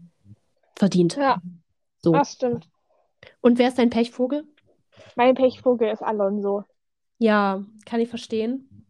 verdient. 0.77 1.17
Ja, 1.17 1.41
so. 2.01 2.13
das 2.13 2.31
stimmt. 2.31 2.69
Und 3.41 3.59
wer 3.59 3.67
ist 3.67 3.77
dein 3.77 3.89
Pechvogel? 3.89 4.45
Mein 5.17 5.35
Pechvogel 5.35 5.89
ist 5.89 6.01
Alonso. 6.01 6.63
Ja, 7.17 7.65
kann 7.85 7.99
ich 7.99 8.07
verstehen. 8.07 8.87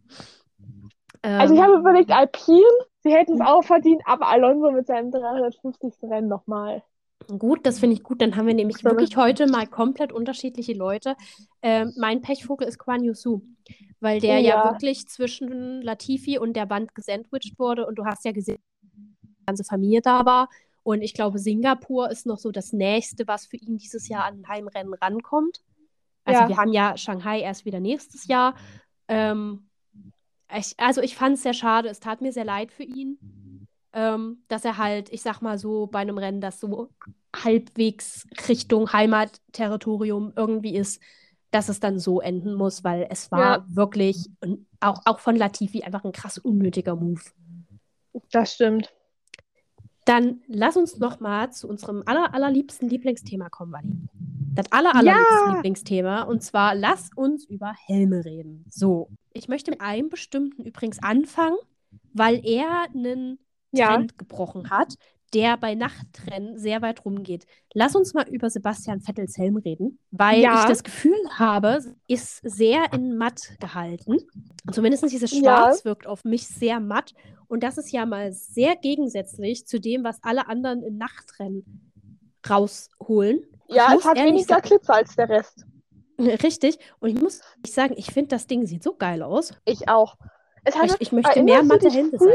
also 1.24 1.56
ich 1.56 1.60
habe 1.60 1.74
ähm, 1.74 1.80
überlegt, 1.80 2.12
Alpine, 2.12 2.62
sie 3.00 3.12
hätten 3.12 3.34
es 3.34 3.42
auch 3.42 3.64
verdient, 3.64 4.04
aber 4.06 4.28
Alonso 4.28 4.70
mit 4.70 4.86
seinem 4.86 5.10
350. 5.10 5.92
Rennen 6.04 6.28
nochmal. 6.28 6.84
Gut, 7.28 7.66
das 7.66 7.80
finde 7.80 7.96
ich 7.96 8.04
gut. 8.04 8.22
Dann 8.22 8.36
haben 8.36 8.48
wir 8.48 8.54
nämlich 8.54 8.84
wirklich 8.84 9.18
heute 9.18 9.48
mal 9.48 9.66
komplett 9.66 10.12
unterschiedliche 10.12 10.74
Leute. 10.74 11.16
Ähm, 11.62 11.94
mein 11.98 12.22
Pechvogel 12.22 12.68
ist 12.68 12.78
Quan 12.78 13.04
Yusu, 13.04 13.42
weil 14.00 14.20
der 14.20 14.40
ja. 14.40 14.66
ja. 14.66 14.72
wirklich 14.72 15.08
zwischen 15.08 15.82
Latifi 15.82 16.38
und 16.38 16.54
der 16.54 16.70
Wand 16.70 16.94
gesandwiched 16.94 17.58
wurde. 17.58 17.88
Und 17.88 17.96
du 17.96 18.06
hast 18.06 18.26
ja 18.26 18.32
gesehen, 18.32 18.60
dass 18.82 18.92
die 19.40 19.46
ganze 19.46 19.64
Familie 19.64 20.02
da 20.02 20.26
war. 20.26 20.50
Und 20.84 21.02
ich 21.02 21.14
glaube, 21.14 21.40
Singapur 21.40 22.12
ist 22.12 22.28
noch 22.28 22.38
so 22.38 22.52
das 22.52 22.74
Nächste, 22.74 23.28
was 23.28 23.48
für 23.48 23.58
ihn 23.58 23.78
dieses 23.78 24.08
Jahr 24.08 24.26
an 24.26 24.48
Heimrennen 24.48 24.94
rankommt. 24.94 25.62
Also 26.26 26.42
ja. 26.42 26.50
wir 26.50 26.58
haben 26.58 26.74
ja 26.74 26.96
Shanghai 26.98 27.42
erst 27.42 27.66
wieder 27.66 27.80
nächstes 27.80 28.28
Jahr. 28.28 28.56
Ähm, 29.08 29.70
ich, 30.56 30.76
also 30.78 31.02
ich 31.02 31.16
fand 31.16 31.36
es 31.36 31.44
sehr 31.44 31.54
schade. 31.54 31.90
Es 31.90 32.00
tat 32.00 32.22
mir 32.22 32.34
sehr 32.34 32.46
leid 32.46 32.72
für 32.72 32.84
ihn 32.84 33.18
ähm, 33.96 34.44
dass 34.50 34.66
er 34.66 34.78
halt, 34.78 35.12
ich 35.12 35.22
sag 35.22 35.42
mal 35.42 35.58
so, 35.58 35.88
bei 35.88 36.00
einem 36.00 36.18
Rennen, 36.18 36.42
das 36.42 36.60
so 36.60 36.90
halbwegs 37.36 38.28
Richtung 38.48 38.92
Heimatterritorium 38.92 40.34
irgendwie 40.36 40.76
ist, 40.76 41.02
dass 41.50 41.70
es 41.70 41.80
dann 41.80 41.98
so 41.98 42.20
enden 42.20 42.54
muss, 42.56 42.84
weil 42.84 43.08
es 43.10 43.32
war 43.32 43.60
ja. 43.60 43.66
wirklich 43.70 44.30
auch, 44.82 45.02
auch 45.06 45.20
von 45.20 45.38
Latifi 45.38 45.84
einfach 45.84 46.04
ein 46.04 46.12
krass 46.12 46.38
unnötiger 46.38 46.98
Move. 46.98 47.22
Das 48.32 48.54
stimmt. 48.54 48.94
Dann 50.04 50.42
lass 50.48 50.76
uns 50.76 51.00
noch 51.00 51.22
mal 51.22 51.52
zu 51.52 51.68
unserem 51.68 52.04
aller, 52.06 52.34
allerliebsten 52.34 52.90
Lieblingsthema 52.90 53.50
kommen, 53.50 53.72
Wally. 53.72 53.94
Das 54.54 54.72
aller, 54.72 54.94
allerliebste 54.94 55.46
ja. 55.46 55.54
Lieblingsthema. 55.54 56.22
Und 56.24 56.44
zwar, 56.44 56.76
lass 56.76 57.10
uns 57.16 57.46
über 57.46 57.74
Helme 57.86 58.24
reden. 58.24 58.66
So, 58.70 59.10
ich 59.34 59.48
möchte 59.48 59.72
mit 59.72 59.82
einem 59.82 60.10
bestimmten 60.10 60.64
übrigens 60.64 61.02
anfangen, 61.02 61.58
weil 62.14 62.46
er 62.46 62.88
einen 62.94 63.40
ja. 63.78 63.88
Trend 63.88 64.18
gebrochen 64.18 64.70
hat, 64.70 64.96
der 65.34 65.58
bei 65.58 65.76
Nachtrennen 65.76 66.58
sehr 66.58 66.82
weit 66.82 67.04
rumgeht. 67.04 67.46
Lass 67.74 67.96
uns 67.96 68.14
mal 68.14 68.28
über 68.30 68.50
Sebastian 68.50 69.02
Vettels 69.02 69.38
Helm 69.38 69.58
reden, 69.58 70.00
weil 70.12 70.40
ja. 70.40 70.62
ich 70.62 70.66
das 70.70 70.84
Gefühl 70.84 71.18
habe, 71.38 71.80
ist 72.08 72.38
sehr 72.44 72.94
in 72.94 73.18
matt 73.18 73.58
gehalten. 73.60 74.18
Zumindest 74.72 75.04
dieses 75.12 75.32
Schwarz 75.32 75.80
ja. 75.80 75.86
wirkt 75.86 76.08
auf 76.08 76.24
mich 76.24 76.48
sehr 76.48 76.80
matt. 76.80 77.14
Und 77.48 77.64
das 77.64 77.78
ist 77.78 77.92
ja 77.92 78.06
mal 78.06 78.32
sehr 78.32 78.76
gegensätzlich 78.76 79.68
zu 79.68 79.80
dem, 79.80 80.04
was 80.04 80.24
alle 80.24 80.48
anderen 80.48 80.84
in 80.84 80.98
Nachtrennen 80.98 81.92
rausholen. 82.50 83.46
Ja, 83.68 83.94
es 83.98 84.06
hat 84.06 84.18
weniger 84.18 84.62
Glitzer 84.62 84.94
als 84.94 85.16
der 85.16 85.30
Rest. 85.30 85.66
Richtig. 86.20 86.78
Und 87.00 87.10
ich 87.10 87.22
muss 87.22 87.42
sagen, 87.68 87.96
ich 87.98 88.08
finde, 88.08 88.30
das 88.30 88.48
Ding 88.48 88.66
sieht 88.66 88.84
so 88.84 88.96
geil 88.96 89.22
aus. 89.22 89.54
Ich 89.66 89.90
auch. 89.90 90.16
Hatte, 90.66 90.96
ich, 90.96 91.02
ich, 91.02 91.12
möchte 91.12 91.44
mehr 91.44 91.62
matte 91.64 91.90
Hände 91.90 92.18
sein. 92.18 92.30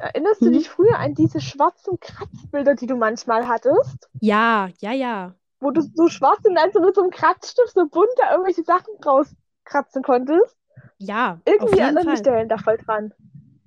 Erinnerst 0.00 0.40
du 0.40 0.46
mhm. 0.46 0.52
dich 0.52 0.68
früher 0.68 0.98
an 0.98 1.14
diese 1.14 1.40
schwarzen 1.40 2.00
Kratzbilder, 2.00 2.74
die 2.74 2.86
du 2.86 2.96
manchmal 2.96 3.46
hattest? 3.46 4.08
Ja, 4.20 4.70
ja, 4.78 4.92
ja. 4.92 5.34
Wo 5.60 5.70
du 5.70 5.82
so 5.82 6.08
schwarz 6.08 6.40
und 6.44 6.54
dann 6.54 6.72
so 6.72 6.80
mit 6.80 6.94
so 6.94 7.02
einem 7.02 7.10
Kratzstift 7.10 7.74
so 7.74 7.86
bunt 7.86 8.08
da 8.16 8.32
irgendwelche 8.32 8.62
Sachen 8.62 8.94
rauskratzen 9.04 10.02
konntest? 10.02 10.56
Ja. 10.96 11.40
Irgendwie 11.44 11.78
erinnern 11.78 12.06
mich 12.06 12.20
Stellen 12.20 12.48
da 12.48 12.56
voll 12.56 12.78
dran. 12.78 13.12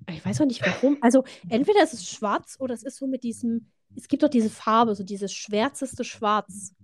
Ich 0.08 0.24
weiß 0.26 0.40
auch 0.40 0.46
nicht 0.46 0.60
warum. 0.66 0.98
Also, 1.00 1.24
entweder 1.48 1.82
ist 1.82 1.94
es 1.94 2.08
schwarz 2.08 2.56
oder 2.58 2.74
es 2.74 2.82
ist 2.82 2.96
so 2.96 3.06
mit 3.06 3.22
diesem. 3.22 3.70
Es 3.96 4.08
gibt 4.08 4.24
doch 4.24 4.28
diese 4.28 4.50
Farbe, 4.50 4.96
so 4.96 5.04
dieses 5.04 5.32
schwärzeste 5.32 6.02
Schwarz. 6.02 6.74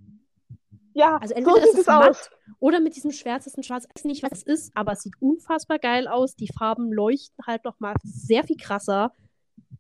Ja, 0.95 1.17
Also 1.17 1.35
so 1.35 1.39
entweder 1.39 1.57
sieht 1.57 1.65
ist 1.67 1.75
es 1.75 1.81
es 1.81 1.87
matt 1.87 2.11
aus. 2.11 2.31
oder 2.61 2.81
mit 2.81 2.95
diesem 2.95 3.11
schwärzesten 3.11 3.63
Schwarz. 3.65 3.87
Ich 3.89 3.97
weiß 3.97 4.05
nicht, 4.05 4.23
was 4.23 4.33
es 4.33 4.43
ist, 4.43 4.77
aber 4.77 4.93
es 4.93 5.03
sieht 5.03 5.15
unfassbar 5.21 5.81
geil 5.81 6.07
aus. 6.07 6.37
Die 6.37 6.49
Farben 6.57 6.93
leuchten 6.93 7.45
halt 7.47 7.65
nochmal 7.65 7.95
sehr 8.05 8.45
viel 8.45 8.57
krasser. 8.57 9.13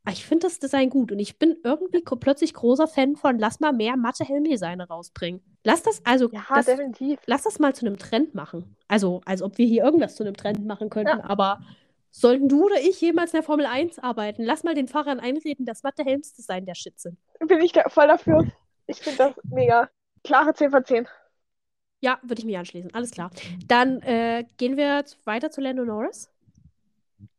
Aber 0.05 0.13
Ich 0.13 0.25
finde 0.25 0.47
das 0.47 0.59
Design 0.59 0.89
gut 0.91 1.13
und 1.13 1.19
ich 1.19 1.39
bin 1.39 1.57
irgendwie 1.63 2.03
plötzlich 2.03 2.55
großer 2.55 2.89
Fan 2.89 3.17
von, 3.17 3.39
lass 3.39 3.61
mal 3.61 3.73
mehr 3.73 3.97
matte 3.97 4.25
Helmdesigner 4.25 4.89
rausbringen. 4.89 5.43
Lass 5.65 5.83
das, 5.83 6.01
also, 6.07 6.31
Ja, 6.33 6.45
das, 6.55 6.67
definitiv. 6.67 7.21
lass 7.27 7.43
das 7.43 7.59
mal 7.59 7.75
zu 7.75 7.85
einem 7.87 7.99
Trend 7.99 8.35
machen. 8.35 8.77
Also, 8.89 9.21
als 9.27 9.43
ob 9.43 9.59
wir 9.59 9.67
hier 9.67 9.85
irgendwas 9.85 10.17
zu 10.17 10.23
einem 10.25 10.37
Trend 10.37 10.65
machen 10.65 10.89
könnten, 10.89 11.19
Ja. 11.19 11.25
aber 11.29 11.61
sollten 12.11 12.49
du 12.49 12.65
oder 12.65 12.81
ich 12.81 13.01
jemals 13.01 13.33
in 13.33 13.39
der 13.39 13.43
Formel 13.45 13.67
1 13.67 13.99
arbeiten, 13.99 14.43
lass 14.43 14.65
mal 14.65 14.75
den 14.75 14.89
Fahrern 14.89 15.21
einreden, 15.21 15.67
dass 15.67 15.83
matte 15.83 16.03
Helmsdesign 16.03 16.65
der 16.67 16.75
Shit 16.75 16.99
sind. 16.99 17.19
Bin 17.47 17.61
ich 17.61 17.73
da 17.73 17.89
voll 17.89 18.09
dafür. 18.09 18.47
Ich 18.87 18.99
finde 19.01 19.19
das 19.19 19.35
mega. 19.45 19.89
Klare 20.25 20.53
10 20.55 20.71
von 20.71 20.85
10. 20.85 21.07
Ja, 22.01 22.19
würde 22.23 22.41
ich 22.41 22.47
mich 22.47 22.57
anschließen. 22.57 22.93
Alles 22.95 23.11
klar. 23.11 23.31
Dann 23.69 24.01
äh, 24.03 24.45
gehen 24.57 24.77
wir 24.79 25.05
weiter 25.25 25.51
zu 25.51 25.61
Lando 25.61 25.85
Norris. 25.85 26.30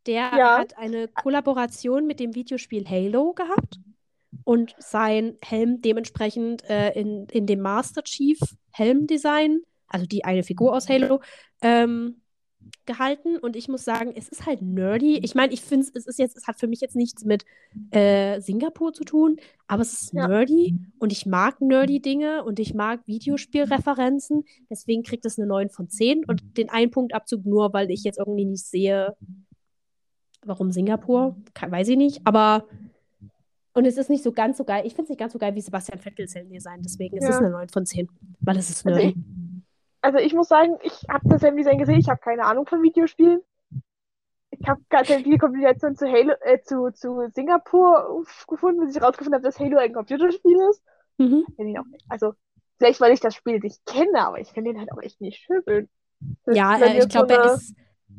Der 0.07 0.31
Ja. 0.37 0.57
hat 0.59 0.77
eine 0.77 1.07
Kollaboration 1.07 2.07
mit 2.07 2.19
dem 2.19 2.33
Videospiel 2.35 2.87
Halo 2.87 3.33
gehabt 3.33 3.79
und 4.43 4.75
sein 4.79 5.37
Helm 5.43 5.81
dementsprechend 5.81 6.63
äh, 6.69 6.91
in, 6.99 7.27
in 7.31 7.45
dem 7.45 7.59
Master 7.61 8.03
Chief 8.03 8.39
Helmdesign, 8.71 9.61
also 9.87 10.05
die 10.05 10.23
eine 10.25 10.43
Figur 10.43 10.75
aus 10.75 10.89
Halo, 10.89 11.21
ähm, 11.61 12.21
gehalten. 12.85 13.37
Und 13.37 13.55
ich 13.55 13.67
muss 13.67 13.83
sagen, 13.83 14.13
es 14.15 14.29
ist 14.29 14.45
halt 14.45 14.61
nerdy. 14.61 15.17
Ich 15.23 15.35
meine, 15.35 15.51
ich 15.53 15.61
finde 15.61 15.87
es 15.93 16.05
ist 16.07 16.19
jetzt, 16.19 16.37
es 16.37 16.47
hat 16.47 16.59
für 16.59 16.67
mich 16.67 16.79
jetzt 16.81 16.95
nichts 16.95 17.25
mit 17.25 17.43
äh, 17.91 18.39
Singapur 18.39 18.93
zu 18.93 19.03
tun, 19.03 19.37
aber 19.67 19.81
es 19.81 19.93
ist 19.93 20.13
Ja. 20.13 20.27
nerdy 20.27 20.75
und 20.99 21.11
ich 21.11 21.25
mag 21.25 21.59
nerdy 21.61 22.01
Dinge 22.01 22.43
und 22.43 22.59
ich 22.59 22.73
mag 22.73 23.01
Videospielreferenzen. 23.07 24.43
Deswegen 24.69 25.03
kriegt 25.03 25.25
es 25.25 25.37
eine 25.37 25.47
9 25.47 25.69
von 25.69 25.89
10 25.89 26.23
und 26.25 26.57
den 26.57 26.69
einen 26.69 26.91
Punktabzug 26.91 27.45
nur, 27.45 27.73
weil 27.73 27.91
ich 27.91 28.03
jetzt 28.03 28.17
irgendwie 28.19 28.45
nicht 28.45 28.65
sehe, 28.65 29.15
warum 30.45 30.71
Singapur, 30.71 31.35
weiß 31.67 31.87
ich 31.89 31.97
nicht, 31.97 32.21
aber 32.25 32.65
und 33.73 33.85
es 33.85 33.97
ist 33.97 34.09
nicht 34.09 34.23
so 34.23 34.31
ganz 34.33 34.57
so 34.57 34.65
geil. 34.65 34.83
Ich 34.85 34.93
finde 34.95 35.03
es 35.03 35.09
nicht 35.09 35.19
ganz 35.19 35.31
so 35.33 35.39
geil 35.39 35.55
wie 35.55 35.61
Sebastian 35.61 35.99
Vettels 35.99 36.35
Helmdesign, 36.35 36.81
deswegen 36.81 37.17
ist 37.17 37.23
es 37.23 37.29
Ja. 37.31 37.37
eine 37.37 37.49
9 37.51 37.69
von 37.69 37.85
10, 37.85 38.09
weil 38.41 38.57
es 38.57 38.69
ist 38.69 38.85
Also 38.85 38.97
nerdy. 38.99 39.15
Also 40.01 40.17
ich 40.17 40.33
muss 40.33 40.47
sagen, 40.49 40.77
ich 40.83 41.03
habe 41.09 41.29
das 41.29 41.41
Helmdesign 41.41 41.77
gesehen, 41.77 41.99
ich 41.99 42.09
habe 42.09 42.19
keine 42.19 42.43
Ahnung 42.45 42.65
von 42.65 42.81
Videospielen. 42.83 43.39
Ich 44.49 44.67
habe 44.67 44.81
gerade 44.89 45.05
die 45.23 45.37
Kombination 45.37 45.95
zu 45.95 46.05
Halo, 46.07 46.33
äh, 46.41 46.59
zu, 46.61 46.91
zu 46.91 47.27
Singapur 47.33 48.23
gefunden, 48.47 48.85
bis 48.85 48.95
ich 48.95 49.01
rausgefunden 49.01 49.35
habe, 49.35 49.43
dass 49.43 49.59
Halo 49.59 49.77
ein 49.77 49.93
Computerspiel 49.93 50.57
ist. 50.69 50.83
Mhm. 51.17 51.45
Kenn 51.55 51.67
ihn 51.67 51.77
auch 51.77 51.85
nicht. 51.85 52.03
Also, 52.09 52.33
vielleicht 52.77 52.99
weil 52.99 53.13
ich 53.13 53.19
das 53.21 53.35
Spiel 53.35 53.59
nicht 53.59 53.85
kenne, 53.85 54.19
aber 54.25 54.39
ich 54.39 54.49
finde 54.49 54.71
ihn 54.71 54.79
halt 54.79 54.91
auch 54.91 55.01
echt 55.01 55.21
nicht 55.21 55.37
schön. 55.37 55.87
Das 56.45 56.55
Ja, 56.57 56.77
äh, 56.77 56.97
ich 56.97 57.03
so 57.03 57.07
glaube, 57.09 57.33
er 57.35 57.43
eine- 57.43 57.53
ist, 57.53 57.73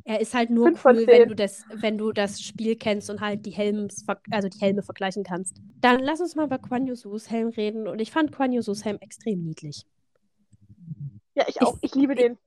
er 0.04 0.20
ist 0.20 0.34
halt 0.34 0.50
nur 0.50 0.72
cool, 0.84 1.06
wenn 1.06 1.28
du 1.28 1.36
das, 1.36 1.64
wenn 1.74 1.96
du 1.96 2.12
das 2.12 2.40
Spiel 2.40 2.76
kennst 2.76 3.08
und 3.10 3.20
halt 3.20 3.46
die 3.46 3.50
Helms, 3.50 4.04
also 4.30 4.48
die 4.48 4.58
Helme 4.58 4.82
vergleichen 4.82 5.22
kannst. 5.22 5.60
Dann 5.80 6.00
lass 6.00 6.20
uns 6.20 6.34
mal 6.34 6.46
über 6.46 6.58
Quan 6.58 6.86
Yusus 6.86 7.30
Helm 7.30 7.48
reden. 7.48 7.86
Und 7.86 8.00
ich 8.00 8.10
fand 8.10 8.32
Quan 8.32 8.52
Yusus 8.52 8.84
Helm 8.84 8.98
extrem 9.00 9.42
niedlich. 9.42 9.86
Ja, 11.34 11.44
ich 11.46 11.62
auch. 11.62 11.78
Ich 11.80 11.94
liebe 11.94 12.14
den. 12.14 12.38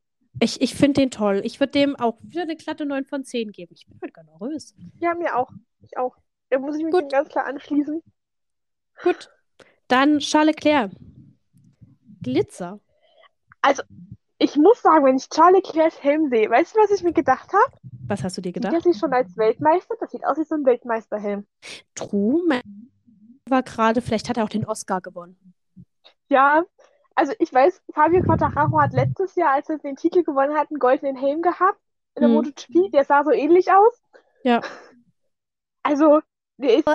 Ich, 0.42 0.62
ich 0.62 0.76
finde 0.76 1.02
den 1.02 1.12
toll. 1.12 1.42
Ich 1.46 1.60
würde 1.62 1.72
dem 1.72 1.96
auch 1.96 2.18
wieder 2.22 2.42
eine 2.42 2.58
glatte 2.58 2.86
9 2.86 3.06
von 3.06 3.24
10 3.24 3.52
geben. 3.52 3.74
Ich 3.74 3.88
bin 3.88 3.98
halt 4.02 4.14
generös. 4.14 4.76
Ja, 5.00 5.14
mir 5.16 5.38
auch. 5.38 5.50
Ich 5.82 5.98
auch. 5.98 6.18
Da 6.50 6.60
muss 6.60 6.78
ich 6.78 6.84
mich 6.84 6.94
Gut. 6.94 7.10
ganz 7.12 7.30
klar 7.30 7.46
anschließen. 7.46 8.04
Gut. 9.02 9.30
Dann 9.88 10.20
Charles 10.20 10.56
Leclerc. 10.56 10.92
Glitzer. 12.22 12.80
Also, 13.62 13.84
ich 14.38 14.56
muss 14.58 14.82
sagen, 14.82 15.06
wenn 15.06 15.18
ich 15.18 15.30
Charlie 15.30 15.58
Leclercs 15.58 16.02
Helm 16.04 16.30
sehe, 16.30 16.50
weißt 16.50 16.76
du, 16.76 16.80
was 16.80 16.92
ich 16.92 17.04
mir 17.04 17.14
gedacht 17.14 17.52
habe? 17.54 17.78
Was 18.08 18.24
hast 18.24 18.38
du 18.38 18.42
dir 18.42 18.50
Sieht 18.50 18.56
gedacht? 18.56 18.74
das 18.76 18.86
nicht 18.86 19.00
schon 19.00 19.14
als 19.14 19.36
Weltmeister? 19.38 19.96
Das 20.00 20.12
sieht 20.12 20.26
aus 20.26 20.38
wie 20.38 20.44
so 20.44 20.56
ein 20.56 20.66
Weltmeisterhelm. 20.66 21.46
True. 21.96 22.62
War 23.48 23.64
gerade, 23.64 24.02
vielleicht 24.02 24.30
hat 24.30 24.38
er 24.38 24.44
auch 24.44 24.50
den 24.50 24.66
Oscar 24.66 25.02
gewonnen. 25.02 25.38
Ja, 26.30 26.64
also 27.16 27.34
ich 27.40 27.54
weiß, 27.54 27.82
Fabio 27.94 28.22
Quartararo 28.24 28.82
hat 28.82 28.94
letztes 28.94 29.36
Jahr, 29.36 29.54
als 29.54 29.70
er 29.70 29.78
den 29.78 29.96
Titel 29.96 30.24
gewonnen 30.24 30.56
hat, 30.58 30.70
einen 30.70 30.80
goldenen 30.80 31.16
Helm 31.16 31.42
gehabt 31.42 31.80
in 32.16 32.22
der 32.22 32.30
Hm. 32.30 32.36
MotoGP. 32.36 32.92
Der 32.92 33.06
sah 33.06 33.24
so 33.24 33.32
ähnlich 33.32 33.72
aus. 33.72 33.94
Ja. 34.44 34.62
Also, 35.84 36.20
der 36.58 36.78
ist 36.78 36.90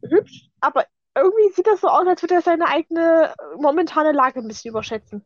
hübsch, 0.00 0.48
aber 0.60 0.86
irgendwie 1.16 1.52
sieht 1.54 1.66
das 1.66 1.80
so 1.80 1.88
aus, 1.88 2.06
als 2.06 2.22
würde 2.22 2.34
er 2.36 2.42
seine 2.42 2.68
eigene 2.68 3.34
momentane 3.56 4.12
Lage 4.12 4.38
ein 4.38 4.46
bisschen 4.46 4.70
überschätzen. 4.70 5.24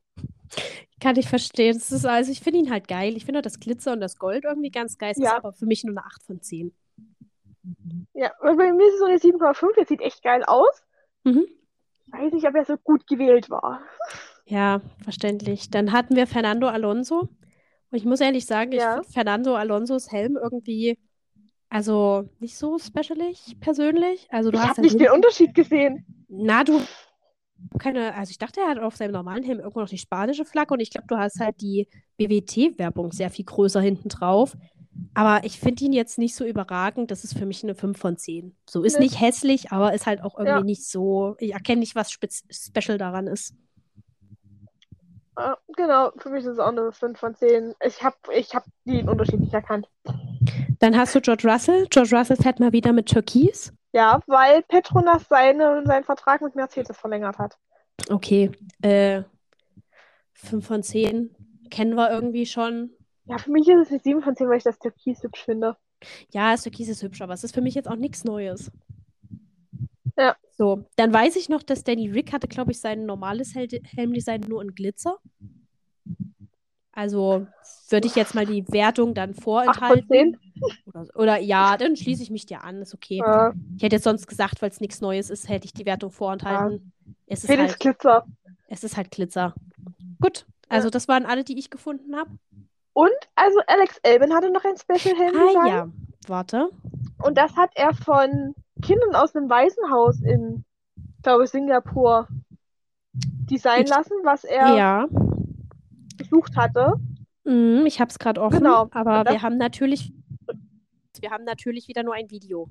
Kann 1.01 1.17
ich 1.17 1.29
verstehen. 1.29 1.75
Das 1.75 1.91
ist, 1.91 2.07
also 2.07 2.31
ich 2.31 2.41
finde 2.41 2.61
ihn 2.61 2.71
halt 2.71 2.87
geil. 2.89 3.17
Ich 3.17 3.25
finde 3.25 3.41
auch 3.41 3.43
das 3.45 3.59
Glitzer 3.61 3.93
und 3.93 4.01
das 4.01 4.19
Gold 4.19 4.45
irgendwie 4.45 4.71
ganz 4.71 4.99
geil. 4.99 5.13
Es 5.13 5.19
ist 5.19 5.25
Ja. 5.25 5.37
aber 5.37 5.53
für 5.53 5.67
mich 5.67 5.83
nur 5.85 5.97
eine 5.97 6.07
8 6.07 6.23
von 6.23 6.41
10. 6.41 6.73
Ja, 8.15 8.33
bei 8.41 8.55
mir 8.73 8.87
ist 8.87 8.95
es 8.95 8.99
so 9.01 9.07
eine 9.07 9.19
7,5, 9.19 9.75
der 9.77 9.87
sieht 9.87 10.01
echt 10.01 10.23
geil 10.23 10.43
aus. 10.47 10.83
Mhm. 11.25 11.47
Ich 12.07 12.13
weiß 12.13 12.33
nicht, 12.33 12.47
ob 12.47 12.55
er 12.55 12.65
so 12.65 12.77
gut 12.77 13.07
gewählt 13.07 13.51
war. 13.51 13.81
Ja, 14.47 14.81
verständlich. 15.03 15.71
Dann 15.71 15.93
hatten 15.93 16.17
wir 16.17 16.27
Fernando 16.27 16.69
Alonso. 16.69 17.21
Und 17.21 17.99
ich 17.99 18.05
muss 18.05 18.21
ehrlich 18.21 18.47
sagen, 18.47 18.73
ich 18.73 18.79
Ja. 18.81 18.95
finde 18.97 19.09
Fernando 19.11 19.55
Alonsos 19.55 20.11
Helm 20.11 20.37
irgendwie, 20.41 20.99
also 21.69 22.29
nicht 22.39 22.57
so 22.57 22.79
specialig 22.79 23.57
persönlich. 23.61 24.27
Also 24.31 24.51
du 24.51 24.59
Ich 24.59 24.65
habe 24.65 24.81
nicht 24.83 24.99
den 25.01 25.11
Unterschied 25.11 25.55
gesehen. 25.55 26.05
Na, 26.29 26.65
du 26.65 26.81
keine, 27.79 28.15
also 28.15 28.31
ich 28.31 28.39
dachte, 28.39 28.61
er 28.61 28.69
hat 28.69 28.79
auf 28.79 28.97
seinem 28.97 29.13
normalen 29.13 29.43
Helm 29.43 29.59
irgendwo 29.61 29.81
noch 29.81 29.89
die 29.89 29.99
spanische 29.99 30.45
Flagge 30.45 30.75
und 30.75 30.81
ich 30.81 30.91
glaube, 30.91 31.07
du 31.07 31.17
hast 31.17 31.41
halt 31.41 31.61
die 31.61 31.89
BWT-Werbung 32.17 33.13
sehr 33.13 33.31
viel 33.31 33.45
größer 33.45 33.81
hinten 33.81 34.09
drauf. 34.09 34.57
Aber 35.15 35.45
ich 35.45 35.59
finde 35.59 35.85
ihn 35.85 35.93
jetzt 35.95 36.19
nicht 36.19 36.35
so 36.35 36.45
überragend. 36.45 37.11
Das 37.11 37.25
ist 37.25 37.37
für 37.39 37.47
mich 37.47 37.63
eine 37.63 37.75
5 37.75 37.99
von 37.99 38.19
10. 38.19 38.55
So 38.69 38.83
ist 38.83 38.99
Nee. 38.99 39.05
nicht 39.07 39.21
hässlich, 39.21 39.73
aber 39.73 39.95
ist 39.95 40.07
halt 40.07 40.23
auch 40.23 40.37
irgendwie 40.39 40.59
Ja. 40.59 40.63
nicht 40.65 40.85
so. 40.87 41.35
Ich 41.39 41.53
erkenne 41.55 41.81
nicht, 41.81 41.95
was 41.95 42.13
special 42.13 42.99
daran 42.99 43.27
ist. 43.27 43.55
Ja, 45.39 45.57
genau, 45.77 46.11
für 46.19 46.29
mich 46.29 46.45
ist 46.45 46.53
es 46.53 46.59
auch 46.59 46.69
eine 46.69 46.93
5 46.93 47.19
von 47.19 47.35
10. 47.35 47.75
Ich 47.87 48.03
habe 48.03 48.17
ich 48.37 48.55
hab 48.55 48.65
den 48.85 49.09
Unterschied 49.09 49.41
nicht 49.41 49.55
erkannt. 49.55 49.89
Dann 50.79 50.97
hast 50.97 51.15
du 51.15 51.21
George 51.23 51.49
Russell. 51.51 51.87
George 51.89 52.15
Russell 52.15 52.37
fährt 52.37 52.61
mal 52.61 52.73
wieder 52.73 52.93
mit 52.93 53.07
Türkis. 53.07 53.73
Ja, 53.93 54.21
weil 54.27 54.63
Petronas 54.63 55.27
seine, 55.29 55.83
seinen 55.85 56.05
Vertrag 56.05 56.41
mit 56.41 56.55
Mercedes 56.55 56.97
verlängert 56.97 57.39
hat. 57.39 57.59
Okay. 58.09 58.51
Äh, 58.81 59.23
5 60.35 60.67
von 60.67 60.83
10. 60.83 61.35
Kennen 61.71 61.95
wir 61.95 62.11
irgendwie 62.11 62.47
schon. 62.47 62.91
Ja, 63.27 63.39
für 63.39 63.51
mich 63.51 63.69
ist 63.69 63.81
es 63.83 63.91
eine 63.91 64.01
7 64.01 64.23
von 64.23 64.35
10, 64.35 64.49
weil 64.49 64.59
ich 64.59 64.65
das 64.65 64.79
Türkis 64.79 65.23
hübsch 65.23 65.45
finde. 65.45 65.77
Ja, 66.31 66.53
das 66.53 66.63
Türkis 66.63 66.89
ist 66.89 67.03
hübsch, 67.03 67.23
aber 67.23 67.35
es 67.35 67.45
ist 67.45 67.55
für 67.55 67.61
mich 67.61 67.75
jetzt 67.75 67.89
auch 67.89 67.97
nichts 67.97 68.25
Neues. 68.25 68.73
Ja. 70.19 70.37
So, 70.51 70.85
dann 70.97 71.13
weiß 71.13 71.37
ich 71.37 71.49
noch, 71.49 71.63
dass 71.63 71.85
Danny 71.85 72.11
Rick 72.11 72.33
hatte, 72.33 72.49
glaube 72.49 72.73
ich, 72.73 72.81
sein 72.81 73.07
normales 73.07 73.55
Hel 73.55 73.69
Helmdesign 73.85 74.43
nur 74.43 74.63
in 74.63 74.75
Glitzer. 74.75 75.19
Also 76.95 77.47
würde 77.89 78.07
ich 78.07 78.15
jetzt 78.15 78.35
mal 78.35 78.47
die 78.47 78.67
Wertung 78.71 79.15
dann 79.15 79.31
8 79.31 79.35
von 79.37 79.43
vorenthalten. 79.43 80.09
10. 80.09 80.39
Oder, 80.87 81.07
oder 81.15 81.39
ja, 81.39 81.77
dann 81.77 81.97
schließe 81.97 82.23
ich 82.23 82.31
mich 82.31 82.47
dir 82.47 82.63
an, 82.65 82.83
ist 82.83 82.95
okay. 82.95 83.17
Ja, 83.19 83.53
Ich 83.77 83.83
hätte 83.83 83.97
jetzt 83.97 84.05
sonst 84.05 84.27
gesagt, 84.27 84.61
weil 84.63 84.71
es 84.71 84.81
nichts 84.81 85.01
Neues 85.01 85.31
ist, 85.31 85.49
hätte 85.49 85.65
ich 85.67 85.73
die 85.73 85.87
Wertung 85.87 86.11
vorenthalten. 86.11 86.93
Es 87.27 87.41
ist 87.45 87.47
Felix 87.51 87.73
halt, 87.73 87.81
Glitzer. 87.81 88.27
es 88.69 88.85
ist 88.85 88.97
halt 88.97 89.11
Glitzer. 89.11 89.55
Gut, 90.21 90.47
also 90.69 90.87
Ja. 90.89 90.91
das 90.91 91.09
waren 91.09 91.25
alle, 91.27 91.45
die 91.45 91.59
ich 91.59 91.71
gefunden 91.71 92.15
habe. 92.17 92.31
Und, 92.95 93.11
also 93.35 93.59
Alex 93.67 93.99
Elben 94.03 94.35
hatte 94.35 94.51
noch 94.51 94.65
ein 94.65 94.77
Special 94.77 95.17
Helm 95.17 95.35
Ah 95.37 95.47
Design. 95.49 95.67
ja, 95.67 95.89
warte. 96.29 96.69
Und 97.23 97.39
das 97.39 97.57
hat 97.57 97.71
er 97.75 97.95
von 97.95 98.55
Kindern 98.83 99.15
aus 99.15 99.35
einem 99.35 99.49
Waisenhaus 99.49 100.21
in, 100.21 100.65
glaube 101.23 101.45
ich, 101.45 101.51
Singapur 101.51 102.29
designen 103.15 103.85
Ich- 103.85 103.91
lassen, 103.91 104.13
was 104.25 104.45
er 104.45 104.77
Ja. 104.77 105.07
Gesucht 106.33 106.57
hatte. 106.57 106.95
Mhm, 107.45 107.85
ich 107.87 108.01
habe 108.01 108.11
es 108.11 108.19
gerade 108.19 108.41
offen, 108.41 108.61
Genau. 108.61 108.89
aber 108.93 109.31
wir 109.31 109.43
haben 109.43 109.59
natürlich, 109.59 110.13
wir 111.21 111.31
haben 111.31 111.45
natürlich 111.45 111.89
wieder 111.89 112.03
nur 112.03 112.15
ein 112.15 112.31
Video. 112.31 112.69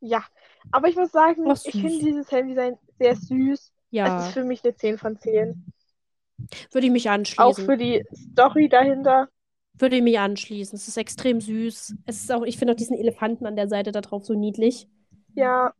Ja, 0.00 0.24
aber 0.72 0.88
ich 0.88 0.96
muss 0.96 1.12
sagen, 1.12 1.44
Ach, 1.48 1.60
ich 1.64 1.72
finde 1.72 1.98
dieses 1.98 2.30
Helmdesign 2.30 2.76
sehr 2.98 3.14
süß. 3.16 3.60
Es 3.60 3.72
Ja, 3.90 4.26
ist 4.26 4.32
für 4.32 4.44
mich 4.44 4.64
eine 4.64 4.74
10 4.74 4.98
von 4.98 5.18
10. 5.18 5.64
würde 6.72 6.86
ich 6.86 6.92
mich 6.92 7.08
Auch 7.08 7.14
anschließen. 7.14 7.64
für 7.64 7.76
die 7.76 8.04
Story 8.32 8.68
dahinter. 8.68 9.28
Würde 9.78 9.96
ich 9.96 10.02
mich 10.02 10.18
anschließen. 10.18 10.76
Es 10.76 10.88
ist 10.88 10.96
extrem 10.96 11.40
süß. 11.40 11.94
Es 12.06 12.22
ist 12.22 12.32
auch, 12.32 12.42
ich 12.42 12.56
finde 12.58 12.72
auch 12.72 12.76
diesen 12.76 12.96
Elefanten 12.96 13.46
an 13.46 13.56
der 13.56 13.68
Seite 13.68 13.92
da 13.92 14.00
drauf 14.00 14.24
so 14.24 14.34
niedlich. 14.34 14.88
Ja, 15.34 15.72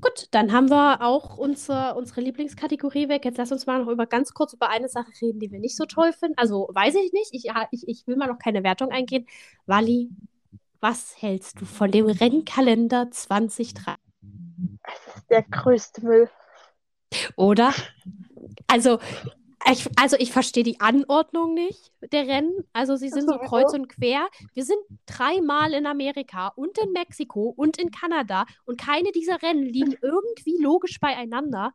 Gut, 0.00 0.26
dann 0.32 0.52
haben 0.52 0.70
wir 0.70 1.02
auch 1.02 1.38
unsere, 1.38 1.94
unsere 1.94 2.20
Lieblingskategorie 2.20 3.08
weg. 3.08 3.24
Jetzt 3.24 3.38
lass 3.38 3.52
uns 3.52 3.66
mal 3.66 3.80
noch 3.82 3.88
über 3.88 4.06
ganz 4.06 4.32
kurz 4.34 4.52
über 4.52 4.68
eine 4.70 4.88
Sache 4.88 5.10
reden, 5.20 5.40
die 5.40 5.50
wir 5.50 5.60
nicht 5.60 5.76
so 5.76 5.86
toll 5.86 6.12
finden. 6.12 6.36
Also 6.36 6.68
weiß 6.72 6.94
ich 6.96 7.12
nicht. 7.12 7.30
Ich, 7.32 7.50
ich, 7.70 7.88
ich 7.88 8.06
will 8.06 8.16
mal 8.16 8.26
noch 8.26 8.38
keine 8.38 8.64
Wertung 8.64 8.90
eingehen. 8.90 9.26
Wally, 9.66 10.10
was 10.80 11.20
hältst 11.20 11.60
du 11.60 11.64
von 11.64 11.90
dem 11.90 12.06
Rennkalender 12.06 13.10
2023? 13.10 13.98
es 14.82 15.16
ist 15.16 15.30
der 15.30 15.42
größte 15.42 16.04
Müll. 16.04 16.30
Oder? 17.36 17.72
Also, 18.66 18.98
Ich, 19.70 19.88
also 19.96 20.16
ich 20.18 20.32
verstehe 20.32 20.62
die 20.62 20.80
Anordnung 20.80 21.54
nicht 21.54 21.92
der 22.12 22.26
Rennen. 22.26 22.64
Also 22.72 22.96
sie 22.96 23.08
sind 23.08 23.28
so 23.28 23.38
kreuz 23.38 23.72
und 23.74 23.88
quer. 23.88 24.28
Wir 24.54 24.64
sind 24.64 24.78
dreimal 25.06 25.74
in 25.74 25.86
Amerika 25.86 26.48
und 26.48 26.78
in 26.78 26.92
Mexiko 26.92 27.52
und 27.56 27.76
in 27.76 27.90
Kanada 27.90 28.46
und 28.64 28.80
keine 28.80 29.12
dieser 29.12 29.42
Rennen 29.42 29.64
liegen 29.64 29.96
irgendwie 30.00 30.56
logisch 30.60 31.00
beieinander. 31.00 31.74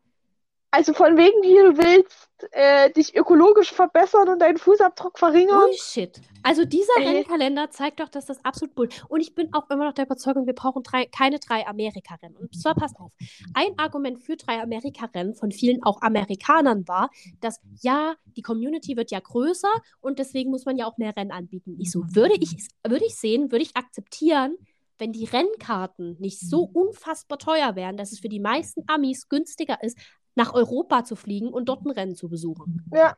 Also 0.74 0.94
von 0.94 1.18
wegen, 1.18 1.44
wie 1.44 1.54
du 1.54 1.78
willst 1.78 2.40
äh, 2.50 2.90
dich 2.90 3.16
ökologisch 3.16 3.72
verbessern 3.72 4.28
und 4.28 4.40
deinen 4.40 4.58
Fußabdruck 4.58 5.20
verringern. 5.20 5.60
Bullshit. 5.68 6.20
Also 6.42 6.66
dieser 6.66 7.00
Äh. 7.00 7.10
Rennkalender 7.10 7.70
zeigt 7.70 8.00
doch, 8.00 8.10
dass 8.10 8.26
das 8.26 8.44
absolut 8.44 8.74
Bull. 8.74 8.90
Und 9.08 9.22
ich 9.22 9.36
bin 9.36 9.54
auch 9.54 9.70
immer 9.70 9.86
noch 9.86 9.94
der 9.94 10.06
Überzeugung, 10.06 10.48
wir 10.48 10.56
brauchen 10.56 10.82
drei, 10.82 11.06
keine 11.06 11.38
drei 11.38 11.68
Amerika-Rennen. 11.68 12.36
Und 12.38 12.60
zwar 12.60 12.74
passt 12.74 13.00
auf. 13.00 13.12
Ein 13.54 13.78
Argument 13.78 14.24
für 14.24 14.36
drei 14.36 14.64
Amerika-Rennen 14.64 15.36
von 15.36 15.52
vielen 15.52 15.84
auch 15.84 16.02
Amerikanern 16.02 16.88
war, 16.88 17.12
dass 17.40 17.60
ja, 17.84 18.16
die 18.36 18.42
Community 18.42 18.98
wird 18.98 19.12
ja 19.12 19.20
größer 19.20 19.72
und 20.02 20.18
deswegen 20.18 20.50
muss 20.50 20.66
man 20.66 20.76
ja 20.76 20.88
auch 20.88 20.98
mehr 20.98 21.16
Rennen 21.16 21.32
anbieten. 21.32 21.78
Ich 21.80 21.92
so, 21.92 22.04
würde 22.16 22.34
ich, 22.40 22.68
würde 22.84 23.06
ich 23.06 23.16
sehen, 23.16 23.52
würde 23.52 23.64
ich 23.64 23.76
akzeptieren, 23.76 24.58
wenn 24.98 25.12
die 25.12 25.26
Rennkarten 25.26 26.18
nicht 26.20 26.40
so 26.40 26.64
unfassbar 26.64 27.38
teuer 27.38 27.76
wären, 27.76 27.98
dass 27.98 28.12
es 28.12 28.20
für 28.20 28.30
die 28.30 28.40
meisten 28.40 28.84
Amis 28.88 29.28
günstiger 29.28 29.84
ist, 29.84 29.98
nach 30.36 30.54
Europa 30.54 31.04
zu 31.04 31.16
fliegen 31.16 31.50
und 31.50 31.66
dort 31.70 31.86
ein 31.86 31.92
Rennen 31.92 32.16
zu 32.16 32.30
besuchen. 32.30 32.86
Ja. 32.94 33.16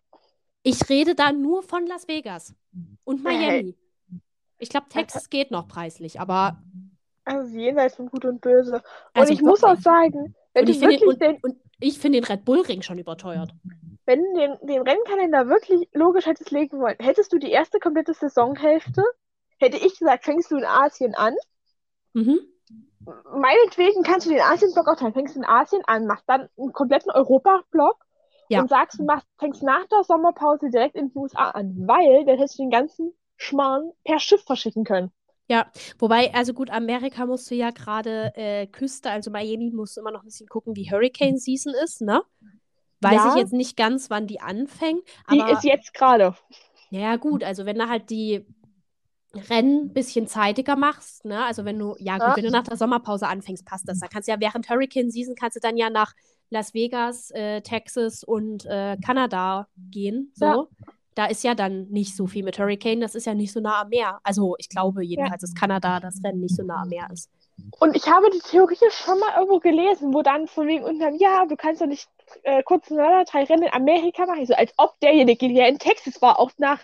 Ich 0.64 0.90
rede 0.90 1.16
da 1.16 1.32
nur 1.32 1.64
von 1.64 1.86
Las 1.86 2.08
Vegas 2.08 2.56
und 3.04 3.24
Ja, 3.24 3.30
hey. 3.30 3.64
Miami. 3.64 3.76
Ich 4.58 4.70
glaube, 4.70 4.88
Texas 4.90 5.30
geht 5.30 5.52
noch 5.52 5.68
preislich, 5.68 6.20
aber 6.20 6.62
Also 7.26 7.56
jenseits 7.58 7.96
von 7.96 8.08
Gut 8.08 8.26
und 8.26 8.42
Böse. 8.42 8.76
Und 8.76 8.84
Also 9.14 9.34
ich 9.34 9.42
muss 9.42 9.64
auch 9.64 9.70
wirklich. 9.70 9.84
sagen, 9.84 10.36
wenn 10.54 10.64
und 10.64 10.70
ich 10.70 10.80
finde 10.80 10.94
wirklich 10.96 11.20
den, 11.20 11.20
den, 11.20 11.36
und, 11.42 11.52
und 11.52 11.62
ich 11.80 12.00
finde 12.00 12.22
den 12.22 12.26
Red 12.26 12.46
Bull 12.46 12.62
Ring 12.62 12.82
schon 12.82 12.98
überteuert. 12.98 13.54
wenn 14.06 14.24
du 14.24 14.34
den, 14.40 14.58
den 14.68 14.82
Rennkalender 14.82 15.48
wirklich 15.48 15.90
logisch 15.94 16.26
hättest 16.26 16.52
legen 16.52 16.80
wollen, 16.80 16.96
hättest 17.00 17.34
du 17.34 17.38
die 17.38 17.52
erste 17.52 17.80
komplette 17.80 18.14
Saisonhälfte, 18.14 19.04
hätte 19.58 19.78
ich 19.78 20.00
gesagt, 20.00 20.24
fängst 20.26 20.52
du 20.52 20.58
in 20.58 20.66
Asien 20.66 21.16
an. 21.16 21.34
Mhm. 22.14 22.40
Meinetwegen 23.34 24.02
kannst 24.04 24.26
du 24.26 24.32
den 24.32 24.42
Asien-Block 24.42 24.88
auch 24.88 24.96
teilen. 24.96 25.14
Fängst 25.14 25.36
in 25.36 25.46
Asien 25.46 25.84
an, 25.86 26.08
machst 26.08 26.24
dann 26.28 26.50
einen 26.58 26.74
kompletten 26.74 27.12
Europa-Block 27.12 28.04
Ja. 28.50 28.62
und 28.62 28.70
sagst, 28.70 29.00
du 29.00 29.04
machst, 29.04 29.28
fängst 29.38 29.62
nach 29.64 29.86
der 29.88 30.04
Sommerpause 30.04 30.70
direkt 30.70 30.96
in 30.96 31.10
die 31.10 31.16
USA 31.16 31.52
an, 31.52 31.88
weil 31.88 32.26
dann 32.26 32.38
hättest 32.38 32.58
du 32.58 32.64
den 32.64 32.72
ganzen 32.72 33.14
Schmarrn 33.38 33.92
per 34.04 34.20
Schiff 34.20 34.44
verschicken 34.44 34.84
können. 34.86 35.12
Ja, 35.48 35.72
wobei, 36.00 36.34
also 36.34 36.54
gut, 36.54 36.72
Amerika 36.72 37.26
musst 37.28 37.52
du 37.52 37.56
ja 37.56 37.70
gerade 37.70 38.32
äh, 38.36 38.66
Küste, 38.66 39.12
also 39.12 39.30
Miami 39.30 39.70
musst 39.72 39.96
du 39.96 40.02
immer 40.02 40.12
noch 40.12 40.24
ein 40.24 40.26
bisschen 40.26 40.50
gucken, 40.50 40.76
wie 40.76 40.90
Hurricane 40.90 41.38
Season 41.38 41.74
ist, 41.84 42.02
ne? 42.02 42.24
Weiß 43.02 43.24
Ja. 43.24 43.30
ich 43.30 43.36
jetzt 43.36 43.54
nicht 43.54 43.78
ganz, 43.78 44.10
wann 44.10 44.28
die 44.28 44.42
anfängt, 44.42 45.04
Die 45.30 45.38
aber 45.38 45.52
ist 45.52 45.64
jetzt 45.64 45.94
gerade. 45.94 46.36
ja 46.90 47.16
gut, 47.18 47.44
also 47.44 47.66
wenn 47.66 47.78
du 47.78 47.90
halt 47.90 48.10
die 48.10 48.46
Rennen 49.38 49.86
ein 49.86 49.94
bisschen 49.94 50.28
zeitiger 50.28 50.76
machst, 50.76 51.26
ne? 51.26 51.44
Also 51.46 51.66
wenn 51.66 51.78
du, 51.80 51.96
ja 52.00 52.14
gut, 52.18 52.28
Ja. 52.30 52.36
wenn 52.38 52.44
du 52.46 52.52
nach 52.52 52.64
der 52.64 52.78
Sommerpause 52.78 53.28
anfängst, 53.28 53.66
passt 53.66 53.88
das. 53.88 54.00
Da 54.00 54.08
kannst 54.08 54.28
du 54.28 54.32
ja 54.34 54.40
während 54.40 54.70
Hurricane 54.70 55.12
Season 55.12 55.36
kannst 55.36 55.56
du 55.56 55.60
dann 55.60 55.78
ja 55.78 55.90
nach 55.90 56.14
Las 56.50 56.74
Vegas, 56.74 57.32
äh, 57.32 57.62
Texas 57.62 58.24
und 58.24 58.66
äh, 58.66 58.98
Kanada 59.04 59.68
gehen, 59.92 60.32
so. 60.36 60.46
Ja. 60.46 60.68
Da 61.16 61.28
ist 61.28 61.46
ja 61.46 61.56
dann 61.56 61.88
nicht 61.92 62.14
so 62.14 62.28
viel 62.28 62.44
mit 62.44 62.60
Hurricane, 62.60 63.00
das 63.00 63.16
ist 63.16 63.26
ja 63.26 63.34
nicht 63.34 63.54
so 63.54 63.62
nah 63.62 63.84
am 63.84 63.90
Meer. 63.90 64.20
Also 64.24 64.56
ich 64.58 64.68
glaube 64.68 65.02
jedenfalls, 65.02 65.42
dass 65.42 65.56
Kanada 65.56 66.02
das 66.02 66.20
Rennen 66.26 66.42
nicht 66.42 66.56
so 66.58 66.64
nah 66.64 66.82
am 66.82 66.90
Meer 66.90 67.08
ist. 67.10 67.30
Und 67.80 67.96
ich 67.96 68.06
habe 68.10 68.30
die 68.32 68.40
Theorie 68.40 68.76
schon 68.90 69.18
mal 69.20 69.34
irgendwo 69.38 69.60
gelesen, 69.60 70.14
wo 70.14 70.24
dann 70.24 70.50
von 70.50 70.68
wegen 70.68 70.84
unten, 70.84 71.18
ja, 71.18 71.46
du 71.46 71.56
kannst 71.56 71.80
doch 71.80 71.86
nicht 71.88 72.10
äh, 72.44 72.62
kurz 72.64 72.90
nacheinander 72.90 73.24
drei 73.32 73.46
Rennen 73.46 73.64
in 73.64 73.74
Amerika 73.74 74.26
machen. 74.26 74.46
So 74.46 74.56
als 74.56 74.74
ob 74.76 75.00
derjenige, 75.00 75.48
der 75.54 75.70
in 75.70 75.80
Texas 75.80 76.22
war, 76.22 76.38
auch 76.38 76.52
nach 76.58 76.80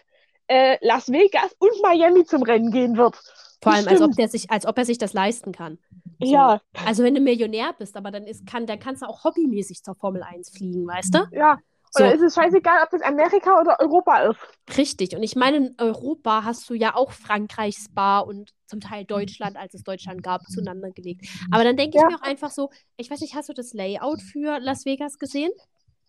äh, 0.52 0.78
Las 0.82 1.10
Vegas 1.12 1.56
und 1.60 1.72
Miami 1.82 2.26
zum 2.26 2.44
Rennen 2.44 2.72
gehen 2.72 2.98
wird. 2.98 3.18
Vor 3.64 3.72
allem, 3.72 3.88
als 3.88 4.02
ob 4.02 4.12
der 4.16 4.28
sich, 4.28 4.50
als 4.52 4.66
ob 4.66 4.78
er 4.78 4.86
sich 4.86 4.98
das 4.98 5.14
leisten 5.14 5.52
kann. 5.52 5.78
So. 6.20 6.28
Ja, 6.32 6.62
Also 6.86 7.04
wenn 7.04 7.16
du 7.16 7.22
Millionär 7.22 7.74
bist, 7.78 7.96
aber 7.96 8.12
dann 8.12 8.24
ist, 8.26 8.46
kann, 8.46 8.66
dann 8.66 8.80
kannst 8.80 9.02
du 9.02 9.06
auch 9.08 9.24
hobbymäßig 9.24 9.84
zur 9.84 9.96
Formel 9.96 10.24
1 10.24 10.50
fliegen, 10.50 10.86
weißt 10.88 11.16
du? 11.16 11.20
ja. 11.32 11.58
So. 11.94 12.04
Oder 12.06 12.14
ist 12.14 12.22
es 12.22 12.36
scheißegal, 12.36 12.84
ob 12.84 12.90
das 12.92 13.02
Amerika 13.02 13.60
oder 13.60 13.78
Europa 13.82 14.20
ist? 14.30 14.40
Richtig. 14.78 15.14
Und 15.14 15.24
ich 15.24 15.36
meine, 15.36 15.58
in 15.58 15.76
Europa 15.78 16.46
hast 16.46 16.70
du 16.70 16.74
ja 16.74 16.96
auch 16.96 17.12
Frankreich, 17.12 17.76
Spa 17.76 18.20
und 18.20 18.52
zum 18.66 18.80
Teil 18.80 19.04
Deutschland, 19.04 19.58
als 19.58 19.74
es 19.74 19.84
Deutschland 19.84 20.24
gab, 20.24 20.48
zueinander 20.48 20.92
gelegt. 20.92 21.26
Aber 21.52 21.66
dann 21.66 21.76
denke 21.76 21.98
ich 21.98 22.02
Ja. 22.02 22.08
mir 22.08 22.16
auch 22.16 22.22
einfach 22.22 22.50
so, 22.50 22.70
ich 22.96 23.12
weiß 23.12 23.20
nicht, 23.20 23.36
hast 23.36 23.50
du 23.50 23.54
das 23.54 23.74
Layout 23.74 24.22
für 24.22 24.60
Las 24.60 24.86
Vegas 24.86 25.18
gesehen? 25.18 25.52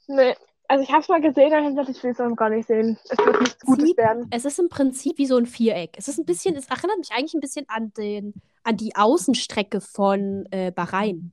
Nee. 0.07 0.37
Also 0.69 0.85
ich 0.85 0.91
habe 0.91 1.03
es 1.03 1.09
mal 1.09 1.21
gesehen, 1.21 1.53
aber 1.53 1.63
ich 1.63 1.69
gesagt, 1.69 1.89
ich 1.91 2.03
will 2.03 2.11
es 2.13 2.19
noch 2.19 2.37
gar 2.37 2.49
nicht 2.49 2.67
sehen. 2.67 2.99
Es 3.11 3.19
wird 3.19 3.41
nichts 3.41 3.65
Gutes 3.65 3.85
Sieht- 3.89 3.97
werden. 3.99 4.27
Es 4.31 4.45
ist 4.45 4.59
im 4.59 4.69
Prinzip 4.69 5.19
wie 5.19 5.27
so 5.27 5.37
ein 5.37 5.47
Viereck. 5.47 5.97
Es 5.99 6.09
ist 6.09 6.19
ein 6.19 6.25
bisschen, 6.25 6.57
es 6.57 6.67
erinnert 6.67 6.99
mich 6.99 7.11
eigentlich 7.13 7.35
ein 7.35 7.41
bisschen 7.41 7.67
an 7.69 7.93
den, 7.93 8.33
an 8.63 8.77
die 8.77 8.97
Außenstrecke 8.97 9.81
von 9.81 10.47
äh, 10.51 10.71
Bahrain. 10.71 11.33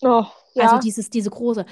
Oh, 0.00 0.24
ja. 0.54 0.64
Also 0.64 0.78
dieses, 0.78 1.10
diese 1.10 1.28
große. 1.30 1.66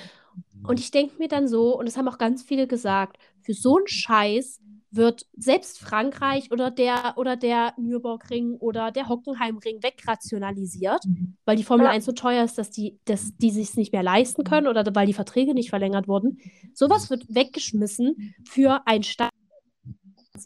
Und 0.67 0.81
ich 0.81 0.91
denke 0.91 1.15
mir 1.19 1.29
dann 1.29 1.49
so, 1.49 1.79
und 1.79 1.87
das 1.87 1.97
haben 1.97 2.09
auch 2.09 2.19
ganz 2.19 2.43
viele 2.43 2.67
gesagt, 2.67 3.17
für 3.41 3.55
so 3.55 3.77
einen 3.79 3.89
Scheiß 3.89 4.61
wird 4.91 5.27
selbst 5.37 5.79
Frankreich 5.79 6.51
oder 6.51 6.71
der, 6.71 7.15
oder 7.17 7.37
der 7.37 7.75
Nürburgring 7.77 8.55
oder 8.55 8.91
der 8.91 9.09
Hockenheimring 9.09 9.83
wegrationalisiert, 9.83 11.05
weil 11.45 11.57
die 11.57 11.65
Formel 11.65 11.87
Ja. 11.87 11.93
1 11.93 12.05
so 12.05 12.13
teuer 12.13 12.45
ist, 12.45 12.57
dass 12.59 12.71
die, 12.71 12.99
dass 13.05 13.37
die 13.37 13.51
sich 13.51 13.75
nicht 13.77 13.93
mehr 13.93 14.03
leisten 14.03 14.45
können 14.45 14.67
oder 14.67 14.85
weil 14.95 15.07
die 15.07 15.13
Verträge 15.15 15.55
nicht 15.55 15.71
verlängert 15.71 16.09
wurden. 16.09 16.39
Sowas 16.75 17.11
wird 17.11 17.27
weggeschmissen 17.29 18.35
für 18.45 18.87
ein 18.87 19.03
Stadt. 19.03 19.31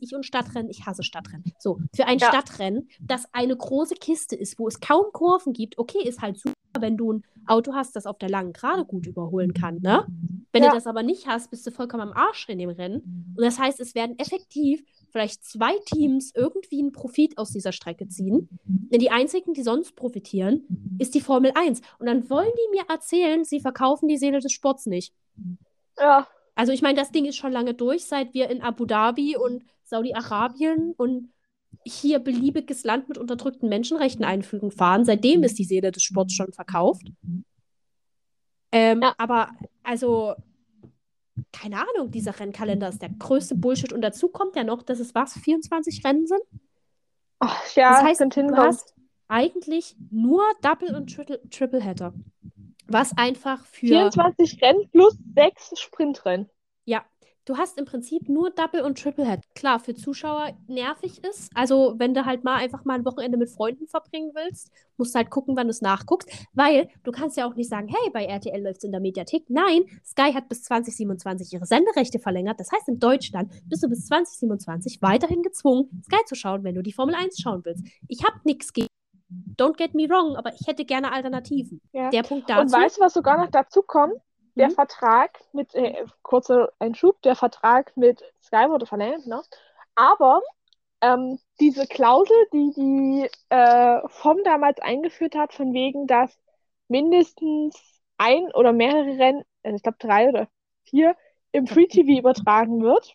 Ich 0.01 0.15
und 0.15 0.25
Stadtrennen, 0.25 0.71
ich 0.71 0.87
hasse 0.87 1.03
Stadtrennen. 1.03 1.45
So, 1.59 1.79
für 1.95 2.07
ein 2.07 2.19
Ja. 2.19 2.29
Stadtrennen, 2.29 2.89
das 3.01 3.27
eine 3.33 3.55
große 3.57 3.95
Kiste 3.97 4.35
ist, 4.37 4.59
wo 4.59 4.67
es 4.67 4.81
kaum 4.81 5.05
Kurven 5.13 5.53
gibt, 5.53 5.77
okay, 5.79 6.03
ist 6.03 6.23
halt 6.23 6.39
super, 6.39 6.55
wenn 6.81 6.97
du 6.97 7.13
ein 7.15 7.25
Auto 7.47 7.75
hast, 7.75 7.97
das 7.97 8.07
auf 8.07 8.19
der 8.19 8.29
langen 8.29 8.53
Gerade 8.53 8.85
gut 8.85 9.07
überholen 9.07 9.53
kann, 9.55 9.81
ne? 9.83 10.07
Wenn 10.53 10.63
Ja. 10.63 10.71
du 10.71 10.75
das 10.77 10.87
aber 10.87 11.03
nicht 11.03 11.27
hast, 11.27 11.51
bist 11.51 11.67
du 11.67 11.71
vollkommen 11.71 12.03
am 12.03 12.13
Arsch 12.13 12.49
in 12.49 12.59
dem 12.59 12.71
Rennen. 12.71 13.35
Und 13.37 13.43
das 13.45 13.59
heißt, 13.59 13.81
es 13.81 13.95
werden 13.95 14.19
effektiv 14.19 14.85
vielleicht 15.11 15.45
zwei 15.45 15.73
Teams 15.87 16.33
irgendwie 16.35 16.79
einen 16.81 16.93
Profit 16.93 17.37
aus 17.39 17.51
dieser 17.51 17.73
Strecke 17.73 18.07
ziehen. 18.09 18.49
Denn 18.65 19.01
die 19.01 19.11
einzigen, 19.11 19.55
die 19.55 19.63
sonst 19.63 19.97
profitieren, 19.97 20.63
ist 20.99 21.15
die 21.15 21.21
Formel 21.21 21.53
1. 21.55 21.81
Und 21.99 22.07
dann 22.07 22.29
wollen 22.31 22.51
die 22.55 22.77
mir 22.79 22.85
erzählen, 22.89 23.45
sie 23.45 23.61
verkaufen 23.61 24.09
die 24.09 24.17
Seele 24.19 24.41
des 24.41 24.53
Sports 24.53 24.87
nicht. 24.87 25.15
ja. 25.99 26.27
Also 26.55 26.71
ich 26.73 26.83
meine, 26.83 26.99
das 27.01 27.11
Ding 27.13 27.25
ist 27.25 27.37
schon 27.37 27.51
lange 27.51 27.73
durch, 27.73 28.05
seit 28.05 28.35
wir 28.35 28.51
in 28.51 28.61
Abu 28.61 28.85
Dhabi 28.85 29.39
und 29.39 29.65
Saudi-Arabien 29.85 30.93
und 30.99 31.31
hier 31.85 32.19
beliebiges 32.19 32.85
Land 32.85 33.09
mit 33.09 33.19
unterdrückten 33.19 33.69
Menschenrechten 33.69 34.25
einfügen 34.25 34.71
fahren. 34.71 35.05
Seitdem 35.05 35.43
ist 35.43 35.59
die 35.59 35.65
Seele 35.65 35.91
des 35.91 36.03
Sports 36.03 36.35
schon 36.35 36.53
verkauft. 36.53 37.07
Ähm, 38.71 39.03
Ja. 39.03 39.15
Aber 39.19 39.51
also, 39.83 40.35
keine 41.53 41.77
Ahnung, 41.77 42.11
dieser 42.11 42.39
Rennkalender 42.39 42.89
ist 42.89 43.03
der 43.03 43.11
größte 43.11 43.55
Bullshit. 43.55 43.93
Und 43.93 44.03
dazu 44.03 44.29
kommt 44.29 44.57
ja 44.57 44.65
noch, 44.65 44.83
dass 44.83 45.01
es 45.01 45.15
was, 45.15 45.35
24 45.35 46.05
Rennen 46.05 46.27
sind? 46.27 46.43
Ach, 47.39 47.75
ja, 47.75 47.91
Das 47.91 48.03
heißt, 48.03 48.21
könnte 48.21 48.47
du 48.47 48.57
hast 48.57 48.95
eigentlich 49.29 49.97
nur 50.11 50.45
Double- 50.61 50.95
und 50.95 51.13
Triple 51.13 51.41
Tripleheader. 51.51 52.15
Was 52.87 53.17
einfach 53.17 53.65
für 53.65 53.87
24 53.87 54.61
Rennen 54.63 54.89
plus 54.91 55.17
6 55.35 55.81
Sprintrennen. 55.81 56.51
Ja, 56.85 57.05
du 57.45 57.57
hast 57.57 57.79
im 57.79 57.85
Prinzip 57.85 58.29
nur 58.29 58.51
Double 58.51 58.83
und 58.83 58.99
Triple 58.99 59.27
Head. 59.27 59.41
Klar, 59.55 59.81
für 59.81 59.95
Zuschauer 59.95 60.53
nervig 60.69 61.23
ist. 61.25 61.51
Also, 61.55 61.95
wenn 61.99 62.15
du 62.15 62.25
halt 62.25 62.45
mal 62.45 62.57
einfach 62.57 62.85
mal 62.85 62.95
ein 62.95 63.05
Wochenende 63.05 63.39
mit 63.39 63.51
Freunden 63.51 63.87
verbringen 63.89 64.31
willst, 64.35 64.71
musst 64.97 65.15
du 65.15 65.19
halt 65.19 65.31
gucken, 65.31 65.57
wann 65.57 65.67
du 65.67 65.71
es 65.71 65.83
nachguckst. 65.83 66.29
Weil 66.53 66.89
du 67.03 67.13
kannst 67.13 67.37
ja 67.37 67.47
auch 67.47 67.55
nicht 67.55 67.69
sagen, 67.69 67.89
hey, 67.89 68.11
bei 68.13 68.25
RTL 68.25 68.63
läuft 68.63 68.79
es 68.79 68.85
in 68.85 68.93
der 68.93 69.01
Mediathek. 69.01 69.49
Nein, 69.49 69.85
Sky 70.05 70.33
hat 70.33 70.49
bis 70.49 70.63
2027 70.65 71.53
ihre 71.53 71.67
Senderechte 71.67 72.19
verlängert. 72.19 72.61
Das 72.61 72.71
heißt, 72.73 72.89
in 72.89 72.99
Deutschland 72.99 73.51
bist 73.69 73.83
du 73.83 73.89
bis 73.89 74.07
2027 74.07 75.03
weiterhin 75.03 75.43
gezwungen, 75.43 76.03
Sky 76.05 76.25
zu 76.27 76.35
schauen, 76.35 76.65
wenn 76.65 76.75
du 76.75 76.83
die 76.83 76.93
Formel 76.93 77.15
1 77.15 77.41
schauen 77.41 77.65
willst. 77.65 77.85
Ich 78.09 78.25
habe 78.25 78.37
nichts 78.45 78.73
gegen. 78.73 78.87
Don't 79.57 79.77
get 79.77 79.95
me 79.95 80.09
wrong, 80.09 80.37
aber 80.37 80.53
ich 80.53 80.67
hätte 80.67 80.85
gerne 80.85 81.11
Alternativen. 81.13 81.81
Ja. 81.93 82.11
Der 82.11 82.23
Punkt 82.23 82.51
Und 82.51 82.57
dazu. 82.59 82.73
weißt 82.77 82.99
du, 82.99 83.01
was 83.01 83.15
sogar 83.15 83.39
noch 83.39 83.51
dazu 83.51 83.81
kommt? 83.83 84.15
Der 84.57 84.69
Mhm. 84.69 84.75
Vertrag 84.75 85.41
mit, 85.53 85.75
äh, 85.75 86.05
kurzer 86.23 86.73
Einschub, 86.79 87.21
der 87.23 87.37
Vertrag 87.37 87.97
mit 87.97 88.23
Sky 88.43 88.69
wurde 88.69 88.87
verlängert, 88.87 89.27
ne? 89.27 89.43
Aber 89.95 90.43
ähm, 91.03 91.39
diese 91.61 91.87
Klausel, 91.87 92.37
die 92.53 92.73
die 92.77 93.31
äh, 93.51 94.09
FOM 94.09 94.45
damals 94.45 94.81
eingeführt 94.81 95.35
hat, 95.37 95.55
von 95.55 95.73
wegen, 95.75 96.07
dass 96.07 96.39
mindestens 96.89 97.77
ein 98.19 98.53
oder 98.55 98.73
mehrere 98.73 99.19
Rennen, 99.19 99.45
also 99.63 99.77
ich 99.77 99.83
glaube 99.83 99.99
drei 100.01 100.29
oder 100.29 100.49
vier, 100.85 101.17
im 101.53 101.67
Free 101.67 101.87
TV 101.87 102.19
übertragen 102.21 102.83
wird, 102.83 103.15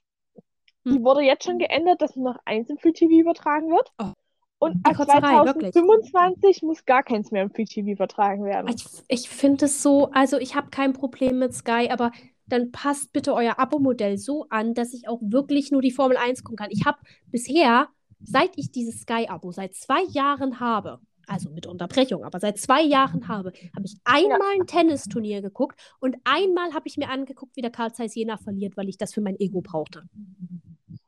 die 0.92 0.96
Hm. 0.96 1.04
wurde 1.04 1.22
jetzt 1.22 1.46
schon 1.46 1.60
geändert, 1.60 2.02
dass 2.02 2.16
nur 2.16 2.34
noch 2.34 2.42
eins 2.46 2.70
im 2.70 2.78
Free 2.78 2.94
TV 2.94 3.14
übertragen 3.22 3.70
wird. 3.72 3.92
Oh. 4.00 4.14
Und 4.60 4.86
ab 4.86 4.96
Kotzerei, 4.96 5.46
wirklich. 5.46 5.74
2025 5.74 6.64
muss 6.64 6.86
gar 6.86 7.04
keins 7.04 7.32
mehr 7.32 7.44
im 7.44 7.52
Free 7.52 7.66
TV 7.66 7.90
übertragen 7.90 8.44
werden. 8.44 8.68
Ich, 8.70 8.86
ich 9.08 9.30
finde 9.30 9.66
es 9.66 9.84
so, 9.84 10.10
also 10.12 10.38
ich 10.38 10.56
habe 10.56 10.70
kein 10.72 10.94
Problem 10.94 11.38
mit 11.40 11.54
Sky, 11.54 11.90
aber 11.92 12.12
dann 12.48 12.72
passt 12.72 13.14
bitte 13.14 13.34
euer 13.34 13.60
Abo-Modell 13.60 14.18
so 14.18 14.48
an, 14.50 14.74
dass 14.74 14.94
ich 14.94 15.08
auch 15.08 15.20
wirklich 15.22 15.72
nur 15.72 15.82
die 15.82 15.92
Formel 15.92 16.18
1 16.18 16.44
gucken 16.44 16.58
kann. 16.58 16.72
Ich 16.72 16.86
habe 16.86 16.98
bisher, 17.30 17.90
seit 18.24 18.58
ich 18.58 18.72
dieses 18.72 19.02
Sky-Abo 19.02 19.52
seit 19.52 19.76
zwei 19.76 20.04
Jahren 20.10 20.60
habe, 20.60 21.00
also 21.28 21.50
mit 21.50 21.68
Unterbrechung, 21.68 22.24
aber 22.24 22.40
seit 22.40 22.58
zwei 22.58 22.82
Jahren 22.82 23.28
habe, 23.28 23.52
habe 23.76 23.86
ich 23.86 23.98
einmal 24.06 24.40
ein 24.56 24.66
Tennisturnier 24.66 25.42
geguckt 25.42 25.80
und 26.00 26.16
einmal 26.24 26.74
habe 26.74 26.88
ich 26.88 26.98
mir 26.98 27.10
angeguckt, 27.10 27.56
wie 27.58 27.62
der 27.62 27.70
Karl 27.70 27.94
Zeiss 27.94 28.16
Jena 28.16 28.38
verliert, 28.38 28.78
weil 28.78 28.88
ich 28.90 28.98
das 28.98 29.14
für 29.14 29.22
mein 29.22 29.38
Ego 29.40 29.62
brauchte. 29.62 30.04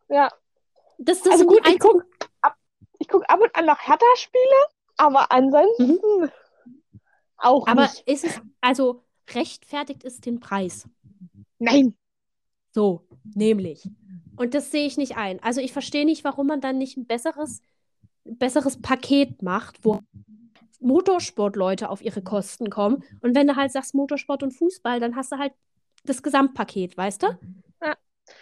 Ja. 0.09 0.30
Das, 0.97 1.21
das 1.21 1.31
Also 1.34 1.45
gut, 1.45 1.65
ich 1.67 1.80
gucke 1.80 2.05
ab, 3.10 3.19
ich 3.27 3.27
guck 3.27 3.30
ab 3.30 3.40
und 3.41 3.56
an 3.56 3.65
noch 3.65 3.80
Hertha-Spiele, 3.80 4.65
aber 4.98 5.31
ansonsten 5.31 6.31
auch 7.38 7.68
Aber 7.68 7.84
nicht. 7.84 8.03
ist 8.07 8.26
es, 8.26 8.41
also 8.61 9.03
rechtfertigt 9.34 10.03
es 10.03 10.19
den 10.19 10.40
Preis? 10.40 10.88
Nein. 11.57 11.95
So, 12.72 13.07
nämlich. 13.36 13.90
Und 14.36 14.53
das 14.53 14.72
sehe 14.72 14.86
ich 14.86 14.98
nicht 14.98 15.18
ein. 15.18 15.41
Also 15.41 15.61
ich 15.61 15.73
verstehe 15.73 16.06
nicht, 16.06 16.23
warum 16.23 16.48
man 16.48 16.61
dann 16.61 16.77
nicht 16.77 16.98
ein 16.98 17.06
besseres, 17.06 17.61
besseres 18.23 18.81
Paket 18.81 19.41
macht, 19.41 19.84
wo 19.84 19.99
Motorsportleute 20.80 21.90
auf 21.90 22.02
ihre 22.02 22.22
Kosten 22.22 22.69
kommen. 22.69 23.03
Und 23.22 23.36
wenn 23.36 23.48
du 23.48 23.56
halt 23.56 23.72
sagst 23.72 23.95
Motorsport 23.95 24.44
und 24.44 24.52
Fußball, 24.52 24.99
dann 24.99 25.15
hast 25.15 25.31
du 25.31 25.38
halt 25.38 25.53
das 26.06 26.23
Gesamtpaket, 26.23 26.95
weißt 26.95 27.23
du? 27.23 27.27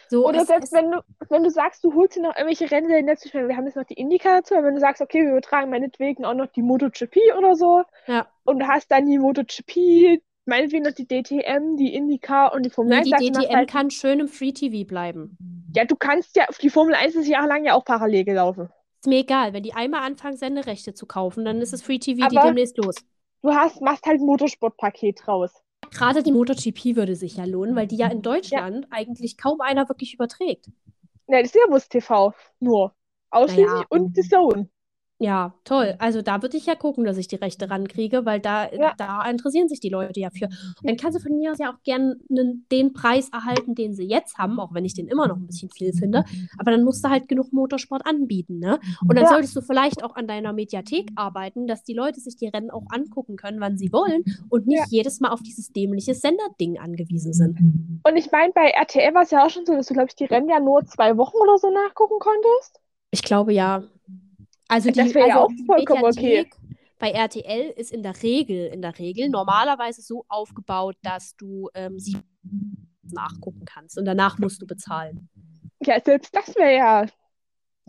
So, 0.10 0.28
Oder 0.28 0.46
selbst 0.46 0.74
wenn 0.74 0.92
du, 0.92 1.02
wenn 1.30 1.44
du 1.44 1.50
sagst, 1.50 1.84
du 1.84 1.94
holst 1.94 2.16
dir 2.16 2.22
noch 2.22 2.36
irgendwelche 2.36 2.72
Rennen 2.72 3.08
dazu, 3.08 3.28
ich 3.28 3.34
meine, 3.34 3.48
wir 3.50 3.58
haben 3.58 3.66
jetzt 3.66 3.76
noch 3.76 3.84
die 3.84 3.96
Indica 3.96 4.38
dazu, 4.38 4.56
aber 4.56 4.68
wenn 4.68 4.76
du 4.76 4.80
sagst, 4.80 5.02
okay, 5.02 5.24
wir 5.24 5.32
übertragen 5.32 5.70
meinetwegen 5.70 6.26
auch 6.26 6.34
noch 6.34 6.48
die 6.48 6.62
MotoGP 6.62 7.18
oder 7.38 7.56
so 7.56 7.84
ja. 8.06 8.28
und 8.46 8.60
du 8.60 8.68
hast 8.68 8.90
dann 8.92 9.06
die 9.06 9.18
MotoGP, 9.18 10.22
meinetwegen 10.46 10.84
noch 10.84 10.94
die 10.94 11.08
DTM, 11.08 11.76
die 11.76 11.94
Indica 11.94 12.48
und 12.48 12.66
die 12.66 12.70
Formel 12.70 13.02
Nee, 13.02 13.14
1, 13.14 13.22
die 13.22 13.32
DTM 13.32 13.56
halt, 13.56 13.70
kann 13.70 13.92
schön 13.92 14.20
im 14.20 14.28
Free 14.28 14.54
TV 14.54 14.88
bleiben. 14.88 15.38
ja, 15.76 15.86
du 15.86 15.96
kannst 15.96 16.36
ja, 16.36 16.46
die 16.62 16.70
Formel 16.70 16.96
1 16.96 17.16
ist 17.16 17.28
jahrelang 17.28 17.66
ja 17.66 17.74
auch 17.74 17.84
parallel 17.84 18.24
gelaufen. 18.24 18.70
Ist 19.00 19.08
mir 19.08 19.20
egal, 19.20 19.54
wenn 19.54 19.64
die 19.64 19.74
einmal 19.74 20.02
anfangen, 20.02 20.38
Senderechte 20.38 20.94
zu 20.94 21.06
kaufen, 21.06 21.46
dann 21.46 21.62
ist 21.62 21.74
es 21.74 21.84
Free 21.84 22.00
TV, 22.00 22.28
die 22.30 22.36
demnächst 22.36 22.78
los. 22.78 22.96
Du 23.44 23.54
hast, 23.54 23.82
machst 23.82 24.06
halt 24.06 24.20
ein 24.20 24.26
Motorsportpaket 24.26 25.20
draus. 25.26 25.52
Gerade 25.92 26.24
die 26.24 26.32
MotoGP 26.32 26.96
würde 26.96 27.16
sich 27.16 27.38
ja 27.38 27.46
lohnen, 27.46 27.76
weil 27.76 27.88
die 27.88 27.98
ja 27.98 28.08
in 28.08 28.22
Deutschland 28.22 28.88
eigentlich 28.90 29.38
kaum 29.38 29.62
einer 29.62 29.88
wirklich 29.90 30.14
überträgt. 30.14 30.68
Ne, 31.28 31.42
das 31.42 31.48
ist 31.48 31.56
ja 31.56 31.68
Bus 31.70 31.90
TV, 31.90 32.34
nur. 32.60 32.94
Ausschließlich 33.30 33.68
Naja. 33.68 33.86
und 33.90 34.16
die 34.16 34.22
Zone. 34.22 34.70
Ja, 35.20 35.56
toll. 35.64 35.96
Also 35.98 36.22
da 36.22 36.44
würde 36.44 36.58
ich 36.58 36.68
ja 36.68 36.76
gucken, 36.76 37.04
dass 37.04 37.18
ich 37.18 37.28
die 37.28 37.38
Rechte 37.38 37.72
rankriege, 37.72 38.24
weil 38.26 38.40
da, 38.40 38.72
Ja. 38.72 38.94
da 38.98 39.28
interessieren 39.28 39.68
sich 39.68 39.80
die 39.80 39.90
Leute 39.90 40.20
ja 40.20 40.30
für. 40.30 40.46
Und 40.46 40.78
dann 40.84 40.96
kannst 40.96 41.18
du 41.18 41.24
von 41.24 41.36
mir 41.36 41.52
aus 41.52 41.58
ja 41.58 41.74
auch 41.74 41.82
gerne 41.84 42.18
den 42.30 42.94
Preis 42.94 43.30
erhalten, 43.30 43.74
den 43.74 43.96
sie 43.96 44.04
jetzt 44.06 44.38
haben, 44.38 44.60
auch 44.60 44.76
wenn 44.76 44.86
ich 44.86 44.94
den 44.94 45.08
immer 45.08 45.28
noch 45.28 45.38
ein 45.38 45.48
bisschen 45.48 45.72
viel 45.72 45.92
finde. 45.94 46.24
Aber 46.60 46.70
dann 46.70 46.84
musst 46.84 47.04
du 47.04 47.10
halt 47.10 47.28
genug 47.28 47.52
Motorsport 47.52 48.06
anbieten, 48.06 48.60
ne? 48.60 48.80
Und 49.08 49.16
dann 49.16 49.26
Ja. 49.26 49.32
solltest 49.32 49.56
du 49.56 49.62
vielleicht 49.62 50.04
auch 50.04 50.16
an 50.16 50.28
deiner 50.28 50.54
Mediathek 50.54 51.10
arbeiten, 51.16 51.66
dass 51.66 51.84
die 51.84 51.94
Leute 51.96 52.20
sich 52.20 52.36
die 52.38 52.48
Rennen 52.50 52.70
auch 52.70 52.86
angucken 52.90 53.38
können, 53.38 53.60
wann 53.60 53.76
sie 53.80 53.92
wollen 53.92 54.24
und 54.50 54.68
nicht 54.68 54.78
Ja. 54.82 54.86
jedes 54.90 55.20
Mal 55.20 55.30
auf 55.30 55.42
dieses 55.42 55.72
dämliche 55.74 56.14
Senderding 56.14 56.78
angewiesen 56.78 57.34
sind. 57.34 57.58
Und 58.04 58.16
ich 58.18 58.32
meine, 58.32 58.54
bei 58.54 58.70
RTL 58.70 59.16
war 59.16 59.24
es 59.24 59.32
ja 59.32 59.44
auch 59.44 59.50
schon 59.50 59.66
so, 59.66 59.74
dass 59.74 59.88
du, 59.88 59.96
glaube 59.96 60.10
ich, 60.10 60.16
die 60.16 60.26
Rennen 60.26 60.48
ja 60.48 60.60
nur 60.60 60.86
zwei 60.86 61.18
Wochen 61.18 61.38
oder 61.38 61.58
so 61.58 61.72
nachgucken 61.72 62.20
konntest. 62.20 62.80
Ich 63.10 63.24
glaube 63.24 63.52
ja. 63.52 63.82
Also 64.68 64.92
Das 64.92 65.08
die, 65.08 65.16
wäre 65.16 65.28
ja 65.30 65.36
also 65.36 65.46
auch 65.48 65.52
die 65.56 65.66
vollkommen 65.66 66.04
okay. 66.04 66.50
Bei 67.00 67.12
RTL 67.12 67.70
ist 67.76 67.92
in 67.92 68.02
der 68.02 68.22
Regel, 68.24 68.68
in 68.68 68.82
der 68.82 68.98
Regel 68.98 69.30
normalerweise 69.30 70.02
so 70.02 70.26
aufgebaut, 70.30 70.96
dass 71.04 71.36
du 71.36 71.70
ähm, 71.76 72.00
sie 72.00 72.18
nachgucken 73.04 73.66
kannst 73.66 73.98
und 73.98 74.06
danach 74.06 74.40
musst 74.40 74.62
du 74.62 74.68
bezahlen. 74.68 75.30
Ja, 75.80 76.02
selbst 76.04 76.36
das 76.36 76.56
wäre 76.56 76.76
ja. 76.76 77.06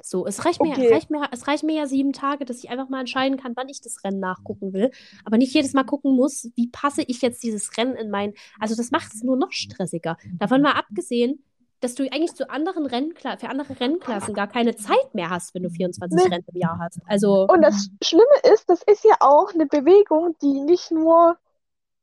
So, 0.03 0.27
es 0.27 0.45
reicht 0.45 0.61
mir, 0.63 0.73
Okay. 0.73 0.87
es 0.87 0.93
reicht 0.93 1.11
mir, 1.11 1.29
es 1.33 1.49
reicht 1.49 1.65
mir 1.65 1.75
ja 1.75 1.87
sieben 1.87 2.13
Tage, 2.13 2.45
dass 2.45 2.63
ich 2.63 2.71
einfach 2.71 2.89
mal 2.89 3.01
entscheiden 3.01 3.37
kann, 3.39 3.57
wann 3.57 3.69
ich 3.69 3.81
das 3.81 4.05
Rennen 4.05 4.21
nachgucken 4.21 4.73
will. 4.73 4.91
Aber 5.25 5.39
nicht 5.39 5.55
jedes 5.55 5.73
Mal 5.73 5.85
gucken 5.85 6.15
muss, 6.15 6.51
wie 6.55 6.69
passe 6.69 7.03
ich 7.03 7.21
jetzt 7.21 7.43
dieses 7.43 7.77
Rennen 7.77 7.97
in 7.97 8.11
mein. 8.11 8.35
Also 8.61 8.77
das 8.77 8.91
macht 8.91 9.13
es 9.13 9.23
nur 9.25 9.37
noch 9.37 9.51
stressiger. 9.53 10.17
Davon 10.39 10.63
mal 10.63 10.73
abgesehen, 10.73 11.43
dass 11.81 11.95
du 11.95 12.03
eigentlich 12.05 12.35
zu 12.35 12.51
anderen 12.51 12.87
Rennkla 12.87 13.37
für 13.37 13.49
andere 13.49 13.79
Rennklassen 13.79 14.35
gar 14.35 14.49
keine 14.49 14.75
Zeit 14.77 15.15
mehr 15.15 15.31
hast, 15.31 15.55
wenn 15.55 15.63
du 15.63 15.71
24 15.71 16.17
Nee. 16.17 16.29
Rennen 16.35 16.45
im 16.53 16.61
Jahr 16.61 16.79
hast. 16.81 16.99
Also. 17.07 17.47
Und 17.49 17.63
das 17.63 17.89
Schlimme 18.03 18.25
ist, 18.53 18.69
das 18.69 18.83
ist 18.83 19.05
ja 19.05 19.15
auch 19.21 19.53
eine 19.55 19.67
Bewegung, 19.67 20.37
die 20.43 20.61
nicht 20.61 20.91
nur 20.91 21.37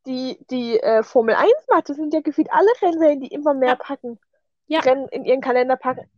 die, 0.06 0.38
die 0.52 0.80
äh, 0.80 1.04
Formel 1.04 1.36
1 1.36 1.52
macht. 1.70 1.90
Das 1.90 1.98
sind 1.98 2.14
ja 2.14 2.22
gefühlt 2.22 2.48
alle 2.52 2.70
Rennserien, 2.82 3.20
die 3.22 3.28
immer 3.28 3.54
mehr 3.54 3.70
Ja. 3.70 3.76
packen. 3.76 4.20
Ja. 4.68 4.80
Rennen 4.80 5.08
in 5.10 5.26
ihren 5.26 5.42
Kalender 5.42 5.76
packen. 5.76 6.10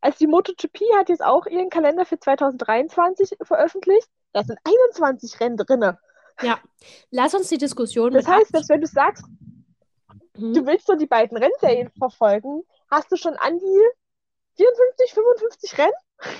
Also 0.00 0.18
die 0.18 0.26
MotoGP 0.26 0.78
hat 0.98 1.08
jetzt 1.08 1.24
auch 1.24 1.46
ihren 1.46 1.70
Kalender 1.70 2.04
für 2.04 2.18
2023 2.18 3.36
veröffentlicht. 3.42 4.08
Da 4.32 4.44
sind 4.44 4.58
21 4.64 5.40
Rennen 5.40 5.56
drinne. 5.56 5.98
Ja, 6.42 6.58
lass 7.10 7.34
uns 7.34 7.48
die 7.48 7.56
Diskussion 7.58 8.12
Das 8.12 8.26
heißt, 8.28 8.54
dass 8.54 8.68
wenn 8.68 8.82
du 8.82 8.86
sagst, 8.86 9.24
Mhm. 10.36 10.52
du 10.52 10.66
willst 10.66 10.86
so 10.86 10.94
die 10.94 11.06
beiden 11.06 11.36
Rennserien 11.38 11.90
verfolgen, 11.98 12.62
hast 12.90 13.10
du 13.12 13.16
schon 13.16 13.34
an 13.34 13.58
die 13.58 13.80
54, 14.56 15.12
55 15.14 15.78
Rennen? 15.78 15.92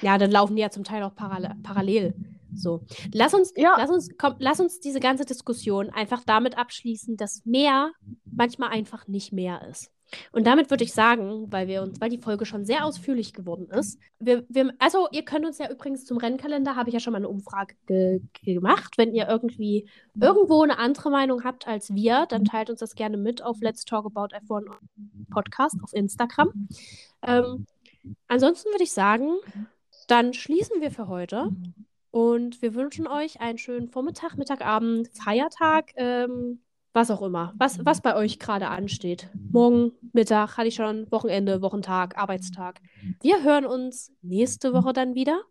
Ja, 0.02 0.16
dann 0.18 0.31
laufen 0.31 0.56
die 0.56 0.62
ja 0.62 0.70
zum 0.70 0.85
Teil 0.85 1.02
auch 1.02 1.14
parallel. 1.14 1.55
parallel. 1.62 2.14
So. 2.55 2.81
Lass 3.12 3.35
uns, 3.35 3.52
Ja. 3.56 3.74
lass 3.77 3.90
uns, 3.90 4.09
komm, 4.16 4.36
lass 4.39 4.60
uns 4.60 4.81
diese 4.81 5.01
ganze 5.01 5.24
Diskussion 5.27 5.90
einfach 5.90 6.23
damit 6.24 6.56
abschließen, 6.56 7.16
dass 7.16 7.44
mehr 7.44 7.93
manchmal 8.24 8.70
einfach 8.70 9.06
nicht 9.06 9.32
mehr 9.32 9.66
ist. 9.68 9.90
Und 10.33 10.47
damit 10.47 10.70
würde 10.70 10.85
ich 10.85 10.93
sagen, 10.93 11.51
weil 11.51 11.69
wir 11.69 11.83
uns, 11.83 12.01
weil 12.01 12.11
die 12.11 12.19
Folge 12.19 12.47
schon 12.47 12.65
sehr 12.65 12.85
ausführlich 12.85 13.33
geworden 13.33 13.69
ist, 13.70 13.99
wir, 14.19 14.45
wir, 14.49 14.73
also 14.78 15.09
ihr 15.11 15.24
könnt 15.24 15.45
uns 15.45 15.59
ja 15.59 15.70
übrigens 15.70 16.05
zum 16.05 16.19
Rennkalender, 16.19 16.77
habe 16.77 16.89
ich 16.89 16.95
ja 16.95 17.01
schon 17.01 17.12
mal 17.12 17.19
eine 17.19 17.28
Umfrage 17.28 17.74
ge 17.87 18.20
gemacht. 18.45 18.95
Wenn 18.97 19.15
ihr 19.15 19.28
irgendwie 19.28 19.89
irgendwo 20.15 20.62
eine 20.62 20.78
andere 20.78 21.11
Meinung 21.11 21.45
habt 21.45 21.66
als 21.66 21.95
wir, 21.95 22.27
dann 22.27 22.45
teilt 22.45 22.70
uns 22.70 22.81
das 22.81 22.95
gerne 22.95 23.16
mit 23.16 23.43
auf 23.43 23.61
Let's 23.61 23.85
Talk 23.85 24.07
About 24.07 24.35
F1 24.35 24.66
Podcast 25.31 25.77
auf 25.83 25.93
Instagram. 25.93 26.69
Ähm, 27.23 27.66
ansonsten 28.28 28.70
würde 28.70 28.85
ich 28.85 28.93
sagen, 28.93 29.37
dann 30.07 30.33
schließen 30.33 30.81
wir 30.81 30.91
für 30.91 31.09
heute 31.09 31.51
und 32.11 32.62
wir 32.62 32.74
wünschen 32.74 33.07
euch 33.07 33.41
einen 33.41 33.59
schönen 33.59 33.89
Vormittag, 33.89 34.37
Mittag, 34.37 34.65
Abend, 34.65 35.11
Feiertag, 35.12 35.93
ähm, 35.97 36.61
was 36.97 37.10
auch 37.10 37.20
immer, 37.23 37.52
was, 37.59 37.85
was 37.85 38.01
bei 38.01 38.16
euch 38.16 38.39
gerade 38.39 38.68
ansteht. 38.68 39.28
Morgen, 39.52 39.93
Mittag, 40.12 40.56
hatte 40.56 40.66
ich 40.68 40.74
schon, 40.74 41.09
Wochenende, 41.12 41.60
Wochentag, 41.60 42.16
Arbeitstag. 42.16 42.81
Wir 43.20 43.44
hören 43.44 43.66
uns 43.66 44.12
nächste 44.23 44.73
Woche 44.73 44.94
dann 44.94 45.14
wieder 45.14 45.43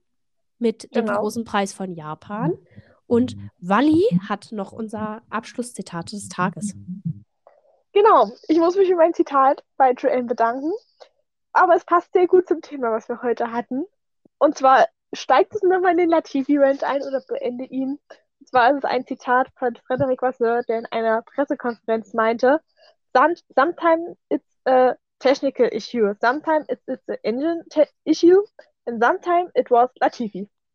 mit 0.57 0.95
dem 0.95 1.05
Genau. 1.05 1.19
großen 1.19 1.45
Preis 1.45 1.71
von 1.71 1.93
Japan. 1.93 2.57
Und 3.05 3.37
Wally 3.59 4.19
hat 4.27 4.51
noch 4.51 4.71
unser 4.71 5.21
Abschlusszitat 5.29 6.11
des 6.11 6.29
Tages. 6.29 6.73
Genau, 7.93 8.31
ich 8.47 8.57
muss 8.57 8.75
mich 8.75 8.89
für 8.89 8.95
mein 8.95 9.13
Zitat 9.13 9.63
bei 9.77 9.91
Joanne 9.91 10.23
bedanken. 10.23 10.71
Aber 11.53 11.75
es 11.75 11.85
passt 11.85 12.11
sehr 12.13 12.27
gut 12.27 12.47
zum 12.47 12.61
Thema, 12.61 12.91
was 12.91 13.07
wir 13.07 13.21
heute 13.21 13.51
hatten. 13.51 13.85
Und 14.39 14.57
zwar 14.57 14.87
steigt 15.13 15.53
es 15.53 15.61
nochmal 15.61 15.91
in 15.91 15.97
den 15.99 16.09
Latifi-Rant 16.09 16.83
ein 16.83 17.03
oder 17.03 17.21
beende 17.27 17.65
ihn. 17.65 17.99
Zwar 18.45 18.71
ist 18.71 18.77
es 18.77 18.85
ein 18.85 19.05
Zitat 19.05 19.49
von 19.57 19.75
Frederic 19.87 20.21
Vasseur, 20.21 20.63
der 20.63 20.79
in 20.79 20.85
einer 20.87 21.21
Pressekonferenz 21.23 22.13
meinte, 22.13 22.61
"Some- 23.13 23.35
Sometimes 23.55 24.17
it's 24.29 24.45
a 24.65 24.95
technical 25.19 25.67
issue, 25.71 26.13
sometimes 26.21 26.65
it's, 26.69 26.87
it's 26.87 27.07
an 27.09 27.17
engine 27.23 27.63
issue, 28.05 28.43
and 28.85 29.01
sometimes 29.03 29.51
it 29.55 29.69
was 29.71 29.89
Latifi. 30.01 30.49